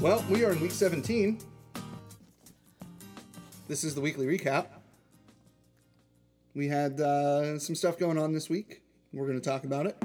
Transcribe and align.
Well, 0.00 0.24
we 0.30 0.44
are 0.44 0.52
in 0.52 0.60
week 0.60 0.70
17. 0.70 1.38
This 3.66 3.84
is 3.84 3.94
the 3.94 4.00
weekly 4.00 4.26
recap. 4.26 4.66
We 6.54 6.68
had 6.68 7.00
uh, 7.00 7.58
some 7.58 7.74
stuff 7.74 7.98
going 7.98 8.16
on 8.18 8.32
this 8.32 8.48
week. 8.48 8.82
We're 9.12 9.26
going 9.26 9.40
to 9.40 9.44
talk 9.48 9.64
about 9.64 9.86
it. 9.86 10.00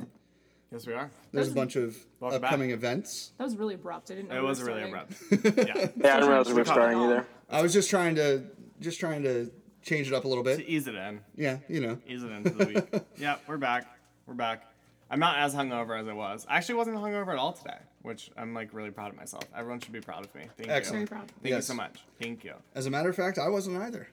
Yes, 0.72 0.88
we 0.88 0.94
are. 0.94 1.12
There's 1.32 1.50
a 1.50 1.54
bunch 1.54 1.76
of 1.76 1.96
Welcome 2.20 2.42
back. 2.42 2.50
upcoming 2.52 2.72
events. 2.72 3.32
That 3.38 3.44
was 3.44 3.56
really 3.56 3.76
abrupt. 3.76 4.10
I 4.10 4.16
didn't 4.16 4.30
know. 4.30 4.38
It 4.38 4.42
we 4.42 4.48
was 4.48 4.60
were 4.60 4.66
really 4.68 4.90
starting. 4.90 5.42
abrupt. 5.42 5.58
Yeah. 5.68 5.74
Yeah, 5.96 6.16
I 6.16 6.20
didn't 6.20 6.30
realize 6.30 6.48
we 6.48 6.54
were 6.54 6.66
starting 6.66 7.00
either. 7.00 7.28
I 7.50 7.62
was 7.62 7.72
just 7.74 7.90
trying 7.90 8.16
to 8.16 8.44
just 8.80 9.00
trying 9.00 9.22
to 9.24 9.52
change 9.84 10.08
it 10.08 10.14
up 10.14 10.26
a 10.26 10.28
little 10.28 10.44
to 10.44 10.58
bit. 10.58 10.68
ease 10.68 10.88
it 10.88 10.96
in. 10.96 11.20
Yeah, 11.36 11.58
you 11.70 11.80
know. 11.82 12.00
Ease 12.08 12.24
it 12.24 12.32
into 12.32 12.50
the 12.50 12.66
week. 12.66 13.04
yeah, 13.18 13.36
we're 13.48 13.58
back. 13.58 13.86
We're 14.26 14.34
back. 14.34 14.64
I'm 15.12 15.20
not 15.20 15.38
as 15.38 15.54
hungover 15.54 16.00
as 16.00 16.08
I 16.08 16.14
was. 16.14 16.46
I 16.50 16.58
actually 16.58 16.76
wasn't 16.76 16.98
hungover 16.98 17.30
at 17.34 17.38
all 17.38 17.54
today, 17.54 17.78
which 18.04 18.30
I'm 18.38 18.54
like 18.54 18.74
really 18.74 18.92
proud 18.92 19.10
of 19.12 19.18
myself. 19.18 19.44
Everyone 19.58 19.80
should 19.80 19.92
be 19.94 20.02
proud 20.02 20.24
of 20.26 20.34
me. 20.36 20.44
Thank 20.58 20.70
Excellent. 20.70 21.10
Very 21.10 21.20
you. 21.20 21.26
proud. 21.26 21.32
Thank 21.42 21.56
you 21.56 21.62
so 21.62 21.74
much. 21.74 22.04
Thank 22.22 22.44
you. 22.44 22.54
As 22.76 22.86
a 22.86 22.90
matter 22.92 23.10
of 23.10 23.16
fact, 23.16 23.38
I 23.40 23.50
wasn't 23.50 23.78
either. 23.78 24.08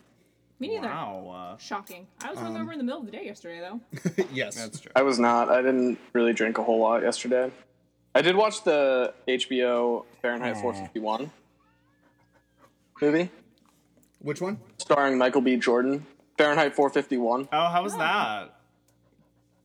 Me 0.59 0.69
neither. 0.77 0.89
Wow. 0.89 1.53
Uh, 1.55 1.57
Shocking. 1.59 2.07
I 2.23 2.31
was 2.31 2.39
Um, 2.39 2.55
hungover 2.55 2.73
in 2.73 2.79
the 2.79 2.85
middle 2.85 3.01
of 3.01 3.07
the 3.07 3.13
day 3.13 3.25
yesterday, 3.25 3.61
though. 3.61 4.25
yes. 4.33 4.57
that's 4.57 4.81
true. 4.81 4.93
I 4.95 5.03
was 5.03 5.19
not. 5.19 5.49
I 5.51 5.63
didn't 5.63 5.99
really 6.13 6.33
drink 6.33 6.59
a 6.59 6.63
whole 6.63 6.81
lot 6.81 7.03
yesterday. 7.03 7.51
I 8.15 8.23
did 8.23 8.37
watch 8.37 8.63
the 8.65 9.15
HBO 9.29 10.05
Fahrenheit 10.21 10.57
451 10.59 11.31
movie 13.01 13.31
Which 14.19 14.41
one? 14.41 14.59
starring 14.79 15.17
Michael 15.17 15.41
B. 15.41 15.57
Jordan. 15.57 16.07
Fahrenheit 16.37 16.75
451. 16.75 17.49
Oh, 17.53 17.69
how 17.69 17.83
was 17.83 17.97
that? 17.97 18.55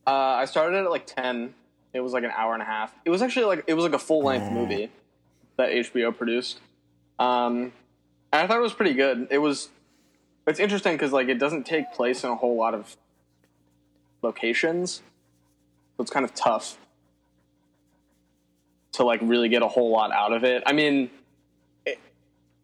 Uh, 0.06 0.10
I 0.10 0.44
started 0.46 0.84
at 0.84 0.90
like 0.90 1.06
10. 1.06 1.52
It 1.96 2.02
was 2.02 2.12
like 2.12 2.24
an 2.24 2.32
hour 2.36 2.52
and 2.52 2.62
a 2.62 2.66
half. 2.66 2.94
It 3.04 3.10
was 3.10 3.22
actually 3.22 3.46
like 3.46 3.64
it 3.66 3.74
was 3.74 3.84
like 3.84 3.94
a 3.94 3.98
full 3.98 4.22
length 4.22 4.52
movie 4.52 4.90
that 5.56 5.70
HBO 5.70 6.16
produced. 6.16 6.60
Um, 7.18 7.72
and 8.32 8.42
I 8.42 8.46
thought 8.46 8.58
it 8.58 8.62
was 8.62 8.74
pretty 8.74 8.94
good. 8.94 9.28
It 9.30 9.38
was. 9.38 9.70
It's 10.46 10.60
interesting 10.60 10.92
because 10.92 11.12
like 11.12 11.28
it 11.28 11.38
doesn't 11.38 11.64
take 11.64 11.92
place 11.92 12.22
in 12.22 12.30
a 12.30 12.36
whole 12.36 12.56
lot 12.56 12.74
of 12.74 12.96
locations, 14.22 15.02
so 15.96 16.02
it's 16.02 16.10
kind 16.10 16.24
of 16.24 16.34
tough 16.34 16.78
to 18.92 19.04
like 19.04 19.20
really 19.22 19.48
get 19.48 19.62
a 19.62 19.68
whole 19.68 19.90
lot 19.90 20.12
out 20.12 20.32
of 20.32 20.44
it. 20.44 20.62
I 20.66 20.72
mean, 20.72 21.10
it, 21.84 21.98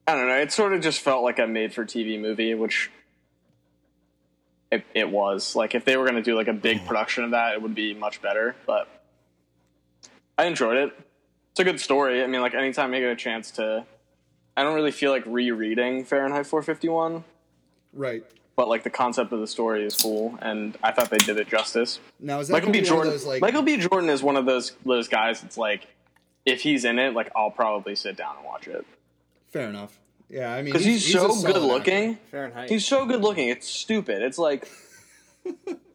I 0.06 0.14
don't 0.14 0.28
know. 0.28 0.36
It 0.36 0.52
sort 0.52 0.72
of 0.72 0.80
just 0.80 1.00
felt 1.00 1.22
like 1.22 1.38
a 1.38 1.46
made-for-TV 1.46 2.20
movie, 2.20 2.54
which 2.54 2.90
it, 4.70 4.84
it 4.94 5.10
was. 5.10 5.54
Like 5.54 5.74
if 5.74 5.84
they 5.84 5.96
were 5.96 6.04
going 6.04 6.16
to 6.16 6.22
do 6.22 6.34
like 6.34 6.48
a 6.48 6.54
big 6.54 6.84
production 6.86 7.24
of 7.24 7.32
that, 7.32 7.54
it 7.54 7.62
would 7.62 7.74
be 7.74 7.94
much 7.94 8.22
better. 8.22 8.56
But 8.66 8.88
I 10.38 10.44
enjoyed 10.46 10.76
it. 10.76 10.92
It's 11.52 11.60
a 11.60 11.64
good 11.64 11.80
story. 11.80 12.22
I 12.22 12.26
mean, 12.26 12.40
like 12.40 12.54
anytime 12.54 12.94
I 12.94 13.00
get 13.00 13.10
a 13.10 13.16
chance 13.16 13.50
to, 13.52 13.84
I 14.56 14.62
don't 14.62 14.74
really 14.74 14.90
feel 14.92 15.10
like 15.10 15.24
rereading 15.26 16.04
Fahrenheit 16.04 16.46
451, 16.46 17.24
Right. 17.92 18.24
but 18.56 18.68
like 18.68 18.82
the 18.84 18.90
concept 18.90 19.32
of 19.32 19.40
the 19.40 19.46
story 19.46 19.84
is 19.84 19.94
cool, 19.96 20.38
and 20.40 20.76
I 20.82 20.92
thought 20.92 21.10
they 21.10 21.18
did 21.18 21.38
it 21.38 21.48
justice. 21.48 22.00
Now 22.20 22.40
is 22.40 22.48
that 22.48 22.54
Michael 22.54 22.72
B. 22.72 22.80
be 22.80 22.84
one 22.84 22.84
of 22.84 22.88
Jordan. 22.96 23.12
those, 23.12 23.26
like 23.26 23.40
Michael 23.42 23.62
B. 23.62 23.76
Jordan 23.76 24.08
is 24.10 24.22
one 24.22 24.36
of 24.36 24.46
those 24.46 24.72
those 24.86 25.08
guys. 25.08 25.42
It's 25.44 25.58
like 25.58 25.86
if 26.46 26.62
he's 26.62 26.84
in 26.84 26.98
it, 26.98 27.14
like 27.14 27.30
I'll 27.36 27.50
probably 27.50 27.94
sit 27.94 28.16
down 28.16 28.36
and 28.36 28.44
watch 28.46 28.66
it 28.68 28.86
fair 29.50 29.68
enough. 29.68 29.98
Yeah, 30.30 30.50
I 30.50 30.56
mean 30.62 30.66
because 30.72 30.84
he's, 30.84 31.06
a 31.14 31.18
so 31.18 31.42
good 31.42 31.60
looking. 31.60 32.12
actor. 32.14 32.20
Fahrenheit. 32.30 32.70
He's 32.70 32.86
so 32.86 33.04
good 33.04 33.20
looking. 33.20 33.48
It's 33.48 33.68
stupid. 33.68 34.22
It's 34.22 34.38
like 34.38 34.66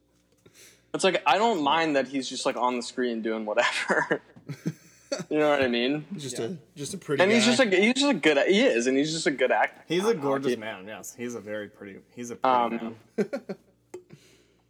it's 0.93 1.03
like 1.03 1.21
I 1.25 1.37
don't 1.37 1.61
mind 1.63 1.95
that 1.95 2.07
he's 2.07 2.27
just 2.29 2.45
like 2.45 2.55
on 2.57 2.75
the 2.77 2.81
screen 2.81 3.21
doing 3.21 3.45
whatever. 3.45 4.21
you 5.29 5.37
know 5.39 5.49
what 5.49 5.61
I 5.61 5.67
mean? 5.67 6.05
Just 6.17 6.39
a 6.39 6.57
just 6.75 6.93
a 6.93 6.97
pretty 6.97 7.21
And 7.23 7.31
he's 7.31 7.45
just 7.45 7.59
a 7.59 7.65
he's 7.65 7.93
just 7.95 8.09
a 8.09 8.13
good 8.13 8.37
he 8.47 8.61
is, 8.61 8.87
and 8.87 8.97
he's 8.97 9.11
just 9.13 9.27
a 9.27 9.31
good 9.31 9.51
actor. 9.51 9.81
He's 9.87 10.05
a 10.05 10.13
gorgeous 10.13 10.51
he- 10.51 10.57
man. 10.57 10.85
Yes, 10.87 11.13
he's 11.17 11.35
a 11.35 11.39
very 11.39 11.67
pretty. 11.69 11.99
He's 12.15 12.31
a 12.31 12.35
pretty 12.35 12.55
Um, 12.55 12.95
man. 13.17 13.29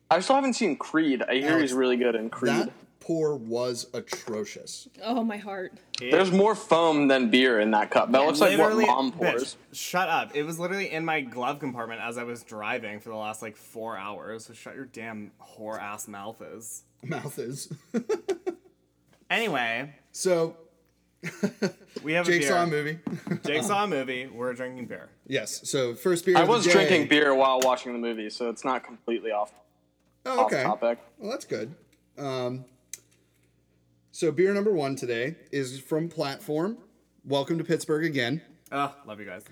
I 0.09 0.19
still 0.22 0.36
haven't 0.36 0.53
seen 0.53 0.78
Creed. 0.78 1.22
I 1.28 1.36
hear 1.36 1.50
Alex, 1.52 1.62
he's 1.64 1.74
really 1.74 1.97
good 1.97 2.16
in 2.16 2.30
Creed. 2.30 2.53
that 2.53 2.72
pour 3.07 3.38
was 3.38 3.88
atrocious. 3.94 4.90
Oh, 5.01 5.23
my 5.23 5.38
heart. 5.38 5.72
There's 5.97 6.29
more 6.29 6.56
foam 6.56 7.07
than 7.07 7.29
beer 7.29 7.62
in 7.62 7.72
that 7.72 7.90
cup. 7.90 8.12
That 8.12 8.19
looks 8.25 8.41
like 8.41 8.59
what 8.59 8.75
mom 8.75 9.13
bitch, 9.13 9.16
pours. 9.18 9.56
shut 9.72 10.09
up. 10.09 10.35
It 10.35 10.44
was 10.44 10.59
literally 10.59 10.91
in 10.91 11.06
my 11.06 11.22
glove 11.22 11.59
compartment 11.59 12.01
as 12.01 12.18
I 12.18 12.23
was 12.23 12.44
driving 12.44 13.00
for 13.00 13.07
the 13.09 13.16
last 13.16 13.41
like 13.41 13.56
four 13.56 13.97
hours. 13.97 14.45
So 14.47 14.53
shut 14.53 14.75
your 14.75 14.85
damn 14.85 15.31
whore 15.41 15.81
ass 15.81 16.09
mouth 16.09 16.41
is. 16.41 16.84
Mouth 17.03 17.40
is. 17.40 17.72
Anyway, 19.29 19.94
so 20.13 20.56
we 22.01 22.13
have 22.13 22.25
Jake 22.25 22.38
a 22.38 22.39
beer. 22.39 22.47
saw 22.47 22.63
a 22.63 22.68
movie. 22.68 22.97
Jake 23.45 23.63
saw 23.63 23.84
a 23.84 23.88
movie. 23.97 24.28
We're 24.28 24.53
drinking 24.53 24.85
beer. 24.85 25.09
yes. 25.28 25.69
So 25.69 25.95
first 25.95 26.25
beer. 26.25 26.38
I 26.38 26.41
of 26.44 26.47
the 26.47 26.53
was 26.53 26.66
day. 26.66 26.72
drinking 26.72 27.07
beer 27.09 27.35
while 27.35 27.59
watching 27.59 27.91
the 27.91 28.00
movie, 28.00 28.29
so 28.29 28.50
it's 28.50 28.63
not 28.63 28.85
completely 28.85 29.31
off 29.31 29.51
Oh, 30.25 30.39
off 30.39 30.45
okay. 30.53 30.63
topic. 30.63 31.00
Well, 31.18 31.31
that's 31.31 31.44
good. 31.44 31.74
Um, 32.18 32.63
so 34.18 34.32
beer 34.32 34.52
number 34.52 34.72
one 34.72 34.96
today 34.96 35.36
is 35.52 35.80
from 35.80 36.10
Platform. 36.10 36.76
Welcome 37.24 37.60
to 37.60 37.64
Pittsburgh 37.64 38.04
again. 38.04 38.42
Oh, 38.72 38.92
love 39.06 39.20
you 39.20 39.28
guys. 39.28 39.44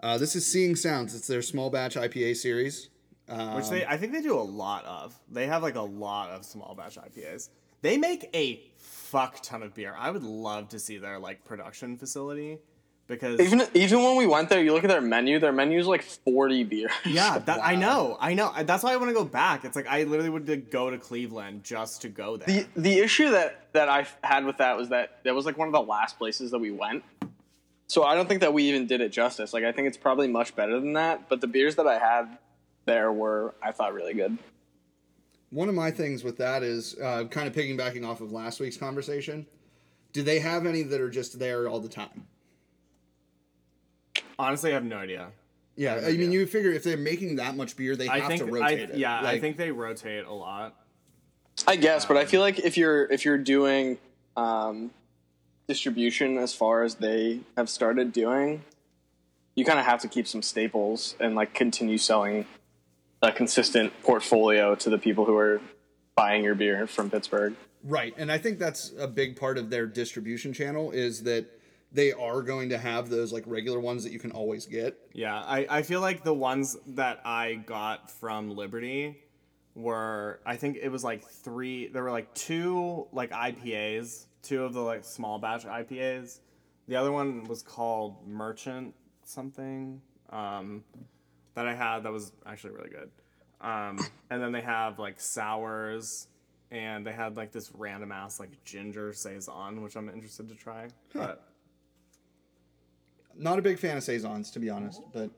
Uh, 0.00 0.16
this 0.16 0.34
is 0.34 0.46
Seeing 0.46 0.74
Sounds. 0.74 1.14
It's 1.14 1.26
their 1.26 1.42
small 1.42 1.68
batch 1.68 1.96
IPA 1.96 2.36
series. 2.36 2.88
Um, 3.28 3.56
Which 3.56 3.68
they, 3.68 3.84
I 3.84 3.98
think 3.98 4.14
they 4.14 4.22
do 4.22 4.38
a 4.38 4.40
lot 4.40 4.86
of. 4.86 5.14
They 5.30 5.46
have 5.46 5.62
like 5.62 5.74
a 5.74 5.82
lot 5.82 6.30
of 6.30 6.46
small 6.46 6.74
batch 6.74 6.96
IPAs. 6.96 7.50
They 7.82 7.98
make 7.98 8.30
a 8.32 8.62
fuck 8.78 9.42
ton 9.42 9.62
of 9.62 9.74
beer. 9.74 9.94
I 9.98 10.10
would 10.10 10.24
love 10.24 10.70
to 10.70 10.78
see 10.78 10.96
their 10.96 11.18
like 11.18 11.44
production 11.44 11.98
facility 11.98 12.56
because 13.08 13.38
Even 13.40 13.62
even 13.74 14.02
when 14.02 14.16
we 14.16 14.26
went 14.26 14.48
there, 14.48 14.62
you 14.62 14.72
look 14.72 14.84
at 14.84 14.90
their 14.90 15.00
menu. 15.00 15.38
Their 15.38 15.52
menu 15.52 15.78
is 15.78 15.86
like 15.86 16.02
forty 16.02 16.64
beers. 16.64 16.90
yeah, 17.04 17.38
that 17.46 17.60
I 17.62 17.76
know, 17.76 18.16
I 18.20 18.34
know. 18.34 18.52
That's 18.64 18.82
why 18.82 18.92
I 18.92 18.96
want 18.96 19.08
to 19.10 19.14
go 19.14 19.24
back. 19.24 19.64
It's 19.64 19.76
like 19.76 19.86
I 19.86 20.02
literally 20.04 20.30
would 20.30 20.70
go 20.70 20.90
to 20.90 20.98
Cleveland 20.98 21.62
just 21.64 22.02
to 22.02 22.08
go 22.08 22.36
there. 22.36 22.46
The 22.46 22.66
the 22.80 22.98
issue 22.98 23.30
that 23.30 23.72
that 23.72 23.88
I 23.88 24.06
had 24.24 24.44
with 24.44 24.58
that 24.58 24.76
was 24.76 24.88
that 24.88 25.18
that 25.24 25.34
was 25.34 25.46
like 25.46 25.56
one 25.56 25.68
of 25.68 25.72
the 25.72 25.82
last 25.82 26.18
places 26.18 26.50
that 26.50 26.58
we 26.58 26.70
went. 26.70 27.04
So 27.88 28.02
I 28.02 28.16
don't 28.16 28.26
think 28.28 28.40
that 28.40 28.52
we 28.52 28.64
even 28.64 28.86
did 28.88 29.00
it 29.00 29.10
justice. 29.12 29.52
Like 29.52 29.62
I 29.62 29.70
think 29.70 29.86
it's 29.86 29.96
probably 29.96 30.26
much 30.26 30.56
better 30.56 30.80
than 30.80 30.94
that. 30.94 31.28
But 31.28 31.40
the 31.40 31.46
beers 31.46 31.76
that 31.76 31.86
I 31.86 31.98
had 31.98 32.38
there 32.86 33.12
were 33.12 33.54
I 33.62 33.70
thought 33.72 33.94
really 33.94 34.14
good. 34.14 34.36
one 35.50 35.68
of 35.68 35.74
my 35.76 35.92
things 35.92 36.24
with 36.24 36.36
that 36.38 36.64
is 36.64 36.96
uh, 37.00 37.24
kind 37.30 37.46
of 37.46 37.54
piggybacking 37.54 38.04
off 38.04 38.20
of 38.20 38.32
last 38.32 38.58
week's 38.58 38.76
conversation. 38.76 39.46
Do 40.12 40.22
they 40.22 40.40
have 40.40 40.66
any 40.66 40.82
that 40.82 41.00
are 41.00 41.10
just 41.10 41.38
there 41.38 41.68
all 41.68 41.78
the 41.78 41.88
time? 41.88 42.26
Honestly, 44.38 44.70
I 44.70 44.74
have 44.74 44.84
no 44.84 44.96
idea. 44.96 45.28
Yeah, 45.76 46.00
I 46.06 46.12
mean, 46.12 46.32
you 46.32 46.46
figure 46.46 46.72
if 46.72 46.84
they're 46.84 46.96
making 46.96 47.36
that 47.36 47.54
much 47.54 47.76
beer, 47.76 47.96
they 47.96 48.08
I 48.08 48.20
have 48.20 48.28
think 48.28 48.40
to 48.40 48.48
I, 48.48 48.50
rotate 48.50 48.90
it. 48.90 48.96
yeah, 48.96 49.20
I 49.20 49.38
think 49.38 49.58
they 49.58 49.70
rotate 49.70 50.24
a 50.24 50.32
lot. 50.32 50.74
I 51.66 51.76
guess, 51.76 52.06
but 52.06 52.16
I 52.16 52.24
feel 52.24 52.40
like 52.40 52.58
if 52.58 52.76
you're 52.76 53.04
if 53.04 53.24
you're 53.24 53.38
doing 53.38 53.98
um, 54.36 54.90
distribution 55.68 56.38
as 56.38 56.54
far 56.54 56.82
as 56.82 56.96
they 56.96 57.40
have 57.56 57.68
started 57.68 58.12
doing, 58.12 58.62
you 59.54 59.64
kind 59.64 59.78
of 59.78 59.84
have 59.84 60.00
to 60.00 60.08
keep 60.08 60.26
some 60.26 60.42
staples 60.42 61.14
and 61.20 61.34
like 61.34 61.54
continue 61.54 61.98
selling 61.98 62.46
a 63.22 63.32
consistent 63.32 63.92
portfolio 64.02 64.74
to 64.76 64.90
the 64.90 64.98
people 64.98 65.24
who 65.24 65.36
are 65.36 65.60
buying 66.14 66.44
your 66.44 66.54
beer 66.54 66.86
from 66.86 67.10
Pittsburgh. 67.10 67.54
Right, 67.84 68.14
and 68.16 68.32
I 68.32 68.38
think 68.38 68.58
that's 68.58 68.92
a 68.98 69.06
big 69.06 69.36
part 69.36 69.58
of 69.58 69.70
their 69.70 69.86
distribution 69.86 70.52
channel 70.52 70.90
is 70.90 71.22
that 71.24 71.46
they 71.92 72.12
are 72.12 72.42
going 72.42 72.70
to 72.70 72.78
have 72.78 73.08
those 73.08 73.32
like 73.32 73.44
regular 73.46 73.80
ones 73.80 74.02
that 74.04 74.12
you 74.12 74.18
can 74.18 74.32
always 74.32 74.66
get. 74.66 74.98
Yeah, 75.12 75.38
I, 75.38 75.66
I 75.68 75.82
feel 75.82 76.00
like 76.00 76.24
the 76.24 76.34
ones 76.34 76.76
that 76.88 77.20
I 77.24 77.54
got 77.54 78.10
from 78.10 78.50
Liberty 78.50 79.22
were 79.74 80.40
I 80.46 80.56
think 80.56 80.78
it 80.80 80.88
was 80.88 81.04
like 81.04 81.22
three 81.22 81.88
there 81.88 82.02
were 82.02 82.10
like 82.10 82.34
two 82.34 83.06
like 83.12 83.30
IPAs, 83.30 84.26
two 84.42 84.64
of 84.64 84.72
the 84.72 84.80
like 84.80 85.04
small 85.04 85.38
batch 85.38 85.64
IPAs. 85.64 86.40
The 86.88 86.96
other 86.96 87.12
one 87.12 87.44
was 87.44 87.62
called 87.62 88.26
Merchant 88.26 88.94
something. 89.24 90.00
Um 90.30 90.82
that 91.54 91.66
I 91.66 91.74
had 91.74 92.04
that 92.04 92.12
was 92.12 92.32
actually 92.46 92.70
really 92.74 92.90
good. 92.90 93.10
Um 93.60 93.98
and 94.30 94.42
then 94.42 94.52
they 94.52 94.62
have 94.62 94.98
like 94.98 95.20
sours 95.20 96.26
and 96.70 97.06
they 97.06 97.12
had 97.12 97.36
like 97.36 97.52
this 97.52 97.70
random 97.74 98.12
ass 98.12 98.40
like 98.40 98.64
ginger 98.64 99.12
saison, 99.12 99.82
which 99.82 99.94
I'm 99.94 100.08
interested 100.08 100.48
to 100.48 100.54
try. 100.54 100.88
But 101.14 101.46
Not 103.38 103.58
a 103.58 103.62
big 103.62 103.78
fan 103.78 103.96
of 103.96 104.02
saisons, 104.02 104.50
to 104.52 104.58
be 104.58 104.70
honest, 104.70 105.02
but 105.12 105.30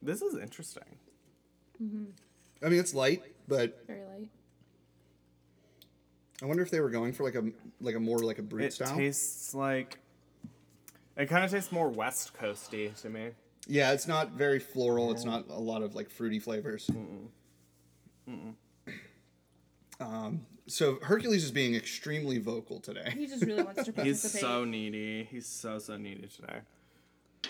this 0.00 0.22
is 0.22 0.36
interesting. 0.36 0.96
Mm-hmm. 1.82 2.04
I 2.64 2.68
mean 2.68 2.80
it's 2.80 2.94
light. 2.94 3.22
But 3.48 3.84
Very 3.86 4.04
light. 4.04 4.28
I 6.42 6.46
wonder 6.46 6.62
if 6.62 6.70
they 6.70 6.80
were 6.80 6.90
going 6.90 7.12
for 7.12 7.24
like 7.24 7.34
a 7.34 7.44
like 7.80 7.94
a 7.96 8.00
more 8.00 8.18
like 8.18 8.38
a 8.38 8.42
brut 8.42 8.66
It 8.66 8.72
style. 8.72 8.94
It 8.94 8.96
tastes 8.96 9.54
like. 9.54 9.98
It 11.16 11.26
kind 11.26 11.44
of 11.44 11.50
tastes 11.50 11.70
more 11.70 11.88
West 11.88 12.32
Coasty 12.34 12.98
to 13.02 13.10
me. 13.10 13.30
yeah, 13.68 13.92
it's 13.92 14.08
not 14.08 14.32
very 14.32 14.58
floral. 14.58 15.12
It's 15.12 15.24
not 15.24 15.44
a 15.50 15.60
lot 15.60 15.82
of 15.82 15.94
like 15.94 16.08
fruity 16.08 16.38
flavors. 16.38 16.88
Um, 20.00 20.46
So 20.66 20.98
Hercules 21.02 21.44
is 21.44 21.50
being 21.50 21.74
extremely 21.74 22.38
vocal 22.38 22.78
today. 22.80 23.12
He 23.16 23.26
just 23.26 23.42
really 23.44 23.62
wants 23.62 23.84
to 23.84 23.92
participate. 23.92 24.04
He's 24.32 24.40
so 24.40 24.64
needy. 24.64 25.24
He's 25.30 25.46
so 25.46 25.78
so 25.78 25.96
needy 25.96 26.28
today. 26.28 26.60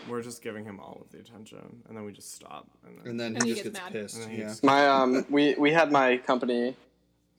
We're 0.09 0.23
just 0.23 0.43
giving 0.43 0.65
him 0.65 0.81
all 0.81 1.03
of 1.05 1.11
the 1.13 1.19
attention, 1.19 1.83
and 1.87 1.97
then 1.97 2.05
we 2.05 2.13
just 2.13 2.35
stop. 2.35 2.67
And 2.87 2.99
then, 2.99 3.07
And 3.11 3.21
then 3.21 3.35
And 3.37 3.43
he 3.43 3.51
he 3.51 3.55
just 3.63 3.65
gets 3.75 3.79
gets, 3.81 3.93
pissed. 3.93 4.23
And 4.27 4.33
Yeah. 4.33 4.45
gets- 4.47 4.63
My 4.63 4.89
um, 4.89 5.27
we 5.29 5.55
we 5.55 5.71
had 5.73 5.93
my 5.93 6.17
company 6.19 6.75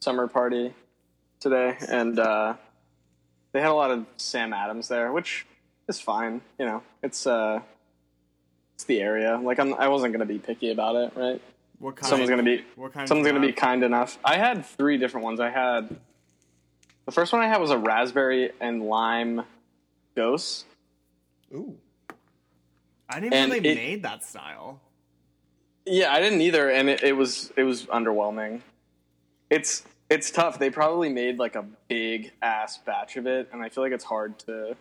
summer 0.02 0.28
party 0.28 0.74
today, 1.40 1.76
and 1.90 2.20
uh, 2.20 2.54
they 3.52 3.60
had 3.62 3.70
a 3.72 3.74
lot 3.74 3.90
of 3.92 4.06
Sam 4.18 4.54
Adams 4.54 4.88
there, 4.88 5.12
which 5.12 5.48
is 5.88 6.00
fine. 6.00 6.42
You 6.60 6.66
know, 6.68 6.84
it's 7.02 7.26
uh, 7.26 7.62
it's 8.76 8.84
the 8.84 9.02
area. 9.02 9.38
Like 9.42 9.60
I'm, 9.60 9.74
I 9.74 9.88
wasn't 9.88 10.14
gonna 10.14 10.26
be 10.28 10.38
picky 10.38 10.72
about 10.72 10.96
it, 10.96 11.14
right? 11.16 11.42
What 11.84 11.98
kind? 11.98 12.08
Someone's 12.10 12.30
gonna 12.30 12.44
be 12.44 12.64
What 12.78 12.94
kind? 12.94 13.10
someone's 13.10 13.28
gonna 13.28 13.46
be 13.46 13.52
kind 13.52 13.84
enough. 13.84 14.18
I 14.24 14.38
had 14.38 14.66
three 14.66 14.98
different 14.98 15.26
ones. 15.26 15.42
I 15.42 15.50
had 15.50 15.94
the 17.06 17.12
first 17.12 17.34
one 17.34 17.42
I 17.42 17.48
had 17.50 17.60
was 17.60 17.72
a 17.72 17.78
raspberry 17.78 18.52
and 18.62 18.84
lime 18.84 19.42
gose. 20.16 20.64
Ooh. 21.54 21.76
I 23.10 23.20
didn't 23.20 23.34
even 23.34 23.50
know 23.50 23.60
they 23.60 23.70
it- 23.72 23.76
made 23.76 24.04
that 24.04 24.24
style. 24.24 24.80
Yeah, 25.86 26.14
I 26.14 26.22
didn't 26.22 26.40
either, 26.40 26.70
and 26.70 26.90
it, 26.90 27.04
it 27.04 27.18
was 27.18 27.52
it 27.58 27.64
was 27.64 27.86
underwhelming. 27.88 28.62
It's 29.50 29.84
it's 30.10 30.32
tough. 30.32 30.58
They 30.60 30.70
probably 30.70 31.10
made 31.10 31.38
like 31.38 31.58
a 31.58 31.66
big 31.90 32.32
ass 32.42 32.78
batch 32.78 33.18
of 33.18 33.28
it, 33.28 33.50
and 33.52 33.62
I 33.62 33.68
feel 33.68 33.84
like 33.84 33.92
it's 33.92 34.06
hard 34.06 34.40
to. 34.40 34.78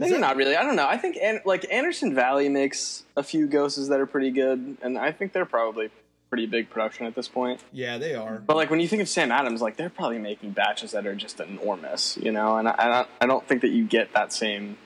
Maybe 0.00 0.12
that- 0.14 0.20
not 0.20 0.36
really. 0.36 0.56
I 0.56 0.62
don't 0.62 0.76
know. 0.76 0.86
I 0.88 0.96
think 0.96 1.16
An- 1.16 1.40
like 1.44 1.66
Anderson 1.70 2.14
Valley 2.14 2.48
makes 2.48 3.04
a 3.16 3.22
few 3.22 3.46
goses 3.46 3.88
that 3.88 4.00
are 4.00 4.06
pretty 4.06 4.30
good, 4.30 4.78
and 4.82 4.98
I 4.98 5.12
think 5.12 5.32
they're 5.32 5.44
probably 5.46 5.90
pretty 6.30 6.46
big 6.46 6.70
production 6.70 7.06
at 7.06 7.14
this 7.14 7.28
point. 7.28 7.60
Yeah, 7.72 7.98
they 7.98 8.14
are. 8.14 8.38
But 8.38 8.56
like 8.56 8.70
when 8.70 8.80
you 8.80 8.88
think 8.88 9.02
of 9.02 9.08
Sam 9.08 9.30
Adams, 9.30 9.60
like 9.60 9.76
they're 9.76 9.90
probably 9.90 10.18
making 10.18 10.52
batches 10.52 10.92
that 10.92 11.06
are 11.06 11.14
just 11.14 11.38
enormous, 11.40 12.16
you 12.16 12.32
know. 12.32 12.56
And 12.56 12.68
I, 12.68 12.74
I 12.78 12.86
don't 12.88 13.08
I 13.22 13.26
don't 13.26 13.46
think 13.46 13.60
that 13.62 13.70
you 13.70 13.84
get 13.84 14.12
that 14.14 14.32
same. 14.32 14.78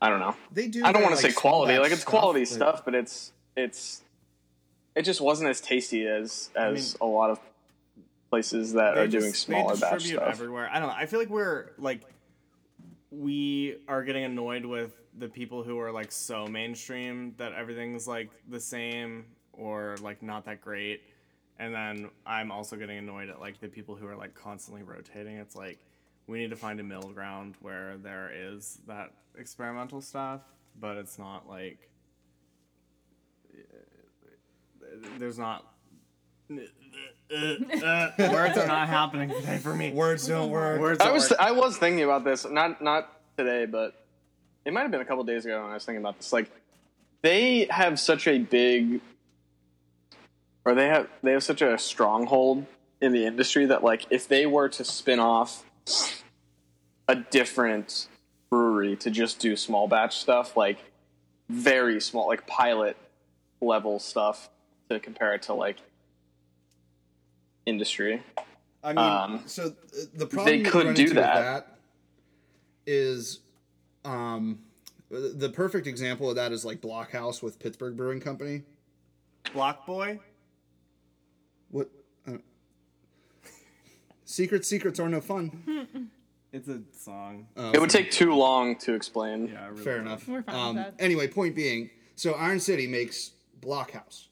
I 0.00 0.08
don't 0.08 0.18
know. 0.20 0.34
They 0.50 0.66
do. 0.66 0.84
I 0.84 0.90
don't 0.92 1.02
want 1.02 1.16
to 1.16 1.22
like, 1.22 1.32
say 1.32 1.38
quality. 1.40 1.78
Like 1.78 1.92
it's 1.92 2.04
quality 2.04 2.40
but- 2.40 2.48
stuff, 2.48 2.84
but 2.84 2.94
it's 2.94 3.32
it's 3.56 4.02
it 4.96 5.02
just 5.02 5.20
wasn't 5.20 5.50
as 5.50 5.60
tasty 5.60 6.06
as 6.06 6.50
as 6.56 6.96
a 7.00 7.06
lot 7.06 7.30
of 7.30 7.38
places 8.30 8.72
that 8.72 8.96
are 8.98 9.06
doing 9.06 9.32
smaller 9.34 9.76
batch 9.76 10.06
stuff. 10.06 10.22
everywhere. 10.26 10.68
I 10.72 10.78
don't 10.80 10.88
know. 10.88 10.94
I 10.96 11.06
feel 11.06 11.18
like 11.20 11.28
we're 11.30 11.66
like 11.78 12.00
we 13.12 13.76
are 13.88 14.02
getting 14.02 14.24
annoyed 14.24 14.64
with 14.64 14.92
the 15.18 15.28
people 15.28 15.62
who 15.62 15.78
are 15.78 15.92
like 15.92 16.10
so 16.10 16.46
mainstream 16.46 17.34
that 17.36 17.52
everything's 17.52 18.08
like 18.08 18.30
the 18.48 18.60
same 18.60 19.26
or 19.52 19.96
like 20.00 20.22
not 20.22 20.46
that 20.46 20.62
great. 20.62 21.02
And 21.58 21.74
then 21.74 22.10
I'm 22.26 22.50
also 22.50 22.76
getting 22.76 22.96
annoyed 22.96 23.28
at 23.28 23.38
like 23.38 23.60
the 23.60 23.68
people 23.68 23.94
who 23.94 24.06
are 24.06 24.16
like 24.16 24.34
constantly 24.34 24.82
rotating. 24.82 25.36
It's 25.36 25.54
like 25.54 25.78
we 26.26 26.38
need 26.38 26.50
to 26.50 26.56
find 26.56 26.80
a 26.80 26.82
middle 26.82 27.12
ground 27.12 27.56
where 27.60 27.98
there 27.98 28.30
is 28.34 28.78
that 28.86 29.10
experimental 29.36 30.00
stuff, 30.00 30.40
but 30.80 30.96
it's 30.96 31.18
not 31.18 31.46
like 31.48 31.90
there's 35.18 35.38
not 35.38 35.66
Uh, 37.30 37.36
uh, 37.36 37.86
uh. 37.86 38.12
words 38.32 38.58
are 38.58 38.66
not 38.66 38.88
happening 38.88 39.28
today 39.28 39.58
for 39.58 39.74
me. 39.74 39.90
Words 39.90 40.26
don't 40.26 40.50
work. 40.50 40.80
Words 40.80 41.00
I 41.00 41.06
don't 41.06 41.14
was 41.14 41.30
work. 41.30 41.40
I 41.40 41.52
was 41.52 41.78
thinking 41.78 42.04
about 42.04 42.24
this 42.24 42.46
not 42.48 42.82
not 42.82 43.10
today, 43.36 43.66
but 43.66 43.94
it 44.64 44.72
might 44.72 44.82
have 44.82 44.90
been 44.90 45.00
a 45.00 45.04
couple 45.04 45.24
days 45.24 45.44
ago 45.44 45.60
when 45.60 45.70
I 45.70 45.74
was 45.74 45.84
thinking 45.84 46.02
about 46.02 46.18
this. 46.18 46.32
Like 46.32 46.50
they 47.22 47.66
have 47.70 47.98
such 47.98 48.26
a 48.26 48.38
big 48.38 49.00
or 50.64 50.74
they 50.74 50.88
have 50.88 51.08
they 51.22 51.32
have 51.32 51.42
such 51.42 51.62
a 51.62 51.78
stronghold 51.78 52.66
in 53.00 53.12
the 53.12 53.26
industry 53.26 53.66
that 53.66 53.82
like 53.82 54.06
if 54.10 54.28
they 54.28 54.46
were 54.46 54.68
to 54.68 54.84
spin 54.84 55.18
off 55.18 55.64
a 57.08 57.16
different 57.16 58.08
brewery 58.50 58.96
to 58.96 59.10
just 59.10 59.38
do 59.38 59.56
small 59.56 59.88
batch 59.88 60.18
stuff, 60.18 60.56
like 60.56 60.78
very 61.48 62.00
small, 62.00 62.28
like 62.28 62.46
pilot 62.46 62.96
level 63.60 63.98
stuff 63.98 64.48
to 64.90 65.00
compare 65.00 65.34
it 65.34 65.42
to 65.42 65.54
like 65.54 65.78
industry. 67.66 68.22
I 68.84 68.88
mean, 68.92 68.98
Um, 68.98 69.42
so 69.46 69.74
the 70.14 70.26
problem 70.26 70.58
you 70.58 70.64
could 70.64 70.94
do 70.94 71.10
that. 71.10 71.66
that 71.66 71.78
is, 72.86 73.40
um, 74.04 74.58
the 75.10 75.34
the 75.36 75.48
perfect 75.48 75.86
example 75.86 76.28
of 76.30 76.36
that 76.36 76.52
is 76.52 76.64
like 76.64 76.80
Blockhouse 76.80 77.42
with 77.42 77.58
Pittsburgh 77.58 77.96
Brewing 77.96 78.20
Company. 78.20 78.62
Block 79.52 79.86
Boy. 79.86 80.18
What? 81.70 81.90
Uh, 82.26 82.38
secret 84.24 84.64
secrets 84.64 84.98
are 84.98 85.08
no 85.08 85.20
fun. 85.20 86.10
It's 86.52 86.68
a 86.68 86.82
song. 86.94 87.46
It 87.56 87.80
would 87.80 87.88
take 87.88 88.10
too 88.10 88.34
long 88.34 88.76
to 88.80 88.92
explain. 88.92 89.48
Yeah, 89.48 89.68
really 89.68 89.82
Fair 89.82 90.00
enough. 90.00 90.28
We're 90.28 90.42
fine 90.42 90.54
with 90.54 90.54
um, 90.54 90.76
that. 90.76 90.94
Anyway, 90.98 91.26
point 91.26 91.54
being, 91.56 91.88
so 92.14 92.34
Iron 92.34 92.60
City 92.60 92.86
makes 92.86 93.30
Blockhouse, 93.62 94.26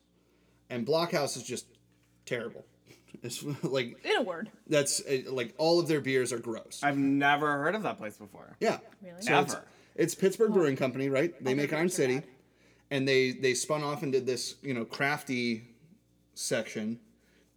and 0.69 0.87
Blockhouse 0.87 1.38
is 1.38 1.43
just 1.43 1.65
terrible. 2.26 2.67
It's 3.23 3.43
like 3.62 4.05
In 4.05 4.17
a 4.19 4.23
word. 4.23 4.51
that's 4.67 5.01
uh, 5.07 5.23
like 5.31 5.55
all 5.59 5.79
of 5.81 5.89
their 5.89 6.01
beers 6.01 6.33
are 6.33 6.39
gross. 6.39 6.81
I've 6.83 6.99
never 6.99 7.59
heard 7.59 7.75
of 7.75 7.83
that 7.85 7.99
place 7.99 8.17
before. 8.17 8.57
Yeah. 8.61 8.79
Really? 9.03 9.23
So 9.23 9.41
it's, 9.41 9.57
it's 9.97 10.15
Pittsburgh 10.15 10.53
Brewing 10.53 10.77
Company, 10.77 11.09
right? 11.09 11.33
They 11.43 11.51
All 11.53 11.57
make 11.57 11.73
Iron 11.73 11.89
City, 11.89 12.17
bad. 12.21 12.29
and 12.91 13.09
they 13.09 13.33
they 13.33 13.55
spun 13.55 13.83
off 13.83 14.03
and 14.03 14.12
did 14.12 14.27
this 14.27 14.55
you 14.62 14.75
know 14.75 14.85
crafty 14.85 15.69
section, 16.35 16.99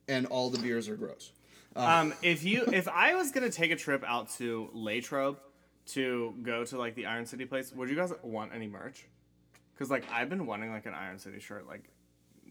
and 0.08 0.26
all 0.28 0.50
the 0.50 0.60
beers 0.60 0.90
are 0.90 0.96
gross. 0.96 1.32
Um, 1.76 2.14
if 2.22 2.44
you, 2.44 2.66
if 2.72 2.88
I 2.88 3.16
was 3.16 3.32
gonna 3.32 3.50
take 3.50 3.72
a 3.72 3.76
trip 3.76 4.04
out 4.06 4.30
to 4.38 4.70
Latrobe 4.74 5.38
to 5.88 6.34
go 6.44 6.64
to 6.66 6.78
like 6.78 6.94
the 6.96 7.08
Iron 7.08 7.26
City 7.26 7.46
place, 7.46 7.72
would 7.74 7.90
you 7.90 7.96
guys 7.96 8.14
want 8.22 8.52
any 8.54 8.68
merch? 8.68 9.06
Because 9.74 9.90
like 9.90 10.06
I've 10.12 10.30
been 10.30 10.46
wanting 10.46 10.72
like 10.72 10.86
an 10.86 10.94
Iron 10.94 11.18
City 11.18 11.40
shirt, 11.40 11.68
like 11.68 11.84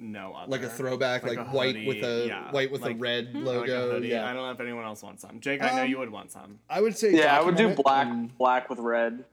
no 0.02 0.34
other. 0.34 0.50
Like 0.50 0.62
a 0.62 0.68
throwback, 0.68 1.22
like, 1.22 1.38
a 1.38 1.44
white 1.44 1.74
hoodie, 1.76 1.86
with 1.88 2.02
a 2.04 2.26
yeah, 2.26 2.50
white 2.50 2.70
with 2.70 2.82
like- 2.82 2.96
a 2.96 2.98
red 2.98 3.30
or 3.34 3.38
like 3.40 3.68
a 3.68 3.72
logo. 3.72 3.98
yeah, 3.98 4.24
I 4.28 4.32
don't 4.34 4.42
know 4.42 4.50
if 4.50 4.60
anyone 4.60 4.84
else 4.84 5.02
wants 5.02 5.22
some. 5.22 5.40
Jake, 5.40 5.62
I 5.62 5.74
know 5.76 5.82
Um, 5.82 5.88
you 5.88 5.98
would 5.98 6.10
want 6.10 6.30
some. 6.32 6.58
I 6.68 6.80
would 6.80 6.96
say 6.96 7.14
Yeah, 7.16 7.38
I 7.38 7.42
would 7.42 7.56
do 7.56 7.74
black 7.74 8.06
and- 8.08 8.36
black 8.36 8.68
with 8.68 8.78
red. 8.80 9.24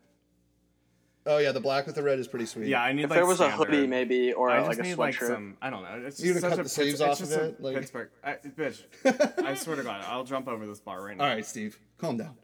oh 1.26 1.38
yeah, 1.38 1.52
the 1.52 1.60
black 1.60 1.86
with 1.86 1.96
the 1.96 2.02
red 2.04 2.18
is 2.20 2.28
pretty 2.28 2.46
sweet. 2.46 2.68
Yeah, 2.68 2.82
I 2.82 2.94
need 2.94 3.04
If 3.04 3.10
like 3.10 3.18
there 3.18 3.26
was 3.26 3.40
a 3.40 3.52
hoodie, 3.52 3.86
maybe, 3.88 4.34
or 4.34 4.50
I 4.50 4.58
a, 4.58 4.60
just 4.60 4.70
like 4.70 4.80
a 4.80 4.84
need 4.84 4.98
like 4.98 5.16
sweatshirt. 5.16 5.28
some. 5.28 5.58
I 5.62 5.70
don't 5.70 5.84
know. 5.84 6.02
It's 6.08 6.20
You 6.22 6.34
just 6.34 6.42
gonna 6.42 6.52
such 6.56 6.58
cut 6.58 6.60
a 6.62 6.64
the 6.64 6.70
sleeves 6.70 7.02
off 7.02 7.22
of 7.22 7.32
it? 7.32 7.62
Like- 7.62 7.76
Pittsburgh. 7.76 8.10
I, 8.24 8.34
bitch, 8.34 8.84
I 9.46 9.54
swear 9.56 9.76
to 9.76 9.84
God, 9.84 10.04
I'll 10.08 10.24
jump 10.24 10.48
over 10.48 10.66
this 10.66 10.80
bar 10.80 11.04
right 11.04 11.18
now. 11.18 11.26
All 11.26 11.30
right, 11.30 11.46
Steve, 11.46 11.80
calm 11.98 12.18
down. 12.18 12.36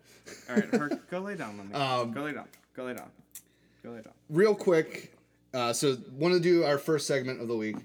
All 0.49 0.55
right, 0.55 0.65
her, 0.75 0.89
go 1.09 1.19
lay 1.19 1.35
down 1.35 1.59
on 1.59 1.67
me. 1.69 1.73
Um, 1.73 2.11
go 2.11 2.21
lay 2.23 2.33
down. 2.33 2.47
Go 2.75 2.83
lay 2.85 2.93
down. 2.93 3.09
Go 3.83 3.91
lay 3.91 4.01
down. 4.01 4.13
Real 4.29 4.55
quick, 4.55 5.15
uh, 5.53 5.71
so 5.71 5.95
want 6.13 6.33
to 6.33 6.39
do 6.39 6.63
our 6.63 6.77
first 6.77 7.07
segment 7.07 7.41
of 7.41 7.47
the 7.47 7.55
week. 7.55 7.77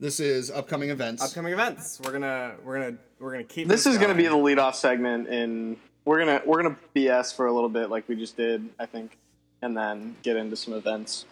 This 0.00 0.20
is 0.20 0.50
upcoming 0.50 0.90
events. 0.90 1.22
Upcoming 1.22 1.52
events. 1.52 2.00
We're 2.04 2.12
gonna 2.12 2.54
we're 2.64 2.78
gonna 2.78 2.96
we're 3.18 3.32
gonna 3.32 3.44
keep. 3.44 3.66
This 3.66 3.86
is 3.86 3.96
going 3.98 4.10
to 4.10 4.14
be 4.14 4.24
the 4.24 4.30
going. 4.30 4.44
lead 4.44 4.58
off 4.58 4.76
segment, 4.76 5.28
and 5.28 5.76
we're 6.04 6.18
gonna 6.20 6.40
we're 6.46 6.62
gonna 6.62 6.76
BS 6.94 7.34
for 7.34 7.46
a 7.46 7.52
little 7.52 7.68
bit, 7.68 7.90
like 7.90 8.08
we 8.08 8.14
just 8.14 8.36
did, 8.36 8.68
I 8.78 8.86
think, 8.86 9.18
and 9.60 9.76
then 9.76 10.16
get 10.22 10.36
into 10.36 10.54
some 10.56 10.74
events. 10.74 11.26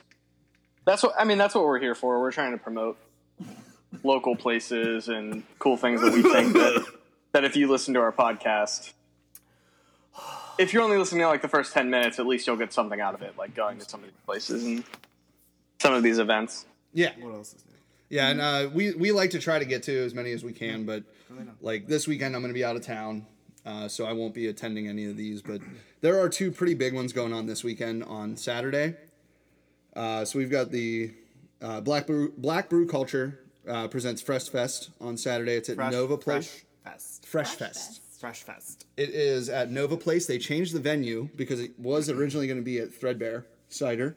That's 0.84 1.02
what 1.02 1.14
I 1.18 1.24
mean. 1.24 1.38
That's 1.38 1.54
what 1.54 1.64
we're 1.64 1.78
here 1.78 1.94
for. 1.94 2.20
We're 2.20 2.32
trying 2.32 2.52
to 2.52 2.58
promote 2.58 2.98
local 4.02 4.34
places 4.34 5.08
and 5.08 5.44
cool 5.60 5.76
things 5.76 6.00
that 6.00 6.12
we 6.12 6.22
think 6.22 6.52
that 6.54 6.84
that 7.32 7.44
if 7.44 7.54
you 7.54 7.70
listen 7.70 7.94
to 7.94 8.00
our 8.00 8.12
podcast, 8.12 8.92
if 10.58 10.72
you're 10.72 10.82
only 10.82 10.98
listening 10.98 11.20
to 11.20 11.28
like 11.28 11.42
the 11.42 11.48
first 11.48 11.72
ten 11.72 11.88
minutes, 11.88 12.18
at 12.18 12.26
least 12.26 12.48
you'll 12.48 12.56
get 12.56 12.72
something 12.72 13.00
out 13.00 13.14
of 13.14 13.22
it, 13.22 13.34
like 13.38 13.54
going 13.54 13.78
to 13.78 13.84
some 13.88 14.00
of 14.00 14.06
these 14.06 14.20
places 14.26 14.64
and 14.64 14.82
some 15.78 15.94
of 15.94 16.02
these 16.02 16.18
events. 16.18 16.66
yeah, 16.92 17.12
What 17.20 17.34
else 17.34 17.54
is 17.54 17.62
new? 17.64 17.75
Yeah, 18.08 18.28
and 18.28 18.40
uh, 18.40 18.68
we 18.72 18.92
we 18.94 19.12
like 19.12 19.30
to 19.30 19.38
try 19.38 19.58
to 19.58 19.64
get 19.64 19.82
to 19.84 20.04
as 20.04 20.14
many 20.14 20.32
as 20.32 20.44
we 20.44 20.52
can, 20.52 20.84
but 20.84 21.04
like 21.60 21.86
this 21.86 22.06
weekend 22.06 22.34
I'm 22.34 22.42
going 22.42 22.52
to 22.52 22.58
be 22.58 22.64
out 22.64 22.76
of 22.76 22.82
town, 22.82 23.26
uh, 23.64 23.88
so 23.88 24.06
I 24.06 24.12
won't 24.12 24.34
be 24.34 24.46
attending 24.46 24.88
any 24.88 25.06
of 25.06 25.16
these. 25.16 25.42
But 25.42 25.60
there 26.00 26.20
are 26.20 26.28
two 26.28 26.50
pretty 26.50 26.74
big 26.74 26.94
ones 26.94 27.12
going 27.12 27.32
on 27.32 27.46
this 27.46 27.64
weekend 27.64 28.04
on 28.04 28.36
Saturday. 28.36 28.94
Uh, 29.94 30.24
so 30.24 30.38
we've 30.38 30.50
got 30.50 30.70
the 30.70 31.14
uh, 31.60 31.80
Black 31.80 32.06
Brew 32.06 32.32
Black 32.36 32.68
Brew 32.68 32.86
Culture 32.86 33.40
uh, 33.68 33.88
presents 33.88 34.22
Fresh 34.22 34.50
Fest 34.50 34.90
on 35.00 35.16
Saturday. 35.16 35.54
It's 35.54 35.68
at 35.68 35.76
Fresh, 35.76 35.92
Nova 35.92 36.16
Fresh 36.18 36.24
Place. 36.24 36.64
Fest. 36.84 37.26
Fresh, 37.26 37.46
Fresh 37.48 37.58
Fest. 37.58 37.88
Fest. 37.88 38.20
Fresh 38.20 38.42
Fest. 38.44 38.86
It 38.96 39.10
is 39.10 39.48
at 39.48 39.70
Nova 39.70 39.96
Place. 39.96 40.26
They 40.26 40.38
changed 40.38 40.74
the 40.74 40.80
venue 40.80 41.28
because 41.36 41.60
it 41.60 41.78
was 41.78 42.08
originally 42.08 42.46
going 42.46 42.58
to 42.58 42.64
be 42.64 42.78
at 42.78 42.94
Threadbare 42.94 43.46
Cider, 43.68 44.16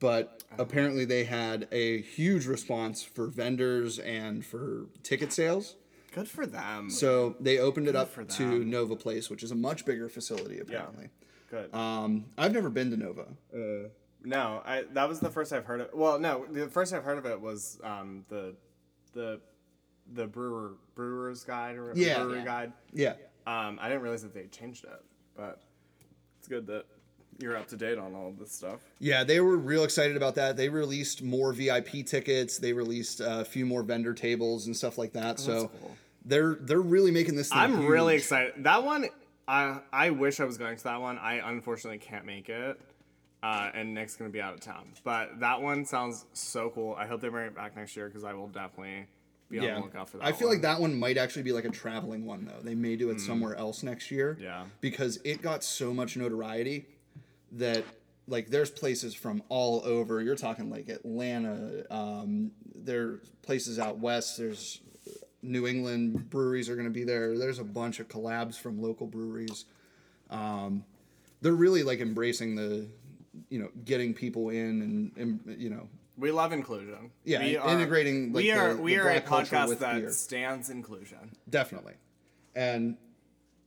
but 0.00 0.42
apparently 0.58 1.04
they 1.04 1.24
had 1.24 1.68
a 1.72 2.00
huge 2.02 2.46
response 2.46 3.02
for 3.02 3.26
vendors 3.28 3.98
and 3.98 4.44
for 4.44 4.86
ticket 5.02 5.32
sales. 5.32 5.76
Good 6.14 6.28
for 6.28 6.46
them. 6.46 6.88
So 6.90 7.36
they 7.40 7.58
opened 7.58 7.88
it 7.88 7.96
up 7.96 8.10
for 8.10 8.24
to. 8.24 8.64
Nova 8.64 8.96
Place, 8.96 9.28
which 9.28 9.42
is 9.42 9.50
a 9.50 9.54
much 9.54 9.84
bigger 9.84 10.08
facility 10.08 10.58
apparently. 10.60 11.08
Good. 11.50 11.72
Um, 11.74 12.26
I've 12.38 12.52
never 12.52 12.70
been 12.70 12.90
to 12.90 12.96
Nova. 12.96 13.26
Uh, 13.54 13.88
no, 14.24 14.62
I 14.64 14.84
that 14.94 15.08
was 15.08 15.20
the 15.20 15.30
first 15.30 15.52
I've 15.52 15.64
heard 15.66 15.82
of. 15.82 15.90
Well, 15.94 16.18
no, 16.18 16.46
the 16.50 16.68
first 16.68 16.92
I've 16.92 17.04
heard 17.04 17.18
of 17.18 17.26
it 17.26 17.40
was 17.40 17.78
um 17.84 18.24
the 18.28 18.56
the 19.12 19.40
the 20.12 20.26
brewer 20.26 20.74
brewer's 20.94 21.44
guide 21.44 21.76
or 21.76 21.92
Yeah. 21.94 22.22
brewery 22.22 22.38
Yeah. 22.38 22.44
guide. 22.44 22.72
Yeah. 22.92 23.12
Um, 23.46 23.78
I 23.80 23.88
didn't 23.88 24.02
realize 24.02 24.22
that 24.22 24.34
they 24.34 24.46
changed 24.46 24.84
it, 24.84 25.04
but 25.36 25.62
it's 26.38 26.48
good 26.48 26.66
that 26.66 26.86
you're 27.38 27.56
up 27.56 27.68
to 27.68 27.76
date 27.76 27.98
on 27.98 28.14
all 28.14 28.28
of 28.28 28.38
this 28.38 28.52
stuff. 28.52 28.80
Yeah, 28.98 29.24
they 29.24 29.40
were 29.40 29.56
real 29.56 29.84
excited 29.84 30.16
about 30.16 30.34
that. 30.36 30.56
They 30.56 30.68
released 30.68 31.22
more 31.22 31.52
VIP 31.52 32.04
tickets. 32.06 32.58
They 32.58 32.72
released 32.72 33.20
uh, 33.20 33.38
a 33.40 33.44
few 33.44 33.66
more 33.66 33.82
vendor 33.82 34.14
tables 34.14 34.66
and 34.66 34.76
stuff 34.76 34.96
like 34.98 35.12
that. 35.12 35.38
so 35.38 35.52
Oh, 35.52 35.60
that's 35.62 35.72
cool. 35.80 35.96
they're 36.24 36.54
they're 36.60 36.80
really 36.80 37.10
making 37.10 37.36
this. 37.36 37.50
Thing 37.50 37.58
I'm 37.58 37.86
really 37.86 38.14
excited. 38.16 38.54
That 38.64 38.82
one, 38.84 39.06
I 39.48 39.80
I 39.92 40.10
wish 40.10 40.40
I 40.40 40.44
was 40.44 40.58
going 40.58 40.76
to 40.76 40.84
that 40.84 41.00
one. 41.00 41.18
I 41.18 41.34
unfortunately 41.50 41.98
can't 41.98 42.24
make 42.24 42.48
it, 42.48 42.80
uh, 43.42 43.70
and 43.74 43.94
Nick's 43.94 44.16
gonna 44.16 44.30
be 44.30 44.40
out 44.40 44.54
of 44.54 44.60
town. 44.60 44.88
But 45.04 45.40
that 45.40 45.60
one 45.60 45.84
sounds 45.84 46.24
so 46.32 46.70
cool. 46.70 46.94
I 46.98 47.06
hope 47.06 47.20
they 47.20 47.28
bring 47.28 47.46
it 47.46 47.54
back 47.54 47.76
next 47.76 47.96
year 47.96 48.06
because 48.08 48.24
I 48.24 48.32
will 48.32 48.48
definitely 48.48 49.06
be 49.48 49.60
on 49.60 49.66
the 49.66 49.80
lookout 49.80 50.08
for 50.08 50.16
that. 50.16 50.26
I 50.26 50.32
feel 50.32 50.48
one. 50.48 50.56
like 50.56 50.62
that 50.62 50.80
one 50.80 50.98
might 50.98 51.16
actually 51.16 51.44
be 51.44 51.52
like 51.52 51.64
a 51.64 51.70
traveling 51.70 52.26
one 52.26 52.44
though. 52.46 52.60
They 52.62 52.74
may 52.74 52.96
do 52.96 53.10
it 53.10 53.20
somewhere 53.20 53.54
else 53.54 53.82
next 53.84 54.10
year. 54.10 54.36
Yeah. 54.40 54.64
because 54.80 55.20
it 55.22 55.40
got 55.42 55.62
so 55.62 55.94
much 55.94 56.16
notoriety 56.16 56.86
that 57.58 57.84
like 58.28 58.48
there's 58.48 58.70
places 58.70 59.14
from 59.14 59.42
all 59.48 59.82
over. 59.84 60.20
You're 60.22 60.36
talking 60.36 60.70
like 60.70 60.88
Atlanta. 60.88 61.84
Um, 61.90 62.52
there 62.74 63.02
are 63.08 63.20
places 63.42 63.78
out 63.78 63.98
west. 63.98 64.38
There's 64.38 64.80
New 65.42 65.66
England 65.66 66.28
breweries 66.30 66.68
are 66.68 66.74
going 66.74 66.88
to 66.88 66.92
be 66.92 67.04
there. 67.04 67.38
There's 67.38 67.58
a 67.60 67.64
bunch 67.64 68.00
of 68.00 68.08
collabs 68.08 68.58
from 68.58 68.80
local 68.82 69.06
breweries. 69.06 69.64
Um, 70.30 70.84
they're 71.40 71.52
really 71.52 71.82
like 71.84 72.00
embracing 72.00 72.56
the, 72.56 72.88
you 73.48 73.60
know, 73.60 73.68
getting 73.84 74.12
people 74.14 74.50
in 74.50 75.12
and, 75.16 75.40
and 75.46 75.60
you 75.60 75.70
know, 75.70 75.88
We 76.18 76.32
love 76.32 76.52
inclusion. 76.52 77.10
Yeah, 77.24 77.40
we 77.40 77.56
integrating, 77.58 78.32
like, 78.32 78.42
we 78.42 78.50
are 78.50 78.74
the- 78.74 78.82
we 78.82 78.94
the 78.96 79.02
are 79.02 79.10
a 79.10 79.20
podcast 79.20 79.78
that 79.78 80.00
beer. 80.00 80.10
stands 80.10 80.70
inclusion 80.70 81.36
definitely. 81.48 81.94
And 82.56 82.96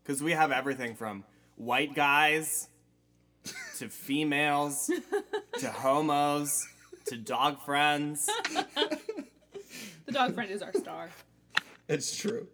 because 0.04 0.22
we 0.22 0.32
have 0.34 0.52
everything 0.52 0.96
from 0.96 1.24
white 1.56 1.94
guys 1.96 2.68
to 3.80 3.90
females 3.90 4.92
to 5.60 5.70
homos 5.72 6.68
to 7.06 7.18
dog 7.18 7.62
friends. 7.64 8.30
The 10.06 10.12
dog 10.12 10.34
friend 10.36 10.50
is 10.52 10.62
our 10.62 10.74
star. 10.74 11.10
It's 11.88 12.16
true. 12.16 12.48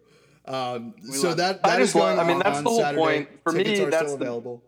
Um, 0.46 0.94
so 1.02 1.28
love 1.28 1.36
that 1.38 1.60
I 1.64 1.70
that 1.70 1.80
is 1.80 1.88
just 1.88 1.96
love- 1.96 2.16
going 2.16 2.26
I 2.26 2.28
mean, 2.28 2.38
that's 2.38 2.58
on 2.58 2.64
the 2.64 2.70
whole 2.70 2.80
Saturday. 2.80 3.02
point. 3.02 3.28
For 3.42 3.52
me, 3.52 3.64
Tickets 3.64 3.80
are 3.80 3.90
that's 3.90 4.06
still 4.06 4.16
the- 4.18 4.24
available. 4.24 4.62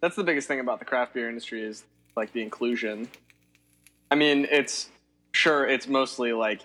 that's 0.00 0.16
the 0.16 0.24
biggest 0.24 0.48
thing 0.48 0.60
about 0.60 0.78
the 0.78 0.84
craft 0.84 1.14
beer 1.14 1.28
industry 1.28 1.62
is 1.62 1.84
like 2.16 2.32
the 2.32 2.42
inclusion. 2.42 3.08
I 4.10 4.14
mean, 4.14 4.46
it's 4.50 4.88
sure 5.32 5.66
it's 5.66 5.86
mostly 5.88 6.32
like 6.32 6.62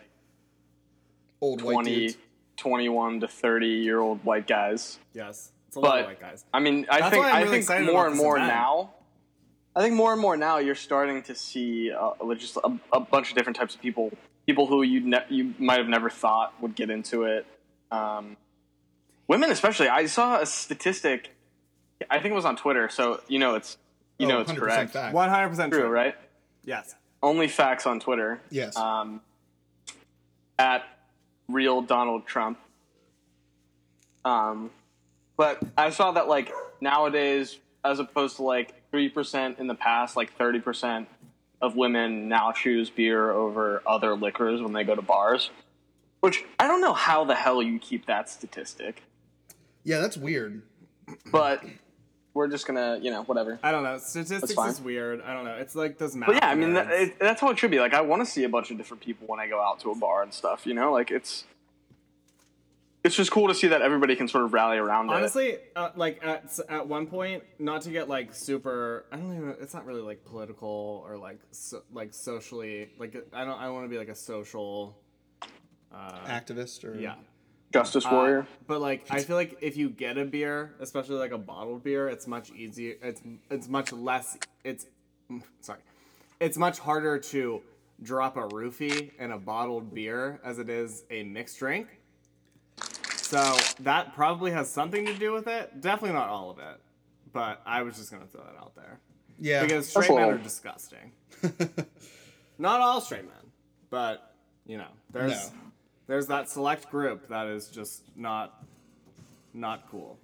Old 1.42 1.62
white 1.62 1.74
20, 1.74 1.96
dudes. 1.96 2.18
21 2.58 3.20
to 3.22 3.28
30 3.28 3.68
year 3.68 4.00
old 4.00 4.24
white 4.24 4.48
guys. 4.48 5.00
Yes, 5.14 5.52
it's 5.68 5.76
a 5.76 5.80
lot 5.80 5.92
But 5.92 6.00
of 6.02 6.06
white 6.08 6.20
guys. 6.22 6.46
I 6.54 6.60
mean, 6.60 6.86
I 6.90 7.00
That's 7.00 7.12
think 7.12 7.24
why 7.24 7.32
I'm 7.32 7.44
really 7.44 7.62
think 7.62 7.86
more 7.92 8.08
and 8.08 8.16
more 8.16 8.38
event. 8.38 8.50
now. 8.54 8.94
I 9.76 9.82
think 9.82 9.96
more 9.96 10.12
and 10.12 10.22
more 10.22 10.36
now 10.36 10.58
you're 10.58 10.76
starting 10.76 11.22
to 11.24 11.36
see 11.36 11.92
uh, 11.92 12.12
just 12.36 12.58
a, 12.58 12.72
a 12.92 13.00
bunch 13.00 13.30
of 13.32 13.38
different 13.38 13.56
types 13.58 13.76
of 13.76 13.82
people. 13.82 14.12
People 14.46 14.66
who 14.68 14.82
you 14.82 15.00
ne- 15.02 15.26
you 15.30 15.54
might 15.60 15.78
have 15.78 15.88
never 15.88 16.10
thought 16.10 16.54
would 16.62 16.76
get 16.76 16.90
into 16.90 17.24
it. 17.24 17.46
Um, 17.92 18.36
women, 19.28 19.52
especially. 19.52 19.88
I 19.88 20.08
saw 20.08 20.40
a 20.42 20.46
statistic. 20.46 21.30
I 22.10 22.20
think 22.20 22.32
it 22.32 22.36
was 22.36 22.46
on 22.46 22.56
Twitter. 22.56 22.90
So 22.90 23.22
you 23.28 23.38
know 23.40 23.56
it's 23.56 23.78
you 24.18 24.26
Oh, 24.26 24.30
know 24.30 24.42
it's 24.42 24.52
100% 24.52 24.58
correct. 24.58 25.14
One 25.14 25.30
hundred 25.30 25.50
percent 25.50 25.72
True, 25.72 25.88
right? 25.88 26.16
Yes. 26.66 26.96
Only 27.22 27.48
facts 27.48 27.86
on 27.86 28.00
Twitter. 28.00 28.42
Yes. 28.50 28.76
Um, 28.76 29.22
at 30.58 30.84
real 31.48 31.82
Donald 31.82 32.26
Trump. 32.26 32.58
Um, 34.26 34.72
but 35.38 35.62
I 35.78 35.90
saw 35.92 36.12
that 36.14 36.28
like 36.28 36.52
nowadays, 36.82 37.58
as 37.84 38.00
opposed 38.00 38.38
to 38.38 38.44
like 38.44 38.74
three 38.92 39.10
percent 39.10 39.60
in 39.60 39.68
the 39.68 39.76
past, 39.76 40.16
like 40.16 40.36
thirty 40.38 40.60
percent 40.60 41.08
of 41.62 41.76
women 41.76 42.28
now 42.30 42.52
choose 42.52 42.90
beer 42.90 43.32
over 43.32 43.82
other 43.86 44.16
liquors 44.16 44.62
when 44.62 44.74
they 44.74 44.84
go 44.84 44.96
to 44.96 45.02
bars. 45.02 45.52
Which 46.22 46.44
I 46.60 46.68
don't 46.68 46.82
know 46.82 46.94
how 46.94 47.24
the 47.24 47.36
hell 47.36 47.62
you 47.62 47.80
keep 47.80 48.06
that 48.08 48.30
statistic, 48.30 49.04
yeah, 49.84 50.00
that's 50.00 50.18
weird. 50.18 50.62
but 51.32 51.64
we're 52.34 52.48
just 52.48 52.68
gonna, 52.68 53.00
you 53.02 53.12
know, 53.12 53.24
whatever. 53.24 53.60
I 53.64 53.72
don't 53.72 53.84
know. 53.84 53.98
Statistics 53.98 54.52
is 54.52 54.82
weird. 54.82 55.22
I 55.22 55.34
don't 55.34 55.46
know. 55.46 55.56
It's 55.56 55.76
like 55.76 55.98
those 55.98 56.16
math. 56.16 56.28
But 56.28 56.36
yeah, 56.36 56.50
I 56.50 56.56
mean, 56.56 56.74
that, 56.74 56.92
it, 56.92 57.20
that's 57.20 57.42
how 57.42 57.50
it 57.50 57.58
should 57.58 57.72
be. 57.72 57.80
Like, 57.80 57.94
I 57.94 58.02
want 58.02 58.24
to 58.24 58.26
see 58.26 58.44
a 58.44 58.50
bunch 58.50 58.72
of 58.72 58.78
different 58.78 59.02
people 59.02 59.28
when 59.28 59.40
I 59.40 59.48
go 59.48 59.62
out 59.62 59.80
to 59.82 59.92
a 59.92 59.96
bar 59.96 60.24
and 60.24 60.34
stuff. 60.34 60.66
You 60.66 60.74
know, 60.74 60.92
like 60.92 61.12
it's 61.12 61.46
it's 63.10 63.18
just 63.18 63.32
cool 63.32 63.48
to 63.48 63.56
see 63.56 63.68
that 63.68 63.82
everybody 63.82 64.16
can 64.16 64.28
sort 64.28 64.44
of 64.46 64.54
rally 64.54 64.78
around 64.78 65.10
it. 65.10 65.14
Honestly, 65.14 65.58
uh, 65.76 65.90
like 65.96 66.24
at 66.24 66.58
at 66.70 66.88
one 66.88 67.08
point, 67.08 67.44
not 67.58 67.82
to 67.82 67.90
get 67.90 68.08
like 68.08 68.36
super. 68.36 69.06
I 69.12 69.18
don't 69.18 69.36
even. 69.36 69.56
It's 69.60 69.74
not 69.74 69.86
really 69.88 70.02
like 70.02 70.24
political 70.26 71.04
or 71.08 71.18
like 71.18 71.40
so, 71.50 71.82
like 71.92 72.14
socially. 72.14 72.92
Like 73.00 73.16
I 73.34 73.44
don't. 73.46 73.60
I 73.60 73.70
want 73.70 73.86
to 73.86 73.90
be 73.90 73.98
like 73.98 74.10
a 74.10 74.16
social. 74.16 74.96
Activist 76.28 76.84
or 76.86 76.96
Yeah. 77.00 77.16
Justice 77.74 78.06
Uh, 78.06 78.10
Warrior. 78.12 78.48
but 78.68 78.80
like, 78.80 79.06
I 79.10 79.22
feel 79.22 79.36
like 79.36 79.58
if 79.62 79.76
you 79.78 79.90
get 79.90 80.18
a 80.18 80.26
beer, 80.26 80.76
especially 80.80 81.16
like 81.18 81.32
a 81.32 81.38
bottled 81.38 81.84
beer, 81.84 82.08
it's 82.08 82.28
much 82.28 82.52
easier. 82.52 82.96
It's 83.02 83.22
it's 83.50 83.68
much 83.68 83.92
less. 83.92 84.38
It's 84.64 84.86
sorry, 85.62 85.80
it's 86.40 86.58
much 86.58 86.80
harder 86.80 87.18
to 87.20 87.62
drop 88.02 88.38
a 88.38 88.48
roofie 88.48 89.12
in 89.20 89.32
a 89.32 89.38
bottled 89.38 89.94
beer 89.94 90.40
as 90.44 90.58
it 90.60 90.70
is 90.70 91.04
a 91.12 91.24
mixed 91.24 91.60
drink. 91.60 91.99
So 93.30 93.56
that 93.82 94.16
probably 94.16 94.50
has 94.50 94.72
something 94.72 95.06
to 95.06 95.14
do 95.14 95.32
with 95.34 95.46
it. 95.48 95.82
Definitely 95.82 96.18
not 96.18 96.30
all 96.30 96.50
of 96.50 96.58
it, 96.58 96.80
but 97.32 97.62
I 97.64 97.84
was 97.84 97.96
just 97.96 98.12
gonna 98.12 98.26
throw 98.26 98.42
that 98.42 98.60
out 98.60 98.74
there 98.76 99.00
yeah. 99.40 99.62
because 99.62 99.88
straight 99.88 100.10
men 100.10 100.30
are 100.30 100.38
disgusting. 100.40 101.12
not 102.58 102.82
all 102.82 103.00
straight 103.02 103.26
men, 103.26 103.52
but 103.92 104.34
you 104.66 104.80
know, 104.80 104.88
there's 105.12 105.52
No. 105.52 105.58
there's 106.08 106.26
that 106.26 106.50
select 106.50 106.90
group 106.90 107.28
that 107.30 107.46
is 107.46 107.68
just 107.68 108.02
not 108.16 108.66
not 109.54 109.88
cool. 109.92 110.18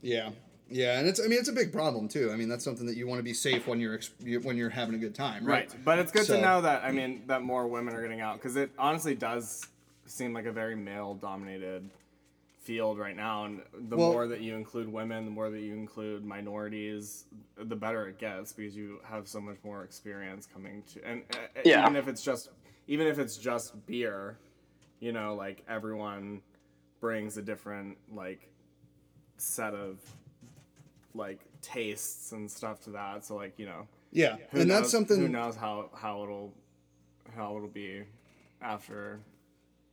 yeah. 0.00 0.30
Yeah, 0.68 0.98
and 0.98 1.06
it's 1.06 1.20
I 1.20 1.28
mean 1.28 1.38
it's 1.38 1.50
a 1.50 1.52
big 1.52 1.70
problem 1.70 2.08
too. 2.08 2.30
I 2.32 2.36
mean 2.36 2.48
that's 2.48 2.64
something 2.64 2.86
that 2.86 2.96
you 2.96 3.06
want 3.06 3.18
to 3.18 3.22
be 3.22 3.34
safe 3.34 3.66
when 3.68 3.78
you're 3.78 4.00
when 4.42 4.56
you're 4.56 4.70
having 4.70 4.94
a 4.94 4.98
good 4.98 5.14
time, 5.14 5.44
right? 5.44 5.70
Right, 5.70 5.84
but 5.84 5.98
it's 5.98 6.10
good 6.10 6.24
So- 6.24 6.36
to 6.36 6.40
know 6.40 6.62
that 6.62 6.82
I 6.82 6.92
mean 6.92 7.24
that 7.26 7.42
more 7.42 7.66
women 7.68 7.94
are 7.94 8.00
getting 8.00 8.22
out 8.22 8.36
because 8.38 8.56
it 8.56 8.70
honestly 8.78 9.14
does 9.14 9.66
seem 10.06 10.32
like 10.32 10.46
a 10.46 10.52
very 10.52 10.74
male-dominated 10.76 11.90
field 12.66 12.98
right 12.98 13.14
now, 13.16 13.44
and 13.44 13.62
the 13.88 13.96
Well- 13.96 14.12
more 14.12 14.26
that 14.26 14.40
you 14.40 14.54
include 14.56 14.88
women, 14.88 15.24
the 15.24 15.30
more 15.30 15.48
that 15.50 15.60
you 15.60 15.72
include 15.74 16.24
minorities, 16.24 17.26
the 17.56 17.76
better 17.76 18.08
it 18.08 18.18
gets 18.18 18.52
because 18.52 18.76
you 18.76 19.00
have 19.04 19.28
so 19.28 19.40
much 19.40 19.56
more 19.62 19.84
experience 19.84 20.46
coming 20.46 20.82
to, 20.92 21.04
and 21.06 21.22
uh, 21.32 21.60
Yeah. 21.64 21.82
even 21.82 21.96
if 21.96 22.08
it's 22.08 22.22
just 22.22 22.50
even 22.88 23.06
if 23.06 23.18
it's 23.18 23.36
just 23.36 23.84
beer, 23.86 24.38
you 25.00 25.12
know, 25.12 25.34
like 25.34 25.62
everyone 25.68 26.42
brings 27.00 27.36
a 27.36 27.42
different 27.42 27.96
like 28.12 28.48
set 29.38 29.74
of 29.74 29.98
like 31.14 31.40
tastes 31.62 32.32
and 32.32 32.50
stuff 32.50 32.80
to 32.82 32.90
that. 32.90 33.24
So 33.24 33.36
like 33.36 33.58
you 33.58 33.66
know, 33.66 33.86
Yeah, 34.12 34.36
and 34.52 34.68
knows, 34.68 34.80
that's 34.80 34.90
something. 34.90 35.18
Who 35.18 35.28
knows 35.28 35.56
how 35.56 35.90
how 35.94 36.22
it'll 36.24 36.52
how 37.34 37.56
it'll 37.56 37.68
be 37.68 38.02
after 38.60 39.20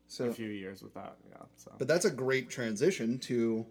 so, 0.07 0.25
a 0.25 0.33
few 0.33 0.50
years 0.50 0.81
with 0.81 0.93
that? 0.93 1.15
Yeah. 1.29 1.38
So 1.57 1.72
But 1.77 1.88
that's 1.88 2.05
a 2.05 2.12
great 2.12 2.50
transition 2.50 3.19
to 3.19 3.65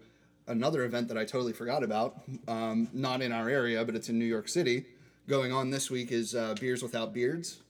another 0.47 0.85
event 0.85 1.09
that 1.09 1.17
I 1.17 1.25
totally 1.25 1.53
forgot 1.53 1.83
about. 1.83 2.21
Um, 2.49 2.89
not 2.93 3.23
in 3.23 3.33
our 3.33 3.49
area, 3.49 3.85
but 3.85 3.95
it's 3.95 4.09
in 4.09 4.19
New 4.19 4.25
York 4.25 4.49
City. 4.49 4.87
Going 5.29 5.53
on 5.53 5.71
this 5.71 5.91
week 5.91 6.11
is 6.11 6.35
uh, 6.35 6.55
Beers 6.61 6.83
Without 6.83 7.15
Beards, 7.15 7.63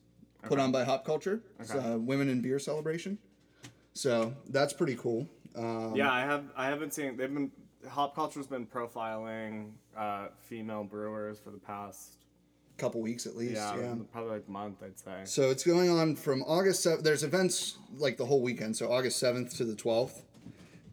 put 0.42 0.58
on 0.58 0.72
by 0.72 0.84
Hop 0.84 1.04
Culture. 1.04 1.40
It's 1.60 1.74
a 1.74 1.98
women 1.98 2.28
in 2.28 2.40
beer 2.40 2.58
celebration. 2.58 3.18
So 3.94 4.32
that's 4.48 4.72
pretty 4.72 4.96
cool. 4.96 5.28
Um, 5.54 5.94
yeah, 5.94 6.10
I 6.10 6.20
have 6.20 6.44
I 6.56 6.66
haven't 6.66 6.94
seen 6.94 7.16
they've 7.18 7.32
been 7.32 7.50
Hop 7.88 8.14
Culture's 8.14 8.46
been 8.46 8.66
profiling 8.66 9.72
uh, 9.96 10.28
female 10.40 10.84
brewers 10.84 11.38
for 11.38 11.50
the 11.50 11.58
past 11.58 12.21
couple 12.78 13.00
weeks 13.00 13.26
at 13.26 13.36
least. 13.36 13.54
yeah, 13.54 13.76
yeah. 13.76 13.94
probably 14.12 14.32
like 14.32 14.48
month 14.48 14.82
I'd 14.82 14.98
say. 14.98 15.20
So 15.24 15.50
it's 15.50 15.64
going 15.64 15.90
on 15.90 16.16
from 16.16 16.42
August 16.42 16.84
7th. 16.84 17.02
There's 17.02 17.22
events 17.22 17.78
like 17.96 18.16
the 18.16 18.26
whole 18.26 18.42
weekend, 18.42 18.76
so 18.76 18.90
August 18.90 19.22
7th 19.22 19.56
to 19.58 19.64
the 19.64 19.74
12th. 19.74 20.22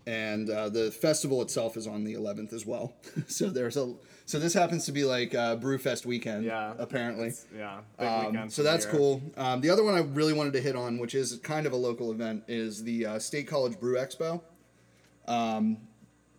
And 0.06 0.50
uh, 0.50 0.70
the 0.70 0.92
festival 0.92 1.42
itself 1.42 1.78
is 1.78 1.86
on 1.86 2.04
the 2.04 2.14
11th 2.14 2.54
as 2.54 2.66
well. 2.66 2.94
so 3.28 3.50
there's 3.50 3.78
a 3.78 3.94
so 4.30 4.38
this 4.38 4.54
happens 4.54 4.86
to 4.86 4.92
be 4.92 5.06
like 5.06 5.34
uh, 5.34 5.56
Brewfest 5.56 6.06
weekend, 6.06 6.46
Yeah, 6.46 6.76
apparently. 6.78 7.34
Yeah, 7.56 7.80
big 7.98 8.08
Um, 8.08 8.50
so 8.52 8.62
that's 8.62 8.86
cool. 8.86 9.24
Um, 9.36 9.60
the 9.60 9.72
other 9.72 9.84
one 9.84 9.96
I 9.96 10.02
really 10.02 10.34
wanted 10.34 10.54
to 10.54 10.62
hit 10.62 10.76
on, 10.76 11.00
which 11.00 11.16
is 11.16 11.38
kind 11.38 11.66
of 11.66 11.74
a 11.74 11.76
local 11.76 12.12
event, 12.12 12.44
is 12.48 12.84
the 12.84 13.08
uh, 13.08 13.20
State 13.20 13.48
College 13.48 13.80
Brew 13.80 13.96
Expo. 13.96 14.40
Um, 15.28 15.78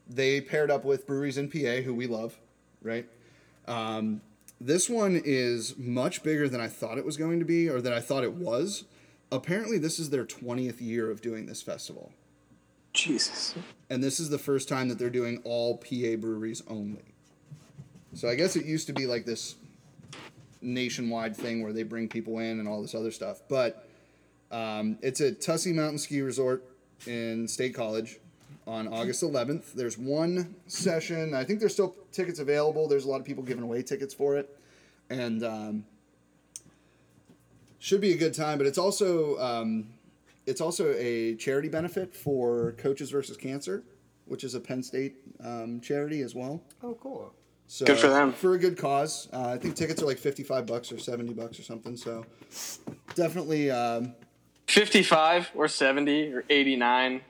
they 0.08 0.40
paired 0.40 0.70
up 0.70 0.84
with 0.84 1.04
breweries 1.04 1.36
in 1.36 1.50
PA, 1.50 1.82
who 1.82 1.92
we 1.92 2.06
love, 2.06 2.38
right? 2.80 3.08
Um, 3.66 4.20
this 4.60 4.90
one 4.90 5.20
is 5.24 5.76
much 5.78 6.22
bigger 6.22 6.48
than 6.48 6.60
I 6.60 6.68
thought 6.68 6.98
it 6.98 7.06
was 7.06 7.16
going 7.16 7.38
to 7.38 7.44
be, 7.44 7.68
or 7.68 7.80
that 7.80 7.92
I 7.92 8.00
thought 8.00 8.24
it 8.24 8.34
was. 8.34 8.84
apparently 9.32 9.78
this 9.78 10.00
is 10.00 10.10
their 10.10 10.24
20th 10.24 10.80
year 10.80 11.08
of 11.08 11.20
doing 11.22 11.46
this 11.46 11.62
festival. 11.62 12.12
Jesus. 12.92 13.54
And 13.88 14.02
this 14.02 14.18
is 14.18 14.28
the 14.28 14.38
first 14.38 14.68
time 14.68 14.88
that 14.88 14.98
they're 14.98 15.08
doing 15.08 15.40
all 15.44 15.76
PA 15.76 16.16
breweries 16.18 16.62
only. 16.66 17.04
So 18.14 18.28
I 18.28 18.34
guess 18.34 18.56
it 18.56 18.66
used 18.66 18.88
to 18.88 18.92
be 18.92 19.06
like 19.06 19.24
this 19.24 19.54
nationwide 20.60 21.36
thing 21.36 21.62
where 21.62 21.72
they 21.72 21.84
bring 21.84 22.08
people 22.08 22.40
in 22.40 22.58
and 22.58 22.68
all 22.68 22.82
this 22.82 22.94
other 22.94 23.12
stuff. 23.12 23.40
But 23.48 23.88
um, 24.50 24.98
it's 25.00 25.20
at 25.20 25.40
Tussey 25.40 25.72
Mountain 25.72 25.98
Ski 25.98 26.22
Resort 26.22 26.64
in 27.06 27.46
State 27.46 27.74
College 27.74 28.18
on 28.70 28.86
August 28.88 29.22
11th. 29.22 29.72
There's 29.72 29.98
one 29.98 30.54
session. 30.66 31.34
I 31.34 31.44
think 31.44 31.58
there's 31.58 31.72
still 31.72 31.96
tickets 32.12 32.38
available. 32.38 32.86
There's 32.86 33.04
a 33.04 33.08
lot 33.08 33.20
of 33.20 33.26
people 33.26 33.42
giving 33.42 33.64
away 33.64 33.82
tickets 33.82 34.14
for 34.14 34.36
it. 34.36 34.56
And 35.10 35.44
um, 35.44 35.84
should 37.80 38.00
be 38.00 38.12
a 38.12 38.16
good 38.16 38.32
time. 38.32 38.58
But 38.58 38.68
it's 38.68 38.78
also 38.78 39.38
um, 39.38 39.88
it's 40.46 40.60
also 40.60 40.94
a 40.96 41.34
charity 41.34 41.68
benefit 41.68 42.14
for 42.14 42.72
Coaches 42.78 43.10
versus 43.10 43.36
Cancer, 43.36 43.82
which 44.26 44.44
is 44.44 44.54
a 44.54 44.60
Penn 44.60 44.84
State 44.84 45.16
um, 45.42 45.80
charity 45.80 46.22
as 46.22 46.34
well. 46.36 46.62
Oh, 46.82 46.96
cool. 47.00 47.34
So 47.66 47.84
Good 47.86 47.98
for 47.98 48.08
them. 48.08 48.32
For 48.32 48.54
a 48.54 48.58
good 48.58 48.78
cause. 48.78 49.28
Uh, 49.32 49.48
I 49.48 49.58
think 49.58 49.74
tickets 49.74 50.00
are 50.00 50.06
like 50.06 50.18
fifty-five 50.18 50.66
bucks 50.66 50.92
or 50.92 50.98
seventy 50.98 51.32
bucks 51.32 51.58
or 51.58 51.62
something. 51.62 51.96
So 51.96 52.24
definitely 53.14 53.70
um, 53.70 54.14
55 54.70 55.50
or 55.56 55.66
70 55.66 56.32
or 56.32 56.44
89, 56.48 57.20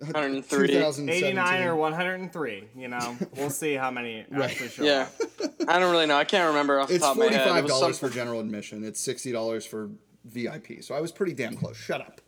103. 0.00 0.76
89 1.12 1.62
or 1.62 1.76
103. 1.76 2.64
You 2.76 2.88
know, 2.88 3.16
we'll 3.36 3.50
see 3.50 3.74
how 3.74 3.90
many 3.90 4.24
actually 4.32 4.68
show 4.68 4.82
Yeah. 4.84 5.08
up. 5.42 5.50
I 5.68 5.78
don't 5.78 5.90
really 5.92 6.06
know. 6.06 6.16
I 6.16 6.24
can't 6.24 6.48
remember 6.48 6.80
off 6.80 6.88
the 6.88 6.94
It's 6.94 7.04
top 7.04 7.12
of 7.12 7.18
my 7.18 7.24
head. 7.24 7.32
It 7.34 7.36
forty-five 7.38 7.64
was 7.64 7.72
dollars 7.72 7.98
some- 7.98 8.08
for 8.08 8.14
general 8.14 8.40
admission. 8.40 8.84
It's 8.84 9.00
sixty 9.00 9.30
dollars 9.32 9.64
for 9.66 9.90
VIP. 10.24 10.82
So 10.82 10.94
I 10.94 11.00
was 11.00 11.12
pretty 11.12 11.32
damn 11.34 11.56
close. 11.56 11.76
Shut 11.76 12.00
up. 12.00 12.20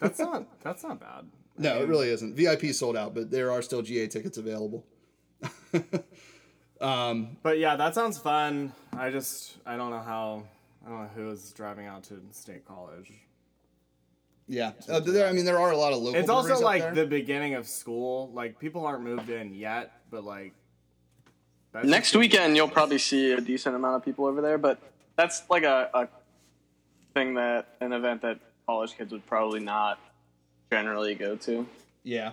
That's 0.00 0.18
not 0.18 0.44
that's 0.62 0.82
not 0.82 1.00
bad. 1.00 1.26
No, 1.60 1.82
it 1.82 1.88
really 1.88 2.08
isn't. 2.10 2.36
VIP 2.36 2.66
sold 2.72 2.96
out, 2.96 3.14
but 3.16 3.32
there 3.32 3.50
are 3.50 3.62
still 3.62 3.82
GA 3.82 4.06
tickets 4.06 4.38
available. 4.38 4.84
Um, 6.80 7.36
but 7.42 7.58
yeah, 7.58 7.74
that 7.74 7.94
sounds 7.94 8.18
fun. 8.18 8.72
I 8.96 9.10
just 9.10 9.56
I 9.66 9.76
don't 9.76 9.90
know 9.90 9.98
how 9.98 10.44
I 10.86 10.88
don't 10.88 11.02
know 11.02 11.10
who's 11.14 11.50
driving 11.52 11.86
out 11.86 12.04
to 12.04 12.20
State 12.30 12.64
College. 12.64 13.10
Yeah, 14.48 14.72
uh, 14.88 15.00
there. 15.00 15.28
I 15.28 15.32
mean, 15.32 15.44
there 15.44 15.60
are 15.60 15.70
a 15.70 15.76
lot 15.76 15.92
of 15.92 15.98
local. 15.98 16.18
It's 16.18 16.30
also 16.30 16.48
breweries 16.48 16.64
like 16.64 16.82
there. 16.82 16.94
the 16.94 17.06
beginning 17.06 17.54
of 17.54 17.68
school. 17.68 18.30
Like 18.32 18.58
people 18.58 18.86
aren't 18.86 19.04
moved 19.04 19.28
in 19.28 19.54
yet, 19.54 19.92
but 20.10 20.24
like 20.24 20.54
that's 21.72 21.86
Next 21.86 22.16
weekend, 22.16 22.56
you'll 22.56 22.68
probably 22.68 22.98
see 22.98 23.32
a 23.32 23.40
decent 23.40 23.76
amount 23.76 23.96
of 23.96 24.04
people 24.04 24.24
over 24.24 24.40
there, 24.40 24.58
but 24.58 24.80
that's 25.16 25.42
like 25.50 25.64
a, 25.64 25.90
a 25.92 26.08
thing 27.14 27.34
that 27.34 27.76
an 27.80 27.92
event 27.92 28.22
that 28.22 28.40
college 28.66 28.96
kids 28.96 29.12
would 29.12 29.26
probably 29.26 29.60
not 29.60 29.98
generally 30.70 31.14
go 31.14 31.36
to. 31.36 31.66
Yeah. 32.04 32.32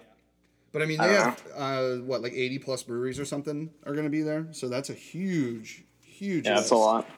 But 0.71 0.81
I 0.81 0.85
mean, 0.85 0.99
I 0.99 1.07
they 1.07 1.13
don't 1.13 1.23
have 1.23 1.43
uh, 1.55 1.95
what 2.03 2.21
like 2.21 2.33
eighty 2.33 2.59
plus 2.59 2.83
breweries 2.83 3.19
or 3.19 3.25
something 3.25 3.71
are 3.85 3.93
going 3.93 4.05
to 4.05 4.09
be 4.09 4.21
there, 4.21 4.47
so 4.51 4.67
that's 4.67 4.89
a 4.89 4.93
huge, 4.93 5.83
huge. 6.01 6.45
Yeah, 6.45 6.55
list. 6.55 6.63
that's 6.63 6.71
a 6.71 6.75
lot. 6.75 7.09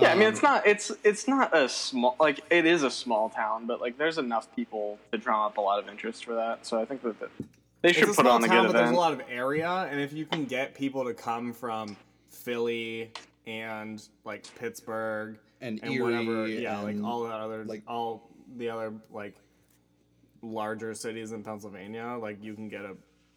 Yeah, 0.00 0.12
I 0.12 0.14
mean 0.14 0.28
Um, 0.28 0.32
it's 0.32 0.42
not 0.42 0.66
it's 0.66 0.92
it's 1.04 1.28
not 1.28 1.54
a 1.56 1.68
small 1.68 2.16
like 2.18 2.40
it 2.50 2.64
is 2.66 2.82
a 2.82 2.90
small 2.90 3.28
town, 3.28 3.66
but 3.66 3.80
like 3.80 3.98
there's 3.98 4.18
enough 4.18 4.54
people 4.56 4.98
to 5.12 5.18
drum 5.18 5.40
up 5.40 5.58
a 5.58 5.60
lot 5.60 5.78
of 5.82 5.88
interest 5.88 6.24
for 6.24 6.34
that. 6.34 6.64
So 6.66 6.80
I 6.80 6.84
think 6.84 7.02
that 7.02 7.20
that 7.20 7.30
they 7.82 7.92
should 7.92 8.04
It's 8.08 8.12
a 8.12 8.22
put 8.22 8.22
small 8.26 8.34
on 8.34 8.44
a 8.44 8.48
town, 8.48 8.66
good 8.66 8.72
but 8.72 8.78
there's 8.78 8.90
a 8.90 8.94
lot 8.94 9.12
of 9.12 9.22
area, 9.28 9.68
and 9.90 10.00
if 10.00 10.12
you 10.12 10.24
can 10.24 10.44
get 10.44 10.74
people 10.74 11.04
to 11.04 11.14
come 11.14 11.52
from 11.52 11.96
Philly 12.30 13.10
and 13.46 14.02
like 14.24 14.46
Pittsburgh 14.56 15.36
And 15.60 15.80
whatever, 15.82 16.46
Erie 16.46 16.62
yeah, 16.62 16.80
like 16.80 17.02
all 17.02 17.24
the 17.24 17.30
other 17.30 17.58
like- 17.58 17.68
like 17.68 17.82
all 17.88 18.30
the 18.56 18.70
other 18.70 18.92
like 19.10 19.34
larger 20.42 20.94
cities 20.94 21.32
in 21.32 21.42
Pennsylvania, 21.42 22.16
like 22.20 22.42
you 22.42 22.54
can 22.54 22.68
get 22.68 22.84
a, 22.84 22.94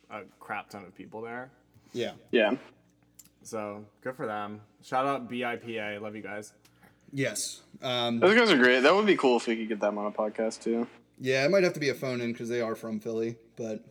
a 0.09 0.21
crap 0.39 0.69
ton 0.69 0.83
of 0.85 0.95
people 0.95 1.21
there. 1.21 1.49
Yeah. 1.93 2.11
yeah. 2.31 2.55
So 3.45 3.85
good 4.01 4.15
for 4.15 4.25
them. 4.25 4.61
Shout 4.83 5.05
out 5.05 5.29
BIPA. 5.29 6.01
Love 6.01 6.15
you 6.15 6.21
guys. 6.23 6.53
Yes. 7.13 7.61
Um, 7.81 8.19
Those 8.19 8.35
guys 8.35 8.51
are 8.51 8.57
great. 8.57 8.79
That 8.81 8.93
would 8.95 9.05
be 9.05 9.15
cool 9.15 9.37
if 9.37 9.47
we 9.47 9.55
could 9.55 9.69
get 9.69 9.79
them 9.79 9.97
on 9.97 10.07
a 10.07 10.11
podcast 10.11 10.61
too. 10.63 10.87
yeah, 11.19 11.45
it 11.45 11.51
might 11.51 11.63
have 11.63 11.73
to 11.73 11.79
be 11.79 11.89
a 11.89 11.93
phone 11.93 12.21
in 12.21 12.31
because 12.31 12.49
they 12.49 12.59
are 12.61 12.75
from 12.75 12.99
Philly, 12.99 13.35
but 13.55 13.85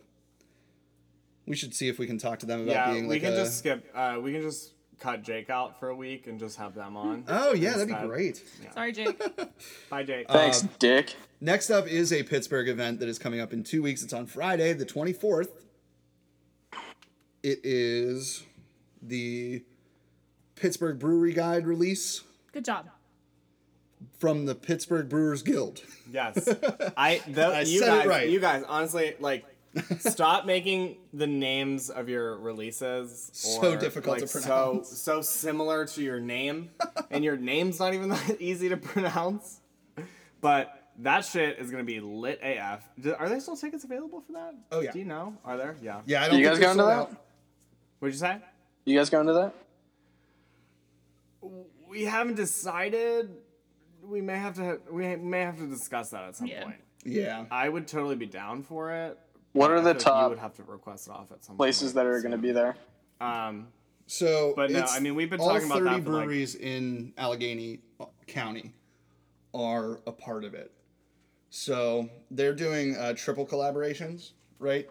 we 1.47 1.55
should 1.55 1.73
see 1.73 1.87
if 1.87 1.97
we 1.97 2.05
can 2.05 2.17
talk 2.17 2.39
to 2.39 2.45
them 2.45 2.61
about 2.63 2.71
yeah, 2.73 2.91
being 2.91 3.07
we 3.07 3.19
can 3.19 3.33
a. 3.33 3.37
just 3.37 3.57
skip. 3.59 3.89
Uh, 3.95 4.19
we 4.21 4.33
can 4.33 4.41
just 4.41 4.73
cut 4.99 5.23
Jake 5.23 5.49
out 5.49 5.79
for 5.79 5.89
a 5.89 5.95
week 5.95 6.27
and 6.27 6.37
just 6.39 6.57
have 6.57 6.75
them 6.75 6.97
on. 6.97 7.23
Oh 7.29 7.53
yeah, 7.53 7.71
that'd 7.71 7.87
be 7.87 7.93
instead. 7.93 8.09
great. 8.09 8.43
Sorry, 8.73 8.91
Jake. 8.91 9.21
Bye, 9.89 10.03
Jake. 10.03 10.27
Thanks, 10.29 10.63
Um, 10.63 10.69
Dick. 10.79 11.15
Next 11.39 11.69
up 11.69 11.87
is 11.87 12.11
a 12.11 12.23
Pittsburgh 12.23 12.67
event 12.67 12.99
that 12.99 13.07
is 13.09 13.17
coming 13.17 13.39
up 13.39 13.53
in 13.53 13.63
two 13.63 13.81
weeks. 13.81 14.03
It's 14.03 14.13
on 14.13 14.25
Friday, 14.25 14.73
the 14.73 14.85
24th. 14.85 15.49
It 17.43 17.59
is 17.63 18.43
the 19.07 19.63
Pittsburgh 20.55 20.99
Brewery 20.99 21.33
Guide 21.33 21.65
release 21.67 22.21
Good 22.51 22.65
job. 22.65 22.89
from 24.19 24.45
the 24.45 24.55
Pittsburgh 24.55 25.09
Brewers 25.09 25.41
Guild. 25.43 25.81
Yes, 26.11 26.47
I. 26.97 27.21
The, 27.27 27.45
I 27.47 27.59
you 27.61 27.79
said 27.79 27.93
it 27.93 27.97
guys, 27.99 28.07
right. 28.07 28.29
you 28.29 28.39
guys, 28.39 28.63
honestly, 28.67 29.15
like, 29.19 29.45
stop 29.99 30.45
making 30.45 30.97
the 31.13 31.27
names 31.27 31.89
of 31.89 32.07
your 32.07 32.37
releases 32.37 33.29
So 33.33 33.73
or, 33.73 33.77
difficult 33.77 34.19
to 34.19 34.27
pronounce. 34.27 34.89
So 34.89 34.95
so 34.95 35.21
similar 35.21 35.85
to 35.87 36.01
your 36.01 36.19
name, 36.19 36.69
and 37.11 37.23
your 37.23 37.35
name's 37.37 37.79
not 37.79 37.93
even 37.93 38.09
that 38.09 38.37
easy 38.39 38.69
to 38.69 38.77
pronounce. 38.77 39.59
But 40.41 40.71
that 40.99 41.25
shit 41.25 41.59
is 41.59 41.71
gonna 41.71 41.83
be 41.83 41.99
lit 41.99 42.39
AF. 42.41 42.81
Do- 42.99 43.15
Are 43.15 43.27
there 43.27 43.39
still 43.41 43.57
tickets 43.57 43.83
available 43.83 44.21
for 44.21 44.33
that? 44.33 44.55
Oh, 44.71 44.79
yeah. 44.79 44.91
Do 44.91 44.99
you 44.99 45.05
know? 45.05 45.35
Are 45.43 45.57
there? 45.57 45.75
Yeah. 45.81 46.01
Yeah, 46.05 46.23
I 46.23 46.29
don't 46.29 46.39
You 46.39 46.45
think 46.45 46.59
guys 46.59 46.65
going 46.65 46.77
to 46.77 46.83
sold 46.83 46.89
that? 46.91 46.99
out. 47.17 47.25
What'd 47.99 48.13
you 48.13 48.19
say? 48.19 48.37
You 48.85 48.97
guys 48.97 49.09
going 49.09 49.27
to 49.27 49.33
that? 49.33 49.53
We 51.89 52.03
haven't 52.05 52.35
decided. 52.35 53.31
We 54.03 54.21
may 54.21 54.37
have 54.37 54.55
to. 54.55 54.79
We 54.91 55.15
may 55.15 55.41
have 55.41 55.57
to 55.57 55.67
discuss 55.67 56.11
that 56.11 56.23
at 56.23 56.35
some 56.35 56.47
Yeah. 56.47 56.63
point. 56.63 56.81
Yeah. 57.03 57.45
I 57.51 57.67
would 57.69 57.87
totally 57.87 58.15
be 58.15 58.25
down 58.27 58.63
for 58.63 58.91
it. 58.91 59.17
What 59.53 59.71
are 59.71 59.81
the 59.81 59.93
top 59.93 60.23
You 60.23 60.29
would 60.29 60.39
have 60.39 60.53
to 60.55 60.63
request 60.63 61.07
it 61.07 61.11
off 61.11 61.31
at 61.31 61.43
some 61.43 61.55
places 61.57 61.93
point, 61.93 61.95
that 61.95 62.05
are 62.07 62.19
going 62.21 62.31
to 62.33 62.37
be 62.37 62.51
there? 62.51 62.75
Um, 63.21 63.69
So, 64.07 64.53
But 64.55 64.69
no, 64.69 64.83
I 64.87 64.99
mean, 64.99 65.15
we've 65.15 65.31
been 65.31 65.39
talking 65.39 65.65
about 65.65 65.79
30 65.79 65.83
that 65.85 66.03
for, 66.03 66.11
like- 66.11 66.25
breweries 66.25 66.53
in 66.53 67.11
Allegheny 67.17 67.79
County 68.27 68.71
are 69.51 69.99
a 70.05 70.11
part 70.11 70.43
of 70.43 70.53
it. 70.53 70.71
So 71.49 72.07
they're 72.29 72.53
doing 72.53 72.95
uh, 72.97 73.13
triple 73.13 73.47
collaborations, 73.47 74.33
right? 74.59 74.87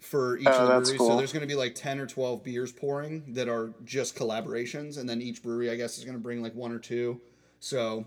For 0.00 0.36
each 0.36 0.46
Oh, 0.46 0.50
of 0.52 0.58
the 0.68 0.74
breweries. 0.80 0.98
cool. 0.98 1.08
So 1.08 1.16
there's 1.16 1.32
going 1.32 1.40
to 1.42 1.46
be 1.46 1.54
like 1.54 1.74
10 1.74 1.98
or 1.98 2.06
12 2.06 2.42
beers 2.44 2.72
pouring 2.72 3.32
that 3.34 3.48
are 3.48 3.72
just 3.84 4.14
collaborations. 4.16 4.98
And 4.98 5.08
then 5.08 5.22
each 5.22 5.42
brewery, 5.42 5.70
I 5.70 5.76
guess, 5.76 5.96
is 5.96 6.04
going 6.04 6.16
to 6.16 6.22
bring 6.22 6.42
like 6.42 6.54
one 6.54 6.72
or 6.72 6.78
two. 6.78 7.20
So, 7.58 8.06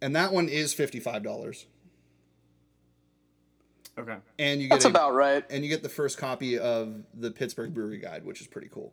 and 0.00 0.14
that 0.14 0.32
one 0.32 0.48
is 0.48 0.72
$55. 0.74 1.64
okay. 3.98 4.16
And 4.38 4.60
you 4.62 4.68
get 4.68 4.74
That's 4.76 4.84
a- 4.84 4.88
about 4.90 5.14
right. 5.14 5.44
and 5.50 5.64
you 5.64 5.68
get 5.70 5.82
the 5.82 5.88
first 5.88 6.18
copy 6.18 6.58
of 6.58 7.02
the 7.14 7.30
Pittsburgh 7.30 7.74
Brewery 7.74 7.98
Guide, 7.98 8.24
which 8.24 8.40
is 8.40 8.46
pretty 8.46 8.68
cool. 8.72 8.92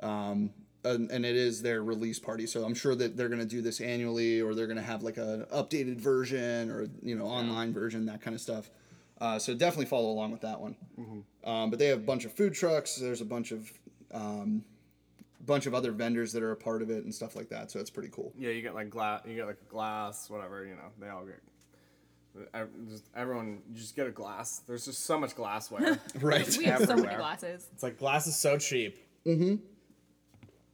Um, 0.00 0.50
and, 0.82 1.10
and 1.10 1.26
it 1.26 1.36
is 1.36 1.60
their 1.60 1.82
release 1.82 2.18
party, 2.18 2.46
so 2.46 2.64
I'm 2.64 2.72
sure 2.72 2.94
that 2.94 3.14
they're 3.18 3.28
going 3.28 3.40
to 3.42 3.46
do 3.46 3.60
this 3.60 3.82
annually, 3.82 4.40
or 4.40 4.54
they're 4.54 4.66
going 4.66 4.78
to 4.78 4.82
have 4.82 5.02
like 5.02 5.18
an 5.18 5.44
updated 5.52 6.00
version, 6.00 6.70
or 6.70 6.86
you 7.02 7.14
know, 7.14 7.26
online 7.26 7.74
version, 7.74 8.06
that 8.06 8.22
kind 8.22 8.34
of 8.34 8.40
stuff. 8.40 8.70
Uh, 9.20 9.38
so 9.38 9.54
definitely 9.54 9.86
follow 9.86 10.10
along 10.10 10.32
with 10.32 10.40
that 10.40 10.60
one. 10.60 10.76
Um, 11.44 11.70
but 11.70 11.78
they 11.78 11.86
have 11.86 11.98
a 11.98 12.02
bunch 12.02 12.24
of 12.24 12.32
food 12.32 12.54
trucks. 12.54 12.96
There's 12.96 13.20
a 13.20 13.24
bunch 13.26 13.52
of 13.52 13.70
um, 14.12 14.64
bunch 15.44 15.66
of 15.66 15.74
other 15.74 15.92
vendors 15.92 16.32
that 16.32 16.42
are 16.42 16.52
a 16.52 16.56
part 16.56 16.82
of 16.82 16.90
it 16.90 17.04
and 17.04 17.14
stuff 17.14 17.36
like 17.36 17.48
that. 17.50 17.70
So 17.70 17.80
it's 17.80 17.90
pretty 17.90 18.10
cool. 18.10 18.32
Yeah, 18.38 18.50
you 18.50 18.62
get 18.62 18.74
like 18.74 18.90
glass. 18.90 19.22
You 19.26 19.36
get 19.36 19.46
like 19.46 19.68
glass, 19.68 20.30
whatever. 20.30 20.64
You 20.64 20.74
know, 20.74 20.90
they 20.98 21.08
all 21.08 21.24
get. 21.24 22.68
everyone, 23.14 23.62
just 23.74 23.96
get 23.96 24.06
a 24.06 24.10
glass. 24.10 24.62
There's 24.66 24.84
just 24.86 25.04
so 25.04 25.18
much 25.18 25.34
glassware. 25.34 25.98
Right. 26.20 26.56
We 26.56 26.64
have 26.64 26.84
so 26.84 26.96
many 26.96 27.14
glasses. 27.16 27.68
it's 27.72 27.82
like 27.82 27.98
glass 27.98 28.26
is 28.26 28.36
so 28.36 28.56
cheap. 28.58 28.98
Mm-hmm. 29.26 29.56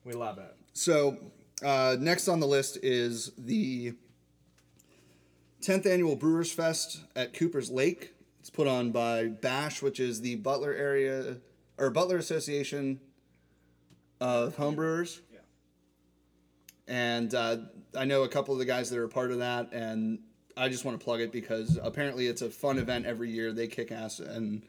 We 0.05 0.13
love 0.13 0.39
it. 0.39 0.55
So, 0.73 1.17
uh, 1.65 1.97
next 1.99 2.29
on 2.29 2.39
the 2.39 2.47
list 2.47 2.79
is 2.83 3.33
the 3.39 3.95
10th 5.63 5.87
annual 5.87 6.15
Brewers 6.17 6.53
Fest 6.53 7.01
at 7.17 7.33
Cooper's 7.35 7.71
Lake. 7.71 8.13
It's 8.47 8.51
put 8.53 8.69
on 8.69 8.93
by 8.93 9.27
Bash, 9.27 9.83
which 9.83 9.99
is 9.99 10.21
the 10.21 10.37
Butler 10.37 10.73
area 10.73 11.39
or 11.79 11.91
Butler 11.91 12.17
Association 12.17 13.01
of 14.21 14.57
Homebrewers. 14.57 15.21
Yeah. 15.33 15.41
And 16.87 17.35
uh, 17.35 17.57
I 17.97 18.05
know 18.05 18.23
a 18.23 18.29
couple 18.29 18.55
of 18.55 18.61
the 18.61 18.65
guys 18.65 18.89
that 18.91 19.01
are 19.01 19.05
a 19.05 19.09
part 19.09 19.33
of 19.33 19.39
that, 19.39 19.73
and 19.73 20.21
I 20.57 20.69
just 20.69 20.85
want 20.85 20.97
to 20.97 21.05
plug 21.05 21.23
it 21.23 21.33
because 21.33 21.77
apparently 21.83 22.29
it's 22.29 22.41
a 22.41 22.49
fun 22.49 22.79
event 22.79 23.05
every 23.05 23.33
year. 23.33 23.53
They 23.53 23.67
kick 23.67 23.91
ass, 23.91 24.21
and 24.21 24.63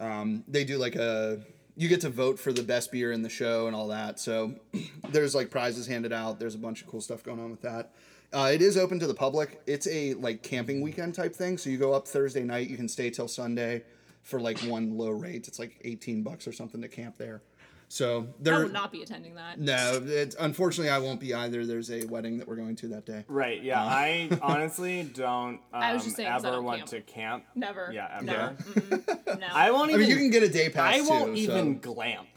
um, 0.00 0.42
they 0.48 0.64
do 0.64 0.78
like 0.78 0.96
a 0.96 1.42
you 1.76 1.90
get 1.90 2.00
to 2.02 2.08
vote 2.08 2.38
for 2.38 2.50
the 2.50 2.62
best 2.62 2.90
beer 2.90 3.12
in 3.12 3.20
the 3.20 3.28
show 3.28 3.66
and 3.66 3.76
all 3.76 3.88
that. 3.88 4.20
So 4.20 4.54
there's 5.10 5.34
like 5.34 5.50
prizes 5.50 5.86
handed 5.86 6.14
out. 6.14 6.40
There's 6.40 6.54
a 6.54 6.58
bunch 6.58 6.80
of 6.80 6.88
cool 6.88 7.02
stuff 7.02 7.22
going 7.22 7.40
on 7.40 7.50
with 7.50 7.60
that. 7.60 7.92
Uh, 8.32 8.50
it 8.52 8.62
is 8.62 8.76
open 8.76 8.98
to 8.98 9.06
the 9.06 9.14
public. 9.14 9.60
It's 9.66 9.86
a 9.88 10.14
like 10.14 10.42
camping 10.42 10.80
weekend 10.80 11.14
type 11.14 11.34
thing. 11.34 11.58
So 11.58 11.68
you 11.70 11.76
go 11.78 11.92
up 11.92 12.08
Thursday 12.08 12.44
night, 12.44 12.68
you 12.68 12.76
can 12.76 12.88
stay 12.88 13.10
till 13.10 13.28
Sunday 13.28 13.82
for 14.22 14.40
like 14.40 14.58
one 14.60 14.96
low 14.96 15.10
rate. 15.10 15.48
It's 15.48 15.58
like 15.58 15.78
18 15.84 16.22
bucks 16.22 16.46
or 16.46 16.52
something 16.52 16.80
to 16.82 16.88
camp 16.88 17.16
there. 17.18 17.42
So 17.88 18.20
I 18.22 18.42
there. 18.42 18.58
will 18.60 18.70
not 18.70 18.90
be 18.90 19.02
attending 19.02 19.34
that. 19.34 19.60
No, 19.60 20.00
it's, 20.06 20.34
unfortunately, 20.40 20.88
I 20.90 20.96
won't 20.98 21.20
be 21.20 21.34
either. 21.34 21.66
There's 21.66 21.90
a 21.90 22.06
wedding 22.06 22.38
that 22.38 22.48
we're 22.48 22.56
going 22.56 22.74
to 22.76 22.88
that 22.88 23.04
day. 23.04 23.22
Right. 23.28 23.62
Yeah. 23.62 23.82
I 23.84 24.30
honestly 24.42 25.02
don't 25.02 25.56
um, 25.56 25.60
I 25.74 25.92
was 25.92 26.04
just 26.04 26.16
saying 26.16 26.30
'cause 26.32 26.42
I 26.44 26.48
ever 26.48 26.56
don't 26.56 26.64
want 26.64 26.78
camp. 26.78 26.90
to 26.90 27.00
camp. 27.02 27.44
Never. 27.54 27.90
Yeah. 27.92 28.08
Ever. 28.16 28.24
Never. 28.24 28.54
Mm-mm. 28.54 29.40
No. 29.40 29.46
I 29.52 29.70
won't 29.72 29.90
Even, 29.90 30.00
I 30.00 30.04
even. 30.04 30.16
mean, 30.16 30.24
you 30.24 30.30
can 30.30 30.30
get 30.30 30.42
a 30.42 30.48
day 30.52 30.70
pass 30.70 30.94
I 30.94 31.00
won't 31.02 31.34
too. 31.36 31.42
even 31.42 31.82
so. 31.82 31.92
glamp. 31.92 32.28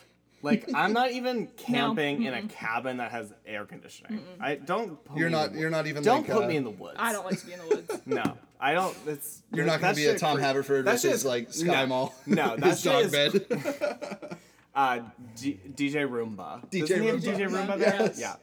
Like 0.45 0.69
I'm 0.73 0.93
not 0.93 1.11
even 1.11 1.47
camping 1.57 2.23
in 2.23 2.33
a 2.33 2.43
cabin 2.43 2.97
that 2.97 3.11
has 3.11 3.33
air 3.45 3.65
conditioning. 3.65 4.21
I 4.39 4.55
don't. 4.55 5.03
Put 5.03 5.17
You're 5.17 5.29
me 5.29 5.35
in 5.35 5.41
not. 5.41 5.53
the 5.53 5.59
You're 5.59 5.69
not 5.69 5.87
even. 5.87 6.03
Don't 6.03 6.21
like, 6.27 6.31
put 6.31 6.43
uh, 6.45 6.47
me 6.47 6.55
in 6.55 6.63
the 6.63 6.69
woods. 6.69 6.95
I 6.99 7.11
don't 7.11 7.25
like 7.25 7.39
to 7.39 7.45
be 7.45 7.53
in 7.53 7.59
the 7.59 7.67
woods. 7.67 7.91
No, 8.05 8.37
I 8.59 8.73
don't. 8.73 8.95
It's. 9.07 9.41
You're 9.51 9.65
not 9.65 9.81
gonna 9.81 9.95
be 9.95 10.05
a 10.05 10.17
Tom 10.17 10.37
cre- 10.37 10.43
Haverford 10.43 10.85
that 10.85 10.99
shit 11.01 11.11
versus 11.11 11.21
is- 11.21 11.25
like 11.25 11.51
Sky 11.53 11.81
no, 11.81 11.87
Mall. 11.87 12.15
No, 12.25 12.55
that 12.57 12.63
his 12.69 12.83
dog 12.83 13.05
is- 13.05 13.11
bed. 13.11 14.37
Uh, 14.73 14.99
D- 15.37 15.59
DJ 15.73 16.07
Roomba. 16.07 16.69
DJ 16.69 16.79
Doesn't 16.81 17.01
he 17.01 17.07
have 17.07 17.19
Roomba. 17.21 17.37
DJ 17.37 17.49
Roomba 17.49 17.79
there? 17.79 18.11
Yeah. 18.17 18.35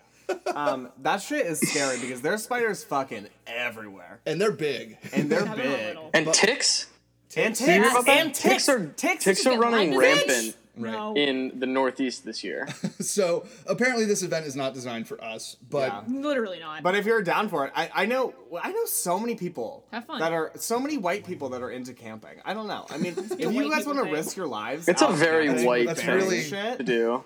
Um, 0.55 0.89
that 1.03 1.21
shit 1.21 1.45
is 1.47 1.61
scary 1.61 1.99
because 2.01 2.23
there's 2.23 2.43
spiders 2.43 2.83
fucking 2.85 3.29
everywhere, 3.47 4.21
and 4.25 4.41
they're 4.41 4.51
big. 4.51 4.97
and 5.13 5.29
they're 5.31 5.45
Yeah, 5.45 5.55
they're 5.55 5.95
not 5.95 6.13
big. 6.13 6.27
And 6.27 6.35
ticks? 6.35 6.87
And 7.37 7.55
Do 7.55 7.65
you 7.65 7.83
ticks, 7.83 8.09
and 8.09 8.35
ticks, 8.35 8.69
are 8.69 8.87
ticks, 8.89 9.25
ticks 9.25 9.47
are 9.47 9.59
running 9.59 9.95
light 9.95 10.55
rampant 10.77 11.15
No. 11.17 11.21
in 11.23 11.59
the 11.59 11.67
Northeast 11.67 12.25
this 12.25 12.43
year. 12.45 12.69
So 13.03 13.47
apparently, 13.67 14.05
this 14.07 14.23
event 14.23 14.47
is 14.47 14.55
not 14.57 14.75
designed 14.75 15.07
for 15.09 15.23
us. 15.23 15.57
But 15.69 15.89
Yeah. 15.93 16.03
Literally 16.09 16.61
not. 16.61 16.83
But 16.83 16.95
if 16.95 17.05
you're 17.05 17.23
down 17.23 17.49
for 17.49 17.67
it, 17.67 17.73
I, 17.75 17.91
I 17.95 18.07
know 18.07 18.35
I 18.63 18.73
know 18.73 18.85
so 18.87 19.19
many 19.19 19.35
people 19.35 19.85
Have 19.93 20.07
fun. 20.07 20.21
that 20.21 20.33
are 20.33 20.53
so 20.57 20.79
many 20.81 20.97
white 20.99 21.25
people 21.25 21.49
that 21.51 21.63
are 21.63 21.71
into 21.71 21.93
camping. 21.93 22.41
I 22.45 22.55
don't 22.55 22.69
know. 22.69 22.87
I 22.91 22.97
mean, 22.99 23.15
if 23.19 23.39
you 23.41 23.71
guys 23.71 23.87
want 23.87 23.99
to 24.05 24.11
risk 24.11 24.37
your 24.37 24.47
lives, 24.47 24.89
It's 24.89 25.03
a 25.03 25.09
very 25.09 25.47
camping 25.47 25.67
white 25.67 25.87
with 25.87 25.97
That's 25.97 26.07
bears 26.07 26.23
and 26.23 26.31
really- 26.33 26.43
to 26.45 26.49
shit. 26.79 26.85
do. 26.87 27.25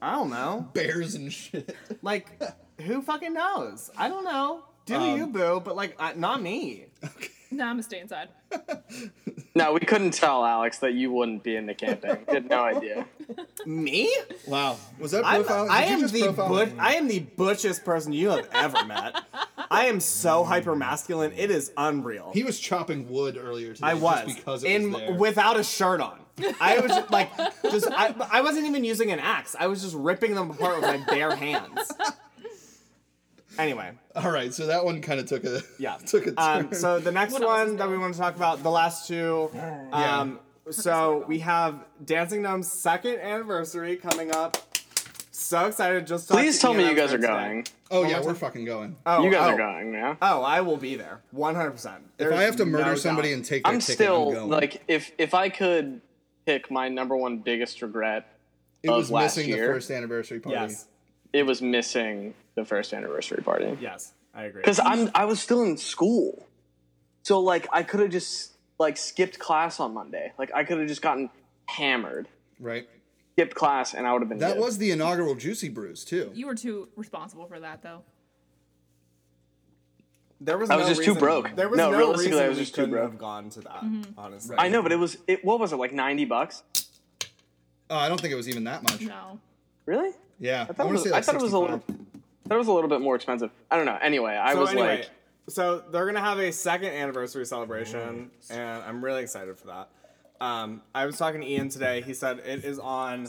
I 0.00 0.12
don't 0.12 0.30
know. 0.30 0.68
bears 0.74 1.14
and 1.14 1.32
shit. 1.32 1.74
Like, 2.02 2.28
who 2.80 3.02
fucking 3.02 3.32
knows? 3.32 3.90
I 3.96 4.08
don't 4.08 4.24
know. 4.24 4.64
Do 4.84 4.94
Um, 4.96 5.16
you, 5.18 5.26
boo? 5.26 5.60
But 5.64 5.74
like, 5.74 5.96
uh, 5.98 6.12
not 6.16 6.40
me. 6.42 6.86
nah, 7.50 7.64
I'm 7.64 7.72
gonna 7.72 7.82
stay 7.82 8.00
inside. 8.00 8.28
No, 9.56 9.72
we 9.72 9.80
couldn't 9.80 10.10
tell 10.10 10.44
Alex 10.44 10.80
that 10.80 10.92
you 10.92 11.10
wouldn't 11.10 11.42
be 11.42 11.56
into 11.56 11.74
camping. 11.74 12.18
We 12.28 12.34
had 12.34 12.50
no 12.50 12.62
idea. 12.62 13.06
Me? 13.64 14.14
Wow, 14.46 14.76
was 14.98 15.12
that 15.12 15.24
I'm, 15.24 15.44
profile? 15.44 15.66
I 15.70 15.84
am 15.84 16.06
the 16.06 16.24
profile 16.24 16.48
but. 16.50 16.72
I 16.78 16.96
am 16.96 17.08
the 17.08 17.20
butchest 17.20 17.82
person 17.82 18.12
you 18.12 18.28
have 18.28 18.46
ever 18.52 18.84
met. 18.84 19.24
I 19.70 19.86
am 19.86 19.98
so 19.98 20.44
mm. 20.44 20.46
hyper 20.46 20.76
masculine. 20.76 21.32
It 21.34 21.50
is 21.50 21.72
unreal. 21.78 22.32
He 22.34 22.42
was 22.42 22.60
chopping 22.60 23.08
wood 23.08 23.38
earlier 23.42 23.72
today. 23.72 23.86
I 23.86 23.94
was 23.94 24.24
just 24.26 24.36
because 24.36 24.62
it 24.62 24.72
in 24.72 24.92
was 24.92 25.00
there. 25.00 25.14
without 25.14 25.58
a 25.58 25.64
shirt 25.64 26.02
on. 26.02 26.20
I 26.60 26.78
was 26.80 26.90
just, 26.90 27.10
like 27.10 27.30
just 27.70 27.88
I, 27.90 28.14
I 28.30 28.42
wasn't 28.42 28.66
even 28.66 28.84
using 28.84 29.10
an 29.10 29.20
axe. 29.20 29.56
I 29.58 29.68
was 29.68 29.80
just 29.80 29.94
ripping 29.94 30.34
them 30.34 30.50
apart 30.50 30.82
with 30.82 30.84
my 30.84 30.98
bare 30.98 31.34
hands. 31.34 31.92
Anyway, 33.58 33.90
All 34.14 34.30
right, 34.30 34.52
so 34.52 34.66
that 34.66 34.84
one 34.84 35.00
kind 35.00 35.20
of 35.20 35.26
took 35.26 35.44
a 35.44 35.62
yeah. 35.78 35.96
took 35.96 36.26
a 36.26 36.32
turn. 36.32 36.66
Um, 36.66 36.74
so 36.74 36.98
the 36.98 37.12
next 37.12 37.32
What 37.34 37.44
one 37.44 37.76
that 37.76 37.88
we 37.88 37.96
want 37.98 38.14
to 38.14 38.20
talk 38.20 38.36
about, 38.36 38.62
the 38.62 38.70
last 38.70 39.08
two. 39.08 39.50
Um, 39.92 40.40
so 40.70 41.24
we 41.28 41.38
have 41.40 41.84
Dancing 42.04 42.42
Gnome's 42.42 42.70
second 42.70 43.18
anniversary 43.20 43.96
coming 43.96 44.32
up. 44.32 44.56
So 45.30 45.66
excited! 45.66 46.06
Just 46.06 46.28
talked 46.28 46.40
Please 46.40 46.56
to 46.56 46.60
tell 46.62 46.74
me 46.74 46.88
you 46.88 46.94
guys 46.94 47.12
are 47.12 47.18
today. 47.18 47.26
going. 47.28 47.66
oh 47.90 48.04
yeah, 48.04 48.22
we're 48.22 48.34
fucking 48.34 48.64
going. 48.64 48.96
Oh, 49.04 49.22
You 49.22 49.30
guys 49.30 49.48
oh. 49.50 49.54
are 49.54 49.56
going, 49.56 49.92
yeah? 49.92 50.16
Oh, 50.22 50.42
I 50.42 50.62
will 50.62 50.78
be 50.78 50.96
there, 50.96 51.20
one 51.30 51.54
hundred 51.54 51.72
percent. 51.72 52.02
if 52.18 52.32
I 52.32 52.42
have 52.44 52.56
to 52.56 52.64
murder 52.64 52.96
somebody 52.96 53.32
and 53.32 53.44
take 53.44 53.62
their 53.64 53.74
I'm 53.74 53.80
ticket, 53.80 53.94
still 53.96 54.28
I'm 54.28 54.34
going. 54.34 54.48
like 54.50 54.82
if 54.88 55.12
if 55.18 55.34
I 55.34 55.50
could 55.50 56.00
pick 56.46 56.70
my 56.70 56.88
number 56.88 57.14
one 57.16 57.38
biggest 57.38 57.82
regret, 57.82 58.26
it 58.82 58.88
was 58.88 59.10
last 59.10 59.36
missing 59.36 59.50
year. 59.50 59.66
the 59.66 59.72
first 59.74 59.90
anniversary 59.90 60.40
party. 60.40 60.58
yes, 60.58 60.86
it 61.34 61.42
was 61.42 61.60
missing 61.60 62.32
the 62.56 62.64
first 62.64 62.92
anniversary 62.92 63.42
party. 63.44 63.78
yes, 63.80 64.12
I 64.34 64.44
agree. 64.44 64.62
Because 64.62 64.80
I'm 64.80 65.10
I 65.14 65.24
was 65.26 65.38
still 65.40 65.62
in 65.62 65.76
school, 65.76 66.48
so 67.22 67.38
like 67.40 67.68
I 67.72 67.84
could 67.84 68.00
have 68.00 68.10
just 68.10 68.52
like 68.78 68.96
skipped 68.96 69.38
class 69.38 69.78
on 69.78 69.94
Monday. 69.94 70.32
Like 70.38 70.50
I 70.52 70.64
could 70.64 70.78
have 70.78 70.88
just 70.88 71.02
gotten 71.02 71.30
hammered, 71.66 72.26
Right. 72.58 72.88
skipped 73.34 73.54
class, 73.54 73.94
and 73.94 74.06
I 74.06 74.12
would 74.12 74.22
have 74.22 74.28
been. 74.28 74.38
That 74.38 74.54
good. 74.54 74.62
was 74.64 74.78
the 74.78 74.90
inaugural 74.90 75.34
Juicy 75.36 75.68
Brews 75.68 76.04
too. 76.04 76.32
You 76.34 76.46
were 76.46 76.54
too 76.56 76.88
responsible 76.96 77.46
for 77.46 77.60
that, 77.60 77.82
though. 77.82 78.02
There 80.40 80.58
was 80.58 80.68
I 80.68 80.76
was 80.76 80.86
no 80.86 80.94
just 80.94 81.04
too 81.04 81.14
broke. 81.14 81.54
There 81.56 81.68
was 81.68 81.78
No, 81.78 81.90
no, 81.90 81.96
realistically, 81.96 82.32
reason 82.32 82.44
I 82.44 82.48
was 82.50 82.58
just 82.58 82.74
too 82.74 82.82
couldn't 82.82 82.90
broke. 82.90 83.10
have 83.10 83.18
gone 83.18 83.48
to 83.50 83.60
that. 83.62 83.82
Mm-hmm. 83.82 84.18
Honestly, 84.18 84.54
I 84.58 84.68
know, 84.68 84.82
but 84.82 84.92
it 84.92 84.96
was 84.98 85.16
it. 85.26 85.42
What 85.44 85.58
was 85.60 85.72
it 85.72 85.76
like? 85.76 85.92
Ninety 85.94 86.26
bucks? 86.26 86.62
Oh, 87.88 87.96
I 87.96 88.08
don't 88.08 88.20
think 88.20 88.32
it 88.32 88.36
was 88.36 88.48
even 88.48 88.64
that 88.64 88.82
much. 88.82 89.00
No. 89.00 89.38
Really? 89.86 90.10
Yeah, 90.40 90.66
I 90.68 90.72
thought, 90.72 90.88
it 90.88 90.92
was, 90.92 91.02
say 91.04 91.10
I 91.10 91.12
like 91.14 91.24
thought 91.24 91.36
it 91.36 91.40
was 91.42 91.52
a 91.54 91.58
little. 91.58 91.82
65. 92.46 92.48
I 92.48 92.48
thought 92.48 92.54
it 92.54 92.58
was 92.58 92.68
a 92.68 92.72
little 92.72 92.90
bit 92.90 93.00
more 93.00 93.14
expensive. 93.16 93.50
I 93.70 93.76
don't 93.76 93.86
know. 93.86 93.98
Anyway, 94.00 94.32
I 94.36 94.52
So 94.54 94.60
was 94.60 94.70
anyway, 94.70 94.98
like, 94.98 95.10
so 95.48 95.82
they're 95.90 96.06
gonna 96.06 96.20
have 96.20 96.38
a 96.38 96.52
second 96.52 96.88
anniversary 96.92 97.44
celebration, 97.46 98.30
and 98.50 98.82
I'm 98.82 99.04
really 99.04 99.22
excited 99.22 99.58
for 99.58 99.66
that. 99.68 99.88
Um, 100.40 100.82
I 100.94 101.06
was 101.06 101.16
talking 101.16 101.40
to 101.40 101.46
Ian 101.46 101.68
today. 101.68 102.02
He 102.02 102.14
said 102.14 102.40
it 102.40 102.64
is 102.64 102.78
on. 102.78 103.28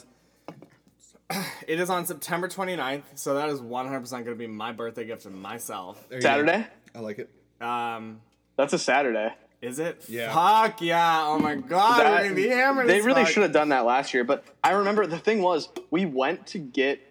It 1.68 1.82
is 1.82 1.90
on 1.90 2.06
September 2.06 2.48
29th, 2.48 3.04
so 3.16 3.34
that 3.34 3.50
is 3.50 3.60
100% 3.60 4.10
going 4.10 4.24
to 4.26 4.36
be 4.36 4.48
my 4.48 4.72
birthday 4.72 5.04
gift 5.06 5.24
to 5.24 5.30
myself. 5.30 6.08
There 6.08 6.20
you 6.20 6.22
go. 6.24 6.30
Saturday. 6.30 6.66
I 6.96 7.00
like 7.00 7.20
it. 7.20 7.30
Um, 7.62 8.22
That's 8.56 8.72
a 8.72 8.80
Saturday. 8.80 9.34
is 9.62 9.78
it? 9.80 10.06
Yeah. 10.08 10.34
Fuck 10.34 10.82
yeah! 10.82 11.24
Oh 11.26 11.38
my 11.38 11.56
god, 11.56 12.00
That- 12.00 12.12
we're 12.12 12.24
gonna 12.24 12.36
be 12.36 12.48
hammered. 12.48 12.88
They 12.88 13.00
as 13.00 13.06
really 13.06 13.24
fuck. 13.26 13.34
should 13.34 13.44
have 13.44 13.52
done 13.52 13.70
that 13.70 13.84
last 13.84 14.14
year, 14.14 14.24
but 14.24 14.46
I 14.64 14.72
remember 14.72 15.06
the 15.06 15.18
thing 15.20 15.42
was 15.42 15.68
we 15.92 16.06
went 16.06 16.48
to 16.48 16.60
get 16.60 17.02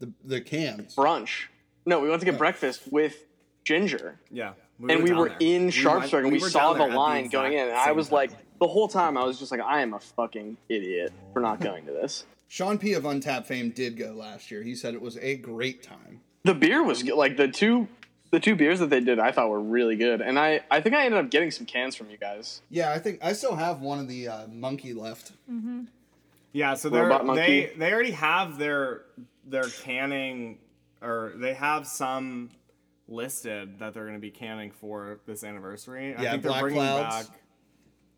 The 0.00 0.10
the 0.24 0.40
cans. 0.40 0.94
brunch. 0.96 1.44
No, 1.86 2.00
we 2.00 2.08
went 2.08 2.20
to 2.20 2.26
get 2.26 2.36
breakfast 2.38 2.82
with 2.90 3.24
Ginger, 3.64 4.18
Yeah, 4.30 4.52
and 4.88 5.02
we 5.02 5.12
were 5.12 5.28
there. 5.28 5.36
in 5.40 5.62
went- 5.64 5.74
Sharpsburg, 5.74 6.24
and 6.24 6.32
we, 6.32 6.38
were 6.40 6.50
saw 6.50 6.72
the 6.74 6.86
line 6.86 7.26
exact 7.26 7.32
going 7.32 7.52
in, 7.54 7.68
and 7.68 7.72
I 7.76 7.92
was 7.92 8.08
time. 8.08 8.14
like, 8.16 8.30
the 8.58 8.66
whole 8.66 8.88
time 8.88 9.16
I 9.16 9.24
was 9.24 9.38
just 9.38 9.50
like, 9.52 9.60
I 9.60 9.80
am 9.82 9.94
a 9.94 10.00
fucking 10.00 10.56
idiot 10.68 11.12
for 11.32 11.40
not 11.40 11.60
going 11.60 11.86
to 11.86 11.92
this. 11.92 12.24
Sean 12.48 12.78
P 12.78 12.94
of 12.94 13.04
Untappd 13.04 13.46
fame 13.46 13.70
did 13.70 13.96
go 13.96 14.12
last 14.12 14.50
year. 14.50 14.62
He 14.62 14.74
said 14.74 14.94
it 14.94 15.00
was 15.00 15.16
a 15.18 15.36
great 15.36 15.82
time. 15.82 16.20
The 16.44 16.54
beer 16.54 16.82
was 16.82 17.02
good. 17.02 17.14
like 17.16 17.36
the 17.36 17.48
two. 17.48 17.88
The 18.32 18.38
two 18.40 18.54
beers 18.54 18.78
that 18.78 18.90
they 18.90 19.00
did, 19.00 19.18
I 19.18 19.32
thought 19.32 19.48
were 19.50 19.60
really 19.60 19.96
good, 19.96 20.20
and 20.20 20.38
I, 20.38 20.60
I 20.70 20.80
think 20.80 20.94
I 20.94 21.04
ended 21.04 21.18
up 21.18 21.30
getting 21.32 21.50
some 21.50 21.66
cans 21.66 21.96
from 21.96 22.10
you 22.10 22.16
guys. 22.16 22.62
Yeah, 22.70 22.92
I 22.92 23.00
think 23.00 23.18
I 23.24 23.32
still 23.32 23.56
have 23.56 23.80
one 23.80 23.98
of 23.98 24.06
the 24.06 24.28
uh, 24.28 24.46
monkey 24.46 24.94
left. 24.94 25.32
Yeah, 26.52 26.74
so 26.74 26.88
they're, 26.90 27.06
Robot 27.06 27.34
they 27.36 27.72
they 27.76 27.92
already 27.92 28.12
have 28.12 28.56
their 28.58 29.02
their 29.50 29.64
canning, 29.68 30.58
or 31.02 31.32
they 31.36 31.54
have 31.54 31.86
some 31.86 32.50
listed 33.08 33.78
that 33.80 33.92
they're 33.92 34.04
going 34.04 34.14
to 34.16 34.20
be 34.20 34.30
canning 34.30 34.70
for 34.70 35.18
this 35.26 35.42
anniversary. 35.44 36.14
I 36.14 36.22
Yeah, 36.22 36.30
think 36.32 36.44
they're 36.44 36.60
bringing 36.60 36.80
Clouds. 36.80 37.28
back 37.28 37.40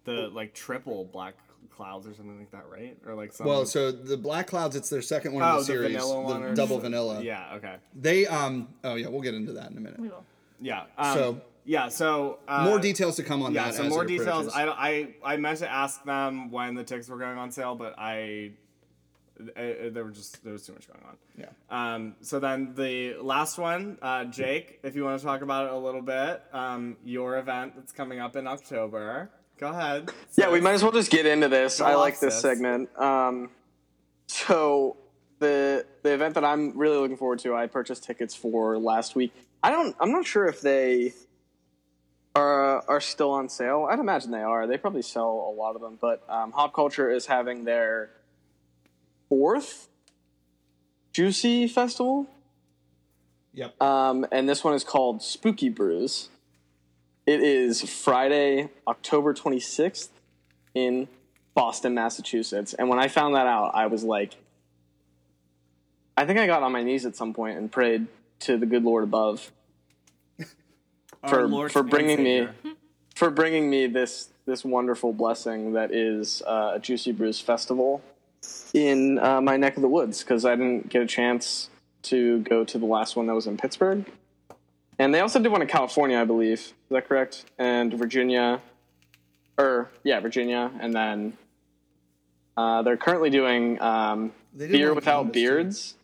the 0.04 0.28
like 0.32 0.52
triple 0.54 1.04
black 1.04 1.34
clouds 1.70 2.06
or 2.06 2.12
something 2.14 2.38
like 2.38 2.50
that, 2.50 2.64
right? 2.70 2.96
Or 3.06 3.14
like 3.14 3.32
some. 3.32 3.46
Well, 3.46 3.64
so 3.64 3.90
the 3.92 4.16
Black 4.16 4.46
Clouds, 4.48 4.76
it's 4.76 4.90
their 4.90 5.00
second 5.02 5.32
one 5.32 5.42
oh, 5.42 5.46
in 5.46 5.52
the 5.54 5.58
the 5.60 5.64
series, 5.64 5.92
vanilla 5.92 6.14
the 6.16 6.20
one 6.20 6.42
or 6.42 6.54
double 6.54 6.76
something? 6.76 6.90
vanilla. 6.90 7.22
Yeah. 7.22 7.54
Okay. 7.54 7.76
They 7.94 8.26
um 8.26 8.68
oh 8.84 8.96
yeah, 8.96 9.08
we'll 9.08 9.22
get 9.22 9.34
into 9.34 9.52
that 9.54 9.70
in 9.70 9.78
a 9.78 9.80
minute. 9.80 9.98
We 10.00 10.08
will. 10.08 10.24
Yeah. 10.60 10.84
Um, 10.98 11.14
So- 11.16 11.40
yeah. 11.64 11.88
So 11.88 12.40
uh, 12.48 12.64
More 12.64 12.80
details 12.80 13.14
to 13.16 13.22
come 13.22 13.42
on 13.42 13.54
Yeah, 13.54 13.66
that. 13.66 13.74
so 13.74 13.84
as 13.84 13.90
more 13.90 14.02
it 14.04 14.08
details. 14.08 14.48
I, 14.52 14.66
I 14.66 15.14
I 15.24 15.36
meant 15.36 15.60
to 15.60 15.70
ask 15.70 16.04
them 16.04 16.50
when 16.50 16.74
the 16.74 16.82
tickets 16.84 17.08
were 17.08 17.18
going 17.18 17.38
on 17.38 17.50
sale, 17.52 17.76
but 17.76 17.94
I, 17.96 18.50
I 19.56 19.90
there 19.90 20.04
were 20.04 20.10
just 20.10 20.42
there 20.44 20.52
was 20.52 20.66
too 20.66 20.72
much 20.72 20.88
going 20.88 21.04
on. 21.04 21.16
Yeah. 21.36 21.46
Um. 21.70 22.16
So 22.20 22.38
then 22.38 22.74
the 22.74 23.16
last 23.20 23.58
one, 23.58 23.98
uh, 24.02 24.24
Jake, 24.24 24.80
if 24.82 24.94
you 24.94 25.04
want 25.04 25.18
to 25.18 25.24
talk 25.24 25.42
about 25.42 25.66
it 25.66 25.72
a 25.72 25.78
little 25.78 26.02
bit, 26.02 26.42
um, 26.52 26.96
your 27.04 27.38
event 27.38 27.74
that's 27.76 27.92
coming 27.92 28.20
up 28.20 28.36
in 28.36 28.46
October. 28.46 29.30
Go 29.58 29.68
ahead. 29.68 30.10
Yeah, 30.36 30.50
we 30.50 30.60
might 30.60 30.72
as 30.72 30.82
well 30.82 30.92
just 30.92 31.10
get 31.10 31.26
into 31.26 31.48
this. 31.48 31.80
I 31.80 31.94
like 31.94 32.18
this 32.18 32.34
sis. 32.34 32.42
segment. 32.42 32.88
Um, 32.98 33.50
so 34.26 34.96
the 35.38 35.86
the 36.02 36.14
event 36.14 36.34
that 36.34 36.44
I'm 36.44 36.76
really 36.76 36.96
looking 36.96 37.16
forward 37.16 37.38
to, 37.40 37.54
I 37.54 37.66
purchased 37.66 38.04
tickets 38.04 38.34
for 38.34 38.78
last 38.78 39.14
week. 39.14 39.32
I 39.62 39.70
don't. 39.70 39.94
I'm 40.00 40.10
not 40.10 40.26
sure 40.26 40.46
if 40.46 40.60
they 40.60 41.12
are 42.34 42.82
are 42.88 43.00
still 43.00 43.30
on 43.30 43.48
sale. 43.48 43.86
I'd 43.90 43.98
imagine 43.98 44.30
they 44.30 44.42
are. 44.42 44.66
They 44.66 44.78
probably 44.78 45.02
sell 45.02 45.52
a 45.52 45.54
lot 45.54 45.74
of 45.74 45.82
them. 45.82 45.98
But 46.00 46.22
um, 46.28 46.52
Hop 46.52 46.74
Culture 46.74 47.10
is 47.10 47.26
having 47.26 47.64
their 47.64 48.10
fourth 49.32 49.88
Juicy 51.14 51.66
Festival, 51.66 52.26
Yep. 53.54 53.80
um, 53.80 54.26
and 54.30 54.46
this 54.46 54.62
one 54.62 54.74
is 54.74 54.84
called 54.84 55.22
Spooky 55.22 55.70
Brews. 55.70 56.28
It 57.24 57.40
is 57.40 57.80
Friday, 57.80 58.68
October 58.86 59.32
26th 59.32 60.10
in 60.74 61.08
Boston, 61.54 61.94
Massachusetts. 61.94 62.74
And 62.74 62.90
when 62.90 62.98
I 62.98 63.08
found 63.08 63.34
that 63.34 63.46
out, 63.46 63.70
I 63.72 63.86
was 63.86 64.04
like, 64.04 64.34
I 66.14 66.26
think 66.26 66.38
I 66.38 66.46
got 66.46 66.62
on 66.62 66.72
my 66.72 66.82
knees 66.82 67.06
at 67.06 67.16
some 67.16 67.32
point 67.32 67.56
and 67.56 67.72
prayed 67.72 68.08
to 68.40 68.58
the 68.58 68.66
good 68.66 68.84
Lord 68.84 69.02
above 69.02 69.50
for 71.26 71.48
Lord 71.48 71.72
for 71.72 71.82
bringing 71.82 72.22
me 72.22 72.48
for 73.14 73.30
bringing 73.30 73.70
me 73.70 73.86
this 73.86 74.28
this 74.44 74.62
wonderful 74.62 75.14
blessing 75.14 75.72
that 75.72 75.90
is 75.90 76.42
uh, 76.46 76.72
a 76.74 76.78
Juicy 76.78 77.12
Brews 77.12 77.40
festival 77.40 78.02
in 78.72 79.18
uh, 79.18 79.40
my 79.40 79.56
neck 79.56 79.76
of 79.76 79.82
the 79.82 79.88
woods 79.88 80.22
because 80.22 80.44
I 80.44 80.56
didn't 80.56 80.88
get 80.88 81.02
a 81.02 81.06
chance 81.06 81.70
to 82.04 82.40
go 82.40 82.64
to 82.64 82.78
the 82.78 82.86
last 82.86 83.16
one 83.16 83.26
that 83.26 83.34
was 83.34 83.46
in 83.46 83.56
Pittsburgh, 83.56 84.04
and 84.98 85.14
they 85.14 85.20
also 85.20 85.40
did 85.40 85.50
one 85.50 85.62
in 85.62 85.68
California, 85.68 86.18
I 86.20 86.24
believe. 86.24 86.58
Is 86.58 86.74
that 86.90 87.08
correct? 87.08 87.44
And 87.58 87.92
Virginia, 87.94 88.60
or 89.58 89.90
yeah, 90.04 90.20
Virginia, 90.20 90.70
and 90.80 90.94
then 90.94 91.36
uh, 92.56 92.82
they're 92.82 92.96
currently 92.96 93.30
doing 93.30 93.80
um, 93.80 94.32
beer 94.56 94.94
without 94.94 95.12
Columbus, 95.12 95.34
too. 95.34 95.40
beards. 95.40 95.94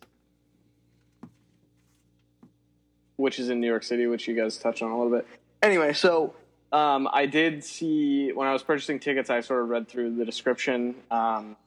which 3.19 3.37
is 3.37 3.49
in 3.49 3.59
New 3.59 3.67
York 3.67 3.83
City, 3.83 4.07
which 4.07 4.29
you 4.29 4.33
guys 4.33 4.57
touched 4.57 4.81
on 4.81 4.91
a 4.91 4.97
little 4.97 5.11
bit. 5.11 5.27
Anyway, 5.61 5.91
so 5.91 6.33
um, 6.71 7.07
I 7.11 7.25
did 7.25 7.65
see 7.65 8.31
when 8.31 8.47
I 8.47 8.53
was 8.53 8.63
purchasing 8.63 8.97
tickets, 8.97 9.29
I 9.29 9.41
sort 9.41 9.61
of 9.61 9.67
read 9.67 9.89
through 9.89 10.15
the 10.15 10.23
description. 10.23 10.95
Um, 11.11 11.57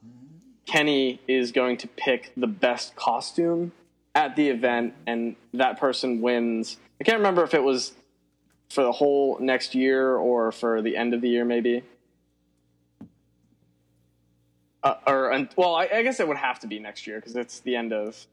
Kenny 0.67 1.21
is 1.27 1.53
going 1.53 1.77
to 1.79 1.89
pick 1.89 2.33
the 2.37 2.47
best 2.47 2.95
costume 2.97 3.73
at 4.15 4.37
the 4.37 4.49
event, 4.49 4.95
and 5.07 5.37
that 5.55 5.79
person 5.79 6.21
wins. 6.21 6.77
I 7.01 7.05
can't 7.05 7.19
remember 7.19 7.43
if 7.43 7.55
it 7.55 7.63
was 7.63 7.95
for 8.71 8.83
the 8.83 8.93
whole 8.93 9.39
next 9.41 9.75
year 9.75 10.17
or 10.17 10.53
for 10.53 10.81
the 10.83 10.97
end 10.97 11.15
of 11.15 11.21
the 11.21 11.29
year, 11.29 11.45
maybe. 11.45 11.83
Uh, 14.83 14.95
or 15.07 15.31
and, 15.31 15.49
well, 15.57 15.75
I, 15.75 15.89
I 15.93 16.03
guess 16.03 16.21
it 16.21 16.27
would 16.27 16.37
have 16.37 16.59
to 16.61 16.67
be 16.67 16.79
next 16.79 17.07
year 17.07 17.17
because 17.17 17.37
it's 17.37 17.61
the 17.61 17.77
end 17.77 17.93
of 17.93 18.27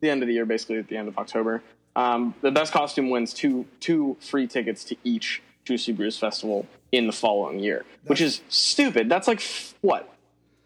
the 0.00 0.10
end 0.10 0.22
of 0.22 0.28
the 0.28 0.34
year, 0.34 0.46
basically 0.46 0.78
at 0.78 0.88
the 0.88 0.96
end 0.96 1.08
of 1.08 1.18
October. 1.18 1.62
Um, 1.94 2.34
the 2.40 2.50
best 2.50 2.72
costume 2.72 3.10
wins 3.10 3.34
two 3.34 3.66
two 3.80 4.16
free 4.20 4.46
tickets 4.46 4.84
to 4.84 4.96
each 5.04 5.42
Juicy 5.64 5.92
Brews 5.92 6.18
festival 6.18 6.66
in 6.92 7.06
the 7.06 7.12
following 7.12 7.58
year, 7.58 7.84
which 8.06 8.20
is 8.20 8.40
stupid. 8.48 9.08
That's 9.08 9.28
like 9.28 9.38
f- 9.38 9.74
what 9.80 10.12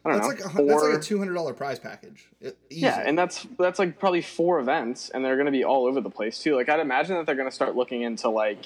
I 0.04 0.10
don't 0.10 0.18
That's 0.20 0.28
know. 0.28 0.34
like 0.34 0.44
a, 0.44 0.48
hun- 0.50 0.66
that's 0.66 0.82
like 0.82 0.94
a 0.94 1.00
two 1.00 1.18
hundred 1.18 1.34
dollar 1.34 1.54
prize 1.54 1.78
package. 1.78 2.28
It- 2.40 2.58
yeah, 2.68 3.02
and 3.04 3.16
that's 3.16 3.46
that's 3.58 3.78
like 3.78 3.98
probably 3.98 4.20
four 4.20 4.60
events, 4.60 5.08
and 5.08 5.24
they're 5.24 5.36
going 5.36 5.46
to 5.46 5.52
be 5.52 5.64
all 5.64 5.86
over 5.86 6.00
the 6.00 6.10
place 6.10 6.38
too. 6.38 6.56
Like 6.56 6.68
I'd 6.68 6.80
imagine 6.80 7.16
that 7.16 7.24
they're 7.26 7.34
going 7.34 7.48
to 7.48 7.54
start 7.54 7.74
looking 7.74 8.02
into 8.02 8.28
like 8.28 8.58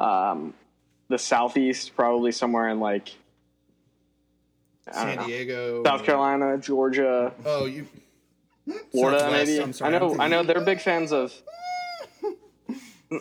um, 0.00 0.54
the 1.08 1.18
southeast, 1.18 1.94
probably 1.94 2.32
somewhere 2.32 2.68
in 2.70 2.80
like 2.80 3.10
San 4.90 5.16
know, 5.16 5.26
Diego, 5.26 5.82
South 5.84 6.04
Carolina, 6.04 6.56
Georgia, 6.58 7.34
Oh, 7.44 7.66
you 7.66 7.86
Florida, 8.92 9.28
maybe. 9.30 9.72
Sorry, 9.72 9.94
I 9.94 9.98
know. 9.98 10.16
I 10.18 10.28
know 10.28 10.42
they're 10.42 10.60
big 10.64 10.80
fans 10.80 11.12
of. 11.12 11.34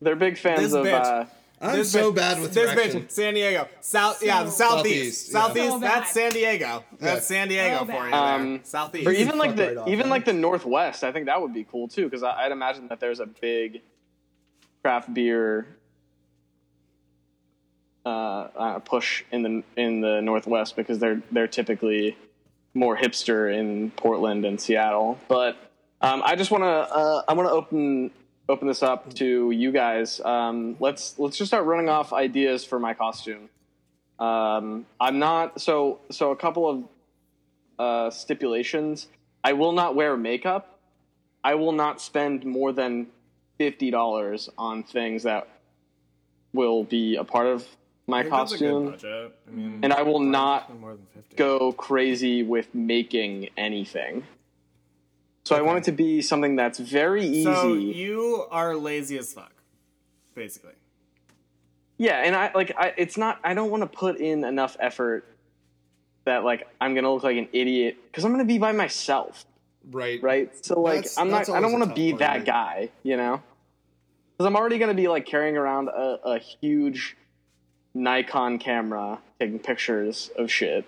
they're 0.00 0.16
big 0.16 0.38
fans 0.38 0.60
This 0.62 0.72
of. 0.72 0.86
Uh, 0.86 1.24
I'm 1.62 1.76
This 1.76 1.92
so 1.92 2.10
bitch- 2.10 2.16
bad 2.16 2.40
with 2.40 2.54
this 2.54 2.72
direction. 2.72 3.02
bitch, 3.02 3.10
San 3.10 3.34
Diego, 3.34 3.68
South, 3.82 4.22
yeah, 4.22 4.44
the 4.44 4.50
southeast, 4.50 5.30
Southeast, 5.30 5.32
yeah. 5.32 5.40
southeast. 5.40 5.72
So 5.72 5.78
that's. 5.78 6.10
San 6.12 6.30
Diego. 6.30 6.84
That's 6.98 7.26
San 7.26 7.48
Diego 7.48 7.78
So 7.80 7.84
for 7.84 7.92
you. 8.06 8.10
bad. 8.10 8.12
there. 8.40 8.46
Um, 8.46 8.60
southeast. 8.64 9.06
or 9.06 9.12
even 9.12 9.36
like 9.36 9.56
the 9.56 9.66
right 9.66 9.76
off, 9.76 9.88
even 9.88 9.98
man. 10.00 10.08
like 10.10 10.24
the 10.24 10.32
Northwest, 10.32 11.04
I 11.04 11.12
think 11.12 11.26
that 11.26 11.40
would 11.40 11.52
be 11.52 11.64
cool 11.64 11.86
too 11.86 12.04
because 12.04 12.22
I'd 12.22 12.50
imagine 12.52 12.88
that 12.88 12.98
there's 12.98 13.20
a 13.20 13.26
big 13.26 13.82
craft 14.82 15.12
beer 15.12 15.66
uh, 18.06 18.08
uh, 18.08 18.78
push 18.78 19.24
in 19.30 19.42
the 19.42 19.62
in 19.76 20.00
the 20.00 20.20
Northwest 20.22 20.76
because 20.76 20.98
they're 20.98 21.20
they're 21.30 21.46
typically 21.46 22.16
more 22.72 22.96
hipster 22.96 23.52
in 23.54 23.90
Portland 23.92 24.44
and 24.46 24.58
Seattle. 24.60 25.18
But 25.28 25.56
um, 26.00 26.22
I 26.24 26.36
just 26.36 26.50
want 26.50 26.62
to 26.62 26.66
uh, 26.68 27.22
I 27.28 27.34
want 27.34 27.48
to 27.48 27.52
open 27.52 28.10
open 28.50 28.68
this 28.68 28.82
up 28.82 29.14
to 29.14 29.50
you 29.50 29.70
guys. 29.72 30.20
Um, 30.20 30.76
let's 30.80 31.18
let's 31.18 31.38
just 31.38 31.50
start 31.50 31.64
running 31.64 31.88
off 31.88 32.12
ideas 32.12 32.64
for 32.64 32.78
my 32.78 32.94
costume. 32.94 33.48
Um, 34.18 34.86
I'm 35.00 35.18
not 35.18 35.60
so 35.60 36.00
so 36.10 36.32
a 36.32 36.36
couple 36.36 36.68
of 36.68 36.84
uh, 37.78 38.10
stipulations. 38.10 39.06
I 39.42 39.54
will 39.54 39.72
not 39.72 39.94
wear 39.94 40.16
makeup. 40.16 40.78
I 41.42 41.54
will 41.54 41.72
not 41.72 42.00
spend 42.00 42.44
more 42.44 42.72
than 42.72 43.06
fifty 43.56 43.90
dollars 43.90 44.50
on 44.58 44.82
things 44.82 45.22
that 45.22 45.48
will 46.52 46.84
be 46.84 47.16
a 47.16 47.24
part 47.24 47.46
of 47.46 47.66
my 48.06 48.18
I 48.18 48.22
think 48.22 48.34
that's 48.34 48.52
a 48.52 48.58
good 48.58 48.90
costume. 48.92 49.30
I 49.46 49.50
mean, 49.50 49.80
and 49.84 49.92
I 49.92 50.02
will 50.02 50.20
not 50.20 50.78
more 50.78 50.96
than 50.96 51.06
50. 51.14 51.36
go 51.36 51.72
crazy 51.72 52.42
with 52.42 52.74
making 52.74 53.48
anything. 53.56 54.24
So 55.50 55.56
I 55.56 55.62
want 55.62 55.78
it 55.78 55.84
to 55.86 55.92
be 55.92 56.22
something 56.22 56.54
that's 56.54 56.78
very 56.78 57.26
easy. 57.26 57.42
So 57.42 57.74
you 57.74 58.46
are 58.52 58.76
lazy 58.76 59.18
as 59.18 59.32
fuck, 59.32 59.50
basically. 60.32 60.74
Yeah, 61.98 62.22
and 62.22 62.36
I 62.36 62.52
like 62.54 62.72
I 62.78 62.94
it's 62.96 63.16
not 63.16 63.40
I 63.42 63.54
don't 63.54 63.68
want 63.68 63.82
to 63.82 63.88
put 63.88 64.18
in 64.18 64.44
enough 64.44 64.76
effort 64.78 65.26
that 66.24 66.44
like 66.44 66.68
I'm 66.80 66.94
going 66.94 67.02
to 67.02 67.10
look 67.10 67.24
like 67.24 67.36
an 67.36 67.48
idiot 67.52 67.96
cuz 68.12 68.24
I'm 68.24 68.30
going 68.30 68.46
to 68.46 68.48
be 68.48 68.58
by 68.58 68.70
myself, 68.70 69.44
right, 69.90 70.22
right? 70.22 70.64
So 70.64 70.80
like 70.80 70.98
That's- 70.98 71.18
I'm 71.18 71.30
not 71.30 71.48
I 71.48 71.60
don't 71.60 71.72
want 71.72 71.88
to 71.88 71.94
be 71.96 72.12
that 72.12 72.36
right? 72.36 72.44
guy, 72.44 72.90
you 73.02 73.16
know? 73.16 73.42
Cuz 74.38 74.46
I'm 74.46 74.54
already 74.54 74.78
going 74.78 74.94
to 74.96 75.02
be 75.02 75.08
like 75.08 75.26
carrying 75.26 75.56
around 75.56 75.88
a, 75.88 76.20
a 76.26 76.38
huge 76.38 77.16
Nikon 77.92 78.60
camera 78.60 79.18
taking 79.40 79.58
pictures 79.58 80.30
of 80.38 80.48
shit. 80.48 80.84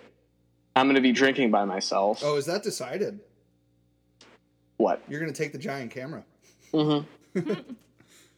I'm 0.77 0.87
going 0.87 0.95
to 0.95 1.03
be 1.03 1.11
drinking 1.11 1.51
by 1.51 1.65
myself. 1.65 2.23
Oh, 2.23 2.37
is 2.37 2.47
that 2.47 2.63
decided? 2.63 3.19
What? 4.83 5.01
You're 5.09 5.21
gonna 5.21 5.33
take 5.33 5.53
the 5.53 5.59
giant 5.59 5.93
camera. 5.93 6.25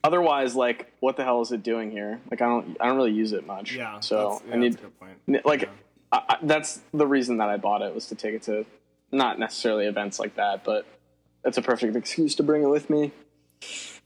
Otherwise, 0.05 0.55
like, 0.55 0.93
what 1.01 1.17
the 1.17 1.25
hell 1.25 1.41
is 1.41 1.51
it 1.53 1.63
doing 1.63 1.91
here? 1.91 2.21
Like, 2.31 2.43
I 2.43 2.47
don't, 2.47 2.77
I 2.79 2.87
don't 2.87 2.97
really 2.97 3.13
use 3.13 3.33
it 3.33 3.47
much. 3.47 3.73
Yeah. 3.75 4.01
So 4.01 4.33
that's, 4.33 4.43
yeah, 4.47 4.55
I 4.55 4.59
need, 4.59 4.73
that's 4.75 4.83
a 4.83 4.87
good 4.87 5.01
point. 5.01 5.47
like, 5.47 5.63
Yeah. 5.63 5.69
I, 6.13 6.23
I, 6.29 6.37
that's 6.43 6.83
the 6.93 7.07
reason 7.07 7.39
that 7.39 7.49
I 7.49 7.57
bought 7.57 7.81
it 7.81 7.95
was 7.95 8.09
to 8.09 8.15
take 8.15 8.35
it 8.35 8.43
to, 8.43 8.67
not 9.11 9.39
necessarily 9.39 9.87
events 9.87 10.19
like 10.19 10.37
that, 10.37 10.63
but 10.65 10.85
it's 11.47 11.57
a 11.57 11.63
perfect 11.63 11.97
excuse 11.97 12.35
to 12.35 12.43
bring 12.43 12.63
it 12.63 12.69
with 12.69 12.91
me. 12.91 13.13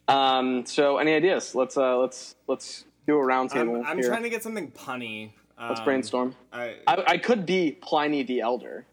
Um. 0.07 0.65
So, 0.65 0.99
any 0.99 1.15
ideas? 1.15 1.57
Let's, 1.57 1.77
uh, 1.77 1.99
let's, 1.99 2.37
let's 2.47 2.85
do 3.09 3.19
a 3.19 3.23
roundtable 3.23 3.81
I'm, 3.81 3.87
I'm 3.87 3.99
here. 3.99 4.09
trying 4.09 4.23
to 4.23 4.31
get 4.31 4.45
something 4.45 4.71
punny. 4.71 5.33
let's 5.61 5.81
Um, 5.81 5.85
brainstorm. 5.85 6.37
I, 6.53 6.77
I, 6.87 7.05
I 7.09 7.19
could 7.19 7.45
be 7.45 7.73
Pliny 7.73 8.23
the 8.23 8.41
Elder. 8.41 8.87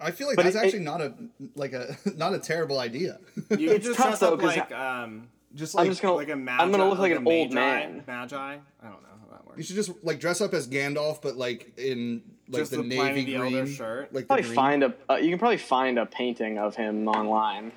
I 0.00 0.10
feel 0.10 0.26
like 0.26 0.36
But 0.36 0.44
that's 0.44 0.56
it- 0.56 0.64
actually 0.64 0.80
not 0.80 1.00
a 1.00 1.14
like 1.54 1.72
a 1.72 1.96
not 2.16 2.34
a 2.34 2.38
terrible 2.38 2.78
idea. 2.78 3.18
you 3.50 3.70
it's 3.72 3.84
just 3.86 3.98
tough, 3.98 4.20
though, 4.20 4.34
up 4.34 4.40
'cause 4.40 4.56
like 4.56 4.72
um 4.72 5.28
just 5.54 5.74
I'm 5.74 5.82
like 5.84 5.90
just 5.90 6.02
gonna, 6.02 6.14
like 6.14 6.28
a 6.28 6.36
magi, 6.36 6.62
I'm 6.62 6.70
gonna 6.70 6.88
look 6.88 6.98
like 6.98 7.12
a 7.12 7.16
an 7.16 7.26
old 7.26 7.52
magi, 7.52 7.86
man. 7.86 8.04
Magi. 8.06 8.36
I 8.36 8.52
don't 8.82 9.02
know 9.02 9.08
how 9.20 9.26
that 9.36 9.46
works. 9.46 9.56
you 9.58 9.64
should 9.64 9.76
just 9.76 9.92
like 10.04 10.20
dress 10.20 10.40
up 10.42 10.52
as 10.52 10.68
Gandalf, 10.68 11.22
but 11.22 11.36
like 11.36 11.72
in 11.78 12.22
like 12.48 12.60
Just 12.60 12.72
the, 12.72 12.82
the 12.82 12.94
Pliny 12.94 13.14
navy 13.22 13.32
the 13.32 13.38
green 13.38 13.54
Elder 13.56 13.66
shirt? 13.66 14.12
Like 14.14 14.26
Probably 14.26 14.42
green. 14.44 14.54
find 14.54 14.84
a, 14.84 14.94
uh, 15.10 15.14
you 15.16 15.30
can 15.30 15.38
probably 15.38 15.56
find 15.56 15.98
a 15.98 16.06
painting 16.06 16.58
of 16.58 16.76
him 16.76 17.08
online. 17.08 17.72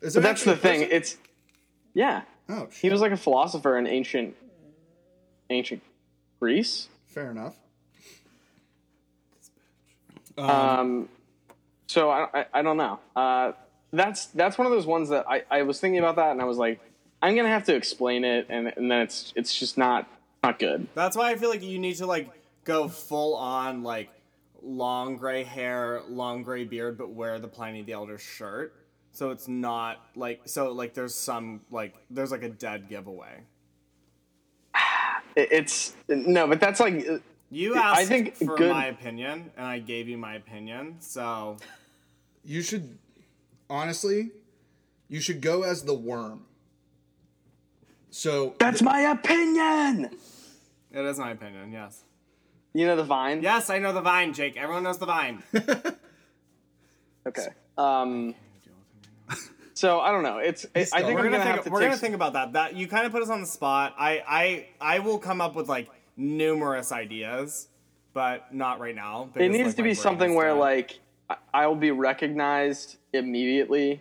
Is 0.00 0.14
But 0.14 0.22
that's 0.24 0.42
the 0.42 0.56
thing. 0.56 0.80
person? 0.80 0.92
It's, 0.96 1.18
yeah. 1.94 2.22
oh, 2.48 2.66
shit. 2.70 2.80
He 2.80 2.88
was 2.90 3.00
like 3.00 3.12
a 3.12 3.16
philosopher 3.16 3.78
in 3.78 3.86
ancient 3.86 4.34
ancient 5.50 5.82
Greece. 6.40 6.88
fair 7.06 7.30
enough. 7.30 7.56
Um, 10.38 11.08
so 11.86 12.10
I, 12.10 12.28
I 12.34 12.46
I 12.54 12.62
don't 12.62 12.76
know. 12.76 12.98
Uh, 13.14 13.52
that's 13.92 14.26
that's 14.26 14.58
one 14.58 14.66
of 14.66 14.72
those 14.72 14.86
ones 14.86 15.08
that 15.08 15.24
I, 15.28 15.44
I 15.50 15.62
was 15.62 15.80
thinking 15.80 15.98
about 15.98 16.16
that 16.16 16.32
and 16.32 16.40
I 16.40 16.44
was 16.44 16.58
like, 16.58 16.80
I'm 17.22 17.34
gonna 17.34 17.48
have 17.48 17.64
to 17.64 17.74
explain 17.74 18.24
it 18.24 18.46
and 18.48 18.72
and 18.76 18.90
then 18.90 19.02
it's 19.02 19.32
it's 19.36 19.58
just 19.58 19.78
not 19.78 20.08
not 20.42 20.58
good. 20.58 20.86
That's 20.94 21.16
why 21.16 21.30
I 21.30 21.36
feel 21.36 21.50
like 21.50 21.62
you 21.62 21.78
need 21.78 21.96
to 21.96 22.06
like 22.06 22.28
go 22.64 22.88
full 22.88 23.36
on 23.36 23.82
like 23.82 24.10
long 24.62 25.16
gray 25.16 25.44
hair, 25.44 26.02
long 26.08 26.42
gray 26.42 26.64
beard, 26.64 26.98
but 26.98 27.10
wear 27.10 27.38
the 27.38 27.48
Pliny 27.48 27.82
the 27.82 27.92
Elder 27.92 28.18
shirt. 28.18 28.74
So 29.12 29.30
it's 29.30 29.48
not 29.48 29.98
like 30.14 30.42
so 30.44 30.72
like 30.72 30.92
there's 30.92 31.14
some 31.14 31.62
like 31.70 31.94
there's 32.10 32.30
like 32.30 32.42
a 32.42 32.50
dead 32.50 32.88
giveaway. 32.88 33.42
It's 35.38 35.94
no, 36.08 36.46
but 36.46 36.60
that's 36.60 36.80
like 36.80 37.06
You 37.50 37.76
I 37.76 38.00
asked 38.00 38.08
think 38.08 38.34
for 38.36 38.56
good- 38.56 38.70
my 38.72 38.86
opinion, 38.86 39.50
and 39.56 39.66
I 39.66 39.78
gave 39.78 40.08
you 40.08 40.18
my 40.18 40.34
opinion. 40.34 40.96
So 41.00 41.56
You 42.44 42.62
should 42.62 42.98
honestly, 43.70 44.30
you 45.08 45.20
should 45.20 45.40
go 45.40 45.62
as 45.62 45.82
the 45.82 45.94
worm. 45.94 46.44
So 48.10 48.54
that's 48.58 48.82
my 48.82 49.00
opinion. 49.00 50.10
it 50.92 51.04
is 51.04 51.18
my 51.18 51.30
opinion. 51.32 51.72
Yes. 51.72 52.02
You 52.72 52.86
know 52.86 52.96
the 52.96 53.04
vine. 53.04 53.42
Yes, 53.42 53.70
I 53.70 53.78
know 53.78 53.92
the 53.92 54.00
vine, 54.02 54.32
Jake. 54.34 54.56
Everyone 54.56 54.82
knows 54.82 54.98
the 54.98 55.06
vine. 55.06 55.42
Okay. 57.26 57.48
Um. 57.76 58.34
So 59.74 59.98
I 59.98 60.12
don't 60.12 60.22
know. 60.22 60.38
It's. 60.38 60.64
It, 60.76 60.90
I 60.94 61.02
think 61.02 61.18
we're 61.18 61.24
gonna, 61.24 61.30
gonna 61.30 61.42
think, 61.42 61.54
have 61.56 61.64
to 61.64 61.70
we're 61.70 61.80
take. 61.80 61.88
gonna 61.88 61.98
think 62.00 62.14
about 62.14 62.34
that. 62.34 62.52
That 62.52 62.76
you 62.76 62.86
kind 62.86 63.04
of 63.04 63.10
put 63.10 63.20
us 63.22 63.28
on 63.30 63.40
the 63.40 63.46
spot. 63.48 63.94
I 63.98 64.22
I 64.26 64.66
I 64.80 64.98
will 65.00 65.18
come 65.18 65.40
up 65.40 65.56
with 65.56 65.68
like 65.68 65.88
numerous 66.16 66.92
ideas. 66.92 67.68
but 68.12 68.54
not 68.54 68.80
right 68.80 68.94
now. 68.94 69.28
It 69.34 69.50
needs 69.50 69.66
like, 69.66 69.76
to 69.76 69.82
be 69.82 69.92
something 69.92 70.34
where 70.34 70.54
dead. 70.54 70.58
like 70.60 71.00
I- 71.28 71.36
I 71.52 71.66
will 71.66 71.76
be 71.76 71.90
recognized 71.90 72.96
immediately, 73.12 74.00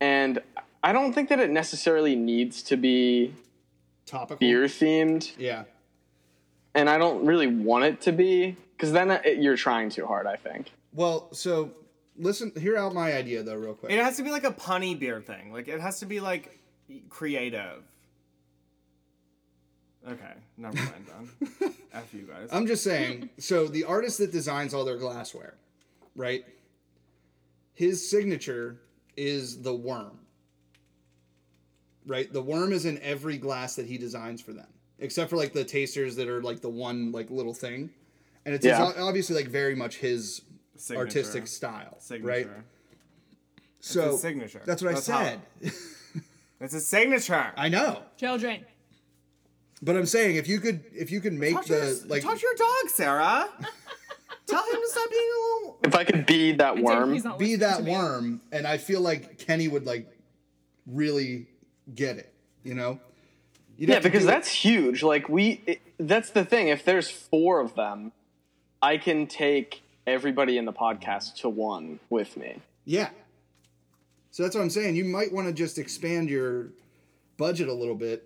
and 0.00 0.40
I 0.82 0.92
don't 0.92 1.12
think 1.12 1.28
that 1.28 1.38
it 1.38 1.50
necessarily 1.50 2.16
needs 2.16 2.62
to 2.64 2.76
be 2.76 3.32
Topical. 4.06 4.38
beer 4.38 4.64
themed, 4.64 5.32
Yeah. 5.38 5.64
and 6.74 6.90
I 6.90 6.98
don't 6.98 7.24
really 7.24 7.46
want 7.46 7.84
it 7.84 8.00
to 8.02 8.12
be 8.12 8.56
because 8.76 8.90
then 8.92 9.10
it, 9.12 9.38
you're 9.38 9.56
trying 9.56 9.88
too 9.90 10.06
hard. 10.06 10.26
I 10.26 10.34
think. 10.34 10.72
Well, 10.92 11.28
so 11.32 11.70
listen, 12.18 12.50
hear 12.58 12.76
out 12.76 12.92
my 12.92 13.12
idea 13.12 13.44
though, 13.44 13.54
real 13.54 13.74
quick. 13.74 13.92
It 13.92 14.02
has 14.02 14.16
to 14.16 14.24
be 14.24 14.30
like 14.32 14.42
a 14.44 14.52
punny 14.52 14.98
beer 14.98 15.20
thing. 15.20 15.52
Like 15.52 15.68
it 15.68 15.80
has 15.80 16.00
to 16.00 16.06
be 16.06 16.18
like 16.18 16.58
creative. 17.08 17.82
Okay, 20.06 20.32
never 20.56 20.76
mind 20.76 21.06
then. 21.60 21.74
F 21.92 22.14
you 22.14 22.22
guys. 22.22 22.48
I'm 22.52 22.66
just 22.66 22.84
saying. 22.84 23.30
So 23.38 23.66
the 23.66 23.84
artist 23.84 24.18
that 24.18 24.30
designs 24.30 24.72
all 24.74 24.84
their 24.84 24.98
glassware, 24.98 25.54
right? 26.14 26.44
His 27.74 28.08
signature 28.08 28.76
is 29.16 29.62
the 29.62 29.74
worm. 29.74 30.18
Right? 32.06 32.32
The 32.32 32.42
worm 32.42 32.72
is 32.72 32.84
in 32.86 32.98
every 33.02 33.36
glass 33.36 33.74
that 33.76 33.86
he 33.86 33.98
designs 33.98 34.40
for 34.40 34.52
them, 34.52 34.68
except 35.00 35.28
for 35.28 35.36
like 35.36 35.52
the 35.52 35.64
tasters 35.64 36.14
that 36.16 36.28
are 36.28 36.40
like 36.40 36.60
the 36.60 36.68
one 36.68 37.10
like 37.10 37.30
little 37.30 37.54
thing, 37.54 37.90
and 38.44 38.54
it's 38.54 38.64
Yeah. 38.64 38.88
it's 38.90 38.98
obviously 39.00 39.34
like 39.34 39.48
very 39.48 39.74
much 39.74 39.96
his 39.96 40.42
Signature. 40.76 40.98
artistic 41.06 41.46
style, 41.48 41.96
signature. 41.98 42.28
right? 42.28 42.48
So 43.80 44.12
his 44.12 44.20
signature. 44.20 44.62
That's 44.64 44.82
what 44.82 44.94
That's 44.94 45.08
I 45.08 45.12
how- 45.12 45.24
said. 45.62 45.72
It's 46.58 46.72
a 46.72 46.80
signature. 46.80 47.52
I 47.54 47.68
know, 47.68 48.02
Children. 48.16 48.64
But 49.82 49.96
I'm 49.96 50.06
saying 50.06 50.36
if 50.36 50.48
you 50.48 50.60
could 50.60 50.84
if 50.92 51.10
you 51.10 51.20
could 51.20 51.32
make 51.32 51.54
Talk 51.54 51.64
to, 51.66 51.72
the 51.72 51.78
your, 51.86 52.06
like 52.08 52.22
talk 52.22 52.36
to 52.38 52.42
your 52.42 52.54
dog, 52.56 52.90
Sarah. 52.90 53.48
Tell 54.46 54.62
him 54.64 54.80
to 54.80 54.88
stop 54.88 55.10
being 55.10 55.22
a 55.22 55.58
little. 55.58 55.78
If 55.84 55.94
I 55.96 56.04
could 56.04 56.24
be 56.24 56.52
that 56.52 56.78
worm, 56.78 57.20
be 57.36 57.56
that 57.56 57.78
to 57.78 57.82
me. 57.82 57.90
worm 57.90 58.40
and 58.52 58.64
i 58.66 58.76
feel 58.78 59.00
like 59.00 59.38
kenny 59.38 59.66
would 59.66 59.86
like 59.86 60.06
really 60.86 61.46
get 61.94 62.16
it 62.16 62.32
you 62.62 62.74
know 62.74 63.00
You'd 63.76 63.90
yeah, 63.90 63.98
because 63.98 64.22
do 64.22 64.28
it- 64.28 64.30
that's 64.30 64.48
huge. 64.48 65.02
Like 65.02 65.28
we, 65.28 65.60
it, 65.66 65.80
that's 65.98 66.30
the 66.30 66.46
thing. 66.46 66.68
If 66.68 66.84
there's 66.86 67.10
four 67.10 67.60
of 67.60 67.74
them, 67.74 68.10
I 68.80 68.96
can 68.96 69.26
take 69.26 69.82
everybody 70.06 70.56
in 70.56 70.64
the 70.64 70.72
podcast 70.72 71.34
to 71.42 71.48
one 71.50 71.98
with 72.08 72.36
me. 72.38 72.60
yeah 72.84 73.08
so 74.30 74.42
that's 74.44 74.54
what 74.54 74.62
i'm 74.62 74.70
saying 74.70 74.94
you 74.94 75.04
might 75.04 75.32
want 75.32 75.46
to 75.48 75.52
just 75.52 75.78
expand 75.78 76.30
your 76.30 76.68
budget 77.36 77.68
a 77.68 77.72
little 77.74 77.94
bit 77.96 78.22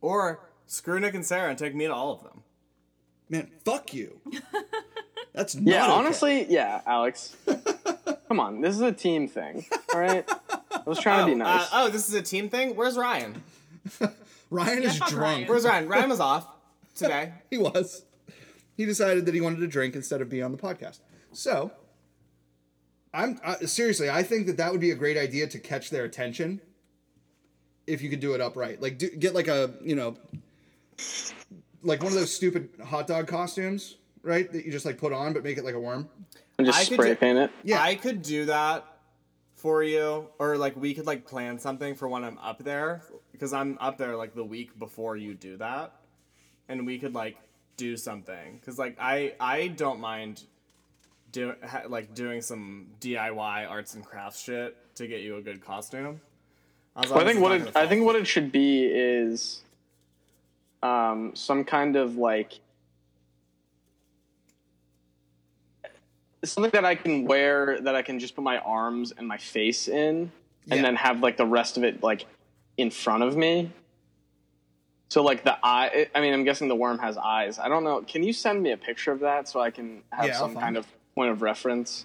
Or 0.00 0.40
screw 0.66 0.98
Nick 1.00 1.14
and 1.14 1.24
Sarah 1.24 1.50
and 1.50 1.58
take 1.58 1.74
me 1.74 1.86
to 1.86 1.94
all 1.94 2.12
of 2.12 2.22
them. 2.22 2.42
man 3.28 3.48
fuck 3.64 3.92
you 3.94 4.20
that's 5.32 5.54
not 5.54 5.64
Yeah, 5.64 5.84
okay. 5.84 5.92
honestly, 5.92 6.46
yeah, 6.48 6.80
Alex. 6.86 7.36
Come 8.28 8.40
on, 8.40 8.60
this 8.60 8.74
is 8.74 8.80
a 8.80 8.92
team 8.92 9.28
thing. 9.28 9.64
All 9.94 10.00
right, 10.00 10.28
I 10.72 10.80
was 10.86 10.98
trying 10.98 11.20
to 11.20 11.26
be 11.26 11.32
Oh, 11.34 11.44
nice. 11.44 11.62
uh, 11.72 11.84
oh, 11.84 11.88
this 11.90 12.08
is 12.08 12.14
a 12.14 12.22
team 12.22 12.48
thing. 12.48 12.74
Where's 12.74 12.96
Ryan? 12.96 13.42
ryan 14.50 14.82
is 14.82 14.96
drunk 14.98 15.16
Ryan. 15.16 15.46
Where's 15.48 15.64
Ryan? 15.64 15.88
Ryan 15.88 16.08
was 16.10 16.20
off 16.20 16.46
today. 16.96 17.32
he 17.50 17.58
was 17.58 18.02
he 18.76 18.84
decided 18.84 19.26
that 19.26 19.34
he 19.34 19.40
wanted 19.40 19.60
to 19.60 19.66
drink 19.68 19.94
instead 19.94 20.20
of 20.20 20.28
be 20.28 20.42
on 20.42 20.50
the 20.52 20.58
podcast 20.58 20.98
so 21.32 21.70
i'm 23.14 23.38
uh, 23.44 23.54
seriously 23.66 24.08
i 24.10 24.22
think 24.22 24.46
that 24.46 24.56
that 24.56 24.72
would 24.72 24.80
be 24.80 24.90
a 24.90 24.94
great 24.94 25.16
idea 25.16 25.46
to 25.46 25.58
catch 25.58 25.90
their 25.90 26.04
attention 26.04 26.60
if 27.86 28.02
you 28.02 28.08
could 28.10 28.20
do 28.20 28.34
it 28.34 28.40
upright 28.40 28.80
like 28.82 28.98
do, 28.98 29.08
get 29.10 29.34
like 29.34 29.46
a 29.48 29.74
you 29.82 29.94
know 29.94 30.16
like 31.82 32.02
one 32.02 32.12
of 32.12 32.18
those 32.18 32.34
stupid 32.34 32.68
hot 32.84 33.06
dog 33.06 33.26
costumes 33.26 33.96
right 34.22 34.50
that 34.52 34.64
you 34.64 34.72
just 34.72 34.84
like 34.86 34.98
put 34.98 35.12
on 35.12 35.32
but 35.32 35.44
make 35.44 35.56
it 35.58 35.64
like 35.64 35.74
a 35.74 35.80
worm 35.80 36.08
and 36.58 36.68
I 36.68 36.72
just 36.72 36.88
could 36.88 36.94
spray 36.96 37.08
do- 37.10 37.16
paint 37.16 37.38
it. 37.38 37.50
Yeah. 37.62 37.82
I 37.82 37.94
could 37.94 38.22
do 38.22 38.46
that 38.46 38.84
for 39.54 39.82
you, 39.82 40.28
or 40.38 40.56
like 40.56 40.76
we 40.76 40.94
could 40.94 41.06
like 41.06 41.26
plan 41.26 41.58
something 41.58 41.94
for 41.94 42.08
when 42.08 42.24
I'm 42.24 42.38
up 42.38 42.62
there 42.62 43.02
because 43.32 43.52
I'm 43.52 43.76
up 43.80 43.98
there 43.98 44.16
like 44.16 44.34
the 44.34 44.44
week 44.44 44.78
before 44.78 45.16
you 45.16 45.34
do 45.34 45.56
that, 45.58 45.92
and 46.68 46.86
we 46.86 46.98
could 46.98 47.14
like 47.14 47.36
do 47.76 47.96
something 47.96 48.58
because 48.60 48.78
like 48.78 48.96
I 49.00 49.34
I 49.40 49.68
don't 49.68 50.00
mind 50.00 50.42
do 51.32 51.54
ha, 51.64 51.82
like 51.88 52.14
doing 52.14 52.40
some 52.40 52.86
DIY 53.00 53.68
arts 53.68 53.94
and 53.94 54.04
crafts 54.04 54.42
shit 54.42 54.76
to 54.96 55.06
get 55.06 55.20
you 55.20 55.36
a 55.36 55.42
good 55.42 55.64
costume. 55.64 56.20
Well, 56.94 57.18
I 57.18 57.24
think 57.24 57.40
what 57.40 57.52
it, 57.52 57.76
I 57.76 57.86
think 57.86 58.06
what 58.06 58.16
it 58.16 58.26
should 58.26 58.50
be 58.50 58.86
is 58.86 59.62
um, 60.86 61.34
some 61.34 61.64
kind 61.64 61.96
of 61.96 62.16
like 62.16 62.52
something 66.44 66.70
that 66.72 66.84
I 66.84 66.94
can 66.94 67.24
wear 67.24 67.80
that 67.80 67.94
I 67.96 68.02
can 68.02 68.18
just 68.20 68.34
put 68.36 68.44
my 68.44 68.58
arms 68.58 69.12
and 69.16 69.26
my 69.26 69.36
face 69.38 69.88
in, 69.88 70.30
and 70.70 70.78
Yeah. 70.78 70.82
then 70.82 70.96
have 70.96 71.20
like 71.20 71.36
the 71.36 71.46
rest 71.46 71.76
of 71.76 71.84
it 71.84 72.02
like 72.02 72.26
in 72.76 72.90
front 72.90 73.22
of 73.22 73.36
me. 73.36 73.70
So 75.08 75.22
like 75.22 75.44
the 75.44 75.56
eye, 75.62 76.08
I 76.14 76.20
mean, 76.20 76.34
I'm 76.34 76.44
guessing 76.44 76.68
the 76.68 76.74
worm 76.74 76.98
has 76.98 77.16
eyes. 77.16 77.58
I 77.58 77.68
don't 77.68 77.84
know. 77.84 78.02
Can 78.02 78.22
you 78.22 78.32
send 78.32 78.62
me 78.62 78.72
a 78.72 78.76
picture 78.76 79.12
of 79.12 79.20
that 79.20 79.48
so 79.48 79.60
I 79.60 79.70
can 79.70 80.02
have 80.10 80.26
Yeah, 80.26 80.38
some 80.38 80.54
kind 80.56 80.76
it. 80.76 80.80
of 80.80 80.86
point 81.14 81.30
of 81.30 81.42
reference? 81.42 82.04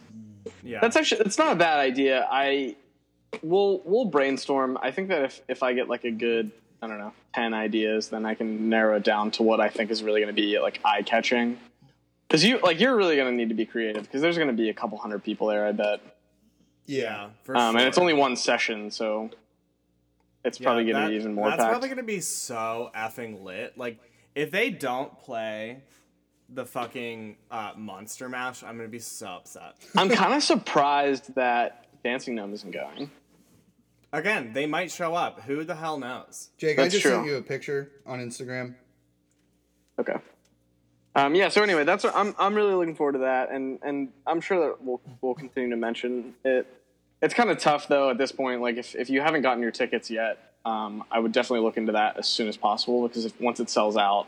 yeah. 0.64 0.80
That's 0.82 0.96
actually 0.96 1.22
it's 1.22 1.38
not 1.38 1.52
a 1.54 1.56
bad 1.56 1.80
idea. 1.80 2.28
I 2.32 2.76
we'll 3.44 3.82
we'll 3.86 4.06
brainstorm. 4.06 4.78
I 4.82 4.92
think 4.92 5.10
that 5.10 5.24
if 5.24 5.42
if 5.48 5.64
I 5.64 5.74
get 5.74 5.88
like 5.90 6.04
a 6.04 6.12
good 6.12 6.52
I 6.82 6.88
don't 6.88 6.98
know 6.98 7.14
ten 7.34 7.54
ideas, 7.54 8.10
then 8.10 8.26
I 8.26 8.34
can 8.34 8.70
narrow 8.70 8.96
it 8.98 9.04
down 9.04 9.32
to 9.32 9.44
what 9.44 9.60
I 9.60 9.70
think 9.70 9.92
is 9.92 10.04
really 10.04 10.22
going 10.22 10.34
to 10.36 10.42
be 10.42 10.60
like 10.60 10.80
eye 10.84 11.02
catching. 11.04 11.60
Because 12.28 12.44
you 12.44 12.60
like 12.60 12.80
you're 12.80 12.96
really 12.96 13.16
going 13.16 13.30
to 13.30 13.36
need 13.36 13.50
to 13.50 13.56
be 13.56 13.66
creative 13.66 14.04
because 14.04 14.22
there's 14.22 14.38
going 14.38 14.48
to 14.50 14.54
be 14.56 14.70
a 14.70 14.74
couple 14.74 14.98
hundred 14.98 15.24
people 15.24 15.48
there, 15.48 15.66
I 15.66 15.72
bet. 15.74 16.00
yeah, 16.86 17.30
for 17.44 17.56
Um, 17.56 17.76
and 17.76 17.86
it's 17.86 17.98
only 17.98 18.14
one 18.14 18.36
session, 18.36 18.90
so 18.90 19.30
it's 20.44 20.60
Yeah, 20.60 20.66
probably 20.66 20.86
going 20.86 21.04
to 21.04 21.10
be 21.10 21.16
even 21.16 21.34
more 21.34 21.50
That's 21.50 21.58
packed. 21.60 21.70
probably 21.70 21.90
gonna 21.90 22.04
be 22.04 22.20
so 22.22 22.90
effing 22.96 23.44
lit. 23.44 23.78
Like, 23.78 24.00
if 24.34 24.50
they 24.50 24.70
don't 24.72 25.18
play 25.20 25.84
the 26.50 26.66
fucking 26.66 27.36
uh, 27.52 27.74
Monster 27.78 28.28
Mash, 28.28 28.64
I'm 28.64 28.76
gonna 28.76 28.90
be 28.90 28.98
so 29.00 29.28
upset. 29.28 29.76
I'm 29.96 30.10
kind 30.22 30.34
of 30.34 30.42
surprised 30.42 31.36
that 31.36 31.86
Dancing 32.04 32.34
Gnome 32.36 32.54
isn't 32.54 32.72
going. 32.72 33.12
Again, 34.14 34.52
they 34.54 34.66
might 34.66 34.92
show 34.92 35.16
up. 35.16 35.42
Who 35.44 35.64
the 35.64 35.76
hell 35.76 35.98
knows? 35.98 36.50
jake 36.58 36.80
i 36.80 36.88
just 36.88 37.02
true. 37.02 37.12
sent 37.12 37.26
you 37.26 37.38
a 37.38 37.42
picture 37.42 37.92
on 38.06 38.20
instagram 38.20 38.76
Okay. 40.02 40.16
Um, 41.16 41.36
yeah. 41.36 41.50
So 41.50 41.62
anyway, 41.62 41.84
that's 41.84 42.04
what 42.04 42.16
I'm. 42.16 42.34
I'm 42.40 42.56
really 42.56 42.74
looking 42.74 42.96
forward 42.96 43.14
to 43.14 43.20
that, 43.20 43.52
and 43.52 43.80
and 43.84 44.10
I'm 44.26 44.42
sure 44.42 44.68
that 44.68 44.82
we'll 44.82 45.02
we'll 45.22 45.36
continue 45.36 45.70
to 45.70 45.76
mention 45.76 46.34
it. 46.44 46.66
It's 47.22 47.34
kind 47.34 47.50
of 47.50 47.60
tough 47.60 47.88
though 47.88 48.10
at 48.10 48.18
this 48.18 48.32
point. 48.32 48.62
Like 48.62 48.78
if 48.78 48.96
if 48.96 49.10
you 49.10 49.22
haven't 49.22 49.42
gotten 49.42 49.62
your 49.62 49.72
tickets 49.72 50.10
yet, 50.10 50.54
um, 50.66 51.04
I 51.12 51.20
would 51.20 51.34
definitely 51.34 51.66
look 51.66 51.78
into 51.78 51.92
that 51.92 52.18
as 52.18 52.28
soon 52.28 52.48
as 52.48 52.58
possible 52.58 53.08
because 53.08 53.26
if 53.26 53.40
once 53.40 53.60
it 53.60 53.70
sells 53.70 53.98
out, 53.98 54.26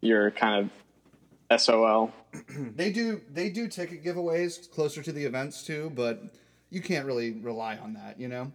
you're 0.00 0.30
kind 0.30 0.70
of 1.50 1.60
SOL. 1.60 2.12
they 2.76 2.92
do 2.92 3.20
they 3.32 3.50
do 3.50 3.66
ticket 3.68 4.04
giveaways 4.04 4.70
closer 4.70 5.02
to 5.02 5.10
the 5.10 5.24
events 5.24 5.62
too 5.64 5.90
but 5.94 6.22
you 6.70 6.80
can't 6.80 7.06
really 7.06 7.32
rely 7.32 7.76
on 7.76 7.94
that 7.94 8.18
you 8.18 8.28
know 8.28 8.52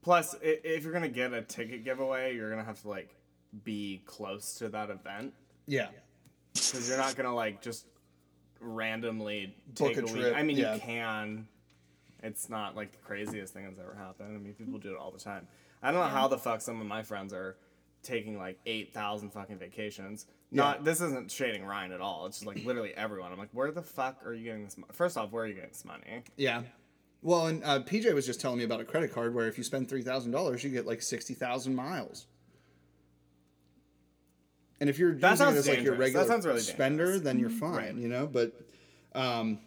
Plus, 0.00 0.34
if 0.40 0.84
you're 0.84 0.92
gonna 0.92 1.08
get 1.08 1.34
a 1.34 1.42
ticket 1.42 1.84
giveaway, 1.84 2.34
you're 2.34 2.48
gonna 2.48 2.64
have 2.64 2.80
to 2.80 2.88
like 2.88 3.14
be 3.64 4.02
close 4.06 4.54
to 4.54 4.68
that 4.68 4.90
event 4.90 5.34
yeah 5.66 5.88
because 6.54 6.88
you're 6.88 6.96
not 6.98 7.14
gonna 7.16 7.34
like 7.34 7.60
just 7.60 7.86
randomly 8.60 9.54
Book 9.78 9.88
take 9.88 9.96
a 9.98 10.00
a, 10.00 10.04
week. 10.04 10.12
trip, 10.14 10.34
I 10.36 10.42
mean, 10.42 10.56
yeah. 10.56 10.74
you 10.74 10.80
can. 10.80 11.46
It's 12.22 12.48
not 12.48 12.74
like 12.74 12.92
the 12.92 12.98
craziest 12.98 13.52
thing 13.52 13.64
that's 13.64 13.78
ever 13.78 13.94
happened. 13.94 14.34
I 14.34 14.38
mean, 14.38 14.54
people 14.54 14.78
do 14.78 14.92
it 14.92 14.98
all 14.98 15.10
the 15.10 15.20
time. 15.20 15.46
I 15.82 15.92
don't 15.92 16.00
know 16.00 16.08
how 16.08 16.26
the 16.26 16.38
fuck 16.38 16.60
some 16.60 16.80
of 16.80 16.86
my 16.86 17.02
friends 17.02 17.32
are 17.32 17.56
taking 18.08 18.36
like 18.38 18.58
eight 18.66 18.92
thousand 18.92 19.30
fucking 19.30 19.58
vacations. 19.58 20.26
Not 20.50 20.84
this 20.84 21.00
isn't 21.00 21.30
shading 21.30 21.64
Ryan 21.64 21.92
at 21.92 22.00
all. 22.00 22.26
It's 22.26 22.38
just 22.38 22.46
like 22.46 22.64
literally 22.64 22.92
everyone. 22.96 23.30
I'm 23.32 23.38
like, 23.38 23.50
where 23.52 23.70
the 23.70 23.82
fuck 23.82 24.16
are 24.24 24.32
you 24.34 24.44
getting 24.44 24.64
this? 24.64 24.76
Mo- 24.78 24.86
First 24.92 25.16
off, 25.16 25.30
where 25.30 25.44
are 25.44 25.46
you 25.46 25.54
getting 25.54 25.68
this 25.70 25.84
money? 25.84 26.22
Yeah. 26.36 26.62
Well, 27.20 27.46
and 27.48 27.62
uh, 27.64 27.80
PJ 27.80 28.12
was 28.14 28.24
just 28.26 28.40
telling 28.40 28.58
me 28.58 28.64
about 28.64 28.80
a 28.80 28.84
credit 28.84 29.12
card 29.12 29.34
where 29.34 29.46
if 29.46 29.58
you 29.58 29.64
spend 29.64 29.88
three 29.88 30.02
thousand 30.02 30.32
dollars, 30.32 30.64
you 30.64 30.70
get 30.70 30.86
like 30.86 31.02
sixty 31.02 31.34
thousand 31.34 31.74
miles. 31.74 32.26
And 34.80 34.88
if 34.88 34.98
you're 34.98 35.14
That 35.16 35.32
using 35.32 35.48
it 35.48 35.56
as 35.56 35.68
like 35.68 35.82
your 35.82 35.96
regular 35.96 36.26
really 36.26 36.60
spender, 36.60 37.04
dangerous. 37.04 37.22
then 37.22 37.38
you're 37.40 37.50
fine, 37.50 38.00
you 38.00 38.08
know. 38.08 38.26
But 38.28 38.52
um, 39.14 39.58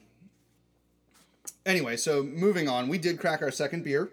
anyway, 1.66 1.98
so 1.98 2.24
moving 2.24 2.70
on, 2.70 2.88
we 2.88 2.98
did 2.98 3.20
crack 3.20 3.42
our 3.42 3.52
second 3.52 3.84
beer. 3.84 4.10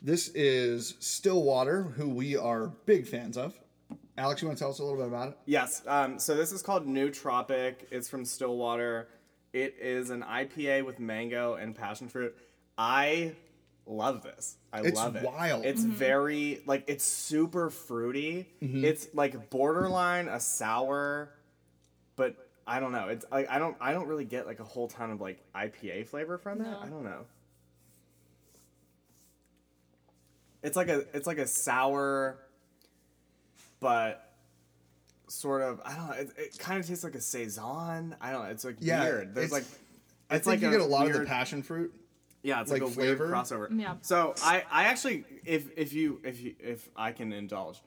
This 0.00 0.28
is 0.28 0.94
Stillwater, 1.00 1.82
who 1.82 2.08
we 2.08 2.36
are 2.36 2.68
big 2.86 3.06
fans 3.06 3.36
of. 3.36 3.58
Alex, 4.16 4.42
you 4.42 4.48
want 4.48 4.58
to 4.58 4.62
tell 4.62 4.70
us 4.70 4.78
a 4.78 4.84
little 4.84 4.98
bit 4.98 5.08
about 5.08 5.28
it? 5.28 5.38
Yes. 5.46 5.82
Um, 5.86 6.18
so 6.18 6.36
this 6.36 6.52
is 6.52 6.62
called 6.62 6.86
Nutropic. 6.86 7.76
It's 7.90 8.08
from 8.08 8.24
Stillwater. 8.24 9.08
It 9.52 9.76
is 9.80 10.10
an 10.10 10.22
IPA 10.22 10.84
with 10.84 11.00
mango 11.00 11.54
and 11.54 11.74
passion 11.74 12.08
fruit. 12.08 12.36
I 12.76 13.32
love 13.86 14.22
this. 14.22 14.56
I 14.72 14.82
It's 14.82 14.96
love 14.96 15.16
it. 15.16 15.20
It's 15.20 15.26
wild. 15.26 15.64
It's 15.64 15.82
very 15.82 16.62
like 16.66 16.84
it's 16.86 17.04
super 17.04 17.70
fruity. 17.70 18.48
It's 18.60 19.08
like 19.14 19.50
borderline 19.50 20.28
a 20.28 20.38
sour, 20.38 21.30
but 22.16 22.36
I 22.66 22.78
don't 22.80 22.92
know. 22.92 23.08
It's 23.08 23.24
like 23.32 23.48
I 23.48 23.58
don't 23.58 23.76
I 23.80 23.92
don't 23.92 24.06
really 24.06 24.26
get 24.26 24.46
like 24.46 24.60
a 24.60 24.64
whole 24.64 24.86
ton 24.88 25.10
of 25.10 25.20
like 25.20 25.42
IPA 25.54 26.06
flavor 26.06 26.38
from 26.38 26.60
it. 26.60 26.64
No. 26.64 26.78
I 26.80 26.86
don't 26.86 27.04
know. 27.04 27.24
It's 30.62 30.76
like 30.76 30.88
a 30.88 31.04
it's 31.14 31.26
like 31.26 31.38
a 31.38 31.46
sour, 31.46 32.38
but 33.80 34.32
sort 35.28 35.62
of 35.62 35.80
I 35.84 35.94
don't 35.94 36.06
know. 36.08 36.12
It, 36.14 36.30
it 36.36 36.58
kind 36.58 36.80
of 36.80 36.86
tastes 36.86 37.04
like 37.04 37.14
a 37.14 37.20
saison. 37.20 38.16
I 38.20 38.32
don't 38.32 38.44
know. 38.44 38.50
It's 38.50 38.64
like 38.64 38.76
Yeah, 38.80 39.02
weird. 39.04 39.34
There's 39.34 39.46
it's- 39.46 39.52
like 39.52 39.80
I 40.30 40.36
it's 40.36 40.46
think 40.46 40.62
like 40.62 40.70
you 40.72 40.76
get 40.78 40.84
a 40.86 40.90
lot 40.90 41.06
of 41.06 41.12
the 41.14 41.24
passion 41.24 41.62
fruit. 41.62 41.92
yeah, 42.42 42.60
it's 42.60 42.70
like, 42.70 42.82
like, 42.82 42.90
a 42.90 42.94
flavor. 42.94 43.26
weird 43.26 43.34
crossover. 43.36 43.80
Yeah. 43.80 43.94
So 44.02 44.34
I, 44.42 44.62
I 44.70 44.84
actually, 44.84 45.24
if 45.46 45.66
if 45.76 45.92
you 45.94 46.20
if 46.22 46.40
you 46.42 46.54
if 46.60 46.88
I 46.96 47.12
can 47.12 47.32
indulge, 47.32 47.80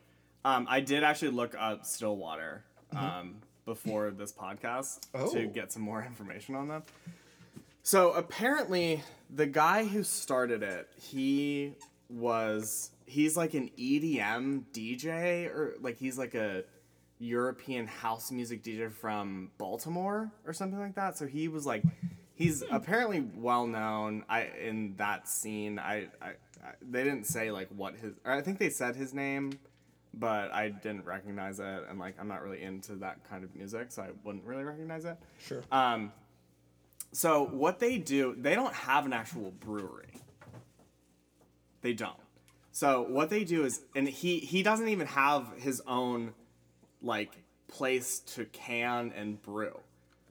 um, 0.44 0.66
I 0.70 0.80
did 0.80 1.04
actually 1.04 1.32
look 1.32 1.54
up 1.60 1.86
Stillwater 1.86 2.64
um, 2.96 3.36
before 3.66 4.10
this 4.12 4.32
podcast 4.34 5.00
Mm-hmm. 5.14 5.26
Oh. 5.26 5.34
to 5.34 5.46
get 5.48 5.72
some 5.72 5.84
more 5.84 6.04
information 6.04 6.56
on 6.56 6.68
them. 6.68 6.84
So 7.84 8.12
apparently, 8.14 9.04
the 9.30 9.46
guy 9.46 9.86
who 9.86 10.04
started 10.04 10.64
it, 10.64 10.88
he 11.00 11.74
was 12.12 12.92
he's 13.06 13.36
like 13.38 13.54
an 13.54 13.70
EDM 13.78 14.64
DJ 14.74 15.48
or 15.48 15.76
like 15.82 15.98
he's 15.98 16.18
like 16.18 16.36
a 16.36 16.64
European 17.20 17.88
house 17.88 18.32
music 18.32 18.64
DJ 18.64 18.92
from 18.92 19.52
Baltimore 19.58 20.32
or 20.46 20.54
something 20.54 20.80
like 20.80 20.96
that. 20.96 21.18
So 21.18 21.28
he 21.28 21.48
was 21.48 21.66
like 21.66 21.84
he's 22.34 22.64
apparently 22.72 23.24
well 23.36 23.68
known 23.68 24.26
I 24.28 24.50
in 24.62 24.96
that 24.98 25.28
scene. 25.28 25.80
I, 25.80 26.08
I, 26.22 26.28
I 26.64 26.72
they 26.82 27.04
didn't 27.04 27.26
say 27.26 27.52
like 27.52 27.70
what 27.70 27.96
his 27.96 28.14
or 28.26 28.32
I 28.34 28.42
think 28.42 28.60
they 28.60 28.70
said 28.70 28.96
his 28.96 29.14
name, 29.14 29.54
but 30.14 30.52
I 30.54 30.70
didn't 30.70 31.06
recognize 31.06 31.60
it 31.60 31.84
and 31.90 32.00
like 32.00 32.16
I'm 32.20 32.28
not 32.28 32.44
really 32.44 32.62
into 32.62 32.96
that 32.96 33.24
kind 33.30 33.44
of 33.44 33.56
music, 33.56 33.92
so 33.92 34.02
I 34.02 34.10
wouldn't 34.24 34.46
really 34.46 34.64
recognize 34.64 35.06
it. 35.06 35.18
Sure. 35.40 35.64
Um, 35.72 36.12
so 37.14 37.46
what 37.46 37.80
they 37.80 37.98
do, 37.98 38.36
they 38.38 38.56
don't 38.56 38.74
have 38.74 39.06
an 39.06 39.14
actual 39.14 39.52
brewery. 39.60 40.21
They 41.82 41.94
don't. 41.94 42.16
So 42.72 43.06
what 43.08 43.30
they 43.30 43.44
do 43.44 43.66
is, 43.66 43.82
and 43.96 44.08
he 44.08 44.40
he 44.40 44.64
doesn't 44.64 44.88
even 44.88 45.08
have 45.08 45.48
his 45.58 45.82
own 45.86 46.34
like 47.02 47.32
place 47.68 48.20
to 48.20 48.46
can 48.46 49.12
and 49.16 49.42
brew. 49.42 49.80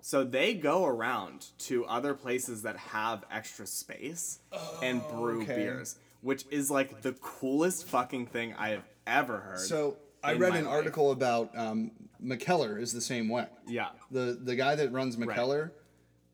So 0.03 0.25
they 0.25 0.55
go 0.55 0.87
around 0.87 1.47
to 1.59 1.85
other 1.85 2.15
places 2.15 2.63
that 2.63 2.77
have 2.79 3.25
extra 3.31 3.67
space 3.67 4.39
and 4.83 5.03
brew 5.09 5.43
okay. 5.43 5.57
beers, 5.57 5.97
which 6.23 6.45
is 6.51 6.71
like 6.71 7.03
the 7.03 7.13
coolest 7.13 7.87
fucking 7.87 8.27
thing 8.27 8.55
I 8.57 8.71
have 8.71 8.85
ever 9.07 9.39
heard. 9.39 9.59
So 9.59 9.97
I 10.25 10.35
read 10.35 10.55
an 10.55 10.65
life. 10.65 10.75
article 10.75 11.11
about 11.13 11.57
um, 11.57 11.91
Mikkeller 12.23 12.81
is 12.81 12.93
the 12.93 13.01
same 13.01 13.29
way. 13.29 13.47
yeah. 13.67 13.89
The 14.11 14.39
the 14.43 14.57
guy 14.57 14.75
that 14.77 14.93
runs 14.93 15.17
Mikkeller 15.17 15.73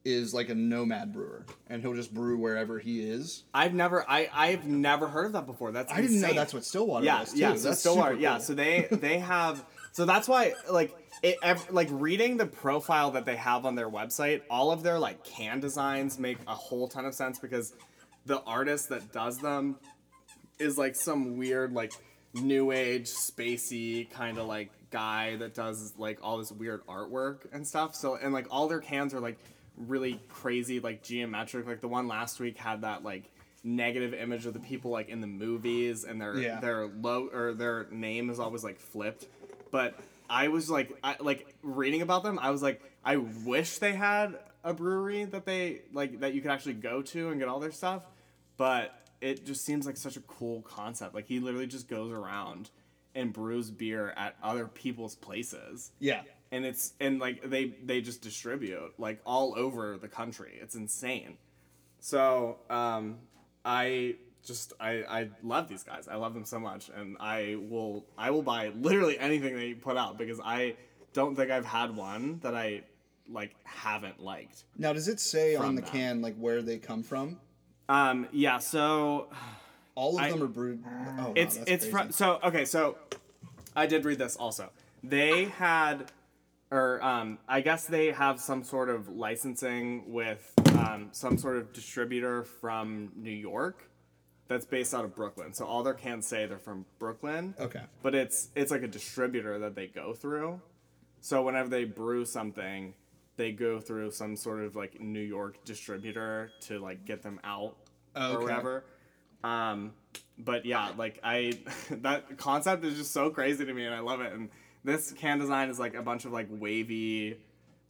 is 0.07 0.33
like 0.33 0.49
a 0.49 0.55
nomad 0.55 1.13
brewer, 1.13 1.45
and 1.69 1.83
he'll 1.83 1.95
just 1.95 2.15
brew 2.15 2.39
wherever 2.39 2.79
he 2.79 3.01
is. 3.01 3.43
I've 3.53 3.75
never 3.75 4.09
I 4.09 4.31
I've 4.33 4.65
never 4.65 5.09
heard 5.09 5.27
of 5.27 5.33
that 5.33 5.47
before. 5.47 5.73
That's 5.73 5.93
I 5.93 5.97
didn't 5.97 6.21
know 6.21 6.29
insane. 6.29 6.37
that's 6.37 6.55
what 6.55 6.65
Stillwater 6.65 7.05
yeah, 7.05 7.21
was 7.21 7.33
too. 7.33 7.39
Yeah, 7.39 7.57
so 7.57 7.69
that's 7.69 7.81
Stillwater, 7.81 8.13
super 8.13 8.23
yeah. 8.23 8.33
cool. 8.35 8.41
So 8.41 8.55
they 8.55 8.89
they 8.93 9.19
have 9.35 9.65
so 9.91 10.05
that's 10.05 10.29
why 10.29 10.55
like 10.71 10.97
it 11.23 11.39
ev- 11.43 11.71
like 11.71 11.89
reading 11.91 12.37
the 12.37 12.47
profile 12.47 13.11
that 13.11 13.27
they 13.27 13.35
have 13.37 13.67
on 13.67 13.75
their 13.75 13.91
website, 13.91 14.43
all 14.49 14.71
of 14.71 14.85
their 14.85 14.99
like 14.99 15.25
can 15.25 15.59
designs 15.59 16.19
make 16.21 16.39
a 16.47 16.55
whole 16.55 16.87
ton 16.87 17.05
of 17.05 17.15
sense 17.15 17.41
because 17.41 17.75
the 18.27 18.41
artist 18.43 18.89
that 18.91 19.13
does 19.13 19.39
them 19.39 19.77
is 20.61 20.79
like 20.79 20.95
some 20.95 21.37
weird 21.37 21.73
like 21.73 21.93
new 22.35 22.71
age 22.71 23.07
spacey 23.09 24.09
kind 24.11 24.39
of 24.39 24.47
like 24.47 24.71
guy 24.91 25.37
that 25.37 25.55
does 25.55 25.95
like 25.99 26.19
all 26.23 26.39
this 26.39 26.53
weird 26.53 26.87
artwork 26.87 27.41
and 27.53 27.67
stuff. 27.67 27.97
So 27.97 28.15
and 28.15 28.33
like 28.33 28.47
all 28.51 28.69
their 28.69 28.81
cans 28.81 29.13
are 29.13 29.21
like 29.21 29.39
really 29.77 30.21
crazy 30.29 30.81
like 30.81 31.03
geometric. 31.03 31.67
Like 31.67 31.81
the 31.81 31.89
one 31.89 32.09
last 32.09 32.41
week 32.41 32.57
had 32.59 32.83
that 32.83 33.03
like 33.05 33.31
negative 33.65 34.15
image 34.15 34.47
of 34.47 34.53
the 34.55 34.61
people 34.61 34.91
like 34.91 35.09
in 35.09 35.21
the 35.21 35.27
movies 35.27 36.05
and 36.05 36.21
their 36.21 36.37
Yeah. 36.39 36.61
their 36.61 36.87
low 36.87 37.29
or 37.33 37.53
their 37.55 37.87
name 37.91 38.31
is 38.31 38.39
always 38.39 38.63
like 38.65 38.79
flipped. 38.79 39.27
But 39.71 39.99
I 40.31 40.49
was 40.49 40.71
like 40.71 40.93
I 41.03 41.17
like 41.21 41.55
reading 41.63 42.03
about 42.03 42.23
them, 42.23 42.39
I 42.41 42.51
was 42.51 42.63
like 42.63 42.81
I 43.05 43.17
wish 43.17 43.79
they 43.79 43.93
had 43.93 44.39
a 44.65 44.73
brewery 44.75 45.25
that 45.25 45.45
they 45.47 45.83
like 45.93 46.21
that 46.21 46.35
you 46.35 46.41
could 46.41 46.51
actually 46.51 46.75
go 46.75 47.03
to 47.03 47.29
and 47.31 47.39
get 47.39 47.49
all 47.49 47.61
their 47.61 47.71
stuff 47.71 48.03
but 48.57 48.93
it 49.21 49.45
just 49.47 49.65
seems 49.65 49.87
like 49.87 49.97
such 49.97 50.17
a 50.17 50.21
cool 50.21 50.63
concept. 50.63 51.15
Like 51.15 51.27
he 51.27 51.41
literally 51.41 51.67
just 51.67 51.89
goes 51.89 52.11
around 52.13 52.71
and 53.15 53.33
brews 53.33 53.71
beer 53.71 54.13
at 54.17 54.35
other 54.43 54.67
people's 54.67 55.15
places. 55.15 55.91
yeah. 55.99 56.23
And 56.53 56.65
it's 56.65 56.93
and 57.01 57.19
like 57.19 57.49
they 57.51 57.75
they 57.85 58.01
just 58.01 58.23
distribute 58.23 58.95
like 58.99 59.21
all 59.27 59.55
over 59.57 59.97
the 59.99 60.09
country. 60.09 60.59
It's 60.61 60.75
insane. 60.75 61.39
So, 62.01 62.59
um 62.71 63.19
I 63.65 64.17
just 64.45 64.73
I 64.79 64.91
I 65.09 65.29
love 65.43 65.69
these 65.69 65.83
guys. 65.83 66.07
I 66.09 66.15
love 66.17 66.35
them 66.35 66.45
so 66.45 66.59
much 66.61 66.89
and 66.95 67.17
I 67.19 67.57
will 67.69 68.05
I 68.17 68.31
will 68.31 68.43
buy 68.43 68.69
literally 68.69 69.19
anything 69.19 69.57
they 69.57 69.75
put 69.75 69.97
out 69.97 70.19
because 70.19 70.41
I 70.45 70.77
don't 71.13 71.35
think 71.35 71.51
I've 71.51 71.65
had 71.67 71.97
one 71.97 72.39
that 72.43 72.55
I 72.55 72.83
like 73.29 73.57
haven't 73.65 74.23
liked. 74.23 74.65
Now, 74.79 74.93
does 74.93 75.09
it 75.09 75.19
say 75.19 75.57
on 75.57 75.75
the 75.75 75.81
them. 75.83 75.91
can 75.91 76.23
like 76.23 76.37
where 76.37 76.63
they 76.63 76.79
come 76.79 77.03
from? 77.03 77.39
Um 77.89 78.29
yeah, 78.31 78.59
so 78.59 79.29
All 79.97 80.17
of 80.17 80.23
I- 80.25 80.31
them 80.31 80.43
are 80.45 80.47
brewed. 80.47 80.85
Oh, 80.87 80.91
wow, 80.91 81.33
it's 81.35 81.57
that's 81.57 81.71
it's 81.71 81.87
from 81.87 82.13
so 82.13 82.39
okay 82.45 82.65
so 82.65 82.97
i 83.75 83.87
did 83.87 84.05
read 84.05 84.19
this 84.19 84.37
also 84.37 84.71
they 85.03 85.45
had 85.47 86.11
or 86.71 87.03
um, 87.05 87.39
i 87.49 87.61
guess 87.61 87.87
they 87.87 88.11
have 88.11 88.41
some 88.41 88.63
sort 88.65 88.89
of 88.91 89.09
licensing 89.09 90.13
with 90.13 90.53
um, 90.79 91.09
some 91.13 91.37
sort 91.39 91.57
of 91.57 91.73
distributor 91.73 92.43
from 92.45 93.11
new 93.17 93.31
york 93.31 93.89
that's 94.49 94.65
based 94.65 94.95
out 94.95 95.05
of 95.05 95.13
brooklyn. 95.15 95.53
So 95.53 95.65
all 95.65 95.83
their 95.83 95.95
cans 95.95 96.25
say 96.27 96.47
they're 96.47 96.59
from 96.59 96.87
brooklyn 97.01 97.55
Okay. 97.59 97.83
but 98.03 98.15
it's 98.15 98.49
it's 98.55 98.71
like 98.71 98.83
a 98.83 98.89
distributor 98.89 99.59
that 99.59 99.75
they 99.75 99.89
go 99.89 100.13
through. 100.15 100.61
So 101.21 101.43
whenever 101.43 101.69
they 101.69 101.83
brew 101.85 102.25
something 102.25 102.95
they 103.37 103.51
go 103.53 103.81
through 103.81 104.13
some 104.13 104.37
sort 104.37 104.63
of 104.63 104.77
like 104.77 105.01
new 105.01 105.19
york 105.21 105.65
distributor 105.65 106.53
to 106.63 106.79
like 106.79 107.05
get 107.05 107.23
them 107.23 107.41
out 107.43 107.75
Oh, 108.15 108.37
or 108.37 108.41
whatever. 108.43 108.85
Um 109.43 109.93
but 110.39 110.65
yeah 110.65 110.93
like 110.97 111.19
i 111.25 111.59
that 111.91 112.39
concept 112.39 112.85
is 112.85 112.97
just 112.97 113.11
so 113.13 113.31
crazy 113.31 113.65
to 113.67 113.75
me 113.75 113.85
and 113.85 113.95
i 113.95 113.99
love 114.01 114.21
it. 114.21 114.33
And 114.33 114.49
this 114.87 115.13
can 115.13 115.39
design 115.39 115.69
is 115.69 115.79
like 115.79 115.95
a 115.95 116.03
bunch 116.03 116.25
of 116.25 116.33
like 116.33 116.47
wavy 116.49 117.37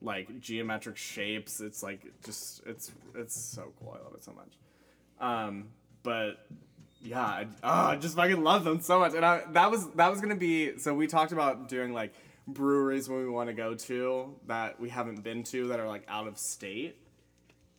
like 0.01 0.41
geometric 0.41 0.97
shapes. 0.97 1.61
It's 1.61 1.83
like 1.83 2.01
just 2.25 2.63
it's 2.67 2.91
it's 3.15 3.37
so 3.37 3.73
cool. 3.79 3.97
I 3.99 4.03
love 4.03 4.15
it 4.15 4.25
so 4.25 4.33
much. 4.33 4.55
Um 5.21 5.69
but 6.03 6.47
yeah 7.03 7.21
I, 7.21 7.47
oh, 7.63 7.69
I 7.91 7.97
just 7.97 8.17
fucking 8.17 8.43
love 8.43 8.65
them 8.65 8.81
so 8.81 8.99
much. 8.99 9.15
And 9.15 9.25
I, 9.25 9.43
that 9.53 9.71
was 9.71 9.89
that 9.93 10.11
was 10.11 10.21
gonna 10.21 10.37
be 10.37 10.79
so 10.79 10.95
we 10.95 11.07
talked 11.07 11.33
about 11.33 11.69
doing 11.69 11.93
like 11.93 12.15
breweries 12.49 13.09
when 13.09 13.19
we 13.19 13.29
want 13.29 13.49
to 13.49 13.55
go 13.55 13.75
to 13.75 14.35
that 14.47 14.81
we 14.81 14.89
haven't 14.89 15.23
been 15.23 15.43
to 15.45 15.69
that 15.69 15.81
are 15.81 15.89
like 15.89 16.05
out 16.09 16.27
of 16.27 16.39
state. 16.39 16.97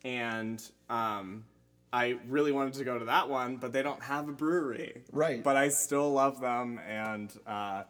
And 0.04 0.62
um 0.88 1.44
I 1.92 2.18
really 2.28 2.52
wanted 2.52 2.74
to 2.74 2.84
go 2.84 2.98
to 2.98 3.06
that 3.06 3.30
one, 3.30 3.56
but 3.56 3.72
they 3.72 3.82
don't 3.82 4.02
have 4.02 4.28
a 4.28 4.32
brewery. 4.32 5.02
Right. 5.10 5.42
But 5.42 5.56
I 5.56 5.70
still 5.70 6.12
love 6.12 6.38
them, 6.38 6.78
and 6.86 7.32
uh, 7.46 7.84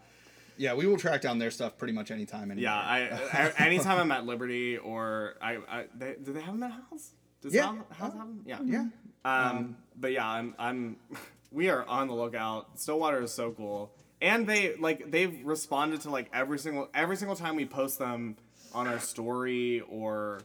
Yeah, 0.59 0.75
we 0.75 0.87
will 0.87 0.99
track 0.99 1.21
down 1.23 1.39
their 1.39 1.51
stuff 1.51 1.79
pretty 1.79 1.93
much 1.95 2.11
anytime. 2.11 2.51
Anywhere. 2.51 2.63
yeah, 2.73 2.77
I, 2.77 3.53
I 3.59 3.67
anytime 3.67 3.99
I'm 3.99 4.13
at 4.13 4.27
Liberty 4.27 4.77
or 4.77 5.37
I, 5.41 5.59
I 5.69 5.85
they, 5.97 6.17
do 6.23 6.33
they 6.33 6.41
have 6.41 6.55
them 6.55 6.63
at 6.65 6.73
House? 6.73 7.13
Does 7.41 7.55
Yeah. 7.55 7.67
House, 7.67 7.77
House 7.91 8.13
have 8.13 8.19
them? 8.19 8.43
Yeah. 8.45 8.59
yeah. 8.65 8.87
Um, 9.25 9.77
but 9.97 10.13
yeah, 10.13 10.27
I'm 10.29 10.55
I'm 10.59 10.97
we 11.53 11.69
are 11.71 11.85
on 11.87 12.09
the 12.09 12.15
lookout. 12.15 12.79
Stillwater 12.79 13.23
is 13.23 13.33
so 13.33 13.53
cool. 13.53 13.93
And 14.21 14.47
they 14.47 14.75
like 14.77 15.11
they've 15.11 15.39
responded 15.45 16.01
to 16.03 16.11
like 16.11 16.29
every 16.33 16.59
single 16.59 16.89
every 16.95 17.17
single 17.17 17.37
time 17.37 17.55
we 17.57 17.65
post 17.67 17.99
them 17.99 18.37
on 18.75 18.87
our 18.89 18.99
story 18.99 19.81
or 19.89 20.41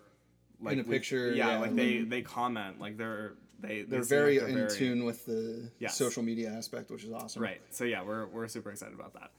like 0.61 0.73
In 0.73 0.79
a 0.79 0.83
we- 0.83 0.89
picture, 0.95 1.33
Yeah, 1.33 1.53
yeah. 1.53 1.59
like 1.59 1.75
they 1.75 1.99
they 2.03 2.21
comment 2.21 2.79
like 2.79 2.97
they're 2.97 3.33
they 3.59 3.81
They're 3.83 4.03
seem 4.03 4.17
like 4.17 4.25
very 4.25 4.37
they're 4.39 4.47
in 4.49 4.55
very- 4.55 4.69
tune 4.77 5.05
with 5.05 5.25
the 5.25 5.71
Yes. 5.79 5.95
social 5.97 6.21
media 6.21 6.51
aspect, 6.51 6.91
which 6.91 7.03
is 7.03 7.11
awesome. 7.11 7.41
Right. 7.41 7.61
So 7.71 7.83
yeah, 7.85 8.03
we're 8.03 8.27
we're 8.27 8.47
super 8.47 8.69
excited 8.71 8.93
about 8.93 9.13
that. 9.13 9.31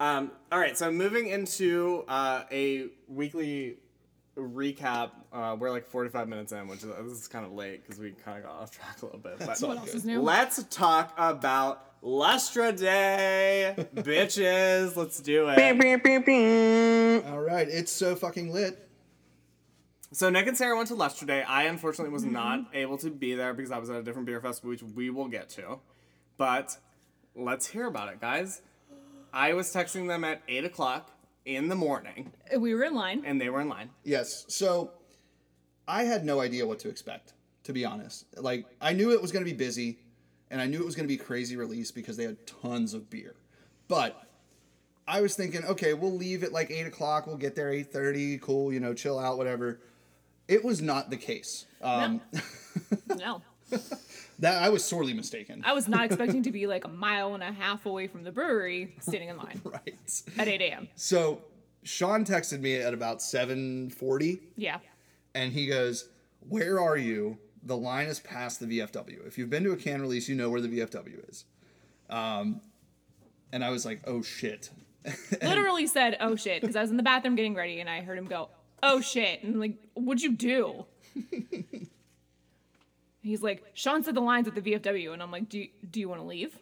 Um, 0.00 0.32
all 0.50 0.58
right. 0.58 0.76
So 0.76 0.90
moving 0.90 1.28
into 1.28 2.04
uh, 2.08 2.44
a 2.50 2.86
weekly 3.06 3.76
recap. 4.36 5.10
Uh, 5.32 5.56
we're 5.58 5.70
like 5.70 5.86
45 5.86 6.26
minutes 6.28 6.52
in, 6.52 6.66
which 6.66 6.82
is, 6.82 6.86
this 6.86 7.20
is 7.20 7.28
kind 7.28 7.44
of 7.44 7.52
late 7.52 7.84
because 7.84 8.00
we 8.00 8.12
kind 8.12 8.38
of 8.38 8.44
got 8.44 8.52
off 8.54 8.70
track 8.70 9.00
a 9.02 9.04
little 9.04 9.20
bit. 9.20 9.38
But 9.38 9.60
What 9.60 9.76
else 9.78 9.94
is 9.94 10.04
new? 10.04 10.20
let's 10.22 10.62
talk 10.70 11.12
about 11.18 12.00
Lustra 12.02 12.76
Day, 12.76 13.74
bitches. 13.94 14.96
Let's 14.96 15.20
do 15.20 15.48
it. 15.50 15.56
All 17.26 17.40
right, 17.40 17.68
it's 17.68 17.92
so 17.92 18.16
fucking 18.16 18.52
lit. 18.52 18.88
So 20.12 20.28
Nick 20.30 20.46
and 20.48 20.56
Sarah 20.56 20.74
went 20.76 20.88
to 20.88 20.94
Lustra 20.96 21.26
Day. 21.26 21.42
I 21.42 21.64
unfortunately 21.64 22.12
was 22.12 22.24
not 22.24 22.60
able 22.72 22.96
to 22.98 23.10
be 23.10 23.34
there 23.34 23.52
because 23.54 23.70
I 23.70 23.78
was 23.78 23.90
at 23.90 23.96
a 23.96 24.02
different 24.02 24.26
beer 24.26 24.40
festival, 24.40 24.70
which 24.70 24.82
we 24.82 25.10
will 25.10 25.28
get 25.28 25.50
to. 25.50 25.78
But 26.38 26.78
let's 27.36 27.66
hear 27.66 27.86
about 27.86 28.08
it, 28.12 28.20
guys. 28.20 28.62
I 29.32 29.54
was 29.54 29.72
texting 29.72 30.08
them 30.08 30.24
at 30.24 30.42
eight 30.48 30.64
o'clock 30.64 31.10
in 31.44 31.68
the 31.68 31.74
morning, 31.74 32.32
We 32.58 32.74
were 32.74 32.84
in 32.84 32.94
line. 32.94 33.22
and 33.24 33.40
they 33.40 33.48
were 33.48 33.60
in 33.60 33.68
line. 33.68 33.90
Yes. 34.04 34.44
So 34.48 34.92
I 35.88 36.04
had 36.04 36.24
no 36.24 36.40
idea 36.40 36.66
what 36.66 36.78
to 36.80 36.88
expect, 36.88 37.32
to 37.64 37.72
be 37.72 37.84
honest. 37.84 38.26
Like 38.36 38.66
I 38.80 38.92
knew 38.92 39.12
it 39.12 39.22
was 39.22 39.32
going 39.32 39.44
to 39.44 39.50
be 39.50 39.56
busy, 39.56 39.98
and 40.50 40.60
I 40.60 40.66
knew 40.66 40.80
it 40.80 40.84
was 40.84 40.94
going 40.94 41.06
to 41.08 41.12
be 41.12 41.16
crazy 41.16 41.56
release 41.56 41.90
because 41.90 42.16
they 42.16 42.24
had 42.24 42.46
tons 42.46 42.92
of 42.94 43.08
beer. 43.10 43.34
But 43.88 44.20
I 45.08 45.20
was 45.22 45.34
thinking, 45.34 45.64
okay, 45.64 45.94
we'll 45.94 46.14
leave 46.16 46.44
at 46.44 46.52
like 46.52 46.70
eight 46.70 46.86
o'clock. 46.86 47.26
We'll 47.26 47.36
get 47.36 47.56
there 47.56 47.70
eight 47.72 47.92
thirty. 47.92 48.38
Cool, 48.38 48.72
you 48.72 48.80
know, 48.80 48.94
chill 48.94 49.18
out, 49.18 49.38
whatever. 49.38 49.80
It 50.46 50.64
was 50.64 50.82
not 50.82 51.10
the 51.10 51.16
case. 51.16 51.66
Um, 51.82 52.20
No. 53.18 53.42
That 54.40 54.62
I 54.62 54.70
was 54.70 54.82
sorely 54.82 55.12
mistaken. 55.12 55.62
I 55.66 55.74
was 55.74 55.86
not 55.86 56.04
expecting 56.06 56.42
to 56.44 56.50
be 56.50 56.66
like 56.66 56.86
a 56.86 56.88
mile 56.88 57.34
and 57.34 57.42
a 57.42 57.52
half 57.52 57.84
away 57.84 58.06
from 58.06 58.24
the 58.24 58.32
brewery 58.32 58.94
standing 59.00 59.28
in 59.28 59.36
line 59.36 59.60
right. 59.64 60.22
at 60.38 60.48
8 60.48 60.62
a.m. 60.62 60.88
So 60.94 61.42
Sean 61.82 62.24
texted 62.24 62.60
me 62.60 62.76
at 62.76 62.94
about 62.94 63.20
seven 63.20 63.90
forty. 63.90 64.40
Yeah. 64.56 64.78
and 65.34 65.52
he 65.52 65.66
goes, 65.66 66.08
"Where 66.48 66.80
are 66.80 66.96
you? 66.96 67.36
The 67.64 67.76
line 67.76 68.06
is 68.06 68.20
past 68.20 68.60
the 68.60 68.66
VFW. 68.66 69.26
If 69.26 69.36
you've 69.36 69.50
been 69.50 69.64
to 69.64 69.72
a 69.72 69.76
can 69.76 70.00
release, 70.00 70.26
you 70.26 70.34
know 70.36 70.48
where 70.48 70.62
the 70.62 70.68
VFW 70.68 71.28
is." 71.28 71.44
Um, 72.08 72.62
and 73.52 73.62
I 73.62 73.68
was 73.68 73.84
like, 73.84 74.00
"Oh 74.06 74.22
shit!" 74.22 74.70
Literally 75.42 75.86
said, 75.86 76.16
oh 76.20 76.36
shit, 76.36 76.60
because 76.60 76.76
I 76.76 76.80
was 76.82 76.90
in 76.90 76.96
the 76.96 77.02
bathroom 77.02 77.34
getting 77.34 77.54
ready 77.54 77.80
and 77.80 77.88
I 77.88 78.00
heard 78.02 78.18
him 78.18 78.26
go, 78.26 78.48
oh 78.82 79.00
shit. 79.00 79.42
And 79.42 79.54
I'm 79.54 79.60
like, 79.60 79.76
what'd 79.94 80.22
you 80.22 80.32
do? 80.32 80.84
He's 83.22 83.42
like, 83.42 83.64
Sean 83.74 84.02
said 84.02 84.14
the 84.14 84.20
lines 84.20 84.48
at 84.48 84.54
the 84.54 84.62
VFW. 84.62 85.12
And 85.12 85.22
I'm 85.22 85.30
like, 85.30 85.48
do 85.48 85.58
you, 85.58 85.68
do 85.90 86.00
you 86.00 86.08
want 86.08 86.20
to 86.20 86.26
leave? 86.26 86.56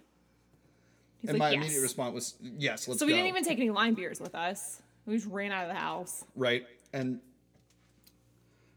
He's 1.20 1.30
And 1.30 1.38
like, 1.38 1.50
my 1.50 1.50
yes. 1.56 1.64
immediate 1.64 1.82
response 1.82 2.14
was, 2.14 2.34
"Yes, 2.40 2.86
let's 2.86 3.00
go. 3.00 3.04
so 3.04 3.06
we 3.06 3.12
go." 3.12 3.16
didn't 3.16 3.28
even 3.30 3.44
take 3.44 3.58
any 3.58 3.70
lime 3.70 3.94
beers 3.94 4.20
with 4.20 4.34
us. 4.36 4.80
We 5.04 5.16
just 5.16 5.26
ran 5.28 5.50
out 5.50 5.64
of 5.64 5.68
the 5.74 5.80
house. 5.80 6.24
right, 6.36 6.64
and 6.92 7.18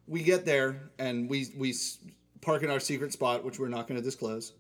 we 0.08 0.24
get 0.24 0.44
there 0.44 0.90
and 0.98 1.30
we 1.30 1.48
we 1.56 1.76
park 2.42 2.64
in 2.64 2.72
our 2.72 2.80
secret 2.80 3.14
spot, 3.14 3.44
which 3.44 3.60
we're 3.60 3.68
not 3.68 3.88
going 3.88 4.00
to 4.00 4.04
disclose. 4.04 4.54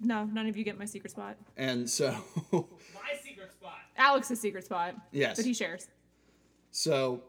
No, 0.00 0.24
none 0.24 0.46
of 0.46 0.56
you 0.56 0.62
get 0.62 0.78
my 0.78 0.84
secret 0.84 1.10
spot. 1.10 1.36
And 1.56 1.90
so, 1.90 2.14
My 2.52 2.62
secret 3.24 3.52
spot. 3.52 3.78
Alex's 3.96 4.40
secret 4.40 4.64
spot. 4.64 4.94
Yes. 5.10 5.36
That 5.36 5.44
he 5.46 5.52
shares. 5.52 5.88
so 6.70 7.24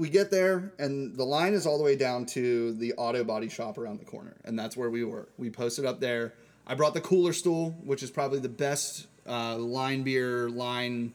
we 0.00 0.08
get 0.08 0.30
there 0.30 0.72
and 0.78 1.14
the 1.14 1.24
line 1.24 1.52
is 1.52 1.66
all 1.66 1.76
the 1.76 1.84
way 1.84 1.94
down 1.94 2.24
to 2.24 2.72
the 2.74 2.94
auto 2.94 3.22
body 3.22 3.50
shop 3.50 3.76
around 3.76 4.00
the 4.00 4.04
corner 4.04 4.34
and 4.46 4.58
that's 4.58 4.74
where 4.74 4.88
we 4.88 5.04
were 5.04 5.28
we 5.36 5.50
posted 5.50 5.84
up 5.84 6.00
there 6.00 6.32
i 6.66 6.74
brought 6.74 6.94
the 6.94 7.00
cooler 7.02 7.34
stool 7.34 7.72
which 7.84 8.02
is 8.02 8.10
probably 8.10 8.38
the 8.38 8.48
best 8.48 9.06
uh, 9.28 9.54
line 9.56 10.02
beer 10.02 10.48
line 10.48 11.12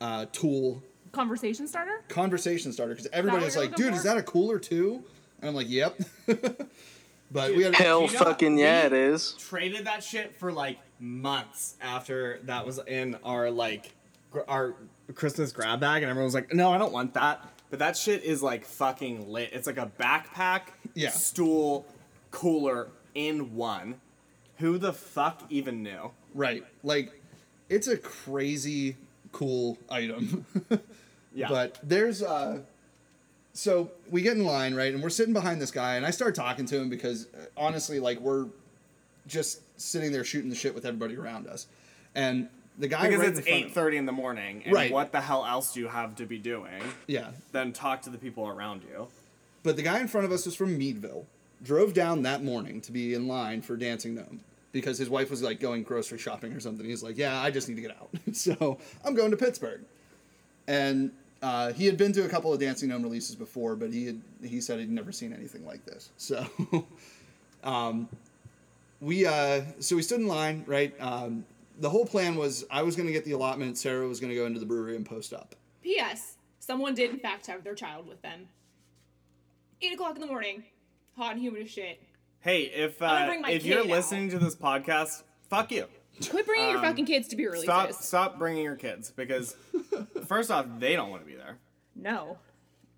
uh, 0.00 0.26
tool 0.32 0.82
Conversation 1.12 1.68
starter? 1.68 2.02
conversation 2.08 2.72
starter 2.72 2.94
because 2.94 3.08
everybody 3.12 3.42
what 3.42 3.46
was 3.46 3.56
like 3.56 3.76
dude 3.76 3.90
for? 3.90 3.94
is 3.96 4.02
that 4.02 4.16
a 4.16 4.22
cooler 4.22 4.58
too 4.58 5.02
and 5.40 5.48
i'm 5.48 5.54
like 5.54 5.70
yep 5.70 5.96
but 7.30 7.54
we 7.54 7.62
had 7.62 7.76
Hell 7.76 8.02
You 8.02 8.08
fucking 8.08 8.58
yeah, 8.58 8.86
it 8.86 8.92
we 8.92 8.98
is. 8.98 9.32
Traded 9.38 9.86
that 9.86 10.02
shit 10.02 10.34
for 10.36 10.52
like 10.52 10.78
months 10.98 11.76
after 11.80 12.40
that 12.44 12.66
was 12.66 12.80
in 12.86 13.16
our 13.24 13.50
like 13.50 13.92
our 14.48 14.74
Christmas 15.14 15.52
grab 15.52 15.80
bag, 15.80 16.02
and 16.02 16.10
everyone 16.10 16.24
was 16.26 16.34
like, 16.34 16.52
"No, 16.54 16.72
I 16.72 16.78
don't 16.78 16.92
want 16.92 17.14
that." 17.14 17.42
But 17.70 17.78
that 17.80 17.96
shit 17.96 18.22
is 18.22 18.42
like 18.42 18.64
fucking 18.64 19.28
lit. 19.30 19.50
It's 19.52 19.66
like 19.66 19.78
a 19.78 19.90
backpack, 20.00 20.62
Yeah. 20.94 21.10
stool, 21.10 21.86
cooler 22.30 22.88
in 23.14 23.54
one. 23.56 24.00
Who 24.58 24.78
the 24.78 24.92
fuck 24.92 25.42
even 25.50 25.82
knew? 25.82 26.10
right 26.36 26.64
like 26.82 27.12
it's 27.68 27.86
a 27.86 27.96
crazy 27.96 28.96
cool 29.30 29.78
item 29.88 30.44
Yeah. 31.32 31.48
But 31.48 31.78
there's 31.82 32.22
uh 32.24 32.60
so 33.52 33.90
we 34.10 34.22
get 34.22 34.36
in 34.36 34.44
line, 34.44 34.74
right? 34.74 34.92
And 34.92 35.00
we're 35.02 35.10
sitting 35.10 35.32
behind 35.32 35.60
this 35.60 35.70
guy 35.70 35.94
and 35.96 36.04
I 36.06 36.10
start 36.10 36.34
talking 36.34 36.66
to 36.66 36.76
him 36.76 36.88
because 36.88 37.26
uh, 37.34 37.46
honestly 37.56 38.00
like 38.00 38.18
we're 38.20 38.46
just 39.26 39.60
sitting 39.80 40.10
there 40.12 40.24
shooting 40.24 40.50
the 40.50 40.56
shit 40.56 40.74
with 40.74 40.84
everybody 40.84 41.16
around 41.16 41.46
us. 41.46 41.66
And 42.16 42.48
the 42.78 42.88
guy 42.88 43.08
because 43.08 43.20
right 43.20 43.36
it's 43.38 43.46
eight 43.46 43.72
thirty 43.72 43.96
in 43.96 44.06
the 44.06 44.12
morning, 44.12 44.62
and 44.64 44.74
Right. 44.74 44.90
what 44.92 45.12
the 45.12 45.20
hell 45.20 45.44
else 45.46 45.72
do 45.74 45.80
you 45.80 45.88
have 45.88 46.16
to 46.16 46.26
be 46.26 46.38
doing 46.38 46.82
Yeah. 47.06 47.30
than 47.52 47.72
talk 47.72 48.02
to 48.02 48.10
the 48.10 48.18
people 48.18 48.48
around 48.48 48.82
you? 48.82 49.08
But 49.62 49.76
the 49.76 49.82
guy 49.82 50.00
in 50.00 50.08
front 50.08 50.24
of 50.26 50.32
us 50.32 50.44
was 50.44 50.54
from 50.54 50.76
Meadville. 50.76 51.26
Drove 51.62 51.94
down 51.94 52.22
that 52.22 52.42
morning 52.44 52.80
to 52.82 52.92
be 52.92 53.14
in 53.14 53.26
line 53.28 53.62
for 53.62 53.76
Dancing 53.76 54.14
Gnome 54.16 54.40
because 54.72 54.98
his 54.98 55.08
wife 55.08 55.30
was 55.30 55.40
like 55.42 55.60
going 55.60 55.82
grocery 55.84 56.18
shopping 56.18 56.52
or 56.52 56.60
something. 56.60 56.84
He's 56.84 57.02
like, 57.02 57.16
"Yeah, 57.16 57.40
I 57.40 57.50
just 57.50 57.68
need 57.68 57.76
to 57.76 57.80
get 57.82 57.92
out." 57.92 58.10
so, 58.34 58.78
I'm 59.04 59.14
going 59.14 59.30
to 59.30 59.36
Pittsburgh. 59.36 59.80
And 60.66 61.12
uh, 61.42 61.72
he 61.72 61.86
had 61.86 61.96
been 61.96 62.12
to 62.12 62.24
a 62.24 62.28
couple 62.28 62.52
of 62.52 62.58
Dancing 62.58 62.88
Gnome 62.88 63.02
releases 63.02 63.36
before, 63.36 63.76
but 63.76 63.92
he 63.92 64.06
had 64.06 64.20
he 64.42 64.60
said 64.60 64.78
he'd 64.80 64.90
never 64.90 65.12
seen 65.12 65.32
anything 65.32 65.64
like 65.64 65.84
this. 65.86 66.10
So, 66.18 66.46
um, 67.62 68.08
we 69.00 69.26
uh, 69.26 69.62
so 69.80 69.96
we 69.96 70.02
stood 70.02 70.20
in 70.20 70.26
line, 70.26 70.64
right? 70.66 70.94
Um, 71.00 71.44
the 71.78 71.90
whole 71.90 72.06
plan 72.06 72.36
was 72.36 72.64
I 72.70 72.82
was 72.82 72.96
going 72.96 73.06
to 73.06 73.12
get 73.12 73.24
the 73.24 73.32
allotment. 73.32 73.78
Sarah 73.78 74.06
was 74.06 74.20
going 74.20 74.30
to 74.30 74.36
go 74.36 74.46
into 74.46 74.60
the 74.60 74.66
brewery 74.66 74.96
and 74.96 75.04
post 75.04 75.32
up. 75.32 75.54
P.S. 75.82 76.36
Someone 76.60 76.94
did, 76.94 77.10
in 77.10 77.18
fact, 77.18 77.46
have 77.46 77.62
their 77.64 77.74
child 77.74 78.06
with 78.06 78.22
them. 78.22 78.48
8 79.82 79.92
o'clock 79.94 80.14
in 80.14 80.20
the 80.20 80.26
morning. 80.26 80.64
Hot 81.16 81.32
and 81.32 81.40
humid 81.40 81.62
as 81.62 81.70
shit. 81.70 82.00
Hey, 82.40 82.62
if 82.62 82.98
gonna 82.98 83.24
uh, 83.24 83.26
bring 83.26 83.40
my 83.42 83.50
if 83.50 83.64
you're 83.64 83.80
out. 83.80 83.86
listening 83.86 84.30
to 84.30 84.38
this 84.38 84.54
podcast, 84.54 85.22
fuck 85.48 85.70
you. 85.70 85.86
Quit 86.28 86.46
bringing 86.46 86.70
your 86.70 86.80
fucking 86.80 87.06
kids 87.06 87.28
to 87.28 87.36
beer 87.36 87.48
releases. 87.48 87.64
Stop 87.64 87.92
stop 87.92 88.38
bringing 88.38 88.62
your 88.62 88.76
kids 88.76 89.10
because 89.10 89.56
first 90.26 90.50
off, 90.50 90.66
they 90.78 90.94
don't 90.94 91.10
want 91.10 91.22
to 91.22 91.26
be 91.26 91.36
there. 91.36 91.58
No. 91.96 92.38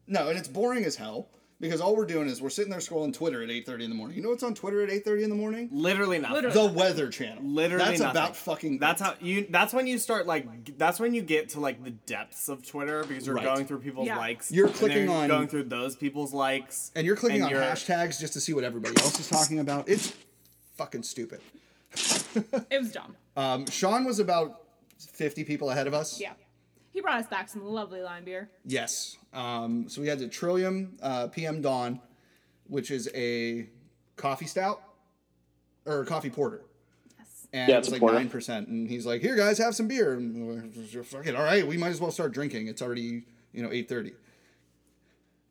No, 0.07 0.29
and 0.29 0.39
it's 0.39 0.49
boring 0.49 0.85
as 0.85 0.97
hell 0.97 1.29
because 1.61 1.81
all 1.81 1.97
we're 1.97 2.05
doing 2.07 2.29
is 2.29 2.41
we're 2.43 2.51
sitting 2.51 2.71
there 2.71 2.81
scrolling 2.81 3.13
Twitter 3.15 3.43
at 3.43 3.49
8:30 3.49 3.85
in 3.85 3.91
the 3.91 3.97
morning. 3.97 4.17
You 4.17 4.23
know 4.23 4.31
what's 4.31 4.43
on 4.43 4.55
Twitter 4.55 4.83
at 4.83 4.91
8:30 4.91 5.23
in 5.25 5.31
the 5.31 5.37
morning? 5.37 5.69
Literally 5.73 6.19
nothing. 6.19 6.35
Literally. 6.43 6.69
The 6.69 6.73
Weather 6.75 7.09
Channel. 7.09 7.43
Literally 7.45 7.85
not. 7.85 7.89
That's 7.89 8.01
nothing. 8.01 8.11
about 8.21 8.37
fucking 8.37 8.79
That's 8.79 9.01
how 9.01 9.15
you. 9.21 9.47
That's 9.51 9.73
when 9.73 9.87
you 9.87 9.99
start 9.99 10.27
like. 10.27 10.77
That's 10.79 11.01
when 11.01 11.15
you 11.15 11.23
get 11.23 11.51
to 11.51 11.61
like 11.61 11.83
the 11.83 11.91
depths 11.91 12.49
of 12.49 12.67
Twitter 12.67 13.05
because 13.05 13.27
you're 13.27 13.37
Right. 13.37 13.45
going 13.45 13.67
through 13.67 13.79
people's 13.81 14.07
Yeah. 14.07 14.19
likes. 14.19 14.51
You're 14.53 14.69
clicking 14.69 15.05
you're 15.05 15.13
on- 15.15 15.29
going 15.29 15.49
through 15.49 15.65
those 15.65 15.97
people's 15.97 16.33
likes, 16.35 16.91
and 16.95 17.07
you're 17.07 17.17
clicking 17.17 17.37
and 17.43 17.45
on 17.47 17.51
you're- 17.53 17.65
hashtags 17.65 18.21
just 18.21 18.33
to 18.35 18.41
see 18.41 18.53
what 18.53 18.65
everybody 18.65 18.95
else 19.01 19.19
is 19.19 19.29
talking 19.29 19.59
about. 19.59 19.89
It's 19.89 20.13
fucking 20.77 21.03
stupid. 21.05 21.41
It 22.71 22.79
was 22.83 22.93
dumb. 22.93 23.17
Um, 23.37 23.67
Sean 23.71 24.05
was 24.05 24.19
about 24.19 24.61
50 24.99 25.45
people 25.45 25.71
ahead 25.71 25.87
of 25.87 25.95
us. 25.95 26.21
Yeah. 26.21 26.33
He 26.97 27.03
brought 27.03 27.21
us 27.21 27.27
back 27.27 27.51
some 27.51 27.63
lovely 27.63 28.01
lime 28.01 28.25
beer. 28.25 28.49
Yes. 28.65 29.19
Um, 29.35 29.87
so 29.87 30.01
we 30.01 30.09
had 30.09 30.19
the 30.19 30.29
Trillium 30.29 30.97
uh, 31.03 31.27
PM 31.27 31.61
Dawn, 31.61 32.01
which 32.69 32.91
is 32.91 33.11
a 33.15 33.69
coffee 34.17 34.47
stout 34.47 34.83
or 35.85 36.01
a 36.01 36.07
coffee 36.07 36.31
porter. 36.31 36.63
Yes. 37.19 37.49
and 37.53 37.69
Yeah, 37.69 37.77
it's 37.77 37.89
it's 37.89 38.01
like 38.01 38.13
nine 38.15 38.31
percent. 38.31 38.69
And 38.69 38.89
he's 38.89 39.05
like, 39.05 39.21
"Here, 39.21 39.37
guys, 39.37 39.59
have 39.59 39.75
some 39.75 39.89
beer." 39.89 40.15
And 40.15 40.47
we're, 40.49 41.05
fuck 41.05 41.27
it, 41.27 41.37
all 41.37 41.43
right, 41.43 41.67
we 41.67 41.77
might 41.77 41.91
as 41.91 42.01
well 42.01 42.11
start 42.11 42.33
drinking. 42.33 42.69
It's 42.69 42.81
already 42.81 43.25
you 43.53 43.63
know 43.63 43.71
eight 43.71 43.91
thirty. 43.91 44.13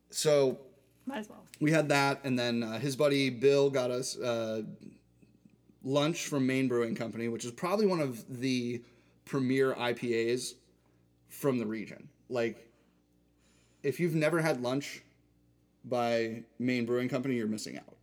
So 0.09 0.57
Might 1.05 1.19
as 1.19 1.29
well. 1.29 1.43
we 1.61 1.69
had 1.69 1.89
that, 1.89 2.21
and 2.23 2.39
then 2.39 2.63
uh, 2.63 2.79
his 2.79 2.95
buddy 2.95 3.29
Bill 3.29 3.69
got 3.69 3.91
us 3.91 4.17
uh, 4.17 4.63
lunch 5.83 6.25
from 6.25 6.47
Maine 6.47 6.67
Brewing 6.67 6.95
Company, 6.95 7.27
which 7.27 7.45
is 7.45 7.51
probably 7.51 7.85
one 7.85 7.99
of 7.99 8.39
the 8.39 8.81
premier 9.25 9.75
IPAs 9.75 10.55
from 11.29 11.57
the 11.57 11.65
region. 11.65 12.09
Like, 12.29 12.69
if 13.83 13.99
you've 13.99 14.15
never 14.15 14.41
had 14.41 14.61
lunch 14.61 15.03
by 15.83 16.43
Maine 16.59 16.85
Brewing 16.85 17.09
Company, 17.09 17.35
you're 17.35 17.47
missing 17.47 17.77
out. 17.77 17.95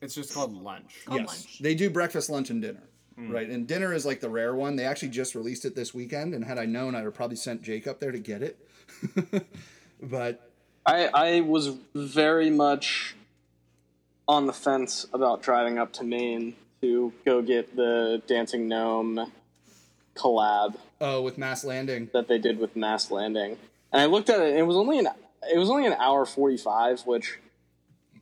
it's 0.00 0.14
just 0.14 0.32
called 0.32 0.54
lunch. 0.54 1.02
Called 1.04 1.20
yes, 1.20 1.28
lunch. 1.28 1.58
they 1.60 1.74
do 1.74 1.90
breakfast, 1.90 2.30
lunch, 2.30 2.50
and 2.50 2.62
dinner. 2.62 2.82
Mm. 3.18 3.32
Right, 3.32 3.48
and 3.48 3.66
dinner 3.66 3.92
is 3.92 4.06
like 4.06 4.20
the 4.20 4.30
rare 4.30 4.54
one. 4.54 4.76
They 4.76 4.84
actually 4.84 5.08
just 5.10 5.34
released 5.34 5.64
it 5.64 5.74
this 5.74 5.92
weekend, 5.92 6.32
and 6.32 6.44
had 6.44 6.58
I 6.58 6.64
known, 6.64 6.94
I'd 6.94 7.04
have 7.04 7.14
probably 7.14 7.36
sent 7.36 7.62
Jake 7.62 7.86
up 7.86 8.00
there 8.00 8.12
to 8.12 8.18
get 8.18 8.42
it. 8.42 8.58
but 10.02 10.50
I 10.86 11.08
I 11.12 11.40
was 11.40 11.76
very 11.94 12.50
much 12.50 13.14
on 14.26 14.46
the 14.46 14.52
fence 14.52 15.06
about 15.12 15.42
driving 15.42 15.78
up 15.78 15.92
to 15.94 16.04
Maine 16.04 16.54
to 16.80 17.12
go 17.24 17.42
get 17.42 17.76
the 17.76 18.22
Dancing 18.26 18.68
Gnome 18.68 19.30
collab 20.14 20.76
oh, 21.00 21.22
with 21.22 21.38
Mast 21.38 21.64
Landing, 21.64 22.10
that 22.12 22.28
they 22.28 22.38
did 22.38 22.58
with 22.58 22.76
Mast 22.76 23.10
Landing, 23.10 23.56
and 23.92 24.02
I 24.02 24.06
looked 24.06 24.28
at 24.30 24.40
it. 24.40 24.50
and 24.50 24.58
It 24.58 24.62
was 24.66 24.76
only 24.76 24.98
an 24.98 25.08
it 25.52 25.58
was 25.58 25.70
only 25.70 25.86
an 25.86 25.94
hour 25.94 26.24
forty 26.26 26.56
five, 26.56 27.00
which 27.06 27.38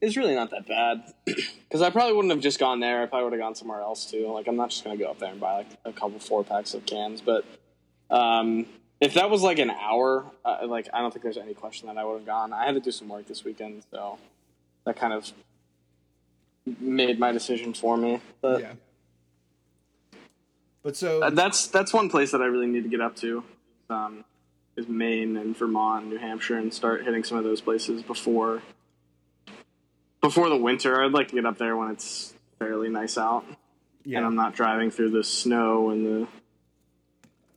is 0.01 0.17
really 0.17 0.35
not 0.35 0.51
that 0.51 0.67
bad. 0.67 1.13
Because 1.69 1.83
I 1.83 1.91
probably 1.91 2.15
wouldn't 2.15 2.33
have 2.33 2.41
just 2.41 2.59
gone 2.59 2.81
there. 2.81 3.03
I 3.03 3.07
probably 3.07 3.25
would 3.25 3.33
have 3.35 3.43
gone 3.43 3.55
somewhere 3.55 3.83
else 3.83 4.11
too. 4.11 4.27
Like 4.33 4.49
I'm 4.49 4.57
not 4.57 4.71
just 4.71 4.85
gonna 4.85 4.97
go 4.97 5.11
up 5.11 5.19
there 5.19 5.31
and 5.31 5.39
buy 5.39 5.59
like 5.59 5.67
a 5.85 5.93
couple 5.93 6.19
four 6.19 6.43
packs 6.43 6.73
of 6.73 6.87
cans, 6.87 7.21
but 7.21 7.45
um, 8.09 8.65
if 9.03 9.13
that 9.15 9.29
was 9.29 9.43
like 9.43 9.59
an 9.59 9.69
hour, 9.71 10.25
uh, 10.47 10.61
like 10.67 10.89
I 10.95 11.01
don't 11.01 11.13
think 11.13 11.25
there's 11.25 11.37
any 11.37 11.53
question 11.53 11.89
that 11.89 11.99
I 11.99 12.05
would 12.07 12.15
have 12.15 12.25
gone. 12.27 12.55
I 12.55 12.65
had 12.65 12.73
to 12.73 12.81
do 12.81 12.91
some 12.91 13.09
work 13.09 13.27
this 13.27 13.45
weekend, 13.45 13.83
so 13.91 14.19
that 14.87 14.97
kind 14.97 15.13
of 15.13 15.31
made 16.81 17.19
my 17.19 17.33
decision 17.33 17.75
for 17.75 17.99
me. 17.99 18.21
But 18.41 18.61
Yeah. 18.63 18.73
But 20.89 20.97
so 20.97 21.23
uh, 21.23 21.29
that's 21.29 21.67
that's 21.67 21.93
one 21.93 22.09
place 22.09 22.33
that 22.33 22.41
I 22.41 22.47
really 22.47 22.67
need 22.67 22.85
to 22.85 22.89
get 22.89 23.03
up 23.03 23.15
to. 23.17 23.45
Um, 23.91 24.25
is 24.75 24.89
Maine 24.89 25.37
and 25.37 25.55
Vermont, 25.55 26.05
and 26.05 26.11
New 26.11 26.19
Hampshire, 26.19 26.57
and 26.57 26.73
start 26.73 27.05
hitting 27.05 27.25
some 27.25 27.37
of 27.37 27.45
those 27.45 27.61
places 27.61 28.03
before 28.03 28.63
before 30.23 30.49
the 30.49 30.57
winter. 30.57 31.05
I'd 31.05 31.13
like 31.13 31.29
to 31.29 31.35
get 31.35 31.45
up 31.45 31.59
there 31.59 31.77
when 31.77 31.91
it's 31.91 32.33
fairly 32.59 32.89
nice 32.89 33.19
out, 33.19 33.45
yeah. 34.07 34.17
and 34.17 34.27
I'm 34.27 34.35
not 34.35 34.55
driving 34.55 34.91
through 34.91 35.11
the 35.11 35.23
snow 35.23 35.91
and 35.91 36.07
the 36.07 36.29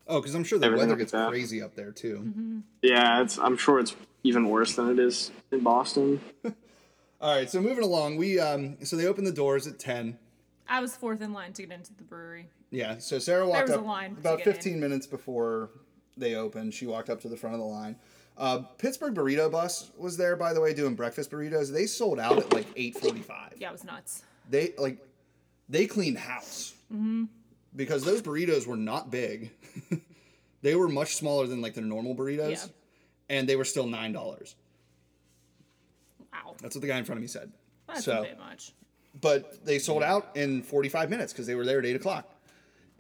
oh, 0.08 0.20
because 0.20 0.36
I'm 0.36 0.44
sure 0.44 0.60
the 0.60 0.70
weather 0.70 0.98
gets 0.98 1.14
that. 1.14 1.30
crazy 1.30 1.62
up 1.62 1.74
there 1.74 1.94
too. 1.94 2.64
yeah. 2.82 3.22
It's 3.22 3.38
I'm 3.38 3.56
sure 3.56 3.80
it's 3.80 3.96
even 4.26 4.50
worse 4.50 4.76
than 4.76 4.90
it 4.90 5.00
is 5.00 5.32
in 5.54 5.62
Boston. 5.62 6.20
All 7.22 7.34
right, 7.34 7.50
so 7.50 7.62
moving 7.62 7.86
along, 7.86 8.18
we 8.18 8.42
um, 8.42 8.76
so 8.84 8.98
they 8.98 9.08
open 9.08 9.24
the 9.24 9.32
doors 9.32 9.68
at 9.68 9.80
ten. 9.80 10.18
I 10.68 10.82
was 10.82 10.98
fourth 10.98 11.22
in 11.22 11.32
line 11.32 11.54
to 11.54 11.62
get 11.62 11.72
into 11.72 11.94
the 11.94 12.04
brewery. 12.04 12.50
Yeah, 12.72 12.98
so 13.00 13.20
Sarah 13.20 13.48
walked 13.48 13.70
up 13.70 13.86
line 13.86 14.16
about 14.20 14.40
get 14.40 14.48
in. 14.48 14.54
15 14.54 14.80
minutes 14.80 15.06
before 15.06 15.70
they 16.18 16.36
opened. 16.36 16.74
She 16.74 16.88
walked 16.88 17.10
up 17.10 17.20
to 17.22 17.28
the 17.30 17.36
front 17.38 17.54
of 17.54 17.60
the 17.60 17.66
line. 17.68 17.98
Uh, 18.38 18.60
Pittsburgh 18.78 19.14
Burrito 19.14 19.52
Bus 19.52 19.92
was 19.98 20.16
there, 20.18 20.36
by 20.38 20.54
the 20.54 20.62
way, 20.62 20.74
doing 20.74 20.96
breakfast 20.96 21.30
burritos. 21.32 21.72
They 21.72 21.86
sold 21.86 22.18
out 22.20 22.38
at 22.38 22.54
like 22.54 22.74
8:45. 22.76 23.60
Yeah, 23.60 23.70
it 23.70 23.72
was 23.74 23.84
nuts. 23.84 24.24
They 24.50 24.74
like 24.78 24.98
they 25.70 25.86
cleaned 25.86 26.18
house 26.18 26.74
Mm-hmm. 26.94 27.26
because 27.76 28.04
those 28.04 28.22
burritos 28.22 28.66
were 28.68 28.76
not 28.78 29.12
big. 29.12 29.52
they 30.62 30.76
were 30.76 30.88
much 30.90 31.16
smaller 31.16 31.48
than 31.48 31.62
like 31.62 31.74
their 31.74 31.84
normal 31.86 32.16
burritos, 32.16 32.52
Yeah. 32.52 33.38
and 33.38 33.48
they 33.50 33.56
were 33.58 33.64
still 33.66 33.88
nine 33.88 34.12
dollars. 34.14 34.56
Wow. 36.34 36.56
That's 36.62 36.76
what 36.76 36.82
the 36.82 36.88
guy 36.88 36.98
in 36.98 37.06
front 37.06 37.18
of 37.18 37.22
me 37.22 37.28
said. 37.28 37.52
That's 37.88 38.06
so, 38.06 38.20
a 38.20 38.24
bit 38.24 38.38
much. 38.40 38.74
but 39.20 39.66
they 39.66 39.80
sold 39.80 40.04
out 40.04 40.36
in 40.36 40.64
45 40.64 41.10
minutes 41.10 41.34
because 41.34 41.46
they 41.48 41.56
were 41.56 41.66
there 41.66 41.80
at 41.80 41.86
8 41.86 41.96
o'clock. 41.98 42.30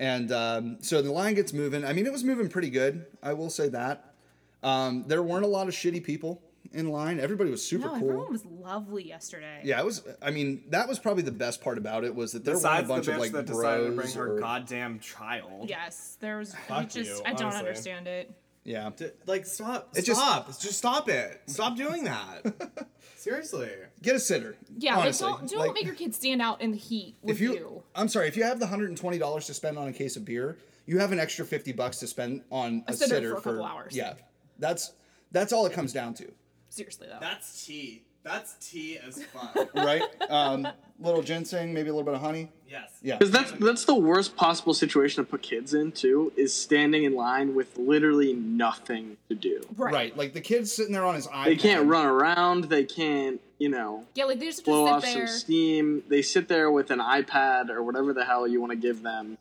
And 0.02 0.32
um, 0.32 0.78
so 0.82 1.04
the 1.04 1.12
line 1.12 1.36
gets 1.36 1.54
moving. 1.54 1.86
I 1.86 1.94
mean, 1.94 2.08
it 2.08 2.12
was 2.12 2.24
moving 2.24 2.50
pretty 2.50 2.72
good. 2.72 3.06
I 3.22 3.34
will 3.34 3.52
say 3.52 3.70
that. 3.70 4.16
Um, 4.64 5.04
there 5.08 5.22
weren't 5.22 5.46
a 5.46 5.48
lot 5.48 5.68
of 5.68 5.76
shitty 5.76 6.04
people 6.04 6.42
in 6.74 6.90
line. 6.90 7.20
Everybody 7.20 7.52
was 7.52 7.64
super 7.64 7.86
No, 7.86 8.00
cool. 8.00 8.10
everyone 8.10 8.32
was 8.32 8.44
lovely 8.46 9.08
yesterday. 9.08 9.62
yeah, 9.64 9.80
it 9.80 9.86
was. 9.86 10.02
I 10.20 10.32
mean, 10.32 10.64
that 10.70 10.88
was 10.88 10.98
probably 10.98 11.22
the 11.22 11.32
best 11.32 11.62
part 11.62 11.78
about 11.78 12.04
it 12.04 12.16
was 12.16 12.32
that 12.32 12.44
there 12.44 12.56
Besides 12.56 12.74
weren't 12.74 12.84
a 12.84 12.88
the 12.88 12.94
bunch 12.94 13.06
bitch 13.08 13.14
of 13.14 13.20
like 13.20 13.32
that 13.34 13.46
decided 13.46 13.86
to 13.86 13.92
bros. 13.92 14.14
bring 14.14 14.26
her 14.28 14.38
or- 14.38 14.40
goddamn 14.40 15.00
child. 15.00 15.70
Yes, 15.70 16.18
there 16.20 16.40
was. 16.40 16.56
I 16.68 16.84
just, 16.86 16.96
you, 17.10 17.22
I 17.24 17.34
don't 17.34 17.54
understand 17.54 18.08
it. 18.08 18.32
yeah, 18.64 18.90
D- 18.98 19.08
Like 19.28 19.46
stop! 19.46 19.90
It 19.96 20.02
just- 20.04 20.20
stop! 20.20 20.48
Just, 20.48 20.78
stop 20.80 21.10
it! 21.10 21.42
Stop 21.46 21.78
doing 21.78 22.06
that! 22.06 22.42
Seriously. 23.22 23.70
get 24.02 24.16
a 24.16 24.20
sitter. 24.20 24.56
Yeah, 24.78 24.98
honestly. 24.98 25.28
like 25.30 25.40
don't, 25.40 25.50
don't 25.50 25.60
Like, 25.60 25.74
make 25.76 25.86
your 25.86 25.94
kids 25.94 26.18
stand 26.18 26.42
out 26.42 26.60
in 26.60 26.72
the 26.72 26.78
heat 26.78 27.16
with 27.22 27.36
if 27.36 27.42
you, 27.42 27.54
you. 27.54 27.84
I'm 27.94 28.08
sorry, 28.08 28.28
if 28.28 28.36
you 28.36 28.44
have 28.44 28.60
the 28.60 28.66
hundred 28.66 28.90
and 28.90 28.98
twenty 28.98 29.20
dollars 29.20 29.46
to 29.46 29.54
spend 29.54 29.78
on 29.78 29.88
a 29.88 29.94
case 29.94 30.16
of 30.16 30.26
beer, 30.26 30.58
you 30.88 30.98
have 30.98 31.12
an 31.12 31.20
extra 31.20 31.46
fifty 31.46 31.72
bucks 31.72 31.98
to 32.00 32.08
spend 32.08 32.42
on 32.52 32.84
a, 32.88 32.92
A 32.92 32.94
sitter 32.96 33.16
sitter 33.16 33.32
for 33.36 33.38
a 33.38 33.42
couple 33.42 33.64
hours. 33.64 33.96
Yeah, 33.96 34.14
that's 34.58 34.94
that's 35.32 35.54
all 35.54 35.68
it 35.68 35.74
comes 35.74 35.94
down 35.94 36.16
to. 36.16 36.32
Seriously 36.70 37.08
though. 37.08 37.20
That's 37.22 37.66
tea. 37.66 38.04
That's 38.24 38.54
tea 38.62 38.98
as 39.00 39.24
fuck. 39.26 39.70
right? 39.76 40.04
Um, 40.30 40.68
little 41.00 41.24
ginseng, 41.24 41.74
maybe 41.74 41.90
a 41.90 41.94
little 41.94 42.06
bit 42.06 42.14
of 42.14 42.22
honey. 42.22 42.50
yes. 42.70 42.92
Yeah. 43.02 43.18
Because 43.18 43.32
that's 43.32 43.52
that's 43.54 43.86
the 43.86 43.96
worst 43.96 44.36
possible 44.36 44.74
situation 44.76 45.24
to 45.24 45.30
put 45.30 45.42
kids 45.42 45.74
in 45.74 45.92
too. 45.92 46.32
Is 46.38 46.54
standing 46.54 47.04
in 47.04 47.16
line 47.16 47.56
with 47.56 47.78
literally 47.78 48.34
nothing 48.34 49.18
to 49.30 49.36
do. 49.36 49.62
right. 49.76 49.94
Right. 49.94 50.18
Like 50.18 50.34
the 50.34 50.42
kid's 50.42 50.72
sitting 50.72 50.94
there 50.94 51.06
on 51.06 51.16
his 51.16 51.26
iPad. 51.28 51.46
They 51.46 51.56
can't 51.56 51.88
run 51.88 52.06
around. 52.06 52.66
They 52.66 52.84
can't, 52.84 53.42
you 53.58 53.70
know, 53.70 54.06
Yeah, 54.14 54.26
like 54.26 54.40
they 54.40 54.46
just 54.46 54.66
blow 54.66 54.86
to 54.86 54.92
off 54.94 55.02
there. 55.02 55.26
some 55.26 55.36
steam. 55.36 56.04
They 56.08 56.22
sit 56.22 56.48
there 56.48 56.70
with 56.70 56.92
an 56.92 57.00
iPad 57.00 57.70
or 57.70 57.82
whatever 57.82 58.14
the 58.14 58.26
hell 58.26 58.48
you 58.48 58.62
want 58.62 58.72
to 58.72 58.78
give 58.78 59.02
them, 59.02 59.40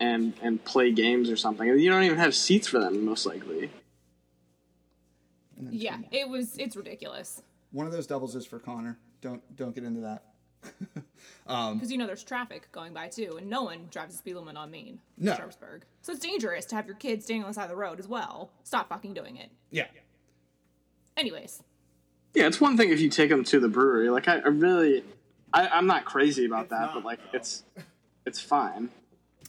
and 0.00 0.32
and 0.40 0.64
play 0.64 0.90
games 0.90 1.28
or 1.28 1.36
something. 1.36 1.68
You 1.68 1.90
don't 1.90 2.04
even 2.04 2.18
have 2.18 2.34
seats 2.34 2.66
for 2.66 2.78
them, 2.80 3.04
most 3.04 3.26
likely. 3.26 3.70
Yeah, 5.70 5.98
it 6.10 6.28
was. 6.30 6.56
It's 6.58 6.76
ridiculous 6.76 7.42
One 7.72 7.86
of 7.86 7.92
those 7.92 8.06
doubles 8.06 8.34
is 8.36 8.46
for 8.46 8.58
Connor. 8.58 8.98
Don't 9.20 9.42
don't 9.56 9.74
get 9.74 9.84
into 9.84 10.00
that. 10.00 10.24
Um, 11.46 11.74
because 11.74 11.92
you 11.92 11.98
know 11.98 12.08
there's 12.08 12.24
traffic 12.24 12.70
going 12.72 12.92
by 12.92 13.06
too, 13.06 13.36
and 13.38 13.48
no 13.48 13.62
one 13.62 13.86
drives 13.92 14.12
the 14.14 14.18
speed 14.18 14.34
limit 14.34 14.56
on 14.56 14.68
Main, 14.70 14.98
in 15.16 15.26
No. 15.26 15.36
Sharpsburg. 15.36 15.84
So 16.02 16.10
it's 16.12 16.20
dangerous 16.20 16.64
to 16.66 16.74
have 16.74 16.86
your 16.86 16.96
kids 16.96 17.24
standing 17.24 17.44
on 17.44 17.50
the 17.50 17.54
side 17.54 17.64
of 17.64 17.68
the 17.70 17.76
road 17.76 18.00
as 18.00 18.08
well. 18.08 18.50
Stop 18.64 18.88
fucking 18.88 19.14
doing 19.14 19.36
it. 19.36 19.50
Yeah. 19.70 19.86
Anyways, 21.16 21.62
Yeah, 22.34 22.48
it's 22.48 22.60
one 22.60 22.76
thing 22.76 22.90
if 22.90 23.00
you 23.00 23.08
take 23.08 23.30
them 23.30 23.44
to 23.44 23.60
the 23.60 23.68
brewery. 23.68 24.10
Like 24.10 24.26
I, 24.26 24.38
I 24.40 24.48
really, 24.48 25.04
I, 25.54 25.68
I'm 25.68 25.86
not 25.86 26.04
crazy 26.04 26.44
about 26.44 26.68
that, 26.70 26.90
but 26.92 27.04
like 27.04 27.20
it's 27.32 27.62
it's 28.26 28.40
fine. 28.40 28.90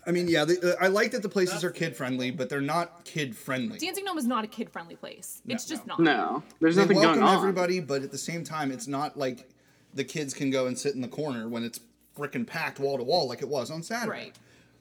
I 0.08 0.12
mean, 0.12 0.28
yeah, 0.30 0.46
they, 0.46 0.58
uh, 0.58 0.76
I 0.80 0.88
like 0.88 1.12
that 1.12 1.22
the 1.22 1.30
places 1.30 1.64
are 1.66 1.70
kid 1.70 1.96
friendly, 1.96 2.32
but 2.32 2.48
they're 2.50 2.62
not 2.62 3.04
kid 3.04 3.36
friendly. 3.36 3.78
Dancing 3.78 4.06
Gnome 4.06 4.18
is 4.18 4.26
not 4.26 4.46
a 4.46 4.48
kid 4.48 4.70
friendly 4.70 4.96
place. 4.96 5.42
it's 5.48 5.66
just 5.66 5.86
not. 5.86 6.00
No, 6.00 6.44
there's 6.62 6.76
They 6.78 6.84
nothing 6.84 6.98
welcome 6.98 7.20
going 7.20 7.28
on. 7.30 7.38
everybody, 7.38 7.80
but 7.82 8.04
at 8.04 8.12
the 8.12 8.18
same 8.18 8.44
time, 8.46 8.72
it's 8.72 8.88
not 8.88 9.18
like 9.18 9.50
the 9.94 10.04
kids 10.06 10.34
can 10.34 10.50
go 10.50 10.66
and 10.68 10.78
sit 10.80 10.96
in 10.96 11.02
the 11.02 11.08
corner 11.08 11.50
when 11.50 11.64
it's 11.64 11.80
freaking 12.18 12.48
packed 12.48 12.80
wall 12.80 12.98
to 12.98 13.04
wall 13.04 13.28
like 13.28 13.42
it 13.42 13.50
was 13.50 13.70
on 13.70 13.84
Saturday. 13.84 14.10
Right. 14.10 14.36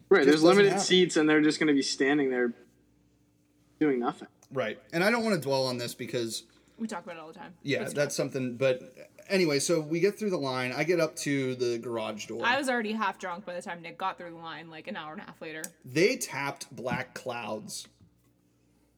Right, 0.08 0.18
just 0.20 0.28
there's 0.28 0.42
limited 0.44 0.68
happen. 0.72 0.84
seats, 0.84 1.16
and 1.16 1.28
they're 1.28 1.40
just 1.42 1.58
going 1.58 1.66
to 1.66 1.74
be 1.74 1.82
standing 1.82 2.30
there 2.30 2.52
doing 3.80 3.98
nothing. 3.98 4.28
Right. 4.52 4.78
And 4.92 5.02
I 5.02 5.10
don't 5.10 5.24
want 5.24 5.34
to 5.34 5.40
dwell 5.40 5.66
on 5.66 5.78
this 5.78 5.94
because 5.94 6.44
We 6.78 6.86
talk 6.86 7.02
about 7.04 7.16
it 7.16 7.20
all 7.20 7.28
the 7.28 7.34
time. 7.34 7.54
yeah, 7.64 7.84
that's 7.88 8.14
something. 8.14 8.56
But 8.56 8.94
anyway, 9.28 9.58
so 9.58 9.80
we 9.80 10.00
get 10.00 10.18
through 10.18 10.30
the 10.30 10.36
line. 10.38 10.72
I 10.72 10.84
get 10.84 11.00
up 11.00 11.16
to 11.16 11.54
the 11.54 11.78
garage 11.78 12.26
door. 12.26 12.42
I 12.44 12.58
was 12.58 12.68
already 12.68 12.92
half 12.92 13.18
drunk 13.18 13.44
by 13.44 13.54
the 13.54 13.62
time 13.62 13.82
Nick 13.82 13.98
got 13.98 14.18
through 14.18 14.30
the 14.30 14.36
line, 14.36 14.70
like 14.70 14.86
an 14.88 14.96
hour 14.96 15.12
and 15.12 15.20
a 15.22 15.24
half 15.24 15.40
later. 15.40 15.62
they 15.84 16.16
tapped 16.16 16.74
Black 16.74 17.14
Clouds 17.14 17.88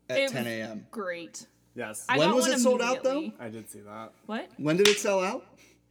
at 0.09 0.19
It 0.19 0.31
10 0.31 0.47
a.m. 0.47 0.87
Great. 0.91 1.47
Yes. 1.75 2.05
I 2.09 2.19
When 2.19 2.29
got 2.29 2.37
was 2.37 2.45
one 2.47 2.55
it 2.55 2.59
sold 2.61 2.83
out, 2.83 3.05
though? 3.05 3.11
immediately. 3.19 3.47
I 3.47 3.49
did 3.51 3.71
see 3.71 3.81
that. 3.81 4.13
What? 4.27 4.51
When 4.57 4.77
did 4.77 4.89
it 4.89 4.99
sell 4.99 5.21
out? 5.23 5.45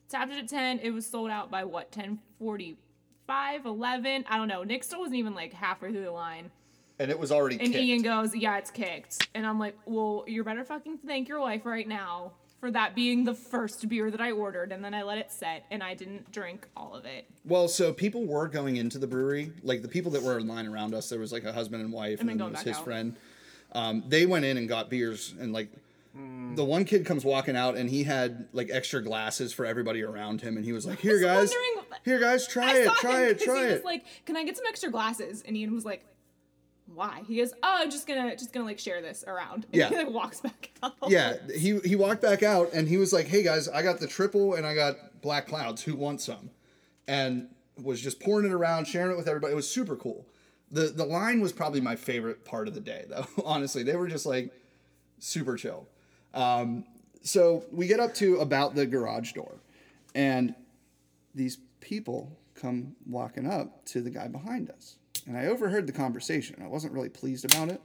Tapped 0.10 0.32
it 0.32 0.38
at 0.40 0.48
10. 0.50 0.80
It 0.80 0.92
was 0.92 1.06
sold 1.06 1.30
out 1.30 1.50
by 1.52 1.64
what, 1.64 1.96
1045, 1.96 3.66
11? 3.66 4.26
I 4.30 4.38
don't 4.38 4.48
know. 4.48 4.64
Nick 4.64 4.84
still 4.84 5.00
wasn't 5.00 5.18
even 5.18 5.34
like 5.36 5.54
halfway 5.54 5.92
through 5.92 6.04
the 6.04 6.12
line. 6.12 6.52
And 7.00 7.12
it 7.12 7.20
was 7.20 7.32
already 7.32 7.56
And 7.60 7.72
kicked. 7.72 7.78
Ian 7.84 8.02
goes, 8.02 8.36
Yeah, 8.36 8.58
it's 8.58 8.72
kicked. 8.72 9.28
And 9.36 9.46
I'm 9.46 9.60
like, 9.60 9.78
Well, 9.86 10.24
you're 10.28 10.44
better 10.44 10.64
fucking 10.66 11.00
thank 11.06 11.28
your 11.28 11.40
wife 11.40 11.66
right 11.66 11.88
now 11.88 12.34
for 12.60 12.72
that 12.72 12.96
being 12.96 13.24
the 13.24 13.34
first 13.34 13.88
beer 13.88 14.10
that 14.10 14.22
I 14.22 14.32
ordered. 14.32 14.72
And 14.72 14.84
then 14.84 14.94
I 14.94 15.04
let 15.04 15.18
it 15.18 15.32
set 15.32 15.66
and 15.70 15.84
I 15.84 15.94
didn't 15.94 16.32
drink 16.32 16.68
all 16.76 16.94
of 16.96 17.06
it. 17.06 17.26
Well, 17.46 17.68
so 17.68 17.94
people 17.94 18.26
were 18.26 18.48
going 18.48 18.78
into 18.78 18.98
the 18.98 19.08
brewery. 19.08 19.52
Like 19.64 19.82
the 19.82 19.88
people 19.88 20.12
that 20.12 20.24
were 20.24 20.40
in 20.40 20.48
line 20.48 20.68
around 20.68 20.94
us, 20.94 21.10
there 21.10 21.20
was 21.20 21.32
like 21.32 21.44
a 21.44 21.54
husband 21.54 21.84
and 21.84 21.94
wife, 21.94 22.20
and, 22.20 22.30
then 22.30 22.38
then 22.38 22.52
was 22.52 22.62
his 22.62 22.78
out. 22.78 22.84
friend. 22.84 23.16
Um, 23.74 24.04
they 24.08 24.26
went 24.26 24.46
in 24.46 24.58
and 24.58 24.68
got 24.68 24.90
beers, 24.90 25.34
and 25.40 25.54
like 25.54 25.70
the 26.56 26.64
one 26.64 26.86
kid 26.86 27.06
comes 27.06 27.24
walking 27.24 27.56
out, 27.56 27.78
and 27.78 27.90
he 27.90 28.04
had 28.04 28.48
like 28.54 28.70
extra 28.72 29.04
glasses 29.04 29.54
for 29.54 29.66
everybody 29.66 30.02
around 30.02 30.42
him, 30.42 30.58
and 30.58 30.66
he 30.66 30.72
was 30.72 30.86
like, 30.86 31.00
"Here, 31.00 31.14
was 31.14 31.22
guys, 31.22 31.54
here, 32.04 32.20
guys, 32.20 32.48
try 32.48 32.72
I 32.72 32.76
it, 32.78 32.92
try 32.96 33.24
it, 33.26 33.40
try 33.40 33.60
he 33.60 33.66
it." 33.66 33.74
was 33.74 33.84
like, 33.84 34.06
Can 34.26 34.36
I 34.36 34.44
get 34.44 34.58
some 34.58 34.66
extra 34.68 34.90
glasses? 34.90 35.44
And 35.46 35.56
Ian 35.56 35.76
was 35.76 35.86
like, 35.86 36.04
Why? 36.94 37.24
He 37.28 37.38
goes, 37.38 37.54
Oh, 37.64 37.76
I'm 37.80 37.92
just 37.92 38.08
gonna 38.08 38.36
just 38.36 38.54
gonna 38.54 38.66
like 38.66 38.80
share 38.80 39.02
this 39.02 39.24
around. 39.28 39.66
And 39.66 39.76
Yeah. 39.76 39.90
he 39.90 39.96
like 39.98 40.10
walks 40.10 40.42
back 40.42 40.72
out. 40.84 40.94
yeah, 41.08 41.34
he 41.56 41.80
he 41.80 41.96
walked 41.96 42.22
back 42.22 42.44
out, 42.44 42.72
and 42.74 42.88
he 42.88 42.98
was 42.98 43.12
like, 43.14 43.28
"Hey 43.28 43.44
guys, 43.44 43.68
I 43.68 43.82
got 43.84 44.00
the 44.00 44.08
triple, 44.08 44.56
and 44.56 44.66
I 44.66 44.74
got 44.74 45.22
black 45.22 45.48
clouds. 45.48 45.84
Who 45.84 45.96
wants 45.96 46.24
some?" 46.26 46.50
And 47.08 47.50
was 47.82 48.02
just 48.02 48.20
pouring 48.20 48.46
it 48.46 48.52
around, 48.54 48.86
sharing 48.86 49.12
it 49.12 49.18
with 49.18 49.28
everybody. 49.28 49.54
It 49.54 49.56
was 49.56 49.70
super 49.70 49.96
cool. 49.96 50.26
the 50.72 50.88
The 50.88 51.06
line 51.06 51.40
was 51.42 51.52
probably 51.54 51.82
my 51.82 51.96
favorite 51.96 52.44
part 52.46 52.68
of 52.68 52.74
the 52.74 52.82
day, 52.82 53.06
though. 53.10 53.26
Honestly, 53.46 53.84
they 53.84 53.96
were 53.96 54.08
just 54.08 54.26
like 54.26 54.52
super 55.20 55.56
chill. 55.58 55.88
Um, 56.34 56.86
so 57.22 57.66
we 57.72 57.88
get 57.88 58.00
up 58.00 58.14
to 58.16 58.38
about 58.38 58.76
the 58.76 58.86
garage 58.86 59.34
door, 59.34 59.56
and 60.16 60.56
these 61.36 61.58
people 61.82 62.38
come 62.56 62.96
walking 63.06 63.46
up 63.46 63.86
to 63.86 64.02
the 64.02 64.10
guy 64.10 64.28
behind 64.28 64.70
us, 64.72 64.97
and 65.28 65.38
I 65.38 65.46
overheard 65.46 65.86
the 65.86 65.94
conversation. 65.94 66.60
I 66.64 66.68
wasn't 66.68 66.94
really 66.94 67.10
pleased 67.10 67.46
about 67.46 67.70
it. 67.70 67.82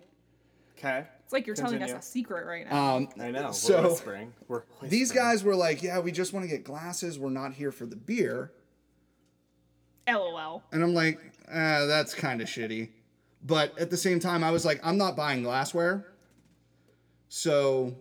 Okay. 0.78 1.04
It's 1.24 1.32
like 1.32 1.46
you're 1.46 1.54
telling 1.56 1.82
us 1.82 1.92
a 1.92 2.00
secret 2.02 2.46
right 2.46 2.68
now. 2.68 2.96
Um, 2.96 3.08
I 3.20 3.30
know. 3.30 3.46
We're 3.46 3.52
So- 3.52 3.82
whispering. 3.90 4.32
We're 4.48 4.62
these 4.82 5.12
guys 5.12 5.44
were 5.44 5.54
like, 5.54 5.82
"Yeah, 5.82 5.98
we 6.00 6.10
just 6.12 6.32
want 6.32 6.44
to 6.44 6.48
get 6.48 6.64
glasses. 6.64 7.18
We're 7.18 7.30
not 7.30 7.52
here 7.54 7.70
for 7.72 7.86
the 7.86 7.96
beer." 7.96 8.52
LOL. 10.08 10.62
And 10.72 10.82
I'm 10.82 10.94
like, 10.94 11.20
ah, 11.48 11.86
that's 11.86 12.14
kind 12.14 12.40
of 12.40 12.48
shitty. 12.48 12.88
But 13.44 13.78
at 13.78 13.90
the 13.90 13.96
same 13.96 14.18
time, 14.20 14.42
I 14.42 14.50
was 14.50 14.64
like, 14.64 14.80
I'm 14.82 14.98
not 14.98 15.16
buying 15.16 15.42
glassware. 15.42 16.06
So, 17.28 17.94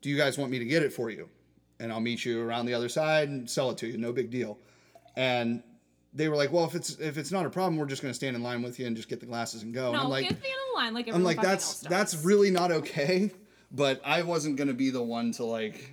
do 0.00 0.08
you 0.08 0.16
guys 0.16 0.36
want 0.38 0.50
me 0.50 0.58
to 0.58 0.64
get 0.64 0.82
it 0.82 0.92
for 0.92 1.10
you? 1.10 1.28
And 1.80 1.92
I'll 1.92 2.00
meet 2.00 2.24
you 2.24 2.40
around 2.42 2.66
the 2.66 2.74
other 2.74 2.88
side 2.88 3.28
and 3.28 3.48
sell 3.48 3.70
it 3.70 3.78
to 3.78 3.86
you. 3.86 3.98
No 3.98 4.12
big 4.12 4.30
deal. 4.30 4.58
And 5.16 5.62
they 6.14 6.28
were 6.28 6.36
like, 6.36 6.52
well, 6.52 6.64
if 6.64 6.74
it's 6.74 6.90
if 6.98 7.18
it's 7.18 7.32
not 7.32 7.44
a 7.44 7.50
problem, 7.50 7.76
we're 7.76 7.86
just 7.86 8.00
going 8.02 8.10
to 8.10 8.14
stand 8.16 8.36
in 8.36 8.42
line 8.42 8.62
with 8.62 8.78
you 8.78 8.86
and 8.86 8.96
just 8.96 9.08
get 9.08 9.20
the 9.20 9.26
glasses 9.26 9.62
and 9.62 9.74
go. 9.74 9.86
and 9.86 9.94
No, 9.94 10.02
I'm 10.04 10.08
like, 10.10 10.30
me 10.30 10.36
in 10.36 10.74
line 10.74 10.94
like 10.94 11.08
I'm 11.08 11.24
like, 11.24 11.40
that's 11.42 11.80
that's 11.80 12.24
really 12.24 12.50
not 12.50 12.70
okay. 12.70 13.30
But 13.72 14.00
I 14.04 14.22
wasn't 14.22 14.54
gonna 14.54 14.72
be 14.72 14.90
the 14.90 15.02
one 15.02 15.32
to 15.32 15.44
like. 15.44 15.90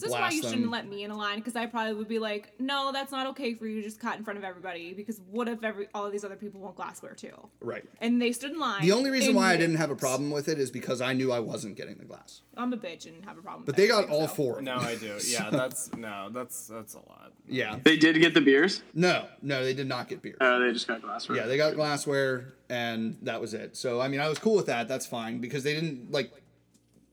This 0.00 0.10
is 0.10 0.12
why 0.12 0.30
you 0.30 0.42
them. 0.42 0.52
shouldn't 0.52 0.70
let 0.70 0.88
me 0.88 1.04
in 1.04 1.10
a 1.10 1.16
line 1.16 1.38
because 1.38 1.56
I 1.56 1.66
probably 1.66 1.94
would 1.94 2.08
be 2.08 2.18
like, 2.18 2.52
no, 2.58 2.90
that's 2.92 3.12
not 3.12 3.26
okay 3.28 3.54
for 3.54 3.66
you 3.66 3.76
to 3.76 3.82
just 3.82 3.98
cut 3.98 4.18
in 4.18 4.24
front 4.24 4.38
of 4.38 4.44
everybody 4.44 4.92
because 4.92 5.20
what 5.30 5.48
if 5.48 5.64
every 5.64 5.88
all 5.94 6.04
of 6.04 6.12
these 6.12 6.24
other 6.24 6.36
people 6.36 6.60
want 6.60 6.76
glassware 6.76 7.14
too? 7.14 7.34
Right. 7.60 7.84
And 8.00 8.20
they 8.20 8.32
stood 8.32 8.52
in 8.52 8.58
line. 8.58 8.82
The 8.82 8.92
only 8.92 9.10
reason 9.10 9.30
and 9.30 9.36
why 9.36 9.52
I 9.52 9.56
didn't 9.56 9.76
have 9.76 9.90
a 9.90 9.96
problem 9.96 10.30
with 10.30 10.48
it 10.48 10.58
is 10.58 10.70
because 10.70 11.00
I 11.00 11.12
knew 11.12 11.32
I 11.32 11.40
wasn't 11.40 11.76
getting 11.76 11.96
the 11.96 12.04
glass. 12.04 12.42
I'm 12.56 12.72
a 12.72 12.76
bitch 12.76 13.06
and 13.06 13.24
have 13.24 13.38
a 13.38 13.42
problem. 13.42 13.64
But 13.64 13.74
with 13.74 13.76
they 13.76 13.88
got 13.88 14.08
all 14.08 14.28
so. 14.28 14.34
four. 14.34 14.62
No, 14.62 14.76
I 14.76 14.96
do. 14.96 15.18
Yeah, 15.26 15.50
that's 15.50 15.92
no, 15.94 16.28
that's 16.30 16.66
that's 16.68 16.94
a 16.94 16.98
lot. 16.98 17.32
Yeah. 17.48 17.78
They 17.82 17.96
did 17.96 18.18
get 18.20 18.34
the 18.34 18.40
beers. 18.40 18.82
No, 18.94 19.26
no, 19.42 19.64
they 19.64 19.74
did 19.74 19.88
not 19.88 20.08
get 20.08 20.22
beer. 20.22 20.36
Uh, 20.40 20.58
they 20.58 20.72
just 20.72 20.86
got 20.86 21.02
glassware. 21.02 21.38
Yeah, 21.38 21.46
they 21.46 21.56
got 21.56 21.74
glassware, 21.74 22.54
and 22.68 23.16
that 23.22 23.40
was 23.40 23.54
it. 23.54 23.76
So 23.76 24.00
I 24.00 24.08
mean, 24.08 24.20
I 24.20 24.28
was 24.28 24.38
cool 24.38 24.54
with 24.54 24.66
that. 24.66 24.88
That's 24.88 25.06
fine 25.06 25.38
because 25.38 25.64
they 25.64 25.74
didn't 25.74 26.12
like 26.12 26.30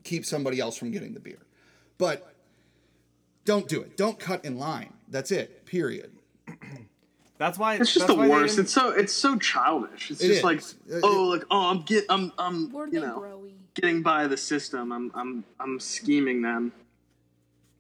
keep 0.04 0.26
somebody 0.26 0.60
else 0.60 0.78
from 0.78 0.92
getting 0.92 1.14
the 1.14 1.20
beer. 1.20 1.40
But 1.98 2.33
don't 3.46 3.68
do 3.68 3.82
it. 3.82 3.98
Don't 3.98 4.20
cut 4.20 4.46
in 4.46 4.58
line. 4.58 4.94
That's 5.10 5.32
it. 5.32 5.66
Period. 5.66 6.12
That's 7.38 7.58
why 7.58 7.76
It's 7.76 7.94
just 7.94 8.08
the 8.08 8.16
worst. 8.16 8.58
It's 8.60 8.72
so 8.72 8.90
it's 8.92 9.12
so 9.14 9.38
childish. 9.38 10.12
It's 10.12 10.22
It 10.22 10.28
just 10.28 10.38
is. 10.40 10.44
like 10.44 10.62
Uh, 10.92 11.00
oh 11.04 11.24
like 11.26 11.44
oh 11.52 11.70
I'm 11.72 11.82
get 11.82 12.06
I'm 12.10 12.32
I'm 12.38 12.72
Where 12.72 12.86
do 12.86 12.94
you 12.94 13.02
they 13.02 13.08
know 13.08 13.20
growy? 13.20 13.52
getting 13.74 14.02
by 14.02 14.28
the 14.28 14.38
system. 14.38 14.92
I'm 14.92 15.12
I'm 15.14 15.44
I'm 15.60 15.80
scheming 15.80 16.42
them. 16.42 16.72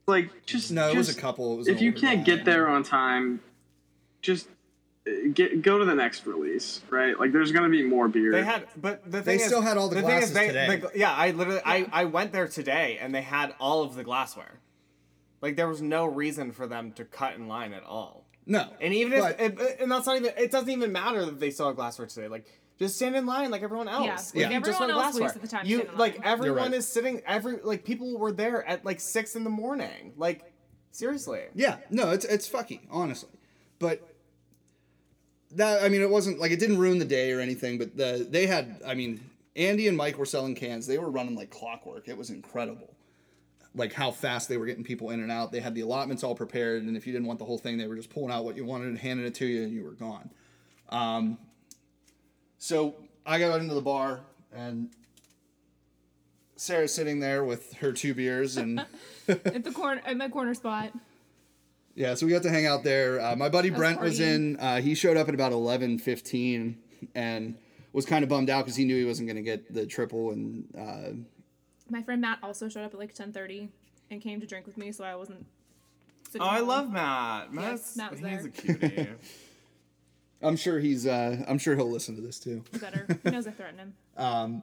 Like 0.07 0.45
just 0.45 0.71
No, 0.71 0.89
it 0.89 0.97
was 0.97 1.15
a 1.15 1.19
couple. 1.19 1.53
It 1.53 1.57
was 1.57 1.67
If 1.67 1.81
you 1.81 1.93
can't 1.93 2.25
guy. 2.25 2.35
get 2.35 2.45
there 2.45 2.67
on 2.67 2.83
time, 2.83 3.39
just 4.21 4.49
uh, 5.07 5.11
get 5.33 5.61
go 5.61 5.77
to 5.77 5.85
the 5.85 5.95
next 5.95 6.25
release, 6.25 6.81
right? 6.89 7.17
Like 7.17 7.31
there's 7.31 7.53
gonna 7.53 7.69
be 7.69 7.83
more 7.83 8.09
beer. 8.09 8.31
They 8.31 8.43
had, 8.43 8.67
but 8.75 9.09
the 9.09 9.21
They 9.21 9.35
is, 9.35 9.45
still 9.45 9.61
had 9.61 9.77
all 9.77 9.87
the 9.87 9.95
thing 9.97 10.05
glasses 10.05 10.29
is 10.29 10.35
they, 10.35 10.47
today. 10.47 10.75
the- 10.77 10.91
yeah, 10.99 11.13
I 11.13 11.31
literally, 11.31 11.61
I, 11.63 11.87
I 11.91 12.05
went 12.05 12.33
there 12.33 12.47
today, 12.49 12.97
and 12.99 13.13
they 13.15 13.21
had 13.21 13.53
all 13.61 13.83
of 13.83 13.95
the 13.95 14.03
glassware. 14.03 14.59
Like 15.43 15.57
there 15.57 15.67
was 15.67 15.81
no 15.81 16.05
reason 16.05 16.53
for 16.53 16.65
them 16.67 16.93
to 16.93 17.03
cut 17.03 17.35
in 17.35 17.49
line 17.49 17.73
at 17.73 17.83
all. 17.83 18.25
No. 18.45 18.69
And 18.79 18.93
even 18.93 19.19
but- 19.19 19.39
if, 19.39 19.81
and 19.81 19.91
that's 19.91 20.07
not 20.07 20.15
even, 20.15 20.31
it 20.37 20.51
doesn't 20.51 20.69
even 20.69 20.91
matter 20.91 21.25
that 21.25 21.39
they 21.39 21.51
still 21.51 21.67
have 21.67 21.75
glassware 21.75 22.07
today. 22.07 22.29
Like 22.29 22.45
just 22.79 22.95
stand 22.95 23.15
in 23.15 23.25
line 23.25 23.51
like 23.51 23.61
everyone 23.61 23.89
else. 23.89 24.33
Yeah, 24.33 24.43
Like, 24.43 24.45
like 24.47 24.53
you 24.53 24.59
just 24.61 24.81
everyone 24.81 24.91
else 24.91 25.03
glassware. 25.03 25.23
wasted 25.23 25.41
the 25.41 25.47
time 25.49 25.63
to 25.65 25.69
You 25.69 25.77
stand 25.79 25.89
in 25.91 25.97
like 25.97 26.17
line. 26.19 26.27
everyone 26.27 26.57
right. 26.71 26.73
is 26.73 26.87
sitting. 26.87 27.21
Every 27.27 27.57
like 27.61 27.83
people 27.83 28.17
were 28.17 28.31
there 28.31 28.65
at 28.67 28.85
like 28.85 29.01
six 29.01 29.35
in 29.35 29.43
the 29.43 29.49
morning. 29.49 30.13
Like 30.15 30.51
seriously. 30.91 31.41
Yeah, 31.53 31.77
no, 31.89 32.11
it's 32.11 32.23
it's 32.25 32.49
fucky, 32.49 32.79
honestly. 32.89 33.29
But 33.79 34.01
that 35.51 35.83
I 35.83 35.89
mean, 35.89 36.01
it 36.01 36.09
wasn't 36.09 36.39
like 36.39 36.51
it 36.51 36.59
didn't 36.59 36.77
ruin 36.79 36.99
the 36.99 37.05
day 37.05 37.31
or 37.33 37.41
anything. 37.41 37.77
But 37.77 37.97
the 37.97 38.25
they 38.29 38.47
had, 38.47 38.81
I 38.87 38.93
mean, 38.93 39.19
Andy 39.57 39.89
and 39.89 39.97
Mike 39.97 40.17
were 40.17 40.25
selling 40.25 40.55
cans. 40.55 40.87
They 40.87 40.97
were 40.97 41.11
running 41.11 41.35
like 41.35 41.49
clockwork. 41.49 42.07
It 42.07 42.17
was 42.17 42.29
incredible, 42.29 42.95
like 43.75 43.93
how 43.93 44.11
fast 44.11 44.49
they 44.49 44.57
were 44.57 44.65
getting 44.65 44.83
people 44.83 45.09
in 45.09 45.19
and 45.19 45.31
out. 45.31 45.51
They 45.51 45.59
had 45.59 45.75
the 45.75 45.81
allotments 45.81 46.23
all 46.23 46.35
prepared, 46.35 46.83
and 46.83 46.95
if 46.95 47.07
you 47.07 47.13
didn't 47.13 47.27
want 47.27 47.39
the 47.39 47.45
whole 47.45 47.57
thing, 47.57 47.77
they 47.77 47.87
were 47.87 47.95
just 47.95 48.09
pulling 48.09 48.31
out 48.31 48.45
what 48.45 48.55
you 48.55 48.65
wanted 48.65 48.87
and 48.87 48.97
handing 48.97 49.25
it 49.25 49.35
to 49.35 49.45
you, 49.45 49.63
and 49.63 49.73
you 49.73 49.83
were 49.83 49.91
gone. 49.91 50.29
Um, 50.89 51.37
so 52.57 52.95
I 53.25 53.39
got 53.39 53.59
into 53.59 53.73
the 53.73 53.81
bar 53.81 54.21
and. 54.53 54.89
Sarah's 56.55 56.93
sitting 56.93 57.19
there 57.19 57.43
with 57.43 57.73
her 57.77 57.91
two 57.91 58.13
beers 58.13 58.55
and 58.55 58.79
at 59.27 59.65
the 59.65 59.71
corner 59.71 60.01
at 60.05 60.15
my 60.15 60.29
corner 60.29 60.53
spot. 60.53 60.93
Yeah, 61.95 62.15
so 62.15 62.25
we 62.25 62.31
got 62.31 62.43
to 62.43 62.49
hang 62.49 62.65
out 62.65 62.83
there. 62.83 63.21
Uh, 63.21 63.35
my 63.35 63.49
buddy 63.49 63.69
Brent 63.69 63.99
was 63.99 64.19
in. 64.19 64.57
Uh, 64.57 64.81
he 64.81 64.95
showed 64.95 65.15
up 65.15 65.27
at 65.27 65.35
about 65.35 65.51
eleven 65.51 65.99
fifteen 65.99 66.77
and 67.13 67.55
was 67.91 68.05
kind 68.05 68.23
of 68.23 68.29
bummed 68.29 68.49
out 68.49 68.65
because 68.65 68.75
he 68.75 68.85
knew 68.85 68.97
he 68.97 69.05
wasn't 69.05 69.27
going 69.27 69.35
to 69.35 69.43
get 69.43 69.71
the 69.73 69.85
triple. 69.85 70.31
And 70.31 70.67
uh, 70.77 71.11
My 71.93 72.01
friend 72.03 72.19
Matt 72.21 72.39
also 72.43 72.67
showed 72.69 72.83
up 72.83 72.93
at 72.93 72.99
like 72.99 73.13
10:30 73.15 73.69
and 74.11 74.21
came 74.21 74.41
to 74.41 74.47
drink 74.47 74.65
with 74.65 74.77
me, 74.77 74.91
so 74.91 75.03
I 75.03 75.15
wasn't. 75.15 75.45
sitting 76.27 76.41
Oh, 76.41 76.49
I 76.49 76.57
home. 76.59 76.67
love 76.67 76.91
Matt. 76.91 77.53
Matt's, 77.53 77.95
Matt 77.95 78.11
was 78.11 78.19
he's 78.19 78.27
there. 78.29 78.45
a 78.45 78.49
cutie. 78.49 79.07
I'm 80.41 80.55
sure 80.57 80.79
he's. 80.79 81.07
Uh, 81.07 81.43
I'm 81.47 81.57
sure 81.57 81.75
he'll 81.75 81.89
listen 81.89 82.15
to 82.15 82.21
this 82.21 82.39
too. 82.39 82.63
Better. 82.81 83.07
He 83.23 83.29
knows 83.29 83.47
I 83.47 83.51
threaten 83.51 83.79
him. 83.79 83.93
Um, 84.17 84.61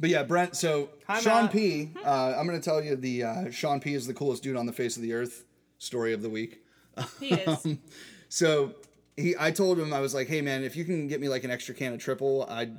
But 0.00 0.08
yeah, 0.10 0.22
Brent. 0.22 0.56
So 0.56 0.88
Hi, 1.06 1.20
Sean 1.20 1.42
Matt. 1.44 1.52
P. 1.52 1.90
Uh, 2.04 2.34
I'm 2.38 2.46
going 2.46 2.58
to 2.58 2.64
tell 2.64 2.82
you 2.82 2.96
the 2.96 3.24
uh, 3.24 3.50
Sean 3.50 3.78
P. 3.78 3.94
is 3.94 4.06
the 4.06 4.14
coolest 4.14 4.42
dude 4.42 4.56
on 4.56 4.66
the 4.66 4.72
face 4.72 4.96
of 4.96 5.02
the 5.02 5.12
earth 5.12 5.44
story 5.78 6.12
of 6.14 6.22
the 6.22 6.30
week. 6.30 6.64
He 7.20 7.34
is. 7.34 7.66
So 8.30 8.74
he, 9.14 9.34
I 9.38 9.50
told 9.50 9.78
him 9.78 9.92
I 9.92 10.00
was 10.00 10.14
like, 10.14 10.26
hey 10.26 10.40
man, 10.40 10.64
if 10.64 10.74
you 10.74 10.86
can 10.86 11.06
get 11.06 11.20
me 11.20 11.28
like 11.28 11.44
an 11.44 11.50
extra 11.50 11.74
can 11.74 11.92
of 11.92 11.98
triple, 12.00 12.46
I'd 12.48 12.78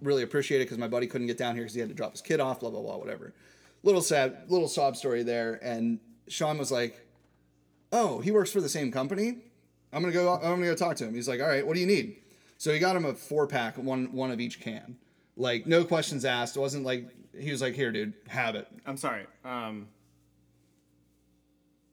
really 0.00 0.22
appreciate 0.22 0.60
it 0.60 0.64
because 0.64 0.78
my 0.78 0.88
buddy 0.88 1.06
couldn't 1.06 1.26
get 1.26 1.38
down 1.38 1.54
here 1.54 1.64
because 1.64 1.74
he 1.74 1.80
had 1.80 1.88
to 1.88 1.94
drop 1.94 2.12
his 2.12 2.22
kid 2.22 2.40
off, 2.40 2.60
blah 2.60 2.70
blah 2.70 2.82
blah, 2.82 2.96
whatever. 2.96 3.34
Little 3.82 4.00
sad, 4.00 4.44
little 4.48 4.68
sob 4.68 4.96
story 4.96 5.22
there. 5.22 5.58
And 5.62 5.98
Sean 6.28 6.56
was 6.58 6.70
like, 6.70 7.06
oh, 7.90 8.20
he 8.20 8.30
works 8.30 8.52
for 8.52 8.60
the 8.60 8.68
same 8.68 8.92
company. 8.92 9.38
I'm 9.92 10.02
gonna 10.02 10.12
go. 10.12 10.34
I'm 10.34 10.40
gonna 10.42 10.66
go 10.66 10.74
talk 10.74 10.96
to 10.96 11.04
him. 11.04 11.14
He's 11.14 11.28
like, 11.28 11.40
all 11.40 11.48
right, 11.48 11.66
what 11.66 11.74
do 11.74 11.80
you 11.80 11.86
need? 11.86 12.16
So 12.58 12.72
he 12.72 12.78
got 12.78 12.96
him 12.96 13.04
a 13.04 13.14
four 13.14 13.46
pack, 13.46 13.76
one 13.76 14.12
one 14.12 14.30
of 14.30 14.40
each 14.40 14.60
can. 14.60 14.96
Like 15.36 15.66
no 15.66 15.84
questions 15.84 16.24
asked. 16.24 16.56
It 16.56 16.60
wasn't 16.60 16.84
like 16.84 17.08
he 17.38 17.50
was 17.50 17.60
like, 17.60 17.74
here, 17.74 17.92
dude, 17.92 18.14
have 18.28 18.54
it. 18.54 18.68
I'm 18.86 18.96
sorry. 18.96 19.26
Um, 19.44 19.88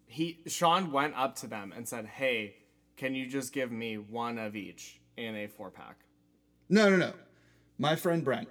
he 0.06 0.39
Sean 0.47 0.91
went 0.91 1.16
up 1.16 1.36
to 1.38 1.47
them 1.47 1.74
and 1.76 1.88
said, 1.88 2.06
"Hey, 2.06 2.56
can 2.97 3.16
you 3.16 3.28
just 3.28 3.54
give 3.54 3.72
me 3.72 3.97
one 3.97 4.38
of 4.38 4.56
each 4.56 5.00
in 5.18 5.36
a 5.36 5.47
four 5.47 5.70
pack?" 5.70 5.97
No, 6.70 6.89
no, 6.89 6.97
no. 6.97 7.14
My 7.80 7.95
friend 7.95 8.23
Brent, 8.23 8.49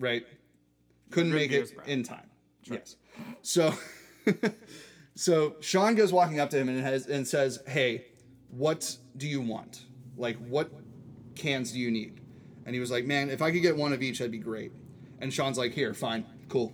right, 0.00 0.26
couldn't 1.10 1.32
make 1.32 1.52
it 1.52 1.72
in 1.86 2.02
time. 2.02 2.28
Yes. 2.64 2.96
So, 3.42 3.72
so 5.14 5.54
Sean 5.60 5.94
goes 5.94 6.12
walking 6.12 6.40
up 6.40 6.50
to 6.50 6.58
him 6.58 6.68
and 6.68 6.80
has 6.80 7.06
and 7.06 7.26
says, 7.26 7.60
"Hey, 7.68 8.06
what 8.50 8.96
do 9.16 9.28
you 9.28 9.40
want? 9.40 9.84
Like, 10.16 10.36
what 10.48 10.70
cans 11.36 11.70
do 11.70 11.78
you 11.78 11.92
need?" 11.92 12.20
And 12.66 12.74
he 12.74 12.80
was 12.80 12.90
like, 12.90 13.04
"Man, 13.04 13.30
if 13.30 13.42
I 13.42 13.52
could 13.52 13.62
get 13.62 13.76
one 13.76 13.92
of 13.92 14.02
each, 14.02 14.18
that'd 14.18 14.32
be 14.32 14.38
great." 14.38 14.72
And 15.20 15.32
Sean's 15.32 15.56
like, 15.56 15.72
"Here, 15.72 15.94
fine, 15.94 16.26
cool, 16.48 16.72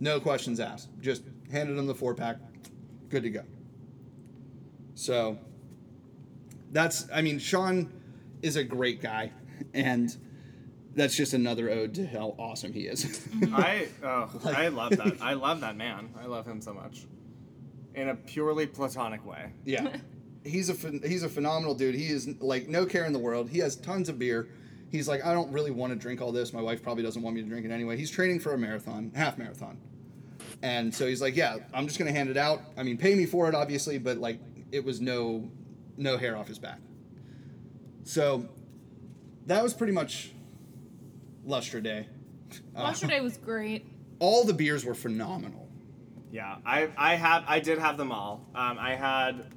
no 0.00 0.18
questions 0.18 0.58
asked. 0.58 0.88
Just 1.00 1.22
handed 1.52 1.78
him 1.78 1.86
the 1.86 1.94
four 1.94 2.14
pack, 2.14 2.38
good 3.08 3.22
to 3.22 3.30
go." 3.30 3.42
So, 4.96 5.38
that's 6.72 7.06
I 7.14 7.22
mean, 7.22 7.38
Sean 7.38 7.92
is 8.42 8.56
a 8.56 8.64
great 8.64 9.00
guy, 9.00 9.30
and 9.72 10.16
that's 10.94 11.16
just 11.16 11.32
another 11.34 11.70
ode 11.70 11.94
to 11.94 12.06
how 12.06 12.34
awesome 12.38 12.72
he 12.72 12.82
is. 12.82 13.26
I 13.52 13.88
oh, 14.02 14.30
I 14.44 14.68
love 14.68 14.96
that. 14.96 15.20
I 15.20 15.34
love 15.34 15.60
that 15.60 15.76
man. 15.76 16.10
I 16.20 16.26
love 16.26 16.46
him 16.46 16.60
so 16.60 16.72
much. 16.72 17.06
In 17.94 18.08
a 18.08 18.14
purely 18.14 18.66
platonic 18.66 19.24
way. 19.24 19.52
yeah, 19.64 19.96
he's 20.42 20.68
a 20.68 20.74
phen- 20.74 21.04
he's 21.06 21.22
a 21.22 21.28
phenomenal 21.28 21.74
dude. 21.74 21.94
He 21.94 22.06
is 22.06 22.28
like 22.40 22.68
no 22.68 22.86
care 22.86 23.04
in 23.04 23.12
the 23.12 23.18
world. 23.18 23.48
He 23.50 23.58
has 23.58 23.76
tons 23.76 24.08
of 24.08 24.18
beer. 24.18 24.48
He's 24.90 25.08
like, 25.08 25.24
I 25.24 25.32
don't 25.32 25.50
really 25.52 25.70
want 25.70 25.92
to 25.92 25.98
drink 25.98 26.20
all 26.20 26.32
this. 26.32 26.52
My 26.52 26.62
wife 26.62 26.82
probably 26.82 27.02
doesn't 27.02 27.22
want 27.22 27.34
me 27.36 27.42
to 27.42 27.48
drink 27.48 27.64
it 27.64 27.70
anyway. 27.70 27.96
He's 27.96 28.10
training 28.10 28.40
for 28.40 28.52
a 28.52 28.58
marathon, 28.58 29.12
half 29.14 29.38
marathon, 29.38 29.78
and 30.62 30.92
so 30.94 31.06
he's 31.06 31.20
like, 31.20 31.36
yeah, 31.36 31.58
I'm 31.72 31.86
just 31.86 31.98
gonna 31.98 32.12
hand 32.12 32.30
it 32.30 32.36
out. 32.36 32.62
I 32.76 32.82
mean, 32.82 32.98
pay 32.98 33.14
me 33.14 33.26
for 33.26 33.48
it, 33.48 33.54
obviously, 33.54 33.98
but 33.98 34.18
like, 34.18 34.40
it 34.72 34.84
was 34.84 35.00
no 35.00 35.48
no 35.96 36.16
hair 36.16 36.36
off 36.36 36.48
his 36.48 36.58
back. 36.58 36.80
So 38.02 38.48
that 39.46 39.62
was 39.62 39.72
pretty 39.72 39.92
much 39.92 40.32
Lustra 41.46 41.82
Day. 41.82 42.06
Lustra 42.76 43.08
day 43.08 43.20
was 43.20 43.36
great. 43.36 43.86
All 44.18 44.44
the 44.44 44.52
beers 44.52 44.84
were 44.84 44.94
phenomenal. 44.94 45.68
Yeah, 46.30 46.56
I 46.64 46.88
I 46.96 47.14
have 47.16 47.44
I 47.46 47.60
did 47.60 47.78
have 47.78 47.96
them 47.96 48.12
all. 48.12 48.48
Um, 48.54 48.78
I 48.78 48.94
had 48.94 49.52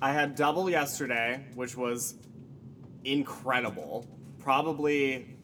I 0.00 0.12
had 0.12 0.34
double 0.34 0.68
yesterday, 0.68 1.44
which 1.54 1.76
was 1.76 2.14
incredible. 3.04 4.06
Probably 4.38 5.34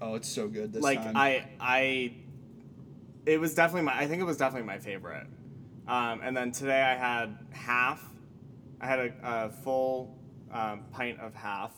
Oh, 0.00 0.14
it's 0.14 0.28
so 0.28 0.48
good 0.48 0.72
this 0.72 0.82
like 0.82 1.02
time. 1.02 1.16
I 1.16 1.44
I 1.60 2.14
it 3.24 3.40
was 3.40 3.54
definitely 3.54 3.82
my 3.82 3.96
I 3.96 4.06
think 4.06 4.20
it 4.20 4.24
was 4.24 4.36
definitely 4.36 4.66
my 4.66 4.78
favorite. 4.78 5.26
Um, 5.86 6.20
and 6.22 6.36
then 6.36 6.52
today 6.52 6.82
I 6.82 6.94
had 6.94 7.38
half. 7.50 8.04
I 8.80 8.86
had 8.86 8.98
a, 8.98 9.12
a 9.22 9.50
full 9.50 10.18
um, 10.52 10.84
pint 10.90 11.20
of 11.20 11.34
half, 11.34 11.72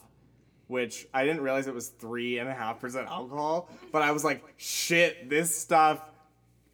which 0.67 1.07
I 1.13 1.25
didn't 1.25 1.41
realize 1.41 1.67
it 1.67 1.73
was 1.73 1.89
three 1.89 2.39
and 2.39 2.49
a 2.49 2.53
half 2.53 2.79
percent 2.79 3.07
alcohol. 3.07 3.69
But 3.91 4.01
I 4.01 4.11
was 4.11 4.23
like, 4.23 4.43
shit, 4.57 5.29
this 5.29 5.55
stuff. 5.55 6.01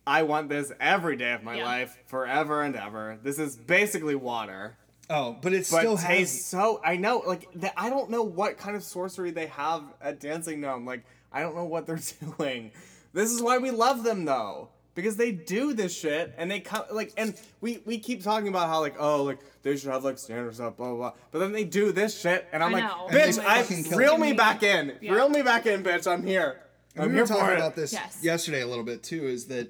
I 0.08 0.24
want 0.24 0.50
this 0.50 0.72
every 0.80 1.16
day 1.16 1.34
of 1.34 1.44
my 1.44 1.58
Yeah. 1.58 1.66
life, 1.66 1.98
forever 2.08 2.64
and 2.64 2.76
ever. 2.76 3.20
This 3.22 3.38
is 3.38 3.56
basically 3.56 4.16
water 4.16 4.78
oh, 5.12 5.38
but 5.42 5.54
it 5.54 5.68
but 5.70 5.80
still 5.80 5.98
tastes 5.98 6.36
has. 6.38 6.46
so. 6.46 6.82
I 6.84 6.96
know, 6.98 7.20
like 7.26 7.48
the, 7.54 7.78
I 7.80 7.90
don't 7.90 8.10
know 8.10 8.24
what 8.24 8.58
kind 8.58 8.76
of 8.76 8.84
sorcery 8.84 9.32
they 9.32 9.48
have 9.48 9.84
at 10.02 10.20
Dancing 10.20 10.62
Gnome. 10.62 10.86
Like 10.86 11.04
I 11.32 11.42
don't 11.42 11.56
know 11.56 11.66
what 11.66 11.86
they're 11.86 12.00
doing. 12.38 12.72
This 13.14 13.30
is 13.32 13.42
why 13.42 13.58
we 13.58 13.72
love 13.72 14.04
them, 14.04 14.26
though. 14.26 14.70
Because 14.94 15.16
they 15.18 15.32
do 15.32 15.74
this 15.74 15.98
shit 15.98 16.34
and 16.38 16.50
they 16.52 16.60
come 16.60 16.84
like 16.92 17.12
and 17.18 17.34
we 17.62 17.82
we 17.86 17.98
keep 17.98 18.24
talking 18.24 18.48
about 18.50 18.68
how 18.68 18.80
like 18.82 18.96
oh 19.00 19.24
like 19.24 19.40
they 19.64 19.76
should 19.78 19.90
have 19.92 20.04
like 20.04 20.18
standards 20.18 20.60
up 20.60 20.78
blah 20.78 20.88
blah 20.90 20.96
blah 20.98 21.12
but 21.32 21.40
then 21.40 21.52
they 21.52 21.64
do 21.64 21.92
this 21.92 22.20
shit 22.20 22.48
and 22.52 22.64
I'm 22.64 22.74
I 22.76 22.80
like 22.82 22.84
know. 22.84 23.08
Bitch 23.18 23.36
they 23.38 23.46
I 23.46 23.64
fucking 23.64 23.98
reel 23.98 24.18
me 24.18 24.34
back 24.34 24.64
in 24.64 24.94
Yeah. 25.02 25.14
reel 25.14 25.30
me 25.30 25.42
back 25.42 25.66
in 25.66 25.84
bitch 25.84 26.12
I'm 26.12 26.24
here 26.24 26.62
I'm 26.98 27.08
we 27.08 27.14
here 27.14 27.24
were 27.24 27.28
talking 27.28 27.46
for 27.46 27.54
about 27.56 27.76
this 27.76 27.94
Yes. 27.94 28.20
yesterday 28.22 28.62
a 28.62 28.68
little 28.68 28.84
bit 28.84 29.02
too. 29.04 29.26
Is 29.26 29.46
that 29.48 29.70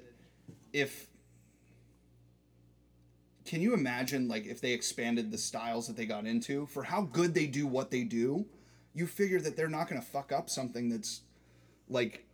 if 0.72 1.06
can 3.44 3.60
you 3.60 3.74
imagine 3.74 4.28
like 4.28 4.46
if 4.46 4.60
they 4.60 4.72
expanded 4.72 5.30
the 5.30 5.38
styles 5.38 5.86
that 5.86 5.96
they 5.96 6.06
got 6.06 6.26
into 6.26 6.66
for 6.66 6.82
how 6.84 7.02
good 7.02 7.34
they 7.34 7.46
do 7.46 7.66
what 7.66 7.90
they 7.90 8.04
do? 8.04 8.46
You 8.94 9.06
figure 9.06 9.40
that 9.40 9.56
they're 9.56 9.68
not 9.68 9.88
going 9.88 10.00
to 10.00 10.06
fuck 10.06 10.32
up 10.32 10.48
something 10.50 10.88
that's 10.90 11.22
like 11.88 12.24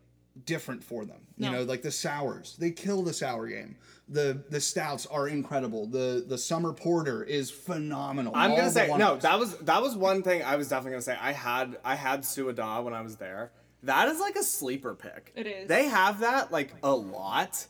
different 0.45 0.83
for 0.85 1.05
them. 1.05 1.21
You 1.37 1.51
know, 1.51 1.63
like 1.63 1.83
the 1.83 1.91
sours. 1.91 2.57
They 2.59 2.71
kill 2.71 3.03
the 3.03 3.13
sour 3.13 3.47
game. 3.49 3.77
The 4.09 4.43
the 4.51 4.61
stouts 4.61 5.07
are 5.07 5.29
incredible. 5.29 5.87
The 5.87 6.25
the 6.27 6.39
summer 6.39 6.73
porter 6.73 7.23
is 7.23 7.51
phenomenal. 7.51 8.33
I'm 8.35 8.53
All 8.53 8.57
gonna 8.57 8.71
say 8.71 8.89
no. 8.97 9.17
That 9.17 9.39
was 9.39 9.57
that 9.59 9.83
was 9.83 9.95
one 9.97 10.23
thing 10.23 10.43
I 10.43 10.57
was 10.57 10.69
definitely 10.69 10.93
gonna 10.93 11.03
say. 11.03 11.17
I 11.21 11.33
had 11.33 11.79
I 11.85 11.95
had 11.95 12.23
Suada 12.23 12.83
when 12.83 12.95
I 12.95 13.03
was 13.03 13.17
there. 13.17 13.53
That 13.85 14.09
is 14.09 14.19
like 14.19 14.35
a 14.37 14.43
sleeper 14.43 14.95
pick. 14.95 15.33
It 15.37 15.47
is. 15.47 15.69
They 15.69 15.89
have 15.89 16.21
that 16.21 16.51
like 16.51 16.73
a 16.83 16.93
lot, 16.95 17.67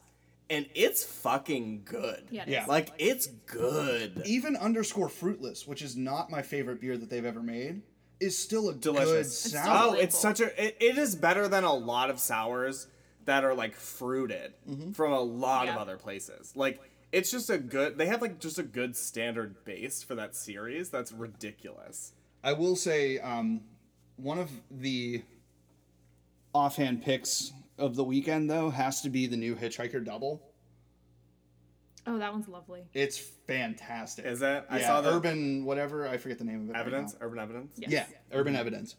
and 0.49 0.67
it's 0.75 1.05
fucking 1.05 1.83
good. 1.85 2.23
Yeah, 2.31 2.43
it 2.43 2.49
Yeah. 2.49 2.63
is. 2.63 2.69
Like 2.69 2.93
it's 2.99 3.27
good. 3.27 4.23
even 4.25 4.57
underscore 4.57 5.09
fruitless, 5.09 5.67
which 5.67 5.83
is 5.83 5.97
not 5.97 6.31
my 6.31 6.41
favorite 6.43 6.81
beer 6.81 6.97
that 6.97 7.11
they've 7.11 7.25
ever 7.27 7.43
made, 7.43 7.83
is 8.21 8.37
still 8.37 8.69
a 8.69 8.75
Delicious. 8.75 9.09
good 9.09 9.21
It's 9.21 9.53
sour. 9.53 9.91
Oh, 9.91 9.93
it's 9.95 10.19
such 10.19 10.41
a. 10.41 10.47
It, 10.63 10.77
it 10.81 10.99
is 10.99 11.15
better 11.15 11.49
than 11.49 11.65
a 11.65 11.73
lot 11.73 12.11
of 12.11 12.19
sours 12.19 12.87
that 13.25 13.45
are 13.45 13.55
like 13.55 13.75
fruited 13.75 14.55
from 14.95 15.13
a 15.13 15.21
lot 15.21 15.69
of 15.69 15.77
other 15.77 15.97
places. 15.97 16.53
Like 16.57 16.81
it's 17.13 17.31
just 17.31 17.51
a 17.51 17.59
good. 17.59 17.99
They 17.99 18.07
have 18.07 18.23
like 18.23 18.41
just 18.41 18.59
a 18.59 18.63
good 18.63 18.97
standard 18.97 19.65
base 19.65 20.03
for 20.03 20.15
that 20.15 20.35
series. 20.35 20.89
That's 20.91 21.13
ridiculous. 21.13 22.13
I 22.43 22.53
will 22.53 22.77
say 22.77 23.19
um, 23.19 23.61
one 24.17 24.39
of 24.39 24.51
the 24.71 25.23
offhand 26.55 27.03
picks 27.03 27.53
of 27.79 27.95
the 27.97 28.05
weekend 28.05 28.51
though 28.51 28.71
has 28.71 29.01
to 29.03 29.11
be 29.11 29.27
the 29.27 29.37
new 29.37 29.55
Hitchhiker 29.55 30.05
Double. 30.05 30.43
Oh, 32.09 32.19
that 32.19 32.33
one's 32.33 32.49
lovely. 32.49 32.85
It's 32.95 33.19
fantastic. 33.19 34.25
Is 34.25 34.43
it? 34.43 34.65
I 34.69 34.81
yeah, 34.81 34.87
saw 34.87 35.01
the 35.01 35.13
Urban 35.13 35.65
whatever 35.65 36.09
I 36.09 36.17
forget 36.17 36.39
the 36.39 36.45
name 36.45 36.63
of 36.63 36.71
it. 36.71 36.73
right 36.73 36.81
evidence, 36.81 37.13
now. 37.13 37.27
urban 37.27 37.39
evidence. 37.39 37.73
Yes. 37.77 37.91
Yeah, 37.91 38.07
Urban 38.33 38.57
Evidence 38.57 38.97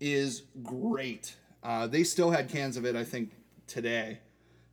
is 0.00 0.42
great. 0.62 1.36
Uh, 1.62 1.86
they 1.86 2.04
still 2.04 2.30
had 2.30 2.48
cans 2.48 2.76
of 2.76 2.84
it, 2.84 2.96
I 2.96 3.04
think, 3.04 3.32
today. 3.66 4.20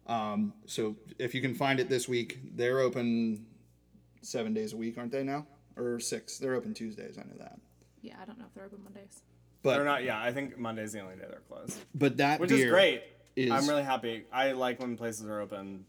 Um, 0.07 0.53
so 0.65 0.95
if 1.19 1.35
you 1.35 1.41
can 1.41 1.53
find 1.53 1.79
it 1.79 1.87
this 1.87 2.07
week, 2.07 2.39
they're 2.55 2.79
open 2.79 3.45
seven 4.21 4.53
days 4.53 4.73
a 4.73 4.77
week, 4.77 4.97
aren't 4.97 5.11
they 5.11 5.23
now? 5.23 5.45
Or 5.77 5.99
six? 5.99 6.39
They're 6.39 6.55
open 6.55 6.73
Tuesdays. 6.73 7.17
I 7.17 7.21
know 7.21 7.37
that. 7.37 7.59
Yeah, 8.01 8.15
I 8.21 8.25
don't 8.25 8.39
know 8.39 8.45
if 8.47 8.53
they're 8.55 8.65
open 8.65 8.79
Mondays. 8.83 9.21
But 9.61 9.75
They're 9.75 9.85
not. 9.85 10.03
Yeah, 10.03 10.19
I 10.21 10.31
think 10.31 10.57
Monday's 10.57 10.93
the 10.93 11.01
only 11.01 11.15
day 11.15 11.25
they're 11.29 11.41
closed, 11.47 11.77
but 11.93 12.17
that 12.17 12.39
which 12.39 12.49
beer 12.49 12.65
is 12.67 12.71
great. 12.71 13.03
is- 13.35 13.51
I'm 13.51 13.67
really 13.67 13.83
happy. 13.83 14.25
I 14.31 14.53
like 14.53 14.79
when 14.79 14.95
places 14.95 15.25
are 15.25 15.41
open, 15.41 15.85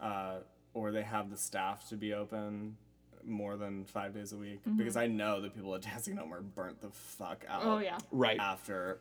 uh, 0.00 0.36
or 0.74 0.90
they 0.90 1.02
have 1.02 1.30
the 1.30 1.36
staff 1.36 1.88
to 1.88 1.96
be 1.96 2.12
open 2.12 2.76
more 3.24 3.56
than 3.56 3.84
five 3.86 4.12
days 4.12 4.32
a 4.32 4.36
week 4.36 4.60
mm-hmm. 4.60 4.76
because 4.76 4.96
I 4.96 5.06
know 5.06 5.40
the 5.40 5.48
people 5.48 5.74
at 5.74 5.82
Dancing 5.82 6.16
Gnome 6.16 6.34
are 6.34 6.42
burnt 6.42 6.82
the 6.82 6.90
fuck 6.90 7.44
out. 7.48 7.62
Oh 7.64 7.78
yeah. 7.78 7.96
right. 8.10 8.38
After 8.38 8.98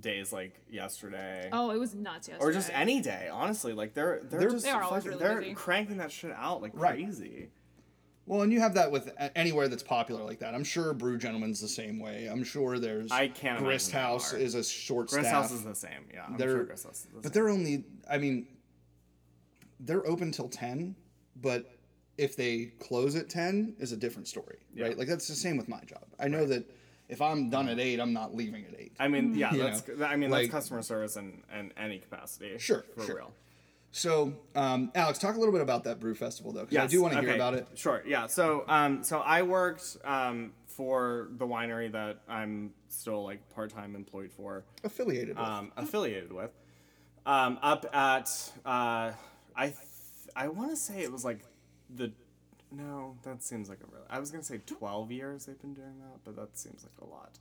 days 0.00 0.32
like 0.32 0.60
yesterday. 0.68 1.48
Oh, 1.52 1.70
it 1.70 1.78
was 1.78 1.94
nuts 1.94 2.28
yesterday. 2.28 2.44
Or 2.44 2.52
just 2.52 2.70
any 2.74 3.00
day, 3.00 3.28
honestly. 3.32 3.72
Like 3.72 3.94
they're 3.94 4.20
they're, 4.24 4.40
They're- 4.40 4.50
just 4.50 4.64
They 4.64 4.70
are 4.70 4.82
fucking, 4.82 5.08
really 5.08 5.18
they're 5.22 5.40
busy. 5.40 5.54
cranking 5.54 5.96
that 5.98 6.12
shit 6.12 6.32
out 6.32 6.60
like 6.60 6.72
Right. 6.74 6.96
crazy. 7.04 7.48
Well, 8.26 8.40
and 8.40 8.50
you 8.50 8.60
have 8.60 8.74
that 8.74 8.90
with 8.90 9.10
anywhere 9.36 9.68
that's 9.68 9.82
popular 9.82 10.24
like 10.24 10.38
that. 10.38 10.54
I'm 10.54 10.64
sure 10.64 10.94
Brew 10.94 11.18
Gentlemen's 11.18 11.60
the 11.60 11.68
same 11.68 11.98
way. 12.00 12.26
I'm 12.26 12.42
sure 12.42 12.78
there's 12.78 13.12
I 13.12 13.28
can't 13.28 13.58
Grist 13.58 13.92
House 13.92 14.32
is 14.32 14.54
a 14.54 14.64
short 14.64 15.08
Grist 15.08 15.28
staff. 15.28 15.42
House 15.42 15.52
is 15.52 15.62
the 15.62 15.74
same. 15.74 16.06
Yeah, 16.12 16.24
I'm 16.26 16.36
They're- 16.38 16.48
sure 16.50 16.64
Grist 16.64 16.84
House 16.84 17.00
is 17.00 17.04
the 17.04 17.14
but 17.16 17.24
same. 17.24 17.32
they're 17.32 17.48
only 17.50 17.84
I 18.10 18.18
mean 18.18 18.46
they're 19.80 20.06
open 20.06 20.32
till 20.32 20.48
10, 20.48 20.94
but 21.40 21.70
if 22.16 22.36
they 22.36 22.66
close 22.78 23.16
at 23.16 23.28
10 23.28 23.76
is 23.78 23.92
a 23.92 23.96
different 23.96 24.28
story, 24.28 24.58
Yeah. 24.74 24.86
right? 24.86 24.98
Like 24.98 25.08
that's 25.08 25.26
the 25.26 25.34
same 25.34 25.56
with 25.56 25.68
my 25.68 25.80
job. 25.80 26.04
I 26.18 26.28
know 26.28 26.46
that 26.46 26.64
if 27.08 27.20
I'm 27.20 27.50
done 27.50 27.68
at 27.68 27.78
8, 27.78 28.00
I'm 28.00 28.12
not 28.12 28.34
leaving 28.34 28.64
at 28.66 28.78
8. 28.78 28.92
I 28.98 29.08
mean, 29.08 29.34
yeah, 29.34 29.52
that's. 29.54 29.86
know, 29.88 30.04
I 30.04 30.16
mean, 30.16 30.30
like- 30.30 30.42
that's 30.44 30.52
customer 30.52 30.82
service 30.82 31.16
in, 31.16 31.42
in 31.58 31.72
any 31.76 31.98
capacity. 31.98 32.56
Sure, 32.58 32.84
for 32.94 33.04
sure. 33.04 33.16
real. 33.16 33.32
So, 33.92 34.32
um, 34.56 34.90
Alex, 34.96 35.20
talk 35.20 35.36
a 35.36 35.38
little 35.38 35.52
bit 35.52 35.60
about 35.60 35.84
that 35.84 36.00
brew 36.00 36.16
festival 36.16 36.50
though, 36.52 36.64
because 36.64 36.84
I 36.84 36.86
do 36.88 37.00
want 37.00 37.14
to 37.14 37.20
hear 37.20 37.34
about 37.34 37.54
it. 37.54 37.68
Sure. 37.76 38.02
Yeah. 38.04 38.26
So, 38.26 38.64
um, 38.66 39.04
so 39.04 39.20
I 39.20 39.42
worked 39.42 39.98
um, 40.04 40.52
for 40.66 41.28
the 41.38 41.46
winery 41.46 41.92
that 41.92 42.18
I'm 42.28 42.72
still 42.88 43.22
like 43.22 43.48
part 43.50 43.70
time 43.70 43.94
employed 43.94 44.32
for. 44.32 44.64
Affiliated 44.82 45.36
with. 45.38 45.46
um, 45.46 45.70
affiliated 45.76 46.32
with, 46.32 46.50
um, 47.24 47.58
up 47.62 47.86
at 47.94 48.28
uh, 48.66 49.12
I 49.54 49.72
I 50.36 50.48
want 50.48 50.70
to 50.70 50.76
say 50.76 51.02
it 51.02 51.12
was 51.12 51.24
like 51.24 51.40
the 51.94 52.12
no 52.70 53.16
that 53.22 53.42
seems 53.42 53.68
like 53.68 53.78
a 53.80 53.86
real 53.92 54.04
I 54.10 54.18
was 54.18 54.30
gonna 54.30 54.42
say 54.42 54.60
twelve 54.66 55.12
years 55.12 55.46
they've 55.46 55.60
been 55.60 55.74
doing 55.74 55.98
that, 56.00 56.20
but 56.24 56.36
that 56.36 56.58
seems 56.58 56.84
like 56.84 57.08
a 57.08 57.10
lot. 57.12 57.38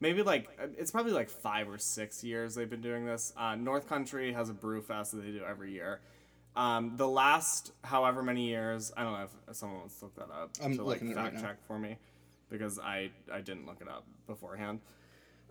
Maybe 0.00 0.22
like 0.22 0.48
uh, 0.60 0.66
it's 0.76 0.90
probably 0.90 1.12
like 1.12 1.30
five 1.30 1.68
or 1.68 1.78
six 1.78 2.24
years 2.24 2.54
they've 2.54 2.68
been 2.68 2.80
doing 2.80 3.06
this. 3.06 3.32
Uh, 3.36 3.54
North 3.54 3.88
Country 3.88 4.32
has 4.32 4.48
a 4.48 4.54
brew 4.54 4.82
fest 4.82 5.12
that 5.12 5.24
they 5.24 5.30
do 5.30 5.44
every 5.48 5.72
year. 5.72 6.00
Um, 6.54 6.96
the 6.96 7.08
last 7.08 7.72
however 7.82 8.22
many 8.22 8.46
years, 8.48 8.92
I 8.96 9.04
don't 9.04 9.12
know 9.12 9.28
if 9.48 9.56
someone 9.56 9.80
wants 9.80 9.98
to 10.00 10.06
look 10.06 10.16
that 10.16 10.30
up 10.30 10.50
I'm 10.62 10.76
to 10.76 10.82
like 10.82 11.00
it 11.00 11.14
right 11.16 11.32
fact 11.32 11.40
check 11.40 11.66
for 11.66 11.78
me 11.78 11.96
because 12.50 12.78
I 12.78 13.10
I 13.32 13.40
didn't 13.40 13.66
look 13.66 13.80
it 13.80 13.88
up 13.88 14.04
beforehand. 14.26 14.80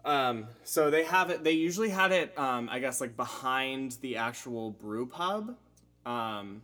Um, 0.04 0.48
so 0.64 0.90
they 0.90 1.04
have 1.04 1.30
it. 1.30 1.44
They 1.44 1.52
usually 1.52 1.90
had 1.90 2.12
it. 2.12 2.38
Um, 2.38 2.70
I 2.72 2.80
guess 2.80 3.02
like 3.02 3.16
behind 3.16 3.98
the 4.02 4.18
actual 4.18 4.72
brew 4.72 5.06
pub. 5.06 5.56
Um, 6.06 6.64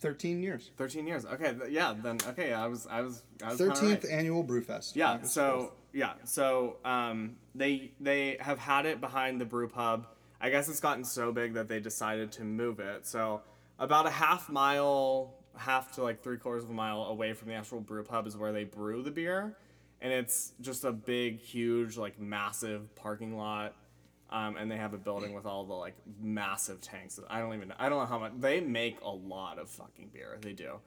13 0.00 0.42
years. 0.42 0.70
thirteen 0.76 1.06
years. 1.06 1.26
Okay, 1.26 1.54
th- 1.54 1.70
yeah. 1.70 1.94
Then 2.02 2.18
okay, 2.28 2.52
I 2.52 2.66
was 2.66 2.86
I 2.90 3.02
was 3.02 3.22
I 3.44 3.50
was 3.52 3.60
13th 3.60 3.82
right. 3.82 4.04
annual 4.10 4.42
Brewfest. 4.42 4.96
Yeah. 4.96 5.12
August 5.12 5.34
So 5.34 5.72
yeah. 5.92 6.14
So 6.24 6.76
um, 6.84 7.36
they 7.54 7.92
they 8.00 8.38
have 8.40 8.58
had 8.58 8.86
it 8.86 9.00
behind 9.00 9.40
the 9.40 9.44
brew 9.44 9.68
pub. 9.68 10.06
I 10.40 10.48
guess 10.48 10.68
it's 10.68 10.80
gotten 10.80 11.04
so 11.04 11.32
big 11.32 11.54
that 11.54 11.68
they 11.68 11.80
decided 11.80 12.32
to 12.32 12.44
move 12.44 12.80
it. 12.80 13.06
So 13.06 13.42
about 13.78 14.06
a 14.06 14.10
half 14.10 14.48
mile, 14.48 15.34
half 15.54 15.92
to 15.92 16.02
like 16.02 16.22
three 16.22 16.38
quarters 16.38 16.64
of 16.64 16.70
a 16.70 16.74
mile 16.74 17.02
away 17.02 17.34
from 17.34 17.48
the 17.48 17.54
actual 17.54 17.80
brew 17.80 18.02
pub 18.02 18.26
is 18.26 18.36
where 18.36 18.52
they 18.52 18.64
brew 18.64 19.02
the 19.02 19.10
beer, 19.10 19.54
and 20.00 20.12
it's 20.12 20.52
just 20.62 20.84
a 20.84 20.92
big, 20.92 21.40
huge, 21.40 21.98
like 21.98 22.18
massive 22.18 22.94
parking 22.94 23.36
lot. 23.36 23.74
Um, 24.30 24.56
and 24.56 24.70
they 24.70 24.76
have 24.76 24.94
a 24.94 24.98
building 24.98 25.34
with 25.34 25.44
all 25.44 25.64
the 25.64 25.74
like 25.74 25.94
massive 26.20 26.80
tanks. 26.80 27.18
I 27.28 27.40
don't 27.40 27.54
even 27.54 27.72
I 27.78 27.88
don't 27.88 27.98
know 27.98 28.06
how 28.06 28.18
much 28.18 28.32
they 28.38 28.60
make 28.60 29.00
a 29.02 29.10
lot 29.10 29.58
of 29.58 29.68
fucking 29.68 30.10
beer. 30.12 30.38
They 30.40 30.52
do. 30.52 30.78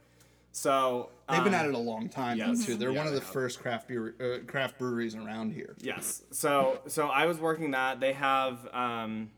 So 0.54 1.10
They've 1.30 1.44
been 1.44 1.54
um, 1.54 1.60
at 1.60 1.66
it 1.66 1.74
a 1.74 1.80
long 1.80 2.10
time 2.10 2.38
though, 2.38 2.48
yes. 2.48 2.66
too. 2.66 2.76
They're 2.76 2.92
Yeah, 2.92 3.00
one 3.00 3.08
of 3.08 3.14
the 3.14 3.22
first 3.22 3.60
craft 3.60 3.88
beer 3.88 4.16
uh, 4.22 4.46
craft 4.50 4.78
breweries 4.78 5.16
around 5.16 5.52
here. 5.52 5.76
Yes. 5.82 6.24
So 6.32 6.80
so 6.88 7.08
I 7.08 7.26
was 7.26 7.38
working 7.38 7.72
that. 7.72 8.00
They 8.00 8.14
have 8.14 8.68
um 8.74 9.32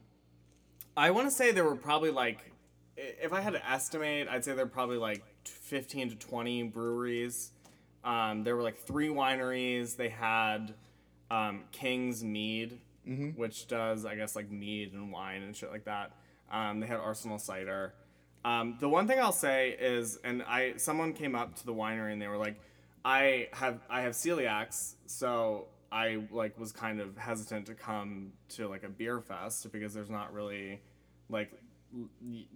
I 0.95 1.11
want 1.11 1.27
to 1.27 1.31
say 1.31 1.51
there 1.51 1.63
were 1.63 1.75
probably 1.75 2.11
like 2.11 2.51
if 2.97 3.33
I 3.33 3.41
had 3.41 3.53
to 3.53 3.69
estimate, 3.69 4.27
I'd 4.29 4.45
say 4.45 4.53
there 4.53 4.65
were 4.65 4.71
probably 4.71 4.97
like 4.97 5.23
15 5.45 6.11
to 6.11 6.15
20 6.15 6.63
breweries. 6.63 7.51
Um, 8.03 8.43
there 8.43 8.55
were 8.55 8.63
like 8.63 8.77
three 8.77 9.09
wineries. 9.09 9.97
They 9.97 10.09
had 10.09 10.73
um, 11.31 11.63
King's 11.71 12.23
Mead, 12.23 12.79
which 13.35 13.67
does 13.67 14.05
I 14.05 14.15
guess 14.15 14.35
like 14.35 14.49
mead 14.51 14.93
and 14.93 15.11
wine 15.11 15.41
and 15.43 15.55
shit 15.55 15.71
like 15.71 15.85
that. 15.85 16.11
Um, 16.51 16.79
they 16.79 16.87
had 16.87 16.97
Arsenal 16.99 17.37
Cider. 17.39 17.93
Um, 18.43 18.77
the 18.79 18.87
one 18.89 19.07
thing 19.07 19.19
I'll 19.19 19.31
say 19.31 19.75
is, 19.79 20.17
and 20.23 20.43
I 20.43 20.73
someone 20.77 21.13
came 21.13 21.35
up 21.35 21.55
to 21.57 21.65
the 21.65 21.73
winery 21.73 22.13
and 22.13 22.21
they 22.21 22.27
were 22.27 22.37
like, 22.37 22.59
I 23.03 23.47
have 23.53 23.79
I 23.89 24.01
have 24.01 24.13
celiacs, 24.13 24.95
so 25.07 25.67
I 25.91 26.23
like 26.31 26.59
was 26.59 26.71
kind 26.71 26.99
of 26.99 27.17
hesitant 27.17 27.65
to 27.67 27.73
come 27.73 28.33
to 28.49 28.67
like 28.67 28.83
a 28.83 28.89
beer 28.89 29.19
fest 29.21 29.71
because 29.71 29.93
there's 29.93 30.09
not 30.09 30.33
really 30.33 30.81
like 31.29 31.51